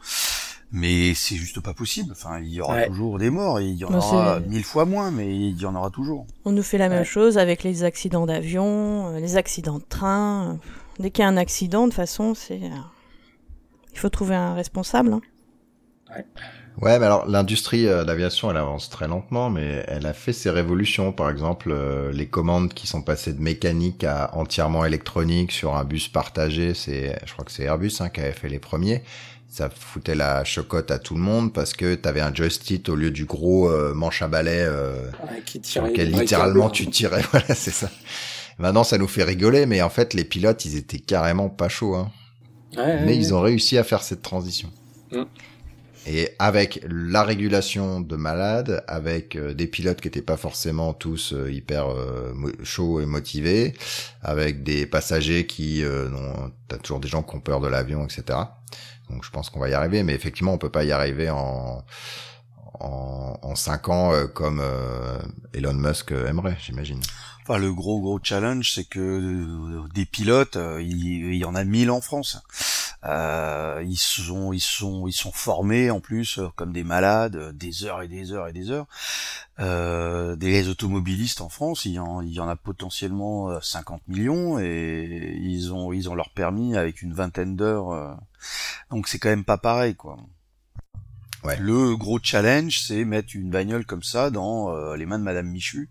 Mais 0.76 1.14
c'est 1.14 1.36
juste 1.36 1.60
pas 1.60 1.74
possible. 1.76 2.12
Enfin, 2.14 2.40
il 2.40 2.50
y 2.50 2.60
aura 2.60 2.74
Ouais. 2.74 2.88
toujours 2.88 3.20
des 3.20 3.30
morts. 3.30 3.60
et 3.60 3.66
Il 3.66 3.76
y 3.78 3.86
en 3.86 3.92
Bah, 3.92 3.98
aura 4.00 4.40
mille 4.40 4.64
fois 4.64 4.86
moins, 4.86 5.12
mais 5.12 5.30
il 5.34 5.56
y 5.62 5.66
en 5.66 5.76
aura 5.76 5.92
toujours. 5.92 6.26
On 6.46 6.52
nous 6.52 6.64
fait 6.64 6.80
la 6.80 6.90
même 6.90 7.00
Ouais. 7.00 7.06
chose 7.06 7.38
avec 7.38 7.64
les 7.64 7.84
accidents 7.84 8.26
d'avion, 8.26 9.10
euh, 9.10 9.20
les 9.20 9.38
accidents 9.38 9.78
de 9.78 9.84
train. 9.88 10.60
Dès 11.00 11.12
qu'il 11.12 11.22
y 11.24 11.26
a 11.26 11.30
un 11.30 11.38
accident, 11.38 11.84
de 11.84 11.88
toute 11.92 11.96
façon, 11.96 12.34
c'est 12.34 12.64
euh, 12.64 12.70
il 13.94 14.00
faut 14.00 14.10
trouver 14.10 14.34
un 14.36 14.56
responsable. 14.56 15.14
hein. 15.14 15.22
Ouais, 16.82 16.98
mais 16.98 17.06
alors 17.06 17.28
l'industrie 17.28 17.88
euh, 17.88 18.04
d'aviation, 18.04 18.50
elle 18.50 18.58
avance 18.58 18.90
très 18.90 19.08
lentement, 19.08 19.52
mais 19.52 19.84
elle 19.88 20.08
a 20.08 20.14
fait 20.14 20.34
ses 20.34 20.50
révolutions. 20.50 21.12
Par 21.14 21.30
exemple, 21.30 21.70
euh, 21.72 22.12
les 22.12 22.28
commandes 22.28 22.74
qui 22.74 22.88
sont 22.88 23.04
passées 23.04 23.34
de 23.34 23.42
mécanique 23.42 24.04
à 24.04 24.32
entièrement 24.36 24.84
électronique 24.84 25.52
sur 25.52 25.76
un 25.76 25.84
bus 25.84 26.08
partagé, 26.08 26.74
c'est, 26.74 27.16
je 27.28 27.32
crois 27.34 27.46
que 27.46 27.52
c'est 27.52 27.64
Airbus 27.64 27.92
hein, 28.00 28.10
qui 28.10 28.22
avait 28.22 28.32
fait 28.32 28.50
les 28.50 28.58
premiers. 28.60 29.04
Ça 29.54 29.70
foutait 29.70 30.16
la 30.16 30.44
chocotte 30.44 30.90
à 30.90 30.98
tout 30.98 31.14
le 31.14 31.20
monde 31.22 31.54
parce 31.54 31.74
que 31.74 31.94
t'avais 31.94 32.22
un 32.22 32.34
joystick 32.34 32.90
au 32.90 32.96
lieu 32.96 33.12
du 33.12 33.26
gros 33.26 33.70
euh, 33.70 33.94
manche 33.94 34.24
à 34.24 34.28
balai 34.28 34.66
euh, 34.68 35.12
Ouais, 35.30 35.44
qui 35.46 35.62
sur 35.62 35.84
lequel 35.84 36.10
littéralement 36.10 36.72
tu 36.72 36.90
tirais. 36.90 37.22
Voilà, 37.32 37.54
c'est 37.54 37.70
ça. 37.70 37.92
Maintenant, 38.58 38.84
ça 38.84 38.98
nous 38.98 39.08
fait 39.08 39.24
rigoler, 39.24 39.68
mais 39.68 39.84
en 39.84 39.92
fait, 39.92 40.16
les 40.16 40.24
pilotes, 40.24 40.66
ils 40.66 40.76
étaient 40.76 40.98
carrément 40.98 41.50
pas 41.50 41.70
chauds. 41.70 41.94
Hein 41.94 42.12
Ouais, 42.76 43.02
mais 43.02 43.12
ouais. 43.12 43.16
ils 43.16 43.36
ont 43.36 43.42
réussi 43.42 43.78
à 43.78 43.84
faire 43.84 44.02
cette 44.02 44.24
transition. 44.24 44.72
Mm. 45.12 45.22
Et 46.06 46.32
avec 46.40 46.84
la 46.90 47.24
régulation 47.24 48.02
de 48.02 48.16
malades, 48.16 48.84
avec 48.88 49.36
euh, 49.36 49.54
des 49.54 49.68
pilotes 49.68 50.02
qui 50.02 50.08
étaient 50.08 50.24
pas 50.24 50.36
forcément 50.36 50.94
tous 50.94 51.32
euh, 51.32 51.52
hyper 51.52 51.90
euh, 51.90 52.34
chauds 52.64 53.00
et 53.00 53.06
motivés, 53.06 53.74
avec 54.24 54.64
des 54.64 54.88
passagers 54.88 55.46
qui, 55.46 55.84
euh, 55.84 56.10
non, 56.10 56.52
t'as 56.68 56.78
toujours 56.78 57.00
des 57.00 57.08
gens 57.08 57.22
qui 57.22 57.36
ont 57.36 57.40
peur 57.40 57.62
de 57.62 57.68
l'avion, 57.68 58.04
etc. 58.04 58.40
Donc 59.14 59.24
je 59.24 59.30
pense 59.30 59.50
qu'on 59.50 59.60
va 59.60 59.70
y 59.70 59.74
arriver, 59.74 60.04
mais 60.04 60.14
effectivement 60.14 60.54
on 60.54 60.58
peut 60.58 60.72
pas 60.72 60.84
y 60.84 60.92
arriver 60.92 61.30
en 61.30 61.84
en, 62.80 63.38
en 63.42 63.56
cinq 63.56 63.90
ans 63.90 64.14
euh, 64.14 64.26
comme 64.26 64.60
euh, 64.60 65.20
Elon 65.54 65.76
Musk 65.76 66.12
aimerait, 66.12 66.58
j'imagine. 66.60 67.00
Enfin, 67.46 67.58
le 67.58 67.74
gros 67.74 68.00
gros 68.00 68.20
challenge, 68.24 68.72
c'est 68.74 68.86
que 68.86 69.00
euh, 69.00 69.88
des 69.94 70.06
pilotes, 70.06 70.56
euh, 70.56 70.82
il, 70.82 71.36
y 71.36 71.46
en 71.46 71.56
a 71.56 71.66
mille 71.66 71.92
en 71.92 72.00
France. 72.00 72.42
Euh, 73.06 73.84
ils 73.86 73.98
sont, 73.98 74.54
ils 74.54 74.62
sont, 74.62 75.08
ils 75.08 75.14
sont 75.14 75.34
formés 75.34 75.92
en 75.92 76.00
plus 76.00 76.40
euh, 76.40 76.48
comme 76.56 76.72
des 76.72 76.86
malades, 76.86 77.52
des 77.58 77.84
heures 77.84 78.02
et 78.02 78.08
des 78.08 78.32
heures 78.32 78.48
et 78.48 78.54
des 78.54 78.72
heures. 78.72 78.88
Euh, 79.60 80.38
des 80.38 80.70
automobilistes 80.70 81.42
en 81.42 81.50
France, 81.50 81.84
il 81.86 81.94
y 81.94 82.00
en, 82.00 82.22
il 82.22 82.32
y 82.32 82.40
en 82.40 82.48
a 82.48 82.56
potentiellement 82.56 83.50
euh, 83.50 83.60
50 83.62 84.08
millions 84.08 84.58
et 84.60 85.38
ils 85.42 85.74
ont, 85.74 85.92
ils 85.92 86.10
ont 86.10 86.16
leur 86.16 86.30
permis 86.30 86.78
avec 86.78 87.02
une 87.02 87.14
vingtaine 87.14 87.58
d'heures. 87.58 88.18
donc 88.90 89.08
c'est 89.10 89.20
quand 89.20 89.30
même 89.30 89.44
pas 89.44 89.58
pareil, 89.58 89.96
quoi. 89.96 90.18
Ouais. 91.44 91.58
Le 91.60 91.96
gros 91.98 92.20
challenge, 92.24 92.80
c'est 92.88 93.04
mettre 93.06 93.30
une 93.36 93.50
bagnole 93.50 93.86
comme 93.86 94.04
ça 94.04 94.30
dans 94.30 94.74
euh, 94.74 94.96
les 94.96 95.06
mains 95.06 95.20
de 95.20 95.24
Madame 95.24 95.48
Michu. 95.48 95.90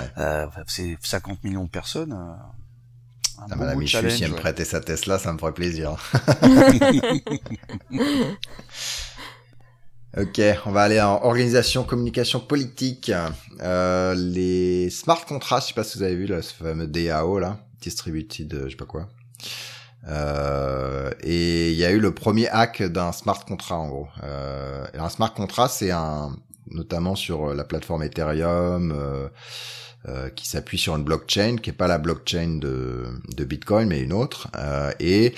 Ouais. 0.00 0.06
Euh, 0.18 0.46
c'est 0.66 0.96
50 1.02 1.44
millions 1.44 1.64
de 1.64 1.68
personnes. 1.70 2.12
euh, 2.12 3.42
un 3.42 3.46
Ah, 3.50 3.56
Madame 3.56 3.78
Michu, 3.78 4.10
si 4.10 4.24
elle 4.24 4.32
me 4.32 4.36
prêtait 4.36 4.64
sa 4.64 4.80
Tesla, 4.80 5.18
ça 5.18 5.32
me 5.32 5.38
ferait 5.38 5.52
plaisir. 5.54 5.96
Ok, 10.16 10.40
on 10.64 10.70
va 10.72 10.82
aller 10.82 11.00
en 11.00 11.22
organisation, 11.22 11.84
communication 11.84 12.40
politique. 12.40 13.12
Euh, 13.60 14.14
les 14.14 14.88
smart 14.90 15.24
contracts, 15.26 15.64
je 15.64 15.68
sais 15.68 15.74
pas 15.74 15.84
si 15.84 15.98
vous 15.98 16.04
avez 16.04 16.16
vu 16.16 16.26
là, 16.26 16.40
ce 16.40 16.54
fameux 16.54 16.86
DAO 16.86 17.38
là, 17.38 17.58
distributed, 17.82 18.62
je 18.64 18.70
sais 18.70 18.76
pas 18.76 18.86
quoi. 18.86 19.08
Euh, 20.06 21.10
et 21.22 21.72
il 21.72 21.76
y 21.76 21.84
a 21.84 21.90
eu 21.90 21.98
le 21.98 22.14
premier 22.14 22.48
hack 22.48 22.82
d'un 22.82 23.12
smart 23.12 23.44
contract 23.44 23.72
en 23.72 23.88
gros. 23.88 24.08
Euh, 24.22 24.86
un 24.94 25.08
smart 25.08 25.34
contract, 25.34 25.72
c'est 25.72 25.90
un, 25.90 26.36
notamment 26.70 27.16
sur 27.16 27.54
la 27.54 27.64
plateforme 27.64 28.02
Ethereum, 28.04 28.92
euh, 28.92 29.28
euh, 30.06 30.30
qui 30.30 30.48
s'appuie 30.48 30.78
sur 30.78 30.94
une 30.94 31.02
blockchain 31.02 31.56
qui 31.56 31.70
est 31.70 31.74
pas 31.74 31.88
la 31.88 31.98
blockchain 31.98 32.58
de, 32.60 33.44
Bitcoin 33.44 33.88
mais 33.88 34.00
une 34.00 34.12
autre. 34.12 34.48
Euh, 34.56 34.92
et 35.00 35.34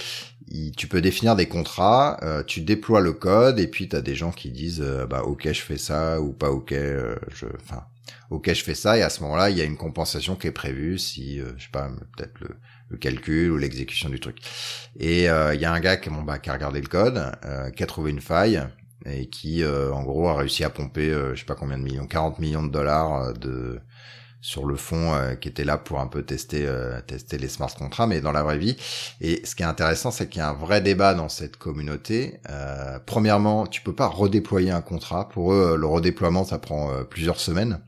tu 0.77 0.87
peux 0.87 1.01
définir 1.01 1.35
des 1.35 1.47
contrats, 1.47 2.19
euh, 2.23 2.43
tu 2.43 2.61
déploies 2.61 3.01
le 3.01 3.15
code 3.15 3.59
et 3.59 3.69
puis 3.69 3.89
tu 3.89 3.97
as 3.97 4.03
des 4.03 4.15
gens 4.15 4.33
qui 4.33 4.51
disent 4.51 4.85
bah 5.09 5.23
OK 5.23 5.51
je 5.51 5.61
fais 5.63 5.79
ça 5.79 6.21
ou 6.21 6.33
pas 6.33 6.51
OK 6.51 6.73
je 6.73 7.47
enfin 7.63 7.85
OK 8.29 8.53
je 8.53 8.63
fais 8.63 8.75
ça 8.75 8.99
et 8.99 9.03
à 9.03 9.09
ce 9.09 9.23
moment-là 9.23 9.49
il 9.49 9.57
y 9.57 9.63
a 9.63 9.65
une 9.65 9.79
compensation 9.79 10.37
qui 10.37 10.49
est 10.49 10.53
prévue 10.53 10.99
si 10.99 11.39
je 11.39 11.63
sais 11.63 11.71
pas 11.73 11.89
peut-être 12.17 12.39
le, 12.41 12.51
le 12.91 12.99
calcul 12.99 13.51
ou 13.51 13.57
l'exécution 13.57 14.09
du 14.09 14.21
truc. 14.21 14.39
Et 14.99 15.31
euh, 15.31 15.55
il 15.55 15.61
y 15.61 15.65
a 15.65 15.73
un 15.73 15.81
gars 15.81 15.97
qui, 15.97 16.11
bon, 16.11 16.23
bah, 16.23 16.39
qui 16.39 16.51
a 16.51 16.53
regardé 16.53 16.81
le 16.81 16.89
code, 16.89 17.33
euh, 17.45 17.71
qui 17.71 17.83
a 17.83 17.87
trouvé 17.87 18.11
une 18.11 18.21
faille 18.21 18.63
et 19.07 19.27
qui 19.27 19.63
euh, 19.63 19.93
en 19.93 20.03
gros 20.03 20.29
a 20.29 20.35
réussi 20.37 20.65
à 20.65 20.71
pomper 20.71 21.11
euh, 21.11 21.35
je 21.35 21.41
sais 21.41 21.47
pas 21.47 21.55
combien 21.55 21.79
de 21.79 21.83
millions, 21.83 22.07
40 22.07 22.39
millions 22.39 22.63
de 22.63 22.71
dollars 22.71 23.23
euh, 23.23 23.33
de 23.33 23.81
sur 24.43 24.65
le 24.65 24.77
fond 24.77 25.15
euh, 25.15 25.35
qui 25.35 25.49
était 25.49 25.65
là 25.65 25.77
pour 25.77 26.01
un 26.01 26.07
peu 26.07 26.23
tester 26.23 26.67
euh, 26.67 27.01
tester 27.03 27.39
les 27.39 27.49
smart 27.49 27.73
contracts 27.75 28.09
mais 28.09 28.21
dans 28.21 28.33
la 28.33 28.43
vraie 28.43 28.59
vie. 28.59 28.77
Et 29.21 29.45
ce 29.45 29.55
qui 29.55 29.63
est 29.63 29.67
intéressant 29.67 30.11
c'est 30.11 30.29
qu'il 30.29 30.41
y 30.41 30.43
a 30.43 30.49
un 30.49 30.55
vrai 30.55 30.81
débat 30.81 31.15
dans 31.15 31.29
cette 31.29 31.57
communauté. 31.57 32.41
Euh, 32.49 32.99
premièrement 33.05 33.67
tu 33.67 33.83
peux 33.83 33.95
pas 33.95 34.07
redéployer 34.07 34.71
un 34.71 34.83
contrat. 34.83 35.29
Pour 35.29 35.53
eux 35.53 35.73
euh, 35.73 35.77
le 35.77 35.87
redéploiement 35.87 36.45
ça 36.45 36.59
prend 36.59 36.91
euh, 36.91 37.05
plusieurs 37.05 37.41
semaines 37.41 37.81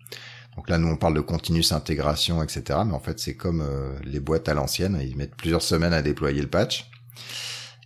donc 0.62 0.70
là 0.70 0.78
nous 0.78 0.86
on 0.86 0.96
parle 0.96 1.14
de 1.14 1.20
continuous 1.20 1.72
intégration 1.72 2.40
etc 2.40 2.78
mais 2.86 2.92
en 2.92 3.00
fait 3.00 3.18
c'est 3.18 3.34
comme 3.34 3.62
euh, 3.62 3.98
les 4.04 4.20
boîtes 4.20 4.48
à 4.48 4.54
l'ancienne. 4.54 4.96
Ils 5.02 5.16
mettent 5.16 5.34
plusieurs 5.34 5.60
semaines 5.60 5.92
à 5.92 6.02
déployer 6.02 6.40
le 6.40 6.46
patch. 6.46 6.88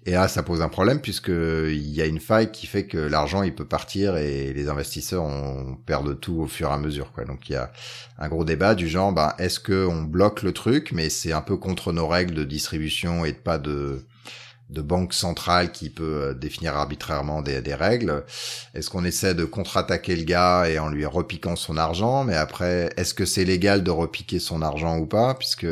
Et 0.05 0.11
là, 0.11 0.29
ça 0.29 0.43
pose 0.43 0.61
un 0.61 0.69
problème 0.69 1.01
puisque 1.01 1.31
il 1.31 1.89
y 1.89 2.03
a 2.03 2.05
une 2.05 2.21
faille 2.21 2.53
qui 2.53 2.67
fait 2.67 2.87
que 2.87 2.99
l'argent 2.99 3.43
il 3.43 3.55
peut 3.55 3.65
partir 3.65 4.19
et 4.19 4.53
les 4.53 4.69
investisseurs 4.69 5.25
on 5.25 5.79
perdent 5.87 6.21
tout 6.21 6.35
au 6.35 6.47
fur 6.47 6.69
et 6.69 6.73
à 6.73 6.77
mesure 6.77 7.13
quoi. 7.13 7.25
Donc 7.25 7.49
il 7.49 7.53
y 7.55 7.57
a 7.57 7.73
un 8.19 8.29
gros 8.29 8.45
débat 8.45 8.75
du 8.75 8.89
genre 8.89 9.11
ben 9.11 9.33
est-ce 9.39 9.59
que 9.59 9.87
on 9.87 10.03
bloque 10.03 10.43
le 10.43 10.53
truc? 10.53 10.93
Mais 10.93 11.09
c'est 11.09 11.33
un 11.33 11.41
peu 11.41 11.57
contre 11.57 11.95
nos 11.95 12.07
règles 12.07 12.35
de 12.35 12.45
distribution 12.45 13.25
et 13.25 13.33
pas 13.33 13.57
de 13.57 14.05
de 14.71 14.83
banque 14.83 15.15
centrale 15.15 15.73
qui 15.73 15.91
peut 15.91 16.23
euh, 16.23 16.35
définir 16.35 16.75
arbitrairement 16.75 17.43
des, 17.43 17.61
des 17.61 17.75
règles 17.75 18.25
Est-ce 18.75 18.91
qu'on 18.91 19.05
essaie 19.05 19.35
de 19.35 19.45
contre-attaquer 19.45 20.17
le 20.17 20.25
gars 20.25 20.69
et 20.69 20.79
en 20.79 20.89
lui 20.89 21.07
repiquant 21.07 21.57
son 21.57 21.77
argent? 21.77 22.25
Mais 22.25 22.37
après, 22.37 22.91
est-ce 22.97 23.15
que 23.15 23.25
c'est 23.25 23.45
légal 23.45 23.85
de 23.85 23.91
repiquer 23.91 24.39
son 24.39 24.63
argent 24.63 24.99
ou 24.99 25.07
pas? 25.07 25.35
Puisque 25.35 25.67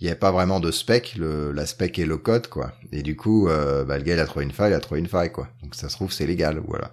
il 0.00 0.04
n'y 0.04 0.10
avait 0.10 0.18
pas 0.18 0.32
vraiment 0.32 0.60
de 0.60 0.70
spec, 0.70 1.14
le, 1.16 1.52
la 1.52 1.66
spec 1.66 1.98
est 1.98 2.04
le 2.04 2.18
code, 2.18 2.48
quoi. 2.48 2.72
Et 2.92 3.02
du 3.02 3.16
coup, 3.16 3.48
euh, 3.48 3.84
bah, 3.84 3.96
le 3.96 4.04
gars, 4.04 4.14
il 4.14 4.20
a 4.20 4.26
trouvé 4.26 4.44
une 4.44 4.50
faille, 4.50 4.72
il 4.72 4.74
a 4.74 4.80
trouvé 4.80 5.00
une 5.00 5.06
faille, 5.06 5.32
quoi. 5.32 5.48
Donc 5.62 5.74
ça 5.74 5.88
se 5.88 5.94
trouve, 5.94 6.12
c'est 6.12 6.26
légal, 6.26 6.60
voilà. 6.66 6.92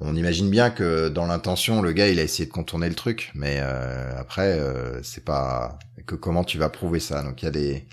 On 0.00 0.14
imagine 0.14 0.48
bien 0.48 0.70
que 0.70 1.08
dans 1.08 1.26
l'intention, 1.26 1.82
le 1.82 1.92
gars, 1.92 2.06
il 2.08 2.20
a 2.20 2.22
essayé 2.22 2.46
de 2.46 2.52
contourner 2.52 2.88
le 2.88 2.94
truc, 2.94 3.32
mais 3.34 3.58
euh, 3.60 4.12
après, 4.20 4.58
euh, 4.58 5.02
c'est 5.02 5.24
pas 5.24 5.78
que 6.06 6.14
comment 6.14 6.44
tu 6.44 6.58
vas 6.58 6.68
prouver 6.68 7.00
ça. 7.00 7.22
Donc 7.22 7.42
il 7.42 7.46
y 7.46 7.48
a 7.48 7.50
des 7.50 7.86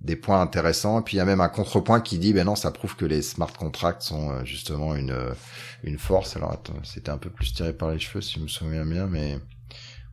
des 0.00 0.16
points 0.16 0.40
intéressants. 0.40 1.00
Et 1.00 1.02
puis 1.02 1.16
il 1.16 1.18
y 1.18 1.20
a 1.20 1.24
même 1.24 1.40
un 1.40 1.48
contrepoint 1.48 2.00
qui 2.00 2.18
dit, 2.18 2.32
ben 2.32 2.44
non, 2.44 2.56
ça 2.56 2.70
prouve 2.70 2.96
que 2.96 3.04
les 3.04 3.22
smart 3.22 3.52
contracts 3.52 4.02
sont 4.02 4.30
euh, 4.30 4.44
justement 4.44 4.94
une 4.94 5.16
une 5.82 5.98
force. 5.98 6.36
Alors 6.36 6.52
attends, 6.52 6.74
c'était 6.84 7.10
un 7.10 7.18
peu 7.18 7.30
plus 7.30 7.52
tiré 7.52 7.72
par 7.72 7.90
les 7.90 7.98
cheveux 7.98 8.20
si 8.20 8.34
je 8.38 8.40
me 8.40 8.48
souviens 8.48 8.84
bien, 8.84 9.06
mais 9.06 9.38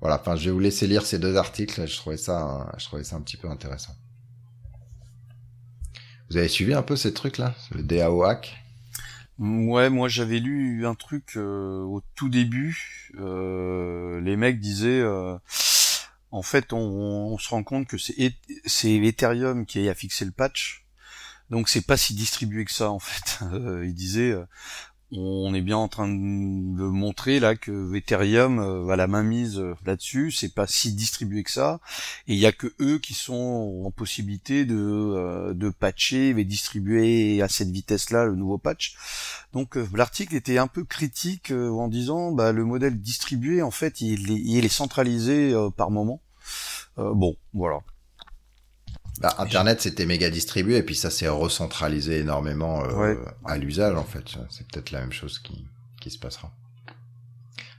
voilà. 0.02 0.20
Enfin, 0.20 0.36
je 0.36 0.46
vais 0.46 0.52
vous 0.52 0.60
laisser 0.60 0.88
lire 0.88 1.06
ces 1.06 1.20
deux 1.20 1.36
articles. 1.38 1.88
Je 1.88 1.96
trouvais 1.98 2.18
ça, 2.18 2.72
je 2.78 2.86
trouvais 2.86 3.04
ça 3.04 3.16
un 3.16 3.22
petit 3.22 3.38
peu 3.38 3.50
intéressant. 3.50 3.94
Vous 6.30 6.38
avez 6.38 6.50
suivi 6.50 6.74
un 6.74 6.82
peu 6.82 6.98
ces 6.98 7.14
trucs 7.14 7.38
là, 7.38 7.56
le 7.72 7.84
DAO 7.84 8.24
hack 8.24 8.64
Ouais, 9.40 9.92
moi 9.92 10.10
j'avais 10.10 10.40
lu 10.40 10.88
un 10.88 10.96
truc 10.96 11.34
euh, 11.38 11.82
au 11.82 12.02
tout 12.16 12.28
début. 12.28 13.12
Euh, 13.20 14.20
les 14.20 14.36
mecs 14.36 14.60
disaient, 14.60 15.00
euh, 15.00 15.38
en 16.32 16.42
fait, 16.42 16.74
on, 16.74 17.38
se 17.38 17.50
rend 17.50 17.64
compte 17.64 17.88
que 17.88 17.98
c'est 17.98 18.34
c'est 18.66 18.96
Ethereum 18.96 19.66
qui 19.66 19.88
a 19.88 19.96
fixé 19.96 20.26
le 20.26 20.32
patch, 20.32 20.86
donc 21.50 21.70
c'est 21.70 21.86
pas 21.86 21.98
si 21.98 22.14
distribué 22.14 22.66
que 22.66 22.74
ça 22.74 22.92
en 22.92 23.00
fait. 23.00 23.40
ils 23.84 23.94
disaient, 23.94 24.36
on 25.12 25.54
est 25.54 25.62
bien 25.62 25.78
en 25.78 25.88
train 25.88 26.08
de 26.08 26.84
montrer 26.84 27.40
là 27.40 27.56
que 27.56 27.96
Ethereum 27.96 28.60
euh, 28.60 28.90
a 28.90 28.96
la 28.98 29.08
main 29.08 29.24
mise 29.24 29.58
euh, 29.58 29.74
là-dessus, 29.86 30.32
c'est 30.32 30.54
pas 30.54 30.68
si 30.68 30.94
distribué 30.94 31.44
que 31.44 31.52
ça, 31.52 31.80
et 32.28 32.34
il 32.34 32.40
y 32.40 32.46
a 32.46 32.52
que 32.52 32.74
eux 32.82 33.00
qui 33.00 33.14
sont 33.14 33.84
en 33.86 33.92
possibilité 33.92 34.66
de 34.66 34.76
euh, 34.76 35.54
de 35.54 35.70
patcher 35.70 36.30
et 36.30 36.44
distribuer 36.44 37.42
à 37.42 37.48
cette 37.48 37.70
vitesse-là 37.70 38.26
le 38.26 38.36
nouveau 38.36 38.58
patch. 38.58 38.96
Donc 39.54 39.78
l'article 39.94 40.36
était 40.36 40.58
un 40.58 40.68
peu 40.68 40.84
critique 40.84 41.52
en 41.52 41.88
disant 41.88 42.32
bah 42.32 42.52
le 42.52 42.66
modèle 42.66 43.00
distribué 43.02 43.62
en 43.62 43.72
fait 43.72 44.02
il 44.02 44.66
est 44.66 44.68
centralisé 44.68 45.54
par 45.78 45.90
moment. 45.90 46.22
bon, 46.98 47.36
voilà. 47.54 47.80
Bah, 49.20 49.34
Internet 49.40 49.82
c'était 49.82 50.06
méga 50.06 50.30
distribué 50.30 50.78
et 50.78 50.84
puis 50.84 50.96
ça 50.96 51.10
s'est 51.10 51.28
recentralisé 51.28 52.20
énormément 52.20 52.84
euh, 52.84 53.16
à 53.46 53.58
l'usage 53.58 53.96
en 53.96 54.04
fait. 54.04 54.24
C'est 54.50 54.68
peut-être 54.68 54.92
la 54.92 55.00
même 55.00 55.12
chose 55.12 55.40
qui, 55.40 55.66
qui 56.00 56.12
se 56.12 56.20
passera. 56.20 56.52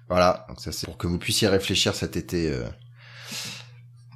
Voilà, 0.08 0.46
donc 0.48 0.60
ça 0.60 0.72
c'est 0.72 0.86
pour 0.86 0.96
que 0.96 1.06
vous 1.06 1.18
puissiez 1.18 1.48
réfléchir 1.48 1.94
cet 1.94 2.16
été. 2.16 2.50
Euh, 2.50 2.64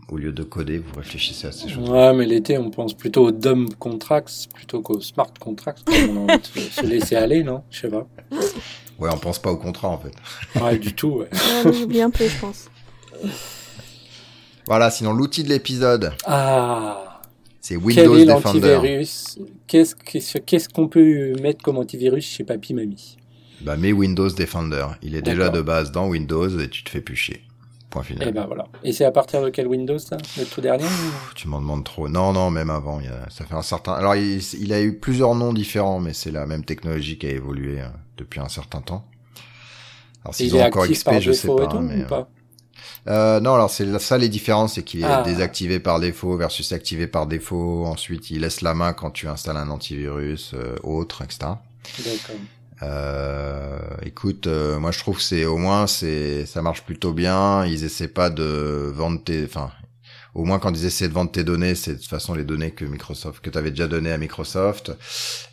au 0.09 0.19
lieu 0.19 0.33
de 0.33 0.43
coder, 0.43 0.79
vous 0.79 0.95
réfléchissez 0.95 1.47
à 1.47 1.53
ces 1.53 1.71
choses. 1.71 1.89
Ouais, 1.89 2.13
mais 2.13 2.27
l'été, 2.27 2.59
on 2.59 2.71
pense 2.71 2.93
plutôt 2.93 3.29
aux 3.29 3.31
dumb 3.31 3.73
contracts 3.79 4.47
plutôt 4.53 4.83
qu'aux 4.83 5.01
smart 5.01 5.33
contracts. 5.41 5.89
on 5.89 6.29
a 6.29 6.35
envie 6.35 6.43
de 6.55 6.61
se 6.61 6.83
laisser 6.83 7.17
aller, 7.17 7.43
non? 7.43 7.65
Je 7.71 7.81
sais 7.81 7.89
pas. 7.89 8.07
Ouais, 8.99 9.09
on 9.11 9.17
pense 9.17 9.39
pas 9.39 9.51
au 9.51 9.57
contrat 9.57 9.89
en 9.89 9.99
fait. 9.99 10.13
Ouais, 10.61 10.79
du 10.79 10.95
tout. 10.95 11.21
Ouais. 11.21 11.31
on 11.65 11.71
oublie 11.71 12.03
un 12.03 12.11
peu, 12.11 12.29
je 12.29 12.39
pense. 12.39 12.69
Voilà, 14.67 14.91
sinon 14.91 15.15
l'outil 15.15 15.45
de 15.45 15.49
l'épisode. 15.49 16.13
Ah 16.27 17.12
c'est 17.63 17.77
Windows 17.77 18.13
Quel 18.13 18.23
est 18.23 18.27
Defender. 18.27 19.05
Qu'est-ce 19.69 20.69
qu'on 20.69 20.89
peut 20.89 21.33
mettre 21.41 21.63
comme 21.63 21.79
antivirus 21.79 22.27
chez 22.27 22.43
Papy 22.43 22.75
Mamie? 22.75 23.17
Bah, 23.61 23.77
mets 23.77 23.93
Windows 23.93 24.29
Defender. 24.29 24.87
Il 25.01 25.15
est 25.15 25.23
déjà 25.23 25.49
de 25.49 25.63
base 25.63 25.93
dans 25.93 26.09
Windows 26.09 26.59
et 26.59 26.69
tu 26.69 26.83
te 26.83 26.91
fais 26.91 27.01
plus 27.01 27.15
chier. 27.15 27.43
Point 27.89 28.03
final. 28.03 28.27
Et 28.27 28.31
eh 28.31 28.33
ben 28.33 28.47
voilà. 28.47 28.67
Et 28.83 28.93
c'est 28.93 29.05
à 29.05 29.13
partir 29.13 29.43
de 29.43 29.51
quel 29.51 29.69
Windows 29.69 29.99
ça? 29.99 30.17
Le 30.39 30.45
tout 30.45 30.61
dernier 30.61 30.87
Tu 31.37 31.47
m'en 31.47 31.61
demandes 31.61 31.85
trop. 31.85 32.09
Non, 32.09 32.33
non, 32.33 32.51
même 32.51 32.71
avant. 32.71 32.99
Il 32.99 33.07
y 33.07 33.09
a... 33.09 33.29
Ça 33.31 33.45
fait 33.45 33.55
un 33.55 33.63
certain. 33.63 33.93
Alors, 33.93 34.17
il, 34.17 34.73
a 34.73 34.83
eu 34.83 34.99
plusieurs 34.99 35.35
noms 35.37 35.53
différents, 35.53 36.01
mais 36.01 36.15
c'est 36.15 36.33
la 36.33 36.47
même 36.47 36.65
technologie 36.65 37.17
qui 37.17 37.27
a 37.27 37.31
évolué 37.31 37.81
euh, 37.81 37.87
depuis 38.17 38.41
un 38.41 38.49
certain 38.49 38.81
temps. 38.81 39.07
Alors, 40.25 40.35
s'ils 40.35 40.57
ont 40.57 40.63
encore 40.63 40.89
XP, 40.89 41.21
je 41.21 41.33
sais 41.33 41.47
pas. 41.47 41.81
mais, 41.81 42.05
pas? 42.07 42.29
Euh, 43.09 43.41
non, 43.41 43.55
alors 43.55 43.71
c'est 43.71 43.99
ça 43.99 44.17
les 44.17 44.29
différences, 44.29 44.75
c'est 44.75 44.83
qu'il 44.83 45.01
est 45.01 45.05
ah. 45.05 45.23
désactivé 45.23 45.81
par 45.81 45.99
défaut 45.99 46.37
versus 46.37 46.73
activé 46.73 47.07
par 47.07 47.27
défaut. 47.27 47.85
Ensuite, 47.87 48.31
il 48.31 48.41
laisse 48.41 48.61
la 48.61 48.75
main 48.75 48.93
quand 48.93 49.11
tu 49.11 49.27
installes 49.27 49.57
un 49.57 49.71
antivirus, 49.71 50.53
euh, 50.55 50.77
autre, 50.85 51.23
etc. 51.23 51.53
D'accord. 51.99 52.37
Euh, 52.83 53.79
écoute, 54.05 54.47
euh, 54.49 54.79
moi 54.79 54.91
je 54.91 54.99
trouve 54.99 55.19
que 55.19 55.23
c'est 55.23 55.45
au 55.45 55.57
moins 55.57 55.87
c'est 55.87 56.47
ça 56.47 56.63
marche 56.63 56.83
plutôt 56.83 57.13
bien. 57.13 57.65
Ils 57.65 57.85
essaient 57.85 58.09
pas 58.09 58.31
de 58.31 58.91
vendre 58.95 59.23
tes, 59.23 59.45
enfin 59.45 59.71
au 60.35 60.45
moins 60.45 60.59
quand 60.59 60.73
ils 60.73 60.87
essaient 60.87 61.09
de 61.09 61.13
vendre 61.13 61.31
tes 61.31 61.45
données, 61.45 61.75
c'est 61.75 61.93
de 61.93 61.99
toute 61.99 62.09
façon 62.09 62.35
les 62.35 62.45
données 62.45 62.71
que 62.71 62.87
Microsoft, 62.87 63.45
que 63.45 63.51
tu 63.51 63.59
avais 63.59 63.71
déjà 63.71 63.87
données 63.87 64.13
à 64.13 64.19
Microsoft. 64.19 64.93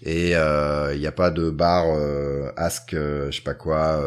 Et 0.04 0.30
il 0.30 0.36
euh, 0.36 0.98
n'y 0.98 1.08
a 1.08 1.12
pas 1.12 1.32
de 1.32 1.50
barre 1.50 1.88
euh, 1.90 2.52
Ask, 2.56 2.94
euh, 2.94 3.30
je 3.30 3.38
sais 3.38 3.44
pas 3.44 3.56
quoi, 3.56 4.02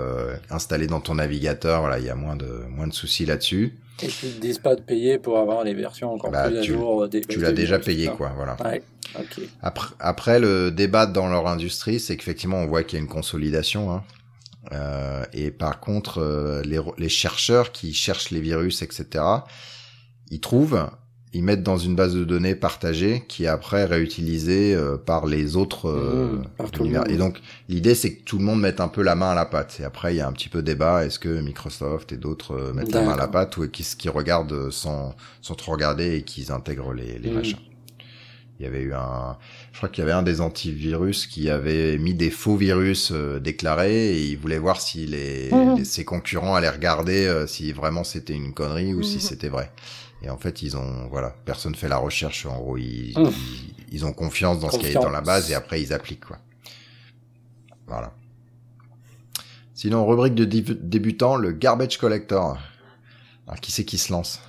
installé 0.51 0.87
dans 0.87 1.01
ton 1.01 1.17
navigateur. 1.17 1.81
Voilà, 1.81 1.99
il 1.99 2.07
y 2.07 2.11
a 2.11 2.15
moins 2.15 2.37
de 2.37 2.63
moins 2.71 2.87
de 2.87 2.95
soucis 2.95 3.27
là-dessus. 3.27 3.77
Et 4.03 4.07
tu 4.07 4.29
te 4.29 4.41
dis 4.41 4.59
pas 4.59 4.75
de 4.75 4.81
payer 4.81 5.19
pour 5.19 5.39
avoir 5.39 5.63
les 5.63 5.75
versions 5.75 6.13
encore 6.15 6.31
bah, 6.31 6.49
plus 6.49 6.59
à 6.59 6.63
jour. 6.63 7.09
Des, 7.09 7.21
tu 7.21 7.39
l'as 7.39 7.53
déjà 7.53 7.79
payé, 7.79 8.09
quoi. 8.09 8.33
Voilà. 8.35 8.57
Ouais. 8.65 8.83
Après, 9.61 9.95
après, 10.01 10.41
le 10.41 10.71
débat 10.71 11.05
dans 11.05 11.29
leur 11.29 11.47
industrie, 11.47 12.01
c'est 12.01 12.17
qu'effectivement, 12.17 12.57
on 12.57 12.67
voit 12.67 12.83
qu'il 12.83 12.99
y 12.99 13.01
a 13.01 13.05
une 13.05 13.11
consolidation. 13.11 13.93
Hein. 13.93 14.03
Euh, 14.73 15.25
et 15.35 15.51
par 15.51 15.81
contre, 15.81 16.63
les, 16.65 16.81
les 16.97 17.09
chercheurs 17.11 17.73
qui 17.73 17.93
cherchent 17.93 18.31
les 18.31 18.41
virus, 18.41 18.81
etc., 18.81 19.23
ils 20.33 20.41
trouvent, 20.41 20.87
ils 21.35 21.45
mettent 21.45 21.63
dans 21.63 21.77
une 21.77 21.95
base 21.95 22.15
de 22.15 22.25
données 22.25 22.55
partagée 22.55 23.25
qui 23.29 23.45
est 23.45 23.49
après 23.49 23.85
réutilisée 23.85 24.75
euh, 24.75 24.97
par 24.97 25.27
les 25.27 25.57
autres 25.57 25.91
euh, 25.91 26.43
mmh, 26.59 27.11
Et 27.11 27.17
donc 27.19 27.39
l'idée 27.69 27.95
c'est 27.95 28.15
que 28.15 28.23
tout 28.23 28.39
le 28.39 28.45
monde 28.45 28.61
mette 28.61 28.81
un 28.81 28.89
peu 28.89 29.03
la 29.03 29.15
main 29.15 29.31
à 29.31 29.35
la 29.35 29.45
pâte. 29.45 29.77
Et 29.81 29.85
après 29.85 30.15
il 30.15 30.17
y 30.17 30.21
a 30.23 30.27
un 30.27 30.33
petit 30.33 30.49
peu 30.49 30.63
débat 30.63 31.05
est-ce 31.05 31.19
que 31.19 31.41
Microsoft 31.43 32.13
et 32.13 32.17
d'autres 32.17 32.55
euh, 32.55 32.73
mettent 32.73 32.93
la 32.93 33.03
main 33.03 33.13
à 33.13 33.17
la 33.17 33.29
pâte 33.29 33.59
ou 33.59 33.69
qui 33.69 33.83
qui 33.83 34.09
regardent 34.09 34.71
sans 34.71 35.15
sans 35.43 35.55
trop 35.55 35.73
regarder 35.73 36.17
et 36.17 36.23
qu'ils 36.23 36.51
intègrent 36.51 36.95
les, 36.95 37.19
les 37.19 37.31
mmh. 37.31 37.35
machins. 37.35 37.59
Il 38.59 38.65
y 38.65 38.69
avait 38.69 38.83
eu 38.83 38.95
un, 38.95 39.37
je 39.73 39.79
crois 39.79 39.89
qu'il 39.89 40.03
y 40.03 40.05
avait 40.05 40.13
un 40.13 40.23
des 40.23 40.41
antivirus 40.41 41.27
qui 41.27 41.51
avait 41.51 41.99
mis 41.99 42.15
des 42.15 42.31
faux 42.31 42.57
virus 42.57 43.11
déclarés 43.11 44.13
et 44.13 44.25
il 44.25 44.37
voulait 44.37 44.59
voir 44.59 44.81
si 44.81 45.05
les, 45.05 45.51
mmh. 45.51 45.85
ses 45.85 46.05
concurrents 46.05 46.55
allaient 46.55 46.71
regarder 46.71 47.45
si 47.49 47.73
vraiment 47.73 48.05
c'était 48.05 48.35
une 48.35 48.55
connerie 48.55 48.95
ou 48.95 49.03
si 49.03 49.21
c'était 49.21 49.49
vrai. 49.49 49.73
Et 50.23 50.31
en 50.31 50.39
fait, 50.39 50.63
ils 50.63 50.77
ont, 50.77 51.09
voilà, 51.09 51.35
personne 51.45 51.75
fait 51.75 51.89
la 51.89 51.97
recherche. 51.97 52.47
En 52.47 52.59
gros, 52.59 52.77
ils, 52.77 53.13
mmh. 53.17 53.31
ils, 53.91 54.05
ont 54.05 54.13
confiance 54.13 54.61
dans 54.61 54.71
ce 54.71 54.79
qui 54.79 54.87
est 54.87 54.95
dans 54.95 55.11
la 55.11 55.21
base 55.21 55.51
et 55.51 55.55
après 55.55 55.83
ils 55.83 55.93
appliquent, 55.93 56.27
quoi. 56.27 56.39
Voilà. 57.87 58.13
Sinon, 59.75 60.07
rubrique 60.07 60.35
de 60.35 60.45
débutant, 60.45 61.35
le 61.37 61.51
garbage 61.51 61.99
collector. 61.99 62.57
Alors, 63.49 63.61
qui 63.61 63.73
c'est 63.73 63.85
qui 63.85 63.99
se 63.99 64.13
lance? 64.13 64.41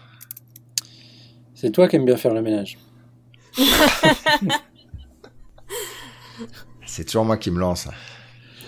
C'est 1.56 1.72
toi 1.72 1.88
qui 1.88 1.95
aimes 1.95 2.06
bien 2.06 2.18
faire 2.18 2.36
le 2.36 2.41
ménage. 2.44 2.78
c'est 6.86 7.06
toujours 7.06 7.26
moi 7.26 7.38
qui 7.38 7.50
me 7.50 7.60
lance. 7.60 7.88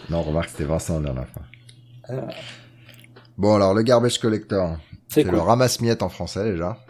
Non, 0.10 0.23
remarque, 0.23 0.49
c'était 0.49 0.64
Vincent 0.64 0.99
la 0.99 1.06
dernière 1.06 1.27
fois. 1.30 1.44
Ah. 2.10 2.27
Bon, 3.38 3.56
alors, 3.56 3.76
le 3.76 3.84
garbage 3.84 4.18
collector. 4.18 4.77
C'est 5.07 5.23
le 5.23 5.40
ramasse-miettes 5.40 6.02
en 6.02 6.10
français, 6.10 6.52
déjà. 6.52 6.84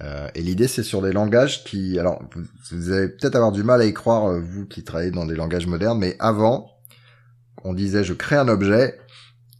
Euh, 0.00 0.28
et 0.34 0.42
l'idée, 0.42 0.68
c'est 0.68 0.82
sur 0.82 1.02
des 1.02 1.12
langages 1.12 1.64
qui, 1.64 1.98
alors, 1.98 2.22
vous, 2.70 2.92
allez 2.92 3.08
peut-être 3.08 3.36
avoir 3.36 3.52
du 3.52 3.62
mal 3.62 3.80
à 3.80 3.84
y 3.84 3.92
croire, 3.92 4.26
euh, 4.26 4.40
vous 4.40 4.66
qui 4.66 4.82
travaillez 4.82 5.10
dans 5.10 5.26
des 5.26 5.34
langages 5.34 5.66
modernes, 5.66 5.98
mais 5.98 6.16
avant, 6.18 6.70
on 7.62 7.72
disait 7.72 8.02
je 8.02 8.14
crée 8.14 8.36
un 8.36 8.48
objet, 8.48 8.98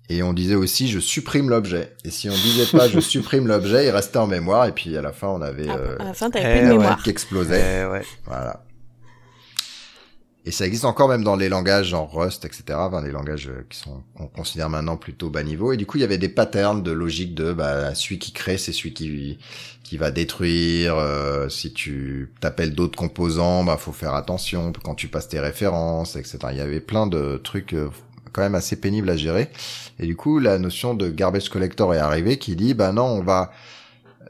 et 0.09 0.23
on 0.23 0.33
disait 0.33 0.57
aussi 0.57 0.89
je 0.89 0.99
supprime 0.99 1.49
l'objet. 1.49 1.95
Et 2.05 2.11
si 2.11 2.29
on 2.29 2.35
disait 2.35 2.77
pas 2.77 2.89
je 2.89 2.99
supprime 3.01 3.47
l'objet, 3.47 3.87
il 3.87 3.91
restait 3.91 4.19
en 4.19 4.27
mémoire, 4.27 4.67
et 4.67 4.73
puis 4.73 4.97
à 4.97 5.03
la 5.03 5.13
fin, 5.13 5.29
on 5.29 5.43
avait 5.43 5.69
euh, 5.69 5.97
à 6.01 6.05
la 6.05 6.15
fin, 6.15 6.31
t'avais 6.31 6.59
plus 6.59 6.69
de 6.69 6.73
mémoire 6.73 7.03
qui 7.03 7.11
explosait. 7.11 7.85
Eh 7.85 8.05
voilà. 8.25 8.65
Et 10.45 10.51
ça 10.51 10.67
existe 10.67 10.85
encore 10.85 11.09
même 11.09 11.23
dans 11.23 11.37
les 11.37 11.49
langages 11.49 11.89
genre 11.89 12.13
Rust, 12.13 12.45
etc. 12.45 12.65
Enfin, 12.71 13.01
des 13.03 13.13
langages 13.13 13.51
qui 13.71 13.79
sont 13.79 14.03
qu'on 14.17 14.27
considère 14.27 14.69
maintenant 14.69 14.97
plutôt 14.97 15.31
bas 15.31 15.45
niveau. 15.45 15.73
Et 15.73 15.77
du 15.77 15.87
coup, 15.87 15.99
il 15.99 16.01
y 16.01 16.05
avait 16.05 16.19
des 16.19 16.29
patterns 16.29 16.83
de 16.83 16.91
logique 16.91 17.35
de 17.35 17.53
bah, 17.53 17.95
celui 17.95 18.19
qui 18.19 18.33
crée, 18.33 18.59
c'est 18.59 18.73
celui 18.73 18.93
qui 18.93 19.39
qui 19.93 19.99
va 19.99 20.11
détruire. 20.11 20.97
Euh, 20.97 21.49
si 21.49 21.73
tu 21.73 22.33
t'appelles 22.41 22.75
d'autres 22.75 22.97
composants, 22.99 23.63
bah 23.63 23.77
faut 23.77 23.93
faire 23.93 24.15
attention 24.15 24.73
quand 24.83 24.95
tu 24.95 25.09
passes 25.09 25.29
tes 25.29 25.39
références, 25.39 26.17
etc. 26.17 26.39
Il 26.51 26.57
y 26.57 26.61
avait 26.61 26.81
plein 26.81 27.07
de 27.07 27.41
trucs 27.43 27.75
euh, 27.75 27.91
quand 28.33 28.43
même 28.43 28.55
assez 28.55 28.77
pénibles 28.77 29.11
à 29.11 29.17
gérer. 29.17 29.51
Et 29.99 30.07
du 30.07 30.17
coup, 30.17 30.39
la 30.39 30.59
notion 30.59 30.95
de 30.95 31.11
garbage 31.11 31.51
collector 31.51 31.95
est 31.95 31.99
arrivée 31.99 32.39
qui 32.39 32.57
dit 32.57 32.75
bah 32.75 32.93
non, 32.93 33.05
on 33.05 33.23
va 33.23 33.53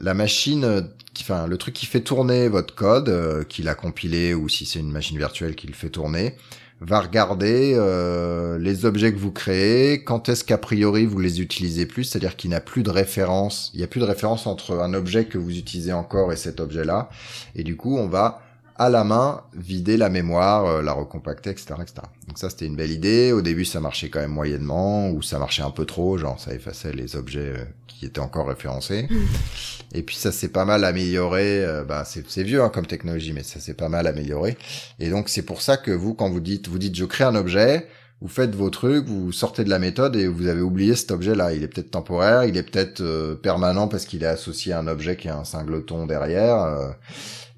la 0.00 0.14
machine, 0.14 0.64
euh, 0.64 0.82
enfin 1.20 1.46
le 1.46 1.56
truc 1.58 1.74
qui 1.74 1.86
fait 1.86 2.00
tourner 2.00 2.48
votre 2.48 2.74
code, 2.74 3.08
euh, 3.08 3.44
qu'il 3.44 3.68
a 3.68 3.74
compilé 3.74 4.34
ou 4.34 4.48
si 4.48 4.66
c'est 4.66 4.78
une 4.78 4.90
machine 4.90 5.18
virtuelle 5.18 5.54
qui 5.54 5.66
le 5.66 5.74
fait 5.74 5.90
tourner, 5.90 6.36
va 6.80 7.00
regarder 7.00 7.74
euh, 7.76 8.58
les 8.58 8.84
objets 8.84 9.12
que 9.12 9.18
vous 9.18 9.30
créez, 9.30 10.02
quand 10.02 10.28
est-ce 10.28 10.44
qu'a 10.44 10.58
priori 10.58 11.06
vous 11.06 11.20
les 11.20 11.40
utilisez 11.40 11.86
plus, 11.86 12.04
c'est-à-dire 12.04 12.36
qu'il 12.36 12.50
n'y 12.50 12.56
a 12.56 12.60
plus 12.60 12.82
de 12.82 12.90
référence, 12.90 13.70
il 13.74 13.78
n'y 13.78 13.84
a 13.84 13.86
plus 13.86 14.00
de 14.00 14.04
référence 14.04 14.46
entre 14.46 14.80
un 14.80 14.92
objet 14.94 15.26
que 15.26 15.38
vous 15.38 15.56
utilisez 15.56 15.92
encore 15.92 16.32
et 16.32 16.36
cet 16.36 16.60
objet-là, 16.60 17.08
et 17.54 17.62
du 17.62 17.76
coup 17.76 17.96
on 17.96 18.08
va 18.08 18.42
à 18.76 18.88
la 18.88 19.04
main 19.04 19.42
vider 19.54 19.96
la 19.96 20.08
mémoire, 20.08 20.66
euh, 20.66 20.82
la 20.82 20.92
recompacter, 20.92 21.50
etc., 21.50 21.74
etc. 21.80 21.94
Donc 22.26 22.38
ça 22.38 22.50
c'était 22.50 22.66
une 22.66 22.74
belle 22.74 22.90
idée. 22.90 23.32
Au 23.32 23.42
début 23.42 23.64
ça 23.64 23.80
marchait 23.80 24.08
quand 24.08 24.20
même 24.20 24.32
moyennement, 24.32 25.10
ou 25.10 25.22
ça 25.22 25.38
marchait 25.38 25.62
un 25.62 25.70
peu 25.70 25.84
trop, 25.84 26.18
genre 26.18 26.40
ça 26.40 26.54
effaçait 26.54 26.92
les 26.92 27.14
objets 27.16 27.54
euh, 27.58 27.64
qui 28.02 28.06
étaient 28.06 28.18
encore 28.18 28.48
référencés. 28.48 29.06
Et 29.94 30.02
puis 30.02 30.16
ça 30.16 30.32
s'est 30.32 30.48
pas 30.48 30.64
mal 30.64 30.84
amélioré. 30.84 31.64
euh, 31.64 31.84
bah, 31.84 32.02
c'est 32.04 32.28
c'est 32.28 32.42
vieux 32.42 32.60
hein, 32.60 32.68
comme 32.68 32.84
technologie, 32.84 33.32
mais 33.32 33.44
ça 33.44 33.60
s'est 33.60 33.74
pas 33.74 33.88
mal 33.88 34.08
amélioré. 34.08 34.58
Et 34.98 35.08
donc 35.08 35.28
c'est 35.28 35.42
pour 35.42 35.62
ça 35.62 35.76
que 35.76 35.92
vous, 35.92 36.12
quand 36.12 36.28
vous 36.28 36.40
dites, 36.40 36.66
vous 36.66 36.80
dites 36.80 36.96
je 36.96 37.04
crée 37.04 37.22
un 37.22 37.36
objet, 37.36 37.86
vous 38.20 38.26
faites 38.26 38.56
vos 38.56 38.70
trucs, 38.70 39.06
vous 39.06 39.30
sortez 39.30 39.62
de 39.62 39.70
la 39.70 39.78
méthode 39.78 40.16
et 40.16 40.26
vous 40.26 40.48
avez 40.48 40.62
oublié 40.62 40.96
cet 40.96 41.12
objet-là. 41.12 41.52
Il 41.54 41.62
est 41.62 41.68
peut-être 41.68 41.92
temporaire, 41.92 42.42
il 42.42 42.56
est 42.56 42.64
peut-être 42.64 43.02
euh, 43.02 43.36
permanent 43.36 43.86
parce 43.86 44.04
qu'il 44.04 44.24
est 44.24 44.26
associé 44.26 44.72
à 44.72 44.80
un 44.80 44.88
objet 44.88 45.14
qui 45.14 45.28
a 45.28 45.36
un 45.38 45.44
singleton 45.44 46.06
derrière. 46.06 46.92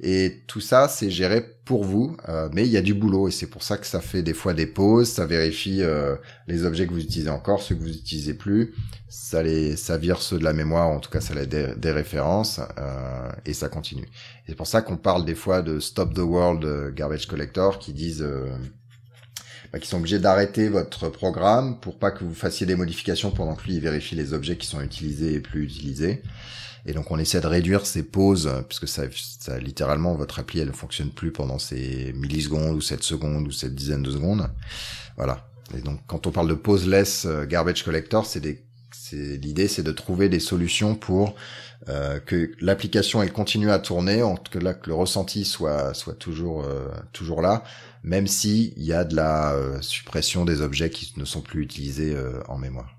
Et 0.01 0.43
tout 0.47 0.61
ça, 0.61 0.89
c'est 0.89 1.11
géré 1.11 1.43
pour 1.65 1.85
vous, 1.85 2.17
euh, 2.29 2.49
mais 2.53 2.67
il 2.67 2.71
y 2.71 2.77
a 2.77 2.83
du 2.83 2.93
boulot 2.95 3.29
et 3.29 3.31
c'est 3.31 3.47
pour 3.47 3.63
ça 3.63 3.79
que 3.79 3.87
ça 3.87 4.01
fait 4.01 4.23
des 4.23 4.35
fois 4.35 4.53
des 4.53 4.67
pauses, 4.67 5.09
ça 5.09 5.25
vérifie 5.25 5.83
euh, 5.83 6.17
les 6.47 6.65
objets 6.65 6.87
que 6.87 6.93
vous 6.93 7.01
utilisez 7.01 7.31
encore, 7.31 7.63
ceux 7.63 7.75
que 7.75 7.81
vous 7.81 7.89
utilisez 7.95 8.35
plus, 8.35 8.75
ça 9.09 9.43
les, 9.43 9.77
ça 9.77 9.97
vire 9.97 10.21
ceux 10.21 10.39
de 10.39 10.45
la 10.45 10.53
mémoire, 10.53 10.89
en 10.89 11.01
tout 11.01 11.11
cas 11.11 11.21
ça 11.21 11.35
les 11.35 11.47
dé- 11.47 11.75
des 11.77 11.91
références 11.93 12.61
euh, 12.79 13.31
et 13.47 13.55
ça 13.55 13.69
continue. 13.69 14.07
C'est 14.47 14.57
pour 14.57 14.67
ça 14.67 14.83
qu'on 14.83 14.97
parle 14.99 15.25
des 15.25 15.35
fois 15.35 15.63
de 15.63 15.81
Stop 15.81 16.13
the 16.13 16.19
World 16.19 16.65
euh, 16.65 16.91
Garbage 16.93 17.27
Collector 17.27 17.79
qui 17.79 17.93
disent 17.95 18.23
euh, 18.23 18.47
bah, 19.73 19.79
qui 19.79 19.89
sont 19.89 19.99
obligés 19.99 20.19
d'arrêter 20.19 20.69
votre 20.69 21.09
programme 21.09 21.81
pour 21.81 21.99
pas 21.99 22.11
que 22.11 22.25
vous 22.25 22.35
fassiez 22.35 22.67
des 22.67 22.77
modifications 22.77 23.31
pendant 23.31 23.55
que 23.55 23.65
lui 23.67 23.81
vérifie 23.81 24.15
les 24.15 24.33
objets 24.33 24.57
qui 24.57 24.67
sont 24.67 24.81
utilisés 24.81 25.35
et 25.35 25.41
plus 25.41 25.65
utilisés. 25.65 26.23
Et 26.87 26.93
donc 26.93 27.11
on 27.11 27.19
essaie 27.19 27.41
de 27.41 27.47
réduire 27.47 27.87
ces 27.87 28.03
pauses 28.03 28.47
euh, 28.47 28.63
puisque 28.63 28.89
ça, 28.89 29.05
ça 29.39 29.59
littéralement 29.59 30.15
votre 30.15 30.39
appli 30.39 30.61
elle 30.61 30.69
ne 30.69 30.73
fonctionne 30.73 31.11
plus 31.11 31.33
pendant 31.33 31.59
ces 31.59 32.13
millisecondes 32.15 32.77
ou 32.77 32.81
cette 32.81 33.03
secondes 33.03 33.47
ou 33.47 33.53
cette 33.53 33.75
dizaine 33.75 34.03
de 34.03 34.11
secondes. 34.11 34.51
Voilà. 35.17 35.49
Et 35.77 35.81
donc 35.81 36.01
quand 36.07 36.27
on 36.27 36.31
parle 36.31 36.49
de 36.49 36.55
pauseless 36.55 37.25
euh, 37.25 37.47
garbage 37.47 37.85
collector, 37.85 38.27
c'est 38.27 38.41
des 38.41 38.65
l'idée 39.13 39.69
c'est 39.69 39.83
de 39.83 39.93
trouver 39.93 40.29
des 40.29 40.41
solutions 40.41 40.95
pour 40.95 41.35
euh, 41.89 42.19
que 42.21 42.53
l'application 42.61 43.23
elle 43.23 43.33
continue 43.33 43.71
à 43.71 43.79
tourner, 43.79 44.23
en 44.23 44.37
que 44.37 44.59
là 44.59 44.75
que 44.75 44.89
le 44.89 44.95
ressenti 44.95 45.45
soit 45.45 45.95
soit 45.95 46.15
toujours 46.15 46.65
euh, 46.65 46.89
toujours 47.13 47.43
là, 47.43 47.65
même 48.03 48.27
si 48.27 48.73
il 48.77 48.85
y 48.85 48.93
a 48.93 49.05
de 49.05 49.15
la 49.15 49.53
euh, 49.53 49.81
suppression 49.83 50.45
des 50.45 50.61
objets 50.61 50.91
qui 50.91 51.13
ne 51.17 51.25
sont 51.25 51.43
plus 51.43 51.63
utilisés 51.63 52.15
euh, 52.15 52.41
en 52.49 52.59
mémoire. 52.59 52.97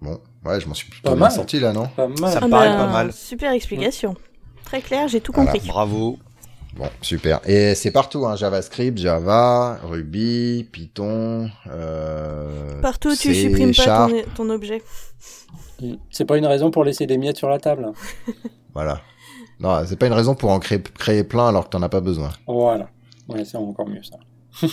Bon, 0.00 0.20
ouais, 0.44 0.60
je 0.60 0.66
m'en 0.68 0.74
suis 0.74 0.88
plutôt 0.90 1.08
Pas 1.10 1.14
bien 1.14 1.24
mal. 1.26 1.32
sorti 1.32 1.60
là, 1.60 1.72
non 1.72 1.86
Pas 1.88 2.08
mal. 2.08 2.32
Ça 2.32 2.40
me 2.40 2.50
paraît 2.50 2.68
pas 2.76 2.86
mal. 2.86 3.06
Ah 3.10 3.12
Super 3.12 3.52
explication. 3.52 4.14
Très 4.64 4.80
clair, 4.80 5.08
j'ai 5.08 5.20
tout 5.20 5.32
Voilà. 5.34 5.52
compris. 5.52 5.66
Bravo. 5.68 6.18
Bon, 6.76 6.88
super. 7.02 7.40
Et 7.48 7.74
c'est 7.74 7.90
partout, 7.90 8.26
hein, 8.26 8.36
JavaScript, 8.36 8.98
Java, 8.98 9.80
Ruby, 9.82 10.68
Python. 10.70 11.50
Euh, 11.66 12.80
Partout, 12.82 13.10
tu 13.16 13.34
C, 13.34 13.48
supprimes 13.48 13.74
pas 13.74 14.06
ton, 14.08 14.22
ton 14.36 14.50
objet. 14.50 14.82
C'est 16.10 16.24
pas 16.24 16.36
une 16.36 16.46
raison 16.46 16.70
pour 16.70 16.84
laisser 16.84 17.06
des 17.06 17.18
miettes 17.18 17.36
sur 17.38 17.48
la 17.48 17.58
table. 17.58 17.90
Voilà. 18.74 19.00
Non, 19.58 19.82
c'est 19.86 19.96
pas 19.96 20.06
une 20.06 20.12
raison 20.12 20.36
pour 20.36 20.50
en 20.52 20.60
créer, 20.60 20.80
créer 20.80 21.24
plein 21.24 21.48
alors 21.48 21.64
que 21.64 21.70
t'en 21.70 21.82
as 21.82 21.88
pas 21.88 22.00
besoin. 22.00 22.30
Voilà. 22.46 22.90
Ouais, 23.28 23.44
c'est 23.44 23.56
encore 23.56 23.88
mieux 23.88 24.02
ça. 24.04 24.18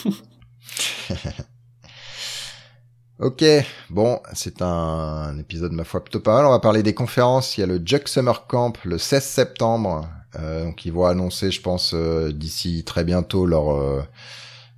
Ok, 3.18 3.46
bon, 3.90 4.20
c'est 4.34 4.62
un 4.62 5.38
épisode, 5.40 5.72
ma 5.72 5.86
foi, 5.86 6.04
plutôt 6.04 6.20
pas 6.20 6.36
mal. 6.36 6.46
On 6.46 6.50
va 6.50 6.60
parler 6.60 6.84
des 6.84 6.94
conférences. 6.94 7.58
Il 7.58 7.62
y 7.62 7.64
a 7.64 7.68
le 7.68 7.82
Jug 7.84 8.08
Summer 8.08 8.46
Camp 8.46 8.74
le 8.84 8.98
16 8.98 9.24
septembre. 9.24 10.10
Euh, 10.38 10.66
donc 10.66 10.86
ils 10.86 10.92
vont 10.92 11.06
annoncer, 11.06 11.50
je 11.50 11.62
pense, 11.62 11.94
euh, 11.94 12.34
d'ici 12.34 12.84
très 12.86 13.06
bientôt 13.06 13.46
leur, 13.46 13.72
euh, 13.74 14.04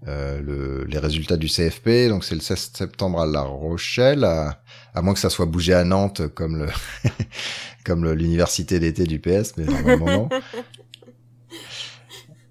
euh, 0.08 0.40
le, 0.40 0.84
les 0.84 1.00
résultats 1.00 1.38
du 1.38 1.48
CFP. 1.48 2.10
Donc 2.10 2.24
c'est 2.24 2.36
le 2.36 2.42
16 2.42 2.72
septembre 2.76 3.22
à 3.22 3.26
La 3.26 3.42
Rochelle, 3.42 4.24
à, 4.24 4.62
à 4.94 5.02
moins 5.02 5.16
que 5.16 5.20
ça 5.20 5.32
soit 5.32 5.48
bougé 5.48 5.74
à 5.74 5.84
Nantes 5.84 6.28
comme 6.28 6.58
le 6.58 6.68
comme 7.84 8.12
l'université 8.12 8.80
d'été 8.80 9.06
du 9.06 9.20
PS, 9.20 9.54
mais 9.58 9.66
normalement 9.66 10.06
non. 10.06 10.30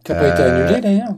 T'as 0.03 0.15
pas 0.17 0.29
été 0.31 0.43
annulé 0.43 0.81
d'ailleurs? 0.81 1.15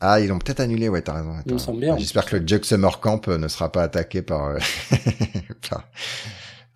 Ah, 0.00 0.20
ils 0.20 0.28
l'ont 0.28 0.38
peut-être 0.38 0.60
annulé, 0.60 0.88
ouais, 0.88 1.02
t'as 1.02 1.14
raison. 1.14 1.34
Il 1.46 1.52
me 1.52 1.58
t'as 1.58 1.64
semble 1.64 1.80
raison. 1.80 1.94
bien. 1.94 1.98
J'espère 1.98 2.24
que 2.26 2.36
le 2.36 2.46
Jug 2.46 2.64
Summer 2.64 3.00
Camp 3.00 3.28
euh, 3.28 3.36
ne 3.38 3.48
sera 3.48 3.70
pas 3.70 3.82
attaqué 3.82 4.22
par, 4.22 4.46
euh, 4.46 4.58
par, 5.70 5.84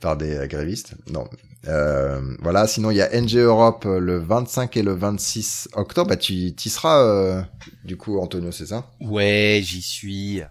par 0.00 0.16
des 0.16 0.34
euh, 0.36 0.46
grévistes. 0.46 0.94
Non. 1.10 1.28
Euh, 1.66 2.20
voilà, 2.40 2.66
sinon 2.66 2.90
il 2.90 2.98
y 2.98 3.00
a 3.00 3.08
NG 3.18 3.36
Europe 3.38 3.84
le 3.86 4.18
25 4.18 4.76
et 4.76 4.82
le 4.82 4.92
26 4.92 5.68
octobre. 5.72 6.10
Bah, 6.10 6.16
tu 6.16 6.34
y 6.34 6.68
seras, 6.68 7.00
euh, 7.02 7.42
du 7.84 7.96
coup, 7.96 8.18
Antonio, 8.20 8.52
c'est 8.52 8.66
ça? 8.66 8.90
Ouais, 9.00 9.60
j'y 9.64 9.80
suis. 9.80 10.42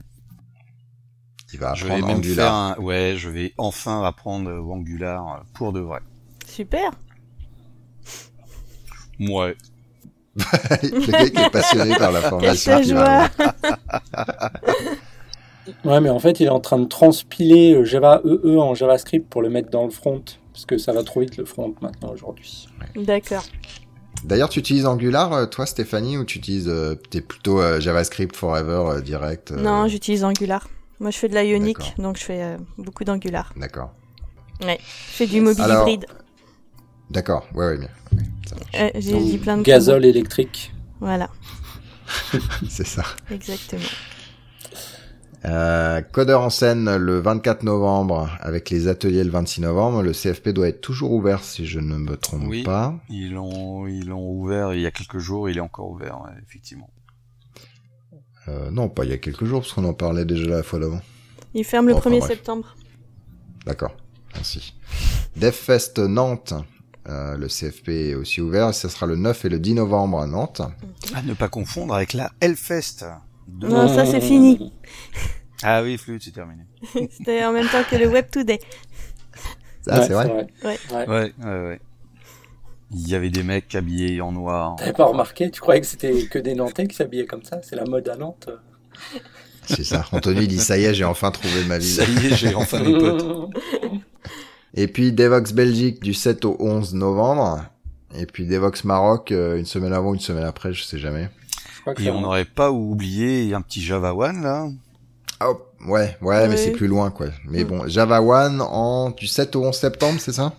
Tu 1.51 1.57
vas 1.59 1.75
Je 1.75 1.85
vais 1.85 1.91
apprendre 1.91 2.07
même 2.07 2.17
Angular. 2.17 2.35
faire 2.47 2.53
un... 2.55 2.75
Ouais, 2.83 3.13
je 3.15 3.29
vais 3.29 3.53
enfin 3.59 4.03
apprendre 4.03 4.49
Angular 4.49 5.45
pour 5.53 5.71
de 5.71 5.79
vrai. 5.81 5.99
Super. 6.47 6.89
Ouais. 9.19 9.55
le 10.83 11.11
gars 11.11 11.29
qui 11.29 11.37
est 11.41 11.49
passionné 11.49 11.95
par 11.95 12.11
la 12.11 12.21
formation. 12.21 12.81
joie. 12.83 13.29
Ouais, 15.85 16.01
mais 16.01 16.09
en 16.09 16.19
fait, 16.19 16.41
il 16.41 16.47
est 16.47 16.49
en 16.49 16.59
train 16.59 16.77
de 16.77 16.87
transpiler 16.87 17.73
euh, 17.73 17.85
Java 17.85 18.21
EE 18.25 18.57
en 18.57 18.75
JavaScript 18.75 19.29
pour 19.29 19.41
le 19.41 19.49
mettre 19.49 19.69
dans 19.69 19.85
le 19.85 19.91
front. 19.91 20.21
Parce 20.51 20.65
que 20.65 20.77
ça 20.77 20.91
va 20.91 21.03
trop 21.03 21.21
vite 21.21 21.37
le 21.37 21.45
front 21.45 21.73
maintenant 21.81 22.11
aujourd'hui. 22.11 22.67
D'accord. 22.95 23.43
D'ailleurs, 24.25 24.49
tu 24.49 24.59
utilises 24.59 24.85
Angular, 24.85 25.31
euh, 25.33 25.45
toi, 25.45 25.65
Stéphanie, 25.65 26.17
ou 26.17 26.25
tu 26.25 26.37
utilises, 26.37 26.67
euh, 26.69 26.95
t'es 27.09 27.21
plutôt 27.21 27.61
euh, 27.61 27.79
JavaScript 27.79 28.35
Forever 28.35 28.83
euh, 28.87 29.01
direct 29.01 29.51
euh, 29.51 29.61
Non, 29.61 29.87
j'utilise 29.87 30.23
Angular. 30.23 30.67
Moi, 30.99 31.11
je 31.11 31.17
fais 31.17 31.27
de 31.27 31.35
l'Ionic, 31.37 31.77
D'accord. 31.77 31.93
donc 31.97 32.17
je 32.17 32.23
fais 32.23 32.43
euh, 32.43 32.57
beaucoup 32.77 33.03
d'Angular. 33.03 33.51
D'accord. 33.57 33.91
Je 34.61 34.75
fais 34.77 35.27
du 35.27 35.41
mobile 35.41 35.63
Alors, 35.63 35.87
hybride. 35.87 36.05
D'accord. 37.09 37.47
Ouais, 37.53 37.67
ouais, 37.67 37.77
bien. 37.77 37.89
Ça 38.53 38.59
marche. 38.59 38.95
Euh, 38.95 38.99
J'ai 39.01 39.19
dit 39.19 39.37
plein 39.37 39.57
de 39.57 39.63
Gazole 39.63 40.05
électrique. 40.05 40.73
Voilà, 40.99 41.29
C'est 42.69 42.85
ça. 42.87 43.03
exactement. 43.31 43.81
Euh, 45.45 45.99
codeur 46.01 46.39
en 46.41 46.49
scène 46.49 46.95
le 46.95 47.19
24 47.19 47.63
novembre 47.63 48.29
avec 48.39 48.69
les 48.69 48.87
ateliers 48.87 49.25
le 49.25 49.29
26 49.29 49.59
novembre. 49.61 50.01
Le 50.01 50.13
CFP 50.13 50.49
doit 50.49 50.69
être 50.69 50.79
toujours 50.79 51.11
ouvert 51.11 51.43
si 51.43 51.65
je 51.65 51.81
ne 51.81 51.97
me 51.97 52.15
trompe 52.15 52.43
Oui. 52.47 52.63
pas. 52.63 52.95
Ils 53.09 53.33
l'ont, 53.33 53.85
ils 53.87 54.07
l'ont 54.07 54.25
ouvert 54.31 54.73
il 54.73 54.79
y 54.79 54.85
a 54.85 54.91
quelques 54.91 55.17
jours, 55.17 55.49
il 55.49 55.57
est 55.57 55.61
encore 55.61 55.89
ouvert, 55.89 56.21
ouais, 56.21 56.31
effectivement. 56.47 56.89
Euh, 58.47 58.71
non, 58.71 58.87
pas 58.87 59.03
il 59.03 59.09
y 59.11 59.13
a 59.13 59.17
quelques 59.17 59.43
jours 59.43 59.61
parce 59.61 59.73
qu'on 59.73 59.83
en 59.85 59.93
parlait 59.93 60.23
déjà 60.25 60.45
la 60.49 60.63
fois 60.63 60.79
d'avant. 60.79 61.01
Il 61.53 61.65
ferme 61.65 61.87
le 61.87 61.95
Enfin, 61.95 62.09
1er 62.09 62.19
bref. 62.19 62.31
septembre. 62.31 62.75
D'accord. 63.65 63.95
Merci. 64.35 64.73
DevFest 65.35 65.99
Nantes. 65.99 66.53
Euh, 67.09 67.35
le 67.37 67.47
CFP 67.47 67.89
est 67.89 68.15
aussi 68.15 68.39
ouvert 68.41 68.73
ce 68.73 68.87
sera 68.87 69.05
le 69.05 69.15
9 69.15 69.45
et 69.45 69.49
le 69.49 69.59
10 69.59 69.73
novembre 69.75 70.19
à 70.21 70.27
Nantes. 70.27 70.61
À 71.13 71.21
ne 71.21 71.33
pas 71.33 71.49
confondre 71.49 71.93
avec 71.93 72.13
la 72.13 72.31
Hellfest. 72.41 73.05
de- 73.47 73.67
Non, 73.67 73.87
ça, 73.87 74.05
c'est 74.05 74.21
fini. 74.21 74.71
Ah 75.65 75.81
oui, 75.81 75.97
flûte, 75.97 76.21
c'est 76.25 76.31
terminé. 76.31 76.63
C'était 77.09 77.45
en 77.45 77.53
même 77.53 77.67
temps 77.69 77.83
que 77.89 77.95
le 77.95 78.07
Web 78.09 78.25
Today. 78.29 78.59
Ah, 79.87 79.99
Ouais, 80.01 80.05
c'est 80.07 80.13
vrai. 80.13 80.25
Ouais. 80.65 80.77
Ouais. 80.91 81.07
Ouais, 81.07 81.07
ouais, 81.07 81.33
ouais. 81.67 81.79
Il 82.91 83.07
y 83.07 83.15
avait 83.15 83.29
des 83.29 83.43
mecs 83.43 83.73
habillés 83.73 84.19
en 84.19 84.33
noir. 84.33 84.75
T'avais 84.75 84.91
pas 84.91 85.05
remarqué 85.05 85.49
Tu 85.51 85.61
croyais 85.61 85.79
que 85.79 85.87
c'était 85.87 86.25
que 86.27 86.37
des 86.37 86.53
Nantais 86.53 86.85
qui 86.85 86.95
s'habillaient 86.97 87.25
comme 87.25 87.43
ça? 87.43 87.61
C'est 87.63 87.77
la 87.77 87.85
mode 87.85 88.09
à 88.09 88.17
Nantes 88.17 88.49
C'est 89.65 89.85
ça. 89.85 90.05
Anthony 90.11 90.47
dit 90.47 90.59
ça 90.59 90.77
y 90.77 90.83
est, 90.83 90.93
j'ai 90.93 91.05
enfin 91.05 91.31
trouvé 91.31 91.63
ma 91.63 91.77
vie. 91.79 91.93
Ça 91.93 92.03
y 92.03 92.27
est, 92.27 92.35
j'ai 92.35 92.53
enfin 92.55 92.79
mes 92.83 92.99
potes. 92.99 93.49
Et 94.73 94.87
puis 94.87 95.11
Devox 95.11 95.53
Belgique 95.53 96.01
du 96.01 96.13
7 96.13 96.45
au 96.45 96.55
11 96.59 96.93
novembre. 96.95 97.63
Et 98.15 98.25
puis 98.25 98.45
Devox 98.47 98.83
Maroc 98.83 99.31
euh, 99.31 99.57
une 99.57 99.65
semaine 99.65 99.93
avant, 99.93 100.13
une 100.13 100.19
semaine 100.19 100.43
après, 100.43 100.73
je 100.73 100.83
sais 100.83 100.97
jamais. 100.99 101.29
Et 101.99 102.09
on 102.09 102.21
n'aurait 102.21 102.45
pas 102.45 102.71
oublié 102.71 103.53
un 103.53 103.61
petit 103.61 103.81
Java 103.81 104.13
One, 104.13 104.41
là. 104.41 104.67
Oh, 105.45 105.57
ouais, 105.87 106.15
ouais, 106.21 106.47
mais 106.47 106.55
c'est 106.57 106.71
plus 106.71 106.87
loin, 106.87 107.11
quoi. 107.11 107.27
Mais 107.45 107.63
Mm. 107.63 107.67
bon, 107.67 107.87
Java 107.87 108.21
One 108.21 108.61
en 108.61 109.09
du 109.11 109.27
7 109.27 109.55
au 109.55 109.63
11 109.65 109.75
septembre, 109.75 110.19
c'est 110.19 110.31
ça? 110.31 110.53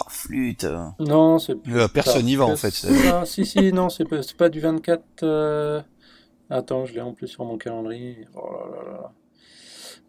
Oh, 0.00 0.04
flûte. 0.08 0.66
Non, 0.98 1.38
c'est 1.38 1.54
Euh, 1.68 1.86
personne 1.88 2.24
n'y 2.24 2.34
va, 2.36 2.46
en 2.46 2.56
fait. 2.56 2.86
Ah, 3.06 3.22
si, 3.24 3.46
si, 3.46 3.72
non, 3.72 3.88
c'est 3.90 4.04
pas, 4.04 4.22
c'est 4.22 4.36
pas 4.36 4.48
du 4.48 4.58
24. 4.60 5.02
euh, 5.22 5.80
Attends, 6.48 6.84
je 6.84 6.94
l'ai 6.94 7.00
en 7.00 7.12
plus 7.12 7.28
sur 7.28 7.44
mon 7.44 7.56
calendrier. 7.58 8.26
Oh 8.34 8.40
là 8.52 8.76
là 8.76 8.82
là 8.90 8.92
là. 9.02 9.12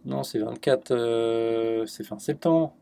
Non, 0.06 0.24
c'est 0.24 0.40
24. 0.40 0.90
euh, 0.92 1.86
C'est 1.86 2.04
fin 2.04 2.18
septembre. 2.18 2.74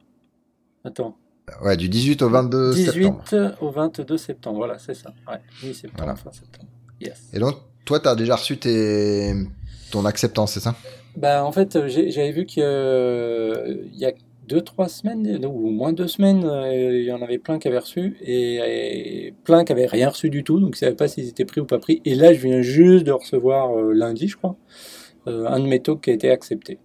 Attends. 0.83 1.15
Ouais, 1.63 1.75
du 1.77 1.89
18 1.89 2.21
au 2.21 2.29
22 2.29 2.73
18 2.75 2.91
septembre. 2.91 3.23
au 3.61 3.71
22 3.71 4.17
septembre, 4.17 4.57
voilà, 4.57 4.77
c'est 4.77 4.93
ça. 4.93 5.13
Ouais, 5.27 5.39
mi-septembre, 5.63 6.03
Voilà. 6.03 6.15
fin 6.15 6.31
septembre. 6.31 6.69
Yes. 7.01 7.29
Et 7.33 7.39
donc, 7.39 7.55
toi, 7.85 7.99
t'as 7.99 8.15
déjà 8.15 8.35
reçu 8.35 8.57
tes... 8.57 9.33
ton 9.91 10.05
acceptance, 10.05 10.53
c'est 10.53 10.59
ça? 10.59 10.75
Bah, 11.17 11.43
en 11.43 11.51
fait, 11.51 11.87
j'ai- 11.87 12.11
j'avais 12.11 12.31
vu 12.31 12.45
qu'il 12.45 12.61
y 12.63 14.05
a 14.05 14.11
deux, 14.47 14.61
trois 14.61 14.87
semaines, 14.89 15.43
ou 15.45 15.69
moins 15.69 15.91
deux 15.93 16.07
semaines, 16.07 16.43
euh, 16.45 16.97
il 16.99 17.03
y 17.05 17.11
en 17.11 17.21
avait 17.21 17.37
plein 17.39 17.57
qui 17.59 17.67
avaient 17.67 17.77
reçu, 17.79 18.17
et, 18.21 19.27
et 19.27 19.33
plein 19.43 19.63
qui 19.63 19.71
avaient 19.71 19.85
rien 19.87 20.09
reçu 20.09 20.29
du 20.29 20.43
tout, 20.43 20.59
donc 20.59 20.75
je 20.75 20.79
savais 20.79 20.95
pas 20.95 21.07
s'ils 21.07 21.27
étaient 21.27 21.45
pris 21.45 21.61
ou 21.61 21.65
pas 21.65 21.77
pris. 21.79 22.01
Et 22.05 22.15
là, 22.15 22.33
je 22.33 22.39
viens 22.41 22.61
juste 22.61 23.05
de 23.05 23.11
recevoir 23.11 23.75
euh, 23.77 23.93
lundi, 23.93 24.27
je 24.27 24.37
crois, 24.37 24.55
euh, 25.27 25.45
un 25.47 25.59
de 25.59 25.65
mes 25.67 25.81
talks 25.81 26.01
qui 26.01 26.09
a 26.11 26.13
été 26.13 26.29
accepté. 26.31 26.79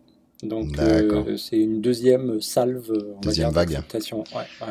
Donc, 0.45 0.79
euh, 0.79 1.37
c'est 1.37 1.57
une 1.59 1.81
deuxième 1.81 2.41
salve, 2.41 2.91
on 3.17 3.21
Deuxième 3.21 3.49
va 3.51 3.61
vague. 3.61 3.69
dire. 3.69 3.83
Ouais, 3.93 4.21
ouais, 4.61 4.67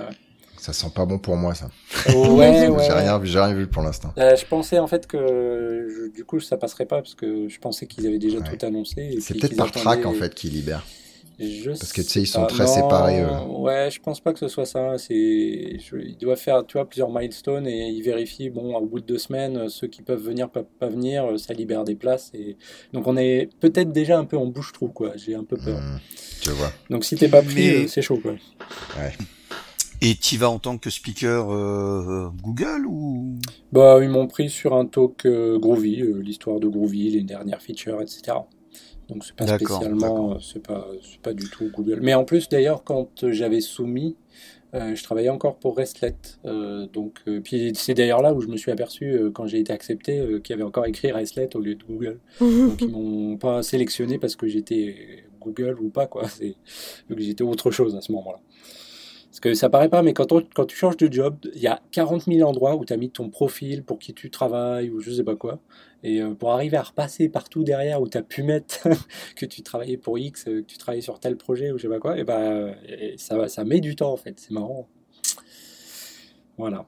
Ça 0.57 0.71
sent 0.73 0.87
pas 0.95 1.05
bon 1.05 1.17
pour 1.19 1.35
moi, 1.35 1.53
ça. 1.55 1.69
ouais. 2.07 2.15
ouais, 2.15 2.67
ouais, 2.69 2.83
j'ai 2.85 2.93
rien, 2.93 3.17
vu- 3.19 3.27
j'ai 3.27 3.39
rien 3.39 3.53
vu 3.53 3.67
pour 3.67 3.81
l'instant. 3.83 4.13
Euh, 4.17 4.35
je 4.35 4.45
pensais 4.45 4.79
en 4.79 4.87
fait 4.87 5.07
que 5.07 5.17
je- 5.17 6.11
du 6.15 6.23
coup 6.25 6.39
ça 6.39 6.57
passerait 6.57 6.85
pas 6.85 7.01
parce 7.01 7.15
que 7.15 7.47
je 7.49 7.59
pensais 7.59 7.85
qu'ils 7.87 8.07
avaient 8.07 8.19
déjà 8.19 8.37
Ouais. 8.39 8.55
tout 8.57 8.65
annoncé. 8.65 9.17
C'est 9.19 9.33
peut-être 9.33 9.49
qu'ils 9.49 9.57
par 9.57 9.71
track, 9.71 9.99
attendaient- 9.99 10.05
en 10.05 10.13
fait, 10.19 10.33
qui 10.35 10.49
libère. 10.49 10.85
Je 11.43 11.69
Parce 11.69 11.93
que, 11.93 12.01
tu 12.01 12.07
sais, 12.09 12.21
ils 12.21 12.25
sont 12.27 12.41
pas. 12.41 12.47
très 12.47 12.63
Non, 12.65 12.73
séparés, 12.73 13.21
eux. 13.21 13.59
Ouais, 13.59 13.89
je 13.91 13.99
pense 13.99 14.19
pas 14.19 14.33
que 14.33 14.39
ce 14.39 14.47
soit 14.47 14.65
ça. 14.65 14.97
C'est, 14.97 15.77
je- 15.79 15.97
ils 15.97 16.17
doivent 16.17 16.37
faire, 16.39 16.65
tu 16.65 16.73
vois, 16.77 16.87
plusieurs 16.87 17.09
milestones 17.11 17.67
et 17.67 17.89
ils 17.89 18.01
vérifient. 18.01 18.49
Bon, 18.49 18.75
au 18.75 18.85
bout 18.85 18.99
de 18.99 19.05
deux 19.05 19.17
semaines, 19.17 19.69
ceux 19.69 19.87
qui 19.87 20.01
peuvent 20.01 20.21
venir 20.23 20.49
peuvent 20.49 20.65
pas 20.79 20.87
venir. 20.89 21.25
Ça 21.39 21.53
libère 21.53 21.83
des 21.83 21.95
places 21.95 22.31
et 22.33 22.57
donc 22.93 23.07
on 23.07 23.17
est 23.17 23.49
peut-être 23.59 23.91
déjà 23.91 24.17
un 24.17 24.25
peu 24.25 24.37
en 24.37 24.45
bouche-trou, 24.47 24.87
quoi. 24.89 25.13
J'ai 25.15 25.35
un 25.35 25.43
peu 25.43 25.57
peur. 25.57 25.79
Je 26.41 26.51
vois. 26.51 26.71
Donc 26.89 27.05
si 27.05 27.15
t'es 27.15 27.27
pas 27.29 27.41
pris, 27.41 27.55
Mais- 27.55 27.83
euh, 27.83 27.87
c'est 27.87 28.01
chaud, 28.01 28.17
quoi. 28.21 28.33
Et 30.01 30.15
tu 30.15 30.35
vas 30.37 30.49
en 30.49 30.59
tant 30.59 30.77
que 30.77 30.89
speaker 30.89 31.49
euh, 31.49 32.27
Google 32.41 32.85
ou? 32.87 33.37
Bah, 33.71 33.99
ils 34.01 34.09
m'ont 34.09 34.27
pris 34.27 34.49
sur 34.49 34.73
un 34.75 34.85
talk 34.85 35.25
euh, 35.25 35.57
Groovy, 35.57 36.01
euh, 36.01 36.19
l'histoire 36.21 36.59
de 36.59 36.67
Groovy, 36.67 37.09
les 37.11 37.21
dernières 37.23 37.61
features, 37.61 38.01
etc. 38.01 38.37
Donc 39.09 39.23
c'est 39.25 39.35
pas 39.35 39.47
spécialement, 39.47 40.33
euh, 40.33 40.37
c'est 40.41 40.65
pas, 40.65 40.87
c'est 41.01 41.19
pas 41.19 41.33
du 41.33 41.49
tout 41.49 41.69
Google. 41.73 41.99
Mais 42.01 42.13
en 42.13 42.23
plus 42.23 42.49
d'ailleurs, 42.49 42.83
quand 42.83 43.23
euh, 43.23 43.31
j'avais 43.31 43.61
soumis, 43.61 44.15
euh, 44.73 44.95
je 44.95 45.03
travaillais 45.03 45.29
encore 45.29 45.57
pour 45.57 45.77
Restlet. 45.77 46.15
Euh, 46.45 46.87
donc, 46.87 47.19
euh, 47.27 47.41
puis 47.41 47.73
c'est 47.75 47.93
d'ailleurs 47.93 48.21
là 48.21 48.33
où 48.33 48.41
je 48.41 48.47
me 48.47 48.57
suis 48.57 48.71
aperçu 48.71 49.05
euh, 49.11 49.29
quand 49.29 49.45
j'ai 49.45 49.59
été 49.59 49.71
accepté 49.71 50.19
euh, 50.19 50.39
qu'il 50.39 50.53
y 50.53 50.55
avait 50.55 50.63
encore 50.63 50.85
écrit 50.87 51.11
Restlet 51.11 51.55
au 51.55 51.59
lieu 51.59 51.75
de 51.75 51.83
Google. 51.83 52.19
Donc 52.39 52.81
ils 52.81 52.89
m'ont 52.89 53.37
pas 53.37 53.61
sélectionné 53.61 54.17
parce 54.17 54.35
que 54.35 54.47
j'étais 54.47 55.23
Google 55.39 55.77
ou 55.79 55.89
pas 55.89 56.07
quoi. 56.07 56.27
C'est 56.27 56.55
donc 57.09 57.19
j'étais 57.19 57.43
autre 57.43 57.69
chose 57.69 57.95
à 57.95 58.01
ce 58.01 58.11
moment-là. 58.13 58.39
Parce 59.33 59.39
que 59.39 59.55
ça 59.55 59.67
paraît 59.67 59.89
pas, 59.89 60.03
mais 60.03 60.13
quand, 60.13 60.31
on- 60.31 60.43
tu 60.67 60.75
changes 60.75 60.95
de 60.97 61.11
job, 61.11 61.35
il 61.55 61.59
y 61.59 61.65
a 61.65 61.81
40 61.91 62.25
000 62.25 62.47
endroits 62.47 62.75
où 62.75 62.85
tu 62.85 62.93
as 62.93 62.97
mis 62.97 63.09
ton 63.09 63.31
profil 63.31 63.83
pour 63.83 63.97
qui 63.97 64.13
tu 64.13 64.29
travailles 64.29 64.91
ou 64.91 65.01
je 65.01 65.09
sais 65.09 65.23
pas 65.23 65.35
quoi. 65.35 65.57
Et 66.03 66.21
euh, 66.21 66.35
pour 66.35 66.51
arriver 66.51 66.77
à 66.77 66.83
repasser 66.83 67.29
partout 67.29 67.63
derrière 67.63 67.99
où 67.99 68.07
tu 68.07 68.15
as 68.15 68.21
pu 68.21 68.43
mettre 68.43 68.87
que 69.35 69.47
tu 69.47 69.63
travaillais 69.63 69.97
pour 69.97 70.19
X, 70.19 70.47
euh, 70.47 70.61
que 70.61 70.67
tu 70.67 70.77
travaillais 70.77 71.01
sur 71.01 71.19
tel 71.19 71.35
projet 71.35 71.71
ou 71.71 71.79
je 71.79 71.81
sais 71.81 71.89
pas 71.89 71.97
quoi, 71.97 72.19
et 72.19 72.23
ben 72.23 72.75
et 72.87 73.15
ça, 73.17 73.47
ça 73.47 73.63
met 73.63 73.79
du 73.79 73.95
temps 73.95 74.13
en 74.13 74.17
fait. 74.17 74.39
C'est 74.39 74.51
marrant. 74.51 74.87
Voilà. 76.59 76.85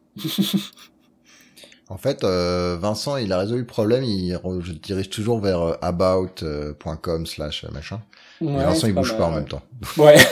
En 1.88 1.98
fait, 1.98 2.24
euh, 2.24 2.78
Vincent, 2.80 3.18
il 3.18 3.34
a 3.34 3.40
résolu 3.40 3.62
le 3.62 3.66
problème. 3.66 4.04
Il 4.04 4.40
dirige 4.84 5.10
toujours 5.10 5.40
vers 5.40 5.84
about.com 5.84 7.26
slash 7.26 7.66
machin. 7.72 8.02
Et 8.42 8.46
Ouais, 8.46 8.64
Vincent, 8.64 8.82
c'est 8.82 8.88
il 8.88 8.94
bouge 8.94 9.18
pas 9.18 9.26
en 9.28 9.32
même 9.32 9.48
temps. 9.48 9.62
Ouais. 9.98 10.18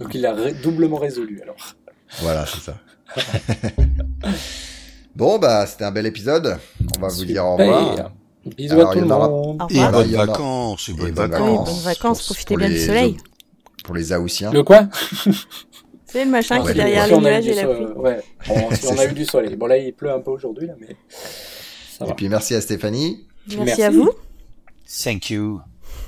Donc 0.00 0.14
il 0.14 0.26
a 0.26 0.34
ré- 0.34 0.54
doublement 0.54 0.96
résolu 0.98 1.40
alors. 1.42 1.56
Voilà, 2.20 2.44
c'est 2.46 2.60
ça. 2.60 2.76
bon, 5.14 5.38
bah, 5.38 5.66
c'était 5.66 5.84
un 5.84 5.92
bel 5.92 6.06
épisode. 6.06 6.58
On 6.96 7.00
va 7.00 7.08
vous 7.08 7.24
dire 7.24 7.44
au 7.44 7.56
revoir. 7.56 8.12
Bisous 8.56 8.74
Alors, 8.74 8.90
à 8.90 8.92
tout 8.94 8.98
il 8.98 9.04
y 9.04 9.08
le 9.08 9.14
monde. 9.14 9.62
Et 9.70 9.74
bonnes 9.92 10.06
il 10.06 10.12
y 10.12 10.16
en 10.16 10.20
a- 10.20 10.26
vacances, 10.26 10.88
et 10.88 10.92
bonnes 10.94 11.12
vacances. 11.12 11.68
bonnes 11.70 11.84
vacances, 11.84 12.18
pour- 12.18 12.26
profitez 12.34 12.54
pour 12.54 12.58
bien 12.58 12.68
du 12.70 12.80
soleil. 12.80 13.16
Pour 13.84 13.94
les 13.94 14.12
Aoussiens. 14.12 14.50
Le 14.52 14.62
quoi? 14.62 14.88
C'est 16.06 16.24
le 16.24 16.30
machin 16.30 16.58
qui 16.60 16.64
mais 16.66 16.70
est 16.72 16.74
derrière 16.74 17.06
les 17.06 17.18
nuages 17.18 17.46
et 17.46 17.54
la 17.54 17.66
pluie. 17.66 17.84
Ouais, 17.96 18.20
bon, 18.48 18.68
si 18.74 18.86
on 18.88 18.98
a 18.98 19.04
eu 19.06 19.12
du 19.12 19.24
soleil. 19.24 19.54
Bon 19.56 19.66
là 19.66 19.76
il 19.78 19.92
pleut 19.92 20.10
un 20.12 20.20
peu 20.20 20.32
aujourd'hui 20.32 20.66
là, 20.66 20.74
mais 20.80 20.96
ça 21.96 22.04
Et 22.06 22.14
puis 22.14 22.28
merci 22.28 22.54
à 22.54 22.60
Stéphanie. 22.60 23.26
Merci, 23.48 23.64
Merci. 23.64 23.82
à 23.84 23.90
vous. 23.90 24.10
Thank 25.04 25.30
you. 25.30 25.60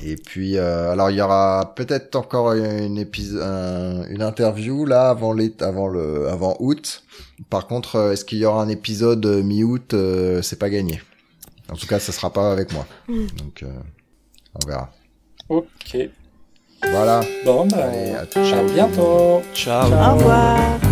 Et 0.05 0.17
puis, 0.17 0.57
euh, 0.57 0.91
alors 0.93 1.11
il 1.11 1.17
y 1.17 1.21
aura 1.23 1.75
peut-être 1.77 2.17
encore 2.17 2.53
une 2.55 2.99
épis- 2.99 3.39
un- 3.41 4.05
une 4.09 4.23
interview 4.23 4.85
là 4.85 5.11
avant 5.11 5.33
les, 5.33 5.55
avant 5.61 5.87
le, 5.89 6.29
avant 6.29 6.57
août. 6.59 7.05
Par 7.51 7.67
contre, 7.69 7.97
euh, 7.97 8.13
est-ce 8.13 8.25
qu'il 8.25 8.39
y 8.39 8.45
aura 8.45 8.63
un 8.63 8.69
épisode 8.69 9.25
euh, 9.27 9.43
mi-août 9.43 9.95
euh, 9.95 10.43
C'est 10.43 10.59
pas 10.59 10.71
gagné. 10.71 11.01
En 11.71 11.77
tout 11.77 11.87
cas, 11.87 11.99
ça 12.01 12.13
sera 12.13 12.31
pas 12.33 12.51
avec 12.53 12.73
moi. 12.73 12.87
Mm. 13.09 13.27
Donc, 13.39 13.63
euh, 13.63 13.69
on 14.63 14.67
verra. 14.67 14.91
Ok. 15.49 15.97
Voilà. 16.91 17.21
Bon 17.45 17.67
bah 17.69 17.77
Allez, 17.85 18.11
à- 18.11 18.23
à 18.23 18.27
ciao. 18.27 18.65
bientôt. 18.69 19.41
Ciao. 19.55 19.89
Ciao. 19.89 20.15
Au 20.15 20.17
revoir. 20.19 20.92